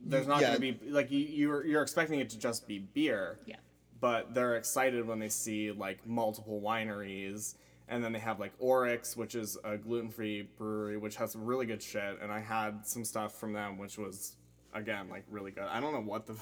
there's 0.05 0.27
not 0.27 0.41
Yeah. 0.41 0.47
gonna 0.49 0.59
be 0.59 0.79
like 0.89 1.09
you 1.11 1.19
you're 1.19 1.65
you're 1.65 1.81
expecting 1.81 2.19
it 2.19 2.29
to 2.31 2.39
just 2.39 2.67
be 2.67 2.79
beer 2.79 3.39
Yeah. 3.45 3.55
but 4.01 4.33
they're 4.33 4.57
excited 4.57 5.07
when 5.07 5.19
they 5.19 5.29
see 5.29 5.71
like 5.71 6.05
multiple 6.05 6.59
wineries 6.61 7.55
and 7.89 8.03
then 8.03 8.13
they 8.13 8.19
have 8.19 8.39
like 8.39 8.53
Oryx, 8.59 9.17
which 9.17 9.35
is 9.35 9.57
a 9.63 9.77
gluten-free 9.77 10.49
brewery 10.57 10.97
which 10.97 11.15
has 11.17 11.31
some 11.31 11.43
really 11.43 11.65
good 11.65 11.81
shit 11.81 12.19
and 12.21 12.31
I 12.31 12.39
had 12.39 12.85
some 12.85 13.03
stuff 13.03 13.39
from 13.39 13.53
them 13.53 13.77
which 13.77 13.97
was 13.97 14.35
again 14.73 15.09
like 15.09 15.23
really 15.29 15.51
good. 15.51 15.63
I 15.63 15.79
don't 15.79 15.93
know 15.93 16.01
what 16.01 16.27
the 16.27 16.35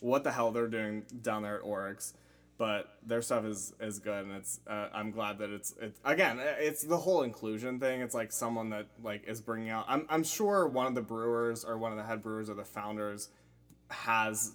what 0.00 0.24
the 0.24 0.32
hell 0.32 0.52
they're 0.52 0.68
doing 0.68 1.04
down 1.22 1.42
there 1.42 1.56
at 1.56 1.62
Oryx, 1.62 2.14
but 2.58 2.98
their 3.06 3.22
stuff 3.22 3.44
is 3.44 3.72
is 3.80 3.98
good 3.98 4.26
and 4.26 4.32
it's 4.32 4.60
uh, 4.66 4.88
I'm 4.92 5.10
glad 5.10 5.38
that 5.38 5.50
it's 5.50 5.74
it's 5.80 5.98
again 6.04 6.38
it's 6.40 6.82
the 6.82 6.98
whole 6.98 7.22
inclusion 7.22 7.80
thing. 7.80 8.00
It's 8.00 8.14
like 8.14 8.32
someone 8.32 8.70
that 8.70 8.86
like 9.02 9.26
is 9.26 9.40
bringing 9.40 9.70
out 9.70 9.86
I'm 9.88 10.06
I'm 10.08 10.24
sure 10.24 10.66
one 10.66 10.86
of 10.86 10.94
the 10.94 11.02
brewers 11.02 11.64
or 11.64 11.78
one 11.78 11.92
of 11.92 11.98
the 11.98 12.04
head 12.04 12.22
brewers 12.22 12.50
or 12.50 12.54
the 12.54 12.64
founders 12.64 13.30
has 13.90 14.54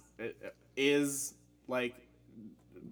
is 0.76 1.34
like 1.68 1.94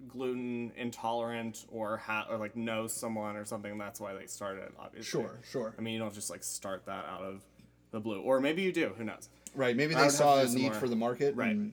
gluten 0.08 0.72
intolerant 0.76 1.64
or 1.70 1.96
ha- 1.98 2.26
or 2.30 2.36
like 2.38 2.56
know 2.56 2.86
someone 2.86 3.36
or 3.36 3.44
something. 3.44 3.76
That's 3.78 4.00
why 4.00 4.14
they 4.14 4.26
started. 4.26 4.70
Obviously, 4.78 5.22
Sure, 5.22 5.38
sure. 5.50 5.74
I 5.78 5.80
mean, 5.82 5.94
you 5.94 6.00
don't 6.00 6.14
just 6.14 6.30
like 6.30 6.42
start 6.44 6.86
that 6.86 7.04
out 7.06 7.22
of 7.22 7.42
the 7.90 8.00
blue, 8.00 8.20
or 8.20 8.40
maybe 8.40 8.62
you 8.62 8.72
do. 8.72 8.92
Who 8.98 9.04
knows? 9.04 9.28
Right. 9.54 9.76
Maybe 9.76 9.94
they 9.94 10.08
saw 10.08 10.38
a 10.40 10.46
need 10.46 10.62
more- 10.62 10.74
for 10.74 10.88
the 10.88 10.96
market. 10.96 11.34
Right. 11.36 11.50
and- 11.52 11.72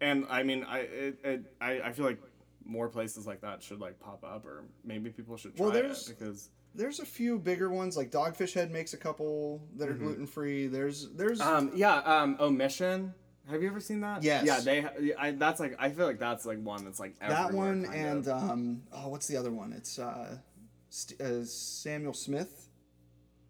And 0.00 0.26
I 0.28 0.42
mean, 0.42 0.64
I 0.64 0.78
it, 0.80 1.18
it, 1.24 1.54
I 1.60 1.80
I 1.80 1.92
feel 1.92 2.04
like 2.04 2.20
more 2.66 2.88
places 2.88 3.26
like 3.26 3.40
that 3.42 3.62
should 3.62 3.80
like 3.80 3.98
pop 4.00 4.24
up, 4.24 4.44
or 4.44 4.64
maybe 4.84 5.10
people 5.10 5.36
should 5.36 5.56
try 5.56 5.64
Well, 5.66 5.72
there's- 5.72 6.08
it 6.08 6.18
because 6.18 6.50
There's 6.76 6.98
a 6.98 7.04
few 7.06 7.38
bigger 7.38 7.70
ones 7.70 7.96
like 7.96 8.10
Dogfish 8.10 8.52
Head 8.52 8.72
makes 8.72 8.94
a 8.94 8.96
couple 8.96 9.62
that 9.76 9.88
are 9.88 9.94
gluten 9.94 10.26
free. 10.26 10.66
There's 10.66 11.08
there's 11.12 11.40
um 11.40 11.70
yeah 11.74 11.98
um 11.98 12.36
omission. 12.40 13.14
Have 13.50 13.62
you 13.62 13.68
ever 13.68 13.80
seen 13.80 14.00
that? 14.00 14.22
Yes. 14.22 14.44
Yeah, 14.46 14.60
they. 14.60 14.80
ha- 14.80 14.92
I, 15.18 15.30
that's 15.32 15.60
like 15.60 15.76
I 15.78 15.90
feel 15.90 16.06
like 16.06 16.18
that's 16.18 16.46
like 16.46 16.62
one 16.62 16.84
that's 16.84 16.98
like 17.00 17.18
that 17.20 17.52
one 17.52 17.84
and 17.86 18.26
of. 18.26 18.50
um 18.50 18.82
oh 18.92 19.08
what's 19.08 19.26
the 19.26 19.36
other 19.36 19.50
one? 19.52 19.72
It's 19.72 19.98
uh, 19.98 20.38
St- 20.90 21.20
uh 21.20 21.44
Samuel 21.44 22.14
Smith, 22.14 22.68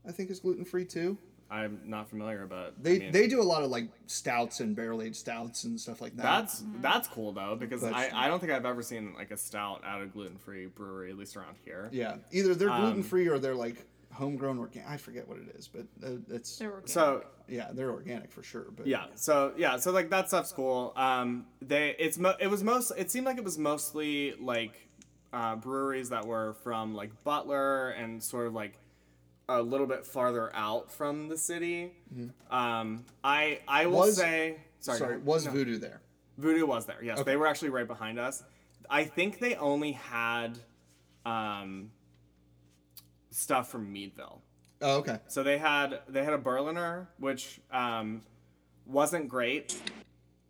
I 0.07 0.12
think 0.12 0.30
is 0.30 0.40
gluten 0.40 0.64
free 0.64 0.84
too. 0.84 1.16
I'm 1.51 1.82
not 1.84 2.09
familiar, 2.09 2.47
but 2.47 2.82
They 2.82 2.97
I 2.97 2.99
mean, 2.99 3.12
they 3.12 3.28
do 3.28 3.40
a 3.40 3.45
lot 3.45 3.62
of 3.62 3.70
like 3.70 3.88
stouts 4.07 4.61
and 4.61 4.74
barrel 4.74 5.03
aged 5.03 5.14
stouts 5.16 5.62
and 5.64 5.78
stuff 5.78 6.01
like 6.01 6.16
that. 6.16 6.22
That's 6.22 6.64
that's 6.80 7.07
cool 7.07 7.32
though 7.32 7.55
because 7.55 7.82
But- 7.82 7.92
I, 7.95 8.11
I 8.12 8.28
don't 8.28 8.40
think 8.40 8.51
I've 8.51 8.66
ever 8.66 8.82
seen 8.82 9.14
like 9.14 9.30
a 9.30 9.36
stout 9.36 9.82
out 9.84 10.01
of 10.03 10.12
gluten 10.12 10.38
free 10.38 10.66
brewery 10.66 11.11
at 11.11 11.18
least 11.18 11.36
around 11.36 11.55
here. 11.64 11.90
yeah. 11.92 12.16
Either 12.32 12.55
they're 12.55 12.70
Um, 12.70 12.80
gluten 12.80 13.03
free 13.05 13.28
or 13.28 13.38
they're 13.38 13.55
like 13.55 13.76
homegrown 14.15 14.59
organic. 14.59 14.89
I 14.89 14.97
forget 14.97 15.27
what 15.29 15.39
it 15.39 15.55
is, 15.57 15.69
but 15.69 15.87
uh, 16.07 16.17
it's 16.31 16.62
So 16.87 17.25
yeah 17.49 17.69
they're 17.73 17.91
organic 17.91 18.33
for 18.33 18.43
sure. 18.43 18.67
But 18.77 18.87
yeah, 18.87 19.07
so 19.15 19.53
yeah, 19.57 19.77
so 19.77 19.91
like 19.93 20.11
that 20.11 20.29
stuff's 20.29 20.53
cool. 20.53 20.93
Um, 20.97 21.47
they 21.61 21.95
it's 21.99 22.17
mo- 22.19 22.37
it 22.41 22.47
was 22.49 22.62
most 22.65 22.93
it 22.97 23.11
seemed 23.11 23.27
like 23.27 23.39
it 23.39 23.45
was 23.45 23.59
mostly 23.59 24.35
like 24.41 24.89
uh, 25.33 25.57
breweries 25.57 26.11
that 26.11 26.25
were 26.27 26.55
from 26.62 26.95
like 26.95 27.11
Butler 27.25 27.91
and 27.91 28.23
sort 28.23 28.47
of 28.47 28.55
like 28.55 28.79
a 29.49 29.61
little 29.61 29.87
bit 29.87 30.07
farther 30.07 30.51
out 30.55 30.91
from 30.91 31.29
the 31.29 31.37
city. 31.37 31.93
Um, 32.51 33.05
I 33.23 33.61
I 33.69 33.87
will 33.87 33.99
Mm-hmm. 33.99 34.07
Was- 34.07 34.17
say 34.17 34.57
sorry, 34.81 34.99
sorry, 34.99 35.17
go 35.19 35.25
was 35.25 35.45
No. 35.47 35.51
Voodoo 35.53 35.79
there? 35.79 36.01
Voodoo 36.39 36.67
was 36.67 36.87
there. 36.87 37.03
Yes, 37.03 37.19
Okay. 37.19 37.33
they 37.33 37.37
were 37.37 37.47
actually 37.47 37.71
right 37.71 37.87
behind 37.87 38.19
us. 38.19 38.43
I 38.91 39.05
think 39.05 39.39
they 39.39 39.55
only 39.57 39.93
had 39.93 40.59
um, 41.27 41.91
stuff 43.35 43.68
from 43.70 43.93
Meadville. 43.93 44.41
Oh 44.80 44.99
okay. 44.99 45.18
So 45.28 45.43
they 45.43 45.59
had 45.59 46.01
they 46.09 46.24
had 46.24 46.32
a 46.32 46.39
Berliner, 46.39 47.09
which 47.18 47.61
um, 47.70 48.22
wasn't 48.87 49.28
great, 49.28 49.80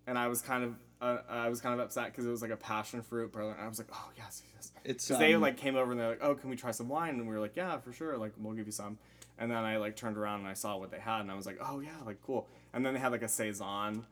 and 0.06 0.18
I 0.18 0.28
was 0.28 0.42
kind 0.42 0.64
of 0.64 0.74
uh, 1.00 1.18
I 1.28 1.48
was 1.48 1.60
kind 1.60 1.78
of 1.78 1.80
upset 1.84 2.06
because 2.06 2.26
it 2.26 2.30
was 2.30 2.42
like 2.42 2.50
a 2.50 2.56
passion 2.56 3.02
fruit 3.02 3.32
Berliner. 3.32 3.58
I 3.60 3.68
was 3.68 3.78
like, 3.78 3.88
oh 3.92 4.10
yes, 4.16 4.42
yes. 4.54 4.72
It's, 4.84 5.08
'Cause 5.08 5.18
they 5.18 5.34
um, 5.34 5.42
like 5.42 5.56
came 5.56 5.76
over 5.76 5.92
and 5.92 6.00
they're 6.00 6.10
like, 6.10 6.22
oh, 6.22 6.34
can 6.34 6.50
we 6.50 6.56
try 6.56 6.70
some 6.70 6.88
wine? 6.88 7.10
And 7.14 7.28
we 7.28 7.34
were 7.34 7.40
like, 7.40 7.56
yeah, 7.56 7.78
for 7.78 7.92
sure. 7.92 8.16
Like 8.16 8.32
we'll 8.38 8.54
give 8.54 8.66
you 8.66 8.72
some. 8.72 8.98
And 9.38 9.50
then 9.50 9.58
I 9.58 9.78
like 9.78 9.96
turned 9.96 10.16
around 10.16 10.40
and 10.40 10.48
I 10.48 10.54
saw 10.54 10.76
what 10.76 10.90
they 10.90 11.00
had 11.00 11.20
and 11.20 11.30
I 11.30 11.34
was 11.34 11.46
like, 11.46 11.58
oh 11.62 11.80
yeah, 11.80 11.96
like 12.06 12.20
cool. 12.22 12.48
And 12.72 12.84
then 12.84 12.94
they 12.94 13.00
had 13.00 13.12
like 13.12 13.22
a 13.22 13.28
saison. 13.28 14.04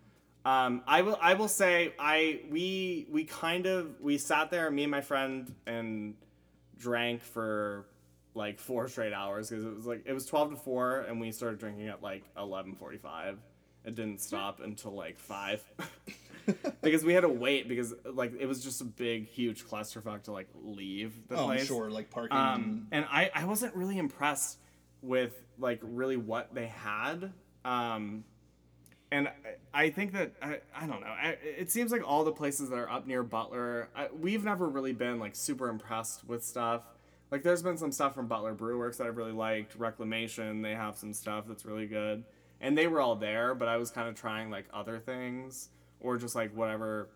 Um, 0.44 0.82
I 0.86 1.02
will 1.02 1.18
I 1.20 1.34
will 1.34 1.48
say 1.48 1.94
I 1.98 2.40
we 2.50 3.06
we 3.10 3.24
kind 3.24 3.66
of 3.66 4.00
we 4.00 4.18
sat 4.18 4.50
there 4.50 4.70
me 4.70 4.82
and 4.84 4.90
my 4.90 5.00
friend 5.00 5.54
and 5.66 6.14
drank 6.78 7.22
for 7.22 7.86
like 8.34 8.58
four 8.58 8.88
straight 8.88 9.12
hours 9.12 9.50
because 9.50 9.64
it 9.64 9.74
was 9.74 9.86
like 9.86 10.02
it 10.06 10.12
was 10.12 10.24
12 10.26 10.50
to 10.50 10.56
4 10.56 11.00
and 11.02 11.20
we 11.20 11.30
started 11.32 11.58
drinking 11.58 11.88
at 11.88 12.02
like 12.02 12.24
11:45 12.36 13.36
it 13.84 13.94
didn't 13.94 14.20
stop 14.20 14.60
until 14.60 14.92
like 14.92 15.18
5 15.18 15.64
because 16.82 17.04
we 17.04 17.12
had 17.12 17.22
to 17.22 17.28
wait 17.28 17.68
because 17.68 17.94
like 18.04 18.32
it 18.38 18.46
was 18.46 18.62
just 18.62 18.80
a 18.80 18.84
big 18.84 19.26
huge 19.28 19.64
clusterfuck 19.66 20.22
to 20.24 20.32
like 20.32 20.48
leave 20.62 21.12
the 21.28 21.36
Oh, 21.36 21.46
place. 21.46 21.66
sure, 21.66 21.90
like 21.90 22.10
parking. 22.10 22.36
um, 22.36 22.86
and 22.92 23.04
I, 23.10 23.30
I 23.34 23.44
wasn't 23.44 23.74
really 23.74 23.98
impressed 23.98 24.58
with 25.02 25.34
like 25.58 25.80
really 25.82 26.16
what 26.16 26.54
they 26.54 26.66
had. 26.68 27.32
Um, 27.64 28.24
and 29.10 29.28
I, 29.28 29.32
I 29.84 29.90
think 29.90 30.12
that 30.12 30.32
I, 30.40 30.60
I 30.74 30.86
don't 30.86 31.00
know. 31.00 31.06
I, 31.08 31.36
it 31.42 31.70
seems 31.70 31.92
like 31.92 32.02
all 32.08 32.24
the 32.24 32.32
places 32.32 32.70
that 32.70 32.76
are 32.76 32.90
up 32.90 33.06
near 33.06 33.22
butler 33.22 33.88
I, 33.94 34.08
we've 34.18 34.44
never 34.44 34.68
really 34.68 34.92
been 34.92 35.18
like 35.18 35.34
super 35.36 35.68
impressed 35.68 36.26
with 36.26 36.44
stuff 36.44 36.82
like 37.32 37.42
there's 37.42 37.62
been 37.62 37.76
some 37.78 37.90
stuff 37.90 38.14
from 38.14 38.28
butler 38.28 38.54
brewworks 38.54 38.98
that 38.98 39.06
i've 39.06 39.16
really 39.16 39.32
liked 39.32 39.74
reclamation 39.74 40.62
they 40.62 40.74
have 40.74 40.96
some 40.96 41.12
stuff 41.12 41.44
that's 41.48 41.64
really 41.64 41.86
good 41.86 42.22
and 42.60 42.78
they 42.78 42.86
were 42.86 43.00
all 43.00 43.16
there 43.16 43.54
but 43.54 43.66
i 43.66 43.76
was 43.76 43.90
kind 43.90 44.08
of 44.08 44.14
trying 44.14 44.50
like 44.50 44.66
other 44.72 45.00
things 45.00 45.70
or 45.98 46.16
just 46.16 46.36
like 46.36 46.54
whatever 46.54 47.08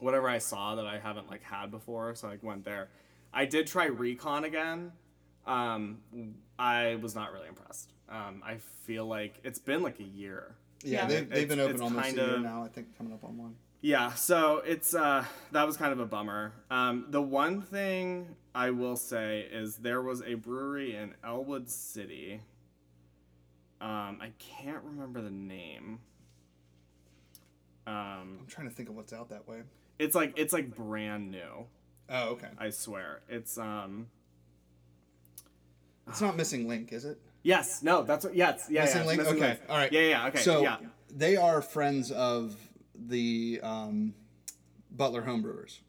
whatever 0.00 0.28
i 0.28 0.36
saw 0.36 0.74
that 0.74 0.86
i 0.86 0.98
haven't 0.98 1.30
like 1.30 1.42
had 1.42 1.70
before 1.70 2.14
so 2.14 2.28
i 2.28 2.32
like, 2.32 2.42
went 2.42 2.64
there 2.64 2.88
i 3.32 3.46
did 3.46 3.66
try 3.66 3.86
recon 3.86 4.44
again 4.44 4.92
um, 5.46 5.98
i 6.58 6.96
was 6.96 7.14
not 7.14 7.32
really 7.32 7.48
impressed 7.48 7.92
um, 8.10 8.42
i 8.44 8.56
feel 8.56 9.06
like 9.06 9.40
it's 9.44 9.60
been 9.60 9.82
like 9.82 10.00
a 10.00 10.04
year 10.04 10.56
yeah, 10.82 11.02
yeah. 11.02 11.06
they've, 11.06 11.30
they've 11.30 11.48
been 11.48 11.60
open 11.60 11.80
almost 11.80 12.04
kind 12.04 12.18
a 12.18 12.22
year 12.22 12.34
of- 12.36 12.42
now. 12.42 12.64
I 12.64 12.68
think 12.68 12.96
coming 12.98 13.12
up 13.12 13.24
on 13.24 13.36
one. 13.38 13.54
yeah, 13.80 14.12
so 14.14 14.58
it's 14.58 14.94
uh 14.94 15.24
that 15.52 15.66
was 15.66 15.76
kind 15.76 15.92
of 15.92 16.00
a 16.00 16.06
bummer. 16.06 16.52
Um, 16.70 17.06
the 17.08 17.22
one 17.22 17.62
thing 17.62 18.34
I 18.56 18.70
will 18.70 18.96
say 18.96 19.46
is 19.52 19.76
there 19.76 20.00
was 20.00 20.22
a 20.22 20.32
brewery 20.32 20.96
in 20.96 21.14
Ellwood 21.22 21.68
City. 21.68 22.40
Um, 23.82 24.18
I 24.22 24.30
can't 24.38 24.82
remember 24.82 25.20
the 25.20 25.30
name. 25.30 25.98
Um, 27.86 28.38
I'm 28.40 28.46
trying 28.48 28.66
to 28.66 28.74
think 28.74 28.88
of 28.88 28.96
what's 28.96 29.12
out 29.12 29.28
that 29.28 29.46
way. 29.46 29.60
it's 29.98 30.14
like 30.14 30.38
it's 30.38 30.54
like 30.54 30.74
brand 30.74 31.30
new. 31.30 31.66
Oh, 32.08 32.30
okay. 32.30 32.48
I 32.56 32.70
swear. 32.70 33.20
It's 33.28 33.58
um. 33.58 34.06
It's 36.08 36.22
not 36.22 36.34
missing 36.34 36.66
link, 36.66 36.94
is 36.94 37.04
it? 37.04 37.20
Yes. 37.42 37.82
No. 37.82 38.04
That's 38.04 38.24
what. 38.24 38.34
Yes. 38.34 38.68
Yeah. 38.70 38.84
Missing 38.84 39.02
yeah, 39.02 39.06
link. 39.06 39.18
Missing 39.18 39.36
okay. 39.36 39.48
Link. 39.48 39.60
All 39.68 39.76
right. 39.76 39.92
Yeah. 39.92 40.00
Yeah. 40.00 40.26
Okay. 40.28 40.38
So 40.38 40.62
yeah. 40.62 40.78
they 41.14 41.36
are 41.36 41.60
friends 41.60 42.10
of 42.10 42.56
the 42.94 43.60
um, 43.62 44.14
Butler 44.90 45.22
homebrewers. 45.22 45.80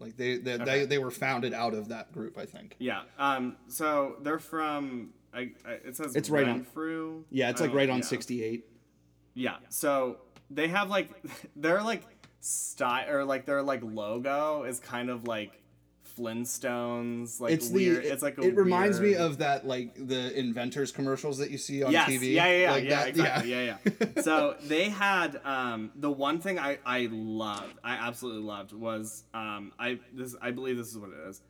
Like 0.00 0.16
they 0.16 0.38
they, 0.38 0.54
Okay. 0.54 0.64
they 0.64 0.86
they 0.86 0.98
were 0.98 1.10
founded 1.10 1.52
out 1.52 1.74
of 1.74 1.88
that 1.88 2.12
group, 2.12 2.38
I 2.38 2.46
think. 2.46 2.76
Yeah. 2.78 3.02
Um. 3.18 3.56
So 3.68 4.16
they're 4.22 4.38
from. 4.38 5.10
I, 5.34 5.50
I, 5.66 5.72
it 5.84 5.96
says 5.96 6.16
It's 6.16 6.30
right 6.30 6.48
on-. 6.48 6.66
Yeah, 7.30 7.50
it's 7.50 7.60
like 7.60 7.74
right 7.74 7.90
on 7.90 7.98
yeah. 7.98 8.04
68. 8.04 8.64
Yeah. 9.34 9.56
So 9.68 10.18
they 10.50 10.68
have 10.68 10.88
like 10.88 11.10
their 11.56 11.82
like 11.82 12.02
style 12.40 13.08
or 13.10 13.24
like 13.24 13.44
their 13.44 13.62
like 13.62 13.82
logo 13.82 14.62
is 14.64 14.80
kind 14.80 15.10
of 15.10 15.26
like 15.28 15.60
Flintstones. 16.18 17.40
Like 17.40 17.52
It's 17.52 17.68
weird. 17.68 18.04
the. 18.04 18.12
it's 18.12 18.22
like 18.22 18.38
a 18.38 18.42
it 18.42 18.56
reminds 18.56 19.00
me 19.00 19.14
of 19.14 19.38
that 19.38 19.66
like 19.66 19.94
the 19.94 20.36
inventors 20.38 20.90
commercials 20.92 21.38
that 21.38 21.50
you 21.50 21.58
see 21.58 21.82
on 21.82 21.92
yes, 21.92 22.08
TV. 22.08 22.32
Yeah, 22.32 22.46
yeah, 22.46 22.58
yeah, 22.58 22.70
like 22.72 22.84
yeah, 22.84 22.90
that, 22.90 23.08
exactly. 23.08 23.50
Yeah, 23.50 23.76
yeah. 24.16 24.22
so 24.22 24.56
they 24.64 24.88
had 24.88 25.40
um, 25.44 25.90
the 25.94 26.10
one 26.10 26.40
thing 26.40 26.58
I 26.58 26.78
I 26.84 27.08
loved, 27.10 27.78
I 27.84 27.94
absolutely 27.94 28.42
loved 28.42 28.72
was 28.72 29.24
um, 29.34 29.72
I 29.78 29.98
this 30.12 30.34
I 30.40 30.50
believe 30.50 30.76
this 30.76 30.88
is 30.88 30.98
what 30.98 31.10
it 31.10 31.28
is. 31.28 31.42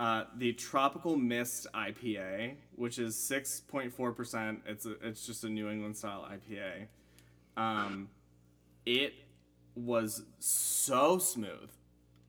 Uh, 0.00 0.24
the 0.38 0.52
tropical 0.54 1.16
mist 1.16 1.68
IPA, 1.72 2.54
which 2.74 2.98
is 2.98 3.16
six 3.16 3.60
point 3.60 3.92
four 3.92 4.12
percent. 4.12 4.62
It's 4.66 4.86
a, 4.86 4.92
it's 5.02 5.26
just 5.26 5.44
a 5.44 5.48
New 5.48 5.68
England 5.68 5.96
style 5.96 6.28
IPA. 6.30 6.86
Um, 7.56 8.08
it 8.86 9.14
was 9.76 10.22
so 10.38 11.18
smooth. 11.18 11.70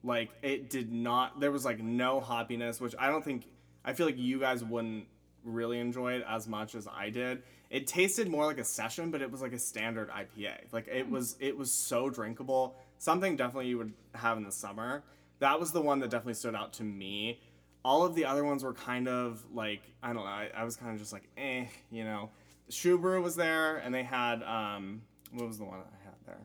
Like 0.06 0.30
it 0.42 0.70
did 0.70 0.92
not. 0.92 1.40
There 1.40 1.52
was 1.52 1.66
like 1.66 1.80
no 1.80 2.22
hoppiness, 2.22 2.80
which 2.80 2.96
I 2.98 3.10
don't 3.10 3.26
think. 3.26 3.48
I 3.84 3.94
feel 3.94 4.06
like 4.06 4.18
you 4.18 4.40
guys 4.40 4.64
wouldn't 4.64 5.06
really 5.44 5.80
enjoy 5.80 6.14
it 6.14 6.26
as 6.28 6.48
much 6.48 6.76
as 6.76 6.88
I 6.88 7.10
did. 7.10 7.44
It 7.70 7.88
tasted 7.88 8.28
more 8.28 8.46
like 8.46 8.60
a 8.60 8.64
session, 8.64 9.12
but 9.12 9.22
it 9.22 9.32
was 9.32 9.42
like 9.42 9.54
a 9.54 9.60
standard 9.60 10.10
IPA. 10.10 10.72
Like 10.72 10.88
it 10.88 11.10
was. 11.10 11.36
It 11.40 11.58
was 11.58 11.72
so 11.72 12.10
drinkable. 12.10 12.78
Something 13.00 13.36
definitely 13.36 13.68
you 13.68 13.80
would 13.80 13.94
have 14.14 14.38
in 14.38 14.44
the 14.44 14.52
summer. 14.52 15.04
That 15.40 15.60
was 15.60 15.72
the 15.72 15.82
one 15.82 16.00
that 16.00 16.12
definitely 16.12 16.36
stood 16.36 16.56
out 16.56 16.74
to 16.74 16.84
me. 16.84 17.42
All 17.84 18.06
of 18.06 18.16
the 18.16 18.26
other 18.26 18.44
ones 18.44 18.64
were 18.64 18.74
kind 18.74 19.08
of 19.08 19.44
like 19.54 19.82
I 20.04 20.14
don't 20.14 20.24
know. 20.24 20.30
I, 20.30 20.50
I 20.56 20.64
was 20.64 20.76
kind 20.76 20.94
of 20.94 21.00
just 21.00 21.14
like 21.14 21.28
eh, 21.36 21.66
you 21.92 22.04
know. 22.04 22.30
Shoe 22.70 22.98
was 22.98 23.36
there, 23.36 23.78
and 23.78 23.94
they 23.94 24.04
had 24.04 24.42
um, 24.44 25.02
what 25.32 25.48
was 25.48 25.58
the 25.58 25.66
one 25.66 25.80
I 25.80 26.04
had 26.04 26.16
there? 26.26 26.40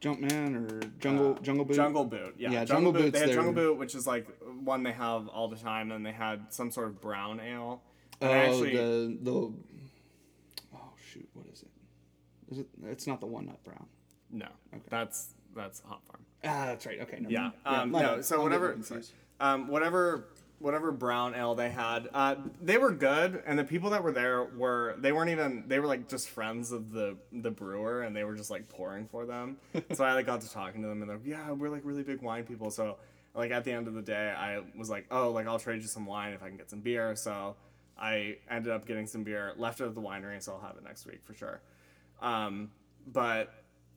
Jumpman 0.00 0.54
or 0.70 0.80
Jungle 0.98 1.34
Jungle 1.42 1.64
Boot. 1.64 1.74
Uh, 1.78 1.82
Jungle 1.82 2.04
Boot, 2.04 2.34
yeah. 2.38 2.50
Yeah, 2.50 2.64
Jungle, 2.64 2.66
Jungle 2.66 2.92
Boot. 2.92 3.00
Boot's 3.02 3.12
They 3.12 3.18
had 3.20 3.28
their- 3.28 3.34
Jungle 3.36 3.52
Boot, 3.52 3.78
which 3.78 3.94
is 3.94 4.06
like 4.06 4.26
one 4.62 4.82
they 4.82 4.92
have 4.92 5.28
all 5.28 5.48
the 5.48 5.56
time, 5.56 5.92
and 5.92 6.04
they 6.04 6.12
had 6.12 6.52
some 6.52 6.70
sort 6.70 6.86
of 6.88 7.00
brown 7.00 7.40
ale. 7.40 7.82
Oh, 8.22 8.26
And 8.26 8.32
actually, 8.32 8.76
the 8.76 9.18
the. 9.22 9.52
Oh 10.74 10.92
shoot! 11.12 11.28
What 11.34 11.46
is 11.52 11.62
it? 11.62 11.68
Is 12.50 12.58
it? 12.58 12.66
It's 12.84 13.06
not 13.06 13.20
the 13.20 13.26
one 13.26 13.46
nut 13.46 13.62
brown. 13.64 13.86
no, 14.30 14.46
okay. 14.74 14.82
that's 14.88 15.34
that's 15.54 15.80
Hop 15.86 16.06
Farm. 16.06 16.24
Ah, 16.44 16.66
that's 16.66 16.86
right. 16.86 17.00
Okay. 17.02 17.18
Never 17.20 17.32
Yeah. 17.32 17.50
Um, 17.66 17.90
my 17.90 18.02
no. 18.02 18.20
So 18.22 18.42
whatever. 18.42 18.78
Um, 19.40 19.68
whatever 19.68 20.28
whatever 20.60 20.92
brown 20.92 21.34
ale 21.34 21.54
they 21.54 21.70
had. 21.70 22.08
Uh, 22.12 22.36
they 22.62 22.78
were 22.78 22.92
good, 22.92 23.42
and 23.46 23.58
the 23.58 23.64
people 23.64 23.90
that 23.90 24.04
were 24.04 24.12
there 24.12 24.44
were 24.44 24.94
they 24.98 25.10
weren't 25.10 25.30
even 25.30 25.64
they 25.66 25.80
were 25.80 25.86
like 25.86 26.08
just 26.08 26.28
friends 26.28 26.70
of 26.70 26.92
the 26.92 27.16
the 27.32 27.50
brewer, 27.50 28.02
and 28.02 28.14
they 28.14 28.24
were 28.24 28.34
just 28.34 28.50
like 28.50 28.68
pouring 28.68 29.06
for 29.06 29.26
them. 29.26 29.56
so 29.92 30.04
I 30.04 30.12
like 30.14 30.26
got 30.26 30.40
to 30.42 30.50
talking 30.50 30.82
to 30.82 30.88
them, 30.88 31.02
and 31.02 31.10
they're 31.10 31.16
like, 31.16 31.26
yeah, 31.26 31.50
we're 31.50 31.70
like 31.70 31.82
really 31.84 32.02
big 32.02 32.22
wine 32.22 32.44
people. 32.44 32.70
So 32.70 32.98
like 33.34 33.50
at 33.50 33.64
the 33.64 33.72
end 33.72 33.88
of 33.88 33.94
the 33.94 34.02
day, 34.02 34.34
I 34.36 34.60
was 34.76 34.90
like, 34.90 35.06
oh, 35.10 35.30
like 35.30 35.46
I'll 35.46 35.58
trade 35.58 35.82
you 35.82 35.88
some 35.88 36.06
wine 36.06 36.32
if 36.32 36.42
I 36.42 36.48
can 36.48 36.56
get 36.56 36.70
some 36.70 36.80
beer. 36.80 37.16
So 37.16 37.56
I 37.98 38.36
ended 38.50 38.72
up 38.72 38.86
getting 38.86 39.06
some 39.06 39.24
beer 39.24 39.54
left 39.56 39.80
at 39.80 39.94
the 39.94 40.00
winery, 40.00 40.42
so 40.42 40.52
I'll 40.52 40.66
have 40.66 40.76
it 40.76 40.84
next 40.84 41.06
week 41.06 41.20
for 41.24 41.34
sure. 41.34 41.60
Um, 42.20 42.70
but 43.06 43.52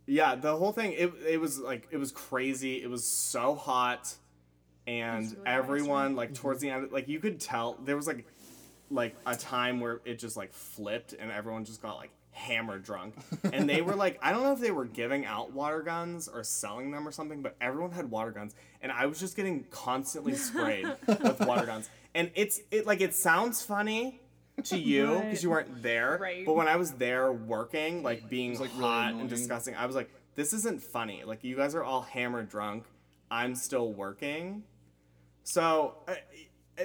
yeah, 0.05 0.36
the 0.36 0.55
whole 0.55 0.72
thing 0.72 0.93
it 0.93 1.11
it 1.28 1.39
was 1.39 1.59
like 1.59 1.88
it 1.91 1.97
was 1.97 2.11
crazy. 2.11 2.82
It 2.82 2.89
was 2.89 3.05
so 3.05 3.55
hot, 3.55 4.14
and 4.88 5.23
really 5.23 5.36
nice, 5.36 5.43
everyone 5.45 6.15
like 6.15 6.29
mm-hmm. 6.29 6.41
towards 6.41 6.61
the 6.61 6.69
end, 6.69 6.91
like 6.91 7.07
you 7.07 7.19
could 7.19 7.39
tell 7.39 7.77
there 7.86 7.95
was 7.95 8.07
like 8.07 8.25
like 8.89 9.15
a 9.25 9.36
time 9.36 9.79
where 9.79 10.01
it 10.05 10.19
just 10.19 10.38
like 10.38 10.53
flipped 10.53 11.13
and 11.13 11.31
everyone 11.31 11.65
just 11.65 11.81
got 11.81 11.97
like 11.97 12.11
hammered 12.31 12.84
drunk. 12.84 13.15
And 13.51 13.69
they 13.69 13.81
were 13.81 13.95
like 13.95 14.19
i 14.21 14.31
don't 14.31 14.43
know 14.43 14.53
if 14.53 14.59
they 14.59 14.71
were 14.71 14.86
giving 14.86 15.25
out 15.25 15.53
water 15.53 15.81
guns 15.81 16.27
or 16.27 16.43
selling 16.43 16.91
them 16.91 17.07
or 17.07 17.11
something 17.11 17.41
but 17.41 17.55
everyone 17.61 17.91
had 17.91 18.09
water 18.09 18.31
guns 18.31 18.55
and 18.81 18.91
i 18.91 19.05
was 19.05 19.19
just 19.19 19.36
getting 19.36 19.65
constantly 19.69 20.34
sprayed 20.34 20.88
with 21.07 21.39
water 21.41 21.65
guns. 21.65 21.89
And 22.15 22.31
it's 22.36 22.59
it 22.71 22.86
like 22.86 23.01
it 23.01 23.13
sounds 23.15 23.61
funny 23.61 24.19
to 24.65 24.77
you 24.77 25.07
because 25.07 25.23
Right. 25.23 25.43
you 25.43 25.49
weren't 25.49 25.84
there 25.84 26.17
Right. 26.19 26.45
but 26.45 26.55
when 26.55 26.67
i 26.67 26.75
was 26.75 26.91
there 26.93 27.31
working 27.31 28.03
like 28.03 28.29
being 28.29 28.59
like, 28.59 28.71
really 28.71 28.81
hot 28.81 29.07
annoying. 29.09 29.21
and 29.21 29.29
disgusting 29.29 29.75
i 29.75 29.86
was 29.86 29.95
like 29.95 30.09
this 30.36 30.53
isn't 30.53 30.81
funny. 30.81 31.23
Like 31.23 31.43
you 31.43 31.55
guys 31.55 31.75
are 31.75 31.84
all 31.84 32.01
hammered 32.01 32.49
drunk. 32.49 32.86
I'm 33.29 33.55
still 33.55 33.91
working 33.91 34.63
so 35.43 35.95
uh, 36.07 36.15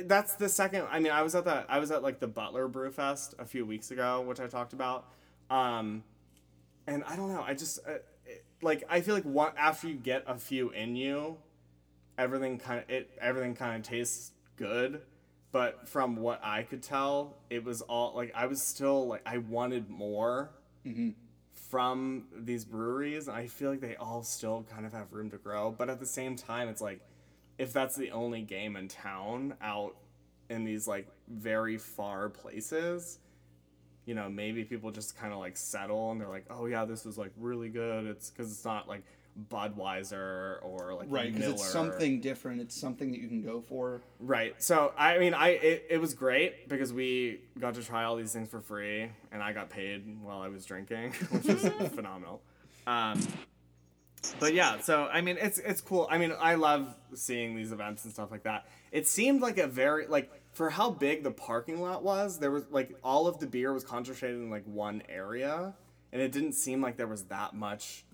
that's 0.04 0.34
the 0.34 0.48
second. 0.48 0.86
I 0.90 1.00
mean, 1.00 1.12
I 1.12 1.22
was 1.22 1.34
at 1.34 1.44
the 1.44 1.64
I 1.68 1.78
was 1.78 1.90
at 1.90 2.02
like 2.02 2.20
the 2.20 2.26
Butler 2.26 2.68
Brew 2.68 2.90
Fest 2.90 3.34
a 3.38 3.44
few 3.44 3.64
weeks 3.64 3.90
ago, 3.90 4.22
which 4.22 4.40
I 4.40 4.46
talked 4.46 4.72
about. 4.72 5.06
Um, 5.50 6.04
and 6.86 7.04
I 7.04 7.16
don't 7.16 7.32
know. 7.32 7.42
I 7.42 7.54
just 7.54 7.78
uh, 7.86 7.92
it, 8.26 8.44
like 8.62 8.84
I 8.88 9.00
feel 9.00 9.14
like 9.14 9.24
one 9.24 9.52
after 9.56 9.88
you 9.88 9.94
get 9.94 10.24
a 10.26 10.36
few 10.36 10.70
in 10.70 10.96
you, 10.96 11.38
everything 12.16 12.58
kind 12.58 12.80
of 12.80 12.90
it 12.90 13.10
everything 13.20 13.54
kind 13.54 13.76
of 13.76 13.82
tastes 13.82 14.32
good. 14.56 15.02
But 15.50 15.88
from 15.88 16.16
what 16.16 16.40
I 16.44 16.62
could 16.62 16.82
tell, 16.82 17.38
it 17.48 17.64
was 17.64 17.80
all 17.82 18.14
like 18.14 18.32
I 18.34 18.46
was 18.46 18.60
still 18.60 19.06
like 19.06 19.22
I 19.24 19.38
wanted 19.38 19.88
more 19.88 20.50
from 21.70 22.24
these 22.36 22.64
breweries, 22.64 23.28
and 23.28 23.36
I 23.36 23.46
feel 23.46 23.70
like 23.70 23.80
they 23.80 23.96
all 23.96 24.22
still 24.22 24.66
kind 24.70 24.84
of 24.84 24.92
have 24.92 25.12
room 25.12 25.30
to 25.30 25.38
grow. 25.38 25.70
But 25.70 25.88
at 25.88 26.00
the 26.00 26.06
same 26.06 26.36
time, 26.36 26.68
it's 26.68 26.82
like 26.82 27.00
if 27.58 27.72
that's 27.72 27.96
the 27.96 28.10
only 28.12 28.42
game 28.42 28.76
in 28.76 28.88
town 28.88 29.54
out 29.60 29.96
in 30.48 30.64
these 30.64 30.86
like 30.86 31.08
very 31.28 31.76
far 31.76 32.28
places, 32.28 33.18
you 34.06 34.14
know, 34.14 34.28
maybe 34.28 34.64
people 34.64 34.90
just 34.90 35.18
kind 35.18 35.32
of 35.32 35.38
like 35.38 35.56
settle 35.56 36.10
and 36.12 36.20
they're 36.20 36.28
like, 36.28 36.46
oh 36.50 36.66
yeah, 36.66 36.84
this 36.84 37.04
is 37.04 37.18
like 37.18 37.32
really 37.36 37.68
good. 37.68 38.06
It's 38.06 38.30
because 38.30 38.50
it's 38.50 38.64
not 38.64 38.88
like 38.88 39.02
Budweiser 39.50 40.64
or 40.64 40.94
like 40.94 41.06
Right, 41.10 41.32
because 41.32 41.52
it's 41.52 41.68
something 41.68 42.20
different. 42.20 42.60
It's 42.60 42.74
something 42.74 43.10
that 43.12 43.20
you 43.20 43.28
can 43.28 43.42
go 43.42 43.60
for. 43.60 44.00
Right. 44.18 44.54
So 44.62 44.92
I 44.96 45.18
mean, 45.18 45.34
I 45.34 45.50
it, 45.50 45.86
it 45.90 46.00
was 46.00 46.14
great 46.14 46.68
because 46.68 46.92
we 46.92 47.40
got 47.58 47.74
to 47.74 47.82
try 47.82 48.04
all 48.04 48.16
these 48.16 48.32
things 48.32 48.48
for 48.48 48.60
free, 48.60 49.10
and 49.30 49.42
I 49.42 49.52
got 49.52 49.70
paid 49.70 50.18
while 50.22 50.40
I 50.40 50.48
was 50.48 50.64
drinking, 50.64 51.12
which 51.30 51.44
was 51.44 51.62
phenomenal. 51.94 52.40
Um, 52.86 53.20
but 54.40 54.54
yeah, 54.54 54.80
so 54.80 55.06
I 55.06 55.20
mean, 55.20 55.36
it's 55.40 55.58
it's 55.58 55.80
cool. 55.80 56.06
I 56.10 56.18
mean, 56.18 56.32
I 56.38 56.54
love 56.54 56.94
seeing 57.14 57.56
these 57.56 57.72
events 57.72 58.04
and 58.04 58.12
stuff 58.12 58.30
like 58.30 58.44
that. 58.44 58.66
It 58.92 59.06
seemed 59.06 59.40
like 59.40 59.58
a 59.58 59.66
very 59.66 60.06
like 60.06 60.30
for 60.52 60.70
how 60.70 60.90
big 60.90 61.22
the 61.22 61.30
parking 61.30 61.80
lot 61.80 62.02
was. 62.02 62.38
There 62.38 62.50
was 62.50 62.64
like 62.70 62.96
all 63.04 63.26
of 63.26 63.38
the 63.38 63.46
beer 63.46 63.72
was 63.72 63.84
concentrated 63.84 64.38
in 64.38 64.50
like 64.50 64.64
one 64.66 65.02
area, 65.08 65.74
and 66.12 66.22
it 66.22 66.32
didn't 66.32 66.52
seem 66.52 66.80
like 66.80 66.96
there 66.96 67.06
was 67.06 67.24
that 67.24 67.54
much 67.54 68.04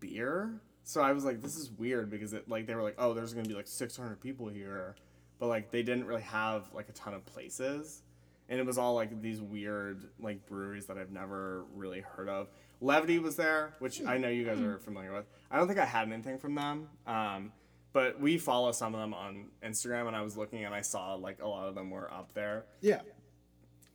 beer. 0.00 0.60
So 0.82 1.00
I 1.00 1.12
was 1.12 1.24
like, 1.24 1.40
this 1.40 1.56
is 1.56 1.70
weird 1.70 2.10
because 2.10 2.32
it 2.32 2.48
like 2.48 2.66
they 2.66 2.74
were 2.74 2.82
like, 2.82 2.96
oh, 2.98 3.14
there's 3.14 3.32
gonna 3.32 3.48
be 3.48 3.54
like 3.54 3.68
600 3.68 4.20
people 4.20 4.48
here, 4.48 4.96
but 5.38 5.46
like 5.46 5.70
they 5.70 5.82
didn't 5.82 6.06
really 6.06 6.22
have 6.22 6.64
like 6.74 6.88
a 6.88 6.92
ton 6.92 7.14
of 7.14 7.24
places, 7.26 8.02
and 8.48 8.58
it 8.58 8.66
was 8.66 8.78
all 8.78 8.94
like 8.94 9.22
these 9.22 9.40
weird 9.40 10.08
like 10.20 10.44
breweries 10.46 10.86
that 10.86 10.98
I've 10.98 11.12
never 11.12 11.64
really 11.74 12.00
heard 12.00 12.28
of. 12.28 12.48
Levity 12.80 13.18
was 13.18 13.36
there, 13.36 13.74
which 13.78 14.04
I 14.04 14.16
know 14.16 14.28
you 14.28 14.44
guys 14.44 14.60
are 14.60 14.78
familiar 14.78 15.12
with. 15.12 15.26
I 15.50 15.58
don't 15.58 15.66
think 15.66 15.78
I 15.78 15.84
had 15.84 16.10
anything 16.10 16.38
from 16.38 16.54
them, 16.54 16.88
um, 17.06 17.52
but 17.92 18.20
we 18.20 18.38
follow 18.38 18.72
some 18.72 18.94
of 18.94 19.00
them 19.00 19.12
on 19.12 19.46
Instagram, 19.62 20.06
and 20.06 20.16
I 20.16 20.22
was 20.22 20.36
looking 20.36 20.64
and 20.64 20.74
I 20.74 20.80
saw 20.80 21.14
like 21.14 21.42
a 21.42 21.48
lot 21.48 21.68
of 21.68 21.74
them 21.74 21.90
were 21.90 22.12
up 22.12 22.32
there. 22.32 22.64
Yeah. 22.80 23.00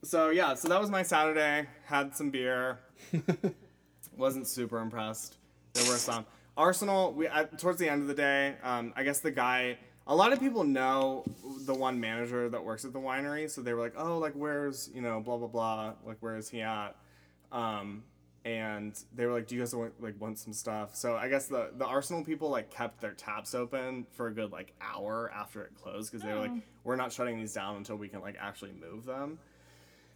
So 0.04 0.30
yeah, 0.30 0.54
so 0.54 0.68
that 0.70 0.80
was 0.80 0.92
my 0.92 1.02
Saturday. 1.02 1.68
Had 1.86 2.16
some 2.16 2.30
beer. 2.30 2.80
Wasn't 4.18 4.48
super 4.48 4.80
impressed. 4.80 5.38
There 5.74 5.92
were 5.92 5.98
some 5.98 6.26
Arsenal. 6.56 7.12
We 7.14 7.28
at, 7.28 7.58
towards 7.58 7.80
the 7.80 7.90
end 7.90 8.04
of 8.04 8.08
the 8.08 8.14
day, 8.14 8.56
um, 8.64 8.94
I 8.96 9.04
guess 9.04 9.20
the 9.20 9.32
guy. 9.32 9.80
A 10.08 10.16
lot 10.16 10.32
of 10.32 10.40
people 10.40 10.64
know 10.64 11.24
the 11.66 11.74
one 11.74 12.00
manager 12.00 12.48
that 12.50 12.64
works 12.64 12.86
at 12.86 12.94
the 12.94 13.00
winery, 13.00 13.50
so 13.50 13.62
they 13.62 13.74
were 13.74 13.82
like, 13.82 13.96
"Oh, 13.98 14.20
like 14.20 14.34
where's 14.34 14.92
you 14.94 15.02
know 15.02 15.20
blah 15.20 15.38
blah 15.38 15.48
blah, 15.48 15.94
like 16.06 16.18
where 16.20 16.38
is 16.38 16.48
he 16.48 16.62
at?" 16.62 16.96
Um, 17.52 18.04
and 18.46 18.98
they 19.16 19.26
were 19.26 19.34
like, 19.34 19.48
"Do 19.48 19.56
you 19.56 19.62
guys 19.62 19.76
want 19.76 20.02
like 20.02 20.22
want 20.22 20.38
some 20.38 20.54
stuff?" 20.54 20.96
So 20.96 21.16
I 21.16 21.28
guess 21.28 21.48
the 21.48 21.72
the 21.78 21.86
Arsenal 21.86 22.24
people 22.24 22.50
like 22.50 22.70
kept 22.72 23.02
their 23.02 23.14
taps 23.14 23.54
open 23.56 24.06
for 24.12 24.28
a 24.28 24.34
good 24.34 24.52
like 24.52 24.74
hour 24.80 25.32
after 25.36 25.64
it 25.64 25.74
closed 25.76 26.12
because 26.12 26.24
they 26.24 26.32
were 26.32 26.40
like, 26.40 26.52
oh. 26.54 26.62
"We're 26.84 26.96
not 26.96 27.12
shutting 27.12 27.38
these 27.40 27.54
down 27.54 27.76
until 27.78 27.96
we 27.98 28.08
can 28.08 28.22
like 28.22 28.36
actually 28.40 28.74
move 28.74 29.06
them." 29.06 29.40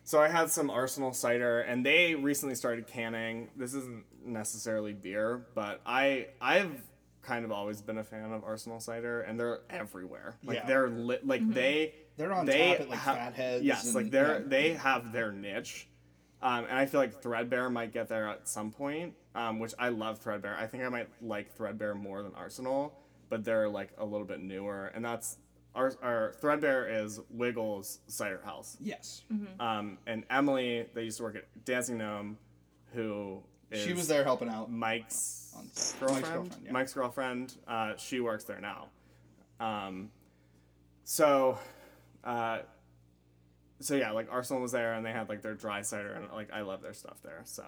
So 0.03 0.21
I 0.21 0.27
had 0.27 0.49
some 0.49 0.69
Arsenal 0.69 1.11
cider, 1.11 1.61
and 1.61 1.85
they 1.85 2.15
recently 2.15 2.55
started 2.55 2.87
canning. 2.87 3.49
This 3.55 3.73
isn't 3.73 4.05
necessarily 4.23 4.93
beer, 4.93 5.45
but 5.55 5.81
I 5.85 6.27
I've 6.39 6.81
kind 7.21 7.45
of 7.45 7.51
always 7.51 7.81
been 7.81 7.97
a 7.97 8.03
fan 8.03 8.31
of 8.31 8.43
Arsenal 8.43 8.79
cider, 8.79 9.21
and 9.21 9.39
they're 9.39 9.59
everywhere. 9.69 10.35
Like 10.43 10.57
Yeah. 10.57 10.65
they're 10.65 10.89
lit. 10.89 11.25
Like 11.27 11.41
mm-hmm. 11.41 11.53
they 11.53 11.93
They're 12.17 12.31
on 12.33 12.45
they 12.45 12.71
top 12.73 12.79
at, 12.81 12.89
like, 12.89 12.99
ha- 12.99 13.15
Fatheads 13.15 13.63
Yes, 13.63 13.85
and- 13.85 13.95
like 13.95 14.11
they're 14.11 14.39
yeah. 14.39 14.47
they 14.47 14.73
have 14.73 15.11
their 15.11 15.31
niche, 15.31 15.87
um, 16.41 16.65
and 16.65 16.77
I 16.77 16.85
feel 16.85 16.99
like 16.99 17.21
Threadbare 17.21 17.69
might 17.69 17.91
get 17.93 18.07
there 18.09 18.27
at 18.27 18.47
some 18.47 18.71
point. 18.71 19.13
Um, 19.35 19.59
which 19.59 19.73
I 19.77 19.89
love 19.89 20.17
Threadbare. 20.19 20.57
I 20.59 20.65
think 20.65 20.83
I 20.83 20.89
might 20.89 21.07
like 21.21 21.53
Threadbare 21.55 21.93
more 21.93 22.23
than 22.23 22.33
Arsenal, 22.35 22.93
but 23.29 23.43
they're 23.45 23.69
like 23.69 23.89
a 23.99 24.03
little 24.03 24.25
bit 24.25 24.39
newer, 24.41 24.87
and 24.95 25.05
that's 25.05 25.37
our, 25.75 25.93
our 26.01 26.33
Threadbare 26.41 26.87
is 27.03 27.21
Wigle's 27.29 27.99
Cider 28.07 28.41
House. 28.43 28.75
Yes. 28.81 29.23
Um, 29.59 29.99
and 30.07 30.25
Emily, 30.31 30.87
they 30.95 31.03
used 31.03 31.17
to 31.17 31.23
work 31.23 31.35
at 31.35 31.45
Dancing 31.63 31.99
Gnome, 31.99 32.37
who 32.93 33.43
is 33.69 33.83
She 33.83 33.93
was 33.93 34.07
there 34.07 34.23
helping 34.23 34.49
out. 34.49 34.71
Mike's 34.71 35.53
On 35.55 35.69
set. 35.73 35.99
girlfriend. 35.99 36.23
Mike's 36.23 36.33
girlfriend, 36.33 36.65
yeah. 36.65 36.71
Mike's 36.71 36.93
girlfriend. 36.93 37.53
Uh, 37.67 37.93
she 37.97 38.19
works 38.19 38.45
there 38.45 38.59
now. 38.59 38.87
Um, 39.59 40.09
so, 41.03 41.59
uh, 42.23 42.59
so 43.79 43.95
yeah, 43.95 44.11
like 44.11 44.27
Arsenal 44.31 44.61
was 44.61 44.71
there, 44.71 44.93
and 44.93 45.05
they 45.05 45.11
had 45.11 45.29
like 45.29 45.41
their 45.41 45.53
dry 45.55 45.81
cider, 45.81 46.11
and 46.13 46.29
like 46.31 46.51
I 46.51 46.61
love 46.61 46.81
their 46.81 46.93
stuff 46.93 47.17
there. 47.23 47.41
So, 47.45 47.63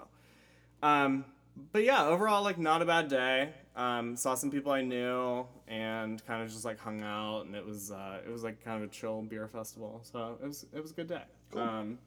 um, 0.83 1.25
but 1.71 1.83
yeah, 1.83 2.05
overall, 2.05 2.43
like 2.43 2.57
not 2.57 2.81
a 2.81 2.85
bad 2.85 3.07
day. 3.09 3.49
Um, 3.75 4.15
saw 4.17 4.35
some 4.35 4.51
people 4.51 4.71
I 4.71 4.81
knew, 4.81 5.45
and 5.67 6.25
kind 6.25 6.43
of 6.43 6.49
just 6.49 6.65
like 6.65 6.79
hung 6.79 7.01
out, 7.01 7.45
and 7.45 7.55
it 7.55 7.65
was 7.65 7.91
uh, 7.91 8.19
it 8.25 8.29
was 8.31 8.43
like 8.43 8.63
kind 8.63 8.83
of 8.83 8.89
a 8.89 8.91
chill 8.91 9.21
beer 9.21 9.47
festival. 9.47 10.01
So 10.03 10.37
it 10.43 10.47
was 10.47 10.65
it 10.73 10.81
was 10.81 10.91
a 10.91 10.93
good 10.95 11.07
day. 11.07 11.23
Um, 11.55 11.97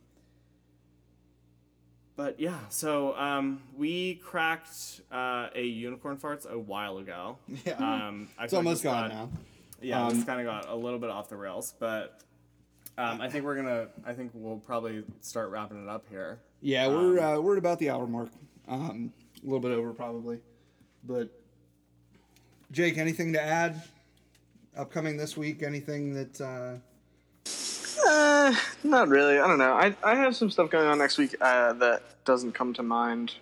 but 2.16 2.39
yeah, 2.39 2.59
so 2.68 3.16
um, 3.16 3.62
we 3.76 4.16
cracked 4.16 5.01
uh, 5.10 5.48
a 5.55 5.64
unicorn 5.64 6.16
farts 6.16 6.48
a 6.48 6.59
while 6.59 6.98
ago. 6.98 7.39
Yeah. 7.66 7.72
Um, 7.74 8.28
I 8.39 8.44
It's 8.44 8.52
almost 8.55 8.82
gone 8.85 9.09
got- 9.09 9.14
now. 9.16 9.28
Yeah, 9.82 10.06
Um, 10.06 10.24
kind 10.24 10.40
of 10.40 10.47
got 10.47 10.68
a 10.70 10.74
little 10.74 10.98
bit 10.98 11.10
off 11.10 11.28
the 11.28 11.36
rails, 11.36 11.74
but 11.78 12.20
um, 12.99 13.21
I 13.21 13.29
think 13.29 13.45
we're 13.45 13.57
gonna. 13.57 13.89
I 14.07 14.12
think 14.12 14.31
we'll 14.35 14.59
probably 14.59 15.05
start 15.21 15.51
wrapping 15.51 15.83
it 15.83 15.89
up 15.89 16.05
here. 16.11 16.39
Yeah, 16.61 16.89
we're 16.89 17.19
uh, 17.19 17.41
we're 17.41 17.55
at 17.55 17.59
about 17.59 17.79
the 17.79 17.91
hour 17.91 18.07
mark. 18.07 18.31
Um, 18.69 19.12
a 19.43 19.45
little 19.45 19.61
bit 19.61 19.73
over 19.73 19.93
probably, 19.93 20.41
but 21.05 21.29
Jake, 22.73 22.97
anything 22.99 23.33
to 23.35 23.43
add? 23.43 23.83
Upcoming 24.77 25.16
this 25.16 25.37
week? 25.37 25.62
Anything 25.62 26.15
that? 26.15 26.41
Uh, 26.41 26.79
Uh, 28.07 28.55
not 28.83 29.09
really. 29.09 29.39
I 29.39 29.47
don't 29.47 29.59
know. 29.59 29.73
I 29.73 29.97
I 30.03 30.15
have 30.16 30.37
some 30.37 30.51
stuff 30.51 30.71
going 30.71 30.87
on 30.87 30.99
next 30.99 31.16
week 31.16 31.35
uh, 31.41 31.73
that 31.75 32.03
doesn't 32.25 32.53
come 32.53 32.75
to 32.75 32.83
mind 32.83 33.33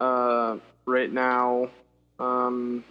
uh, 0.00 0.56
right 0.84 1.12
now. 1.12 1.68
Um, 2.18 2.84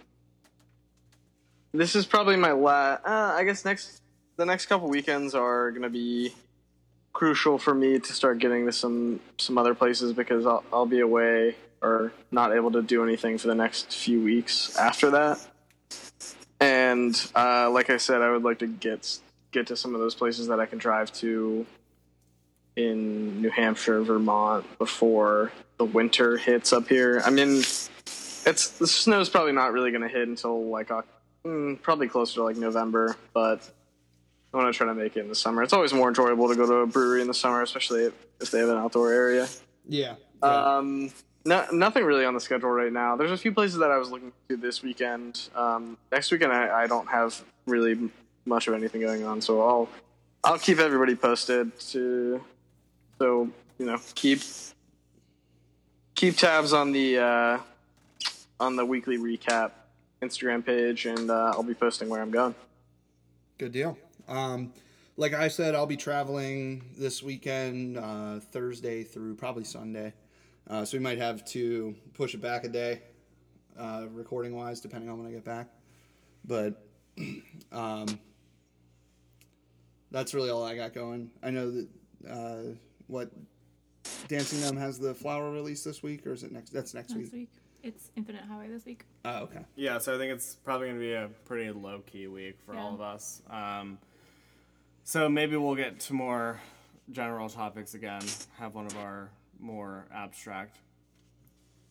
this 1.72 1.94
is 1.94 2.06
probably 2.06 2.36
my 2.36 2.52
last. 2.52 3.04
Uh, 3.04 3.34
I 3.36 3.44
guess 3.44 3.64
next 3.64 4.00
the 4.40 4.46
next 4.46 4.66
couple 4.66 4.88
weekends 4.88 5.34
are 5.34 5.70
gonna 5.70 5.90
be 5.90 6.32
crucial 7.12 7.58
for 7.58 7.74
me 7.74 7.98
to 7.98 8.12
start 8.12 8.38
getting 8.38 8.64
to 8.64 8.72
some 8.72 9.20
some 9.36 9.58
other 9.58 9.74
places 9.74 10.14
because 10.14 10.46
I'll 10.46 10.64
I'll 10.72 10.86
be 10.86 11.00
away 11.00 11.56
or 11.82 12.12
not 12.30 12.54
able 12.54 12.70
to 12.72 12.82
do 12.82 13.04
anything 13.04 13.36
for 13.36 13.48
the 13.48 13.54
next 13.54 13.92
few 13.92 14.22
weeks 14.22 14.76
after 14.76 15.10
that. 15.10 15.46
And 16.58 17.14
uh, 17.34 17.70
like 17.70 17.90
I 17.90 17.98
said, 17.98 18.22
I 18.22 18.30
would 18.30 18.42
like 18.42 18.60
to 18.60 18.66
get 18.66 19.18
get 19.52 19.66
to 19.66 19.76
some 19.76 19.94
of 19.94 20.00
those 20.00 20.14
places 20.14 20.48
that 20.48 20.58
I 20.58 20.64
can 20.64 20.78
drive 20.78 21.12
to 21.14 21.66
in 22.76 23.42
New 23.42 23.50
Hampshire, 23.50 24.02
Vermont 24.02 24.64
before 24.78 25.52
the 25.76 25.84
winter 25.84 26.38
hits 26.38 26.72
up 26.72 26.88
here. 26.88 27.20
I 27.26 27.30
mean, 27.30 27.58
it's 27.58 28.68
the 28.78 28.86
snow's 28.86 29.28
probably 29.28 29.52
not 29.52 29.72
really 29.72 29.90
going 29.90 30.02
to 30.02 30.08
hit 30.08 30.28
until 30.28 30.64
like 30.66 30.90
mm, 31.44 31.80
probably 31.82 32.08
closer 32.08 32.36
to 32.36 32.44
like 32.44 32.56
November, 32.56 33.16
but 33.34 33.70
I 34.52 34.56
want 34.56 34.72
to 34.72 34.76
try 34.76 34.86
to 34.86 34.94
make 34.94 35.16
it 35.16 35.20
in 35.20 35.28
the 35.28 35.34
summer. 35.34 35.62
It's 35.62 35.72
always 35.72 35.92
more 35.92 36.08
enjoyable 36.08 36.48
to 36.48 36.56
go 36.56 36.66
to 36.66 36.74
a 36.74 36.86
brewery 36.86 37.20
in 37.20 37.28
the 37.28 37.34
summer, 37.34 37.62
especially 37.62 38.04
if, 38.04 38.14
if 38.40 38.50
they 38.50 38.58
have 38.58 38.68
an 38.68 38.78
outdoor 38.78 39.12
area. 39.12 39.48
Yeah. 39.88 40.14
Um, 40.42 41.12
no, 41.44 41.64
nothing 41.72 42.04
really 42.04 42.24
on 42.24 42.34
the 42.34 42.40
schedule 42.40 42.70
right 42.70 42.92
now. 42.92 43.16
There's 43.16 43.30
a 43.30 43.36
few 43.36 43.52
places 43.52 43.78
that 43.78 43.90
I 43.90 43.96
was 43.96 44.10
looking 44.10 44.32
to 44.48 44.56
this 44.56 44.82
weekend. 44.82 45.48
Um, 45.54 45.96
next 46.10 46.30
weekend, 46.30 46.52
I, 46.52 46.82
I 46.82 46.86
don't 46.86 47.06
have 47.08 47.42
really 47.66 48.10
much 48.44 48.68
of 48.68 48.74
anything 48.74 49.00
going 49.00 49.24
on, 49.24 49.40
so 49.40 49.62
I'll 49.62 49.88
I'll 50.44 50.58
keep 50.58 50.78
everybody 50.78 51.14
posted. 51.14 51.78
To 51.90 52.42
so 53.18 53.48
you 53.78 53.86
know 53.86 53.98
keep 54.14 54.40
keep 56.14 56.36
tabs 56.36 56.72
on 56.72 56.92
the 56.92 57.18
uh, 57.18 57.58
on 58.58 58.76
the 58.76 58.84
weekly 58.84 59.18
recap 59.18 59.72
Instagram 60.22 60.64
page, 60.64 61.06
and 61.06 61.30
uh, 61.30 61.52
I'll 61.54 61.62
be 61.62 61.74
posting 61.74 62.08
where 62.08 62.20
I'm 62.20 62.30
going. 62.30 62.54
Good 63.58 63.72
deal. 63.72 63.96
Um, 64.30 64.72
like 65.16 65.34
I 65.34 65.48
said, 65.48 65.74
I'll 65.74 65.86
be 65.86 65.96
traveling 65.96 66.84
this 66.96 67.22
weekend, 67.22 67.98
uh, 67.98 68.40
Thursday 68.40 69.02
through 69.02 69.34
probably 69.34 69.64
Sunday. 69.64 70.14
Uh, 70.68 70.84
so 70.84 70.96
we 70.96 71.02
might 71.02 71.18
have 71.18 71.44
to 71.46 71.94
push 72.14 72.32
it 72.34 72.40
back 72.40 72.64
a 72.64 72.68
day, 72.68 73.02
uh, 73.78 74.06
recording 74.12 74.54
wise, 74.54 74.80
depending 74.80 75.10
on 75.10 75.18
when 75.18 75.26
I 75.26 75.32
get 75.32 75.44
back. 75.44 75.68
But 76.44 76.86
um, 77.72 78.06
that's 80.10 80.32
really 80.32 80.48
all 80.48 80.64
I 80.64 80.76
got 80.76 80.94
going. 80.94 81.30
I 81.42 81.50
know 81.50 81.70
that 81.72 81.88
uh, 82.28 82.62
what 83.08 83.30
Dancing 84.28 84.60
Gnome 84.60 84.76
has 84.76 84.98
the 84.98 85.12
flower 85.12 85.50
release 85.50 85.82
this 85.82 86.02
week, 86.02 86.26
or 86.26 86.32
is 86.32 86.44
it 86.44 86.52
next? 86.52 86.70
That's 86.70 86.94
next, 86.94 87.10
Next 87.10 87.32
week. 87.32 87.32
week. 87.32 87.50
It's 87.82 88.10
Infinite 88.14 88.42
Highway 88.42 88.68
this 88.68 88.84
week. 88.84 89.06
Oh, 89.24 89.40
okay. 89.44 89.64
Yeah, 89.74 89.98
so 89.98 90.14
I 90.14 90.18
think 90.18 90.32
it's 90.32 90.54
probably 90.54 90.88
going 90.88 91.00
to 91.00 91.04
be 91.04 91.12
a 91.14 91.30
pretty 91.46 91.70
low 91.70 92.00
key 92.00 92.26
week 92.26 92.58
for 92.64 92.74
all 92.76 92.94
of 92.94 93.00
us. 93.00 93.42
Um, 93.50 93.98
so 95.04 95.28
maybe 95.28 95.56
we'll 95.56 95.74
get 95.74 96.00
to 96.00 96.12
more 96.14 96.60
general 97.10 97.48
topics 97.48 97.94
again. 97.94 98.22
Have 98.58 98.74
one 98.74 98.86
of 98.86 98.96
our 98.98 99.30
more 99.58 100.06
abstract. 100.12 100.78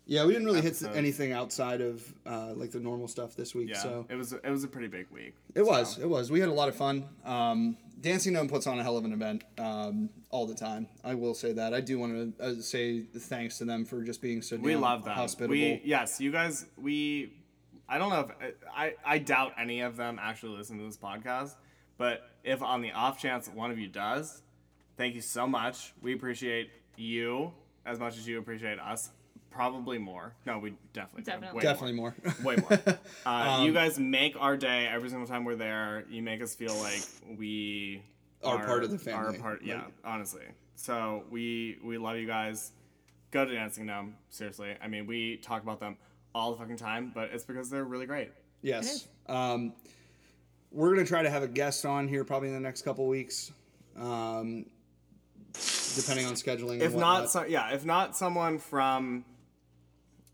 Yeah, 0.05 0.25
we 0.25 0.33
didn't 0.33 0.47
really 0.47 0.61
hit 0.61 0.81
anything 0.95 1.33
outside 1.33 1.81
of 1.81 2.01
uh, 2.25 2.53
like 2.55 2.71
the 2.71 2.79
normal 2.79 3.07
stuff 3.07 3.35
this 3.35 3.53
week. 3.53 3.69
Yeah, 3.69 3.77
So 3.77 4.07
it 4.09 4.15
was 4.15 4.33
it 4.33 4.49
was 4.49 4.63
a 4.63 4.67
pretty 4.67 4.87
big 4.87 5.05
week. 5.11 5.35
It 5.53 5.63
was. 5.63 5.99
It 5.99 6.09
was. 6.09 6.31
We 6.31 6.39
had 6.39 6.49
a 6.49 6.53
lot 6.53 6.67
of 6.67 6.75
fun. 6.75 7.07
Um, 7.23 7.77
Dancing 8.01 8.33
Gnome 8.33 8.47
puts 8.47 8.65
on 8.65 8.79
a 8.79 8.83
hell 8.83 8.97
of 8.97 9.05
an 9.05 9.13
event 9.13 9.43
um, 9.59 10.09
all 10.31 10.47
the 10.47 10.55
time. 10.55 10.87
I 11.03 11.13
will 11.13 11.35
say 11.35 11.53
that. 11.53 11.75
I 11.75 11.81
do 11.81 11.99
want 11.99 12.37
to 12.39 12.43
uh, 12.43 12.55
say 12.55 13.01
thanks 13.01 13.59
to 13.59 13.65
them 13.65 13.85
for 13.85 14.01
just 14.01 14.19
being 14.19 14.41
so 14.41 14.55
we 14.55 14.75
love 14.75 15.03
them. 15.05 15.13
hospitable. 15.13 15.51
We 15.51 15.79
yes, 15.85 16.19
you 16.19 16.31
guys. 16.31 16.65
We 16.75 17.33
I 17.87 17.99
don't 17.99 18.09
know 18.09 18.21
if 18.21 18.53
I 18.75 18.95
I 19.05 19.19
doubt 19.19 19.53
any 19.59 19.81
of 19.81 19.95
them 19.95 20.17
actually 20.19 20.57
listen 20.57 20.79
to 20.79 20.85
this 20.85 20.97
podcast, 20.97 21.53
but 21.99 22.31
if 22.43 22.61
on 22.61 22.81
the 22.81 22.91
off 22.91 23.19
chance 23.21 23.47
one 23.47 23.71
of 23.71 23.79
you 23.79 23.87
does, 23.87 24.41
thank 24.97 25.15
you 25.15 25.21
so 25.21 25.47
much. 25.47 25.93
We 26.01 26.13
appreciate 26.13 26.69
you 26.95 27.51
as 27.85 27.99
much 27.99 28.17
as 28.17 28.27
you 28.27 28.39
appreciate 28.39 28.79
us. 28.79 29.09
Probably 29.51 29.97
more. 29.97 30.33
No, 30.45 30.59
we 30.59 30.75
definitely. 30.93 31.23
Definitely. 31.23 31.57
Way 31.57 31.63
Definitely 31.63 31.93
more. 31.95 32.15
Way 32.43 32.55
more. 32.57 32.79
Uh, 33.25 33.29
Um, 33.59 33.65
you 33.65 33.73
guys 33.73 33.97
make 33.99 34.35
our 34.39 34.55
day 34.55 34.87
every 34.87 35.09
single 35.09 35.27
time 35.27 35.43
we're 35.43 35.55
there. 35.55 36.05
You 36.09 36.21
make 36.21 36.41
us 36.41 36.53
feel 36.53 36.75
like 36.75 37.01
we 37.37 38.03
Are 38.43 38.63
part 38.63 38.83
of 38.83 38.91
the 38.91 38.99
family. 38.99 39.19
Are 39.19 39.23
family. 39.25 39.39
part, 39.39 39.61
yeah, 39.63 39.75
Like- 39.85 39.93
honestly. 40.05 40.43
So 40.75 41.23
we 41.31 41.77
we 41.83 41.97
love 41.97 42.17
you 42.17 42.27
guys. 42.27 42.71
Go 43.31 43.43
to 43.43 43.53
Dancing 43.53 43.85
Gnome. 43.87 44.15
Seriously. 44.29 44.75
I 44.81 44.87
mean, 44.87 45.07
we 45.07 45.37
talk 45.37 45.63
about 45.63 45.79
them 45.79 45.97
all 46.35 46.51
the 46.51 46.57
fucking 46.59 46.77
time, 46.77 47.11
but 47.13 47.31
it's 47.33 47.43
because 47.43 47.69
they're 47.69 47.83
really 47.83 48.05
great. 48.05 48.31
yes. 48.61 49.07
Um, 49.27 49.73
we're 50.71 50.93
gonna 50.93 51.05
try 51.05 51.23
to 51.23 51.29
have 51.29 51.43
a 51.43 51.47
guest 51.47 51.85
on 51.85 52.07
here 52.07 52.23
probably 52.23 52.49
in 52.49 52.53
the 52.53 52.59
next 52.59 52.83
couple 52.83 53.07
weeks, 53.07 53.51
um, 53.97 54.65
depending 55.95 56.25
on 56.25 56.33
scheduling. 56.33 56.81
If 56.81 56.95
not, 56.95 57.29
so, 57.29 57.43
yeah, 57.45 57.73
if 57.73 57.85
not 57.85 58.15
someone 58.15 58.59
from 58.59 59.25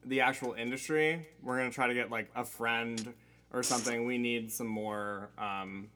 the 0.06 0.22
actual 0.22 0.54
industry, 0.54 1.28
we're 1.42 1.58
gonna 1.58 1.72
try 1.72 1.88
to 1.88 1.94
get 1.94 2.12
like 2.12 2.30
a 2.36 2.44
friend 2.44 3.14
or 3.54 3.64
something. 3.64 4.06
We 4.06 4.18
need 4.18 4.52
some 4.52 4.68
more 4.68 5.30
um, 5.38 5.88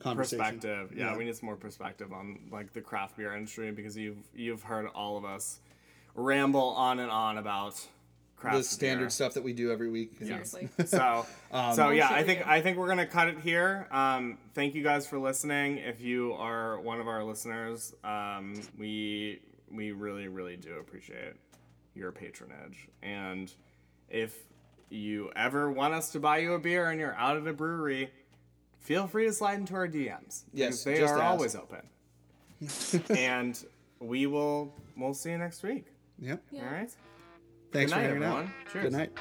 perspective. 0.00 0.92
Yeah, 0.94 1.12
Yeah. 1.12 1.16
we 1.16 1.24
need 1.24 1.36
some 1.36 1.46
more 1.46 1.56
perspective 1.56 2.12
on 2.12 2.48
like 2.50 2.72
the 2.72 2.80
craft 2.80 3.16
beer 3.16 3.34
industry 3.34 3.70
because 3.70 3.96
you've 3.96 4.18
you've 4.34 4.62
heard 4.62 4.86
all 4.94 5.16
of 5.18 5.24
us 5.24 5.60
ramble 6.14 6.70
on 6.70 6.98
and 6.98 7.10
on 7.10 7.36
about 7.38 7.86
craft 8.36 8.58
the 8.58 8.64
standard 8.64 9.04
beer. 9.04 9.10
stuff 9.10 9.34
that 9.34 9.42
we 9.42 9.52
do 9.52 9.70
every 9.72 9.90
week. 9.90 10.12
Seriously. 10.18 10.68
So, 10.86 11.26
so 11.74 11.90
yeah, 11.90 12.08
I 12.10 12.22
think 12.22 12.40
we 12.40 12.44
do. 12.44 12.50
I 12.50 12.60
think 12.60 12.76
we're 12.78 12.88
gonna 12.88 13.06
cut 13.06 13.28
it 13.28 13.38
here. 13.38 13.88
Um, 13.90 14.38
thank 14.54 14.74
you 14.74 14.82
guys 14.82 15.06
for 15.06 15.18
listening. 15.18 15.78
If 15.78 16.00
you 16.00 16.34
are 16.34 16.78
one 16.80 17.00
of 17.00 17.08
our 17.08 17.24
listeners, 17.24 17.94
um, 18.04 18.60
we 18.78 19.40
we 19.70 19.92
really 19.92 20.28
really 20.28 20.56
do 20.56 20.74
appreciate 20.78 21.34
your 21.94 22.12
patronage. 22.12 22.88
And 23.02 23.52
if 24.08 24.36
you 24.90 25.30
ever 25.34 25.70
want 25.70 25.94
us 25.94 26.10
to 26.10 26.20
buy 26.20 26.38
you 26.38 26.54
a 26.54 26.58
beer 26.58 26.90
and 26.90 27.00
you're 27.00 27.14
out 27.14 27.36
at 27.36 27.46
a 27.46 27.52
brewery, 27.52 28.10
feel 28.78 29.06
free 29.06 29.26
to 29.26 29.32
slide 29.32 29.58
into 29.58 29.74
our 29.74 29.88
DMs. 29.88 30.42
Yes, 30.52 30.84
they 30.84 30.98
just 30.98 31.12
are 31.14 31.20
ask. 31.20 31.30
always 31.30 31.56
open. 31.56 31.82
and 33.16 33.64
we 33.98 34.26
will 34.26 34.74
we'll 34.96 35.14
see 35.14 35.30
you 35.30 35.38
next 35.38 35.62
week. 35.62 35.86
Yep. 36.18 36.42
Yeah. 36.50 36.64
All 36.64 36.72
right. 36.72 36.90
Thanks 37.72 37.90
night, 37.92 37.96
for 37.98 38.02
hanging 38.02 38.22
everyone. 38.22 38.44
out. 38.44 38.72
Cheers. 38.72 38.82
Good 38.84 38.92
night. 38.92 39.12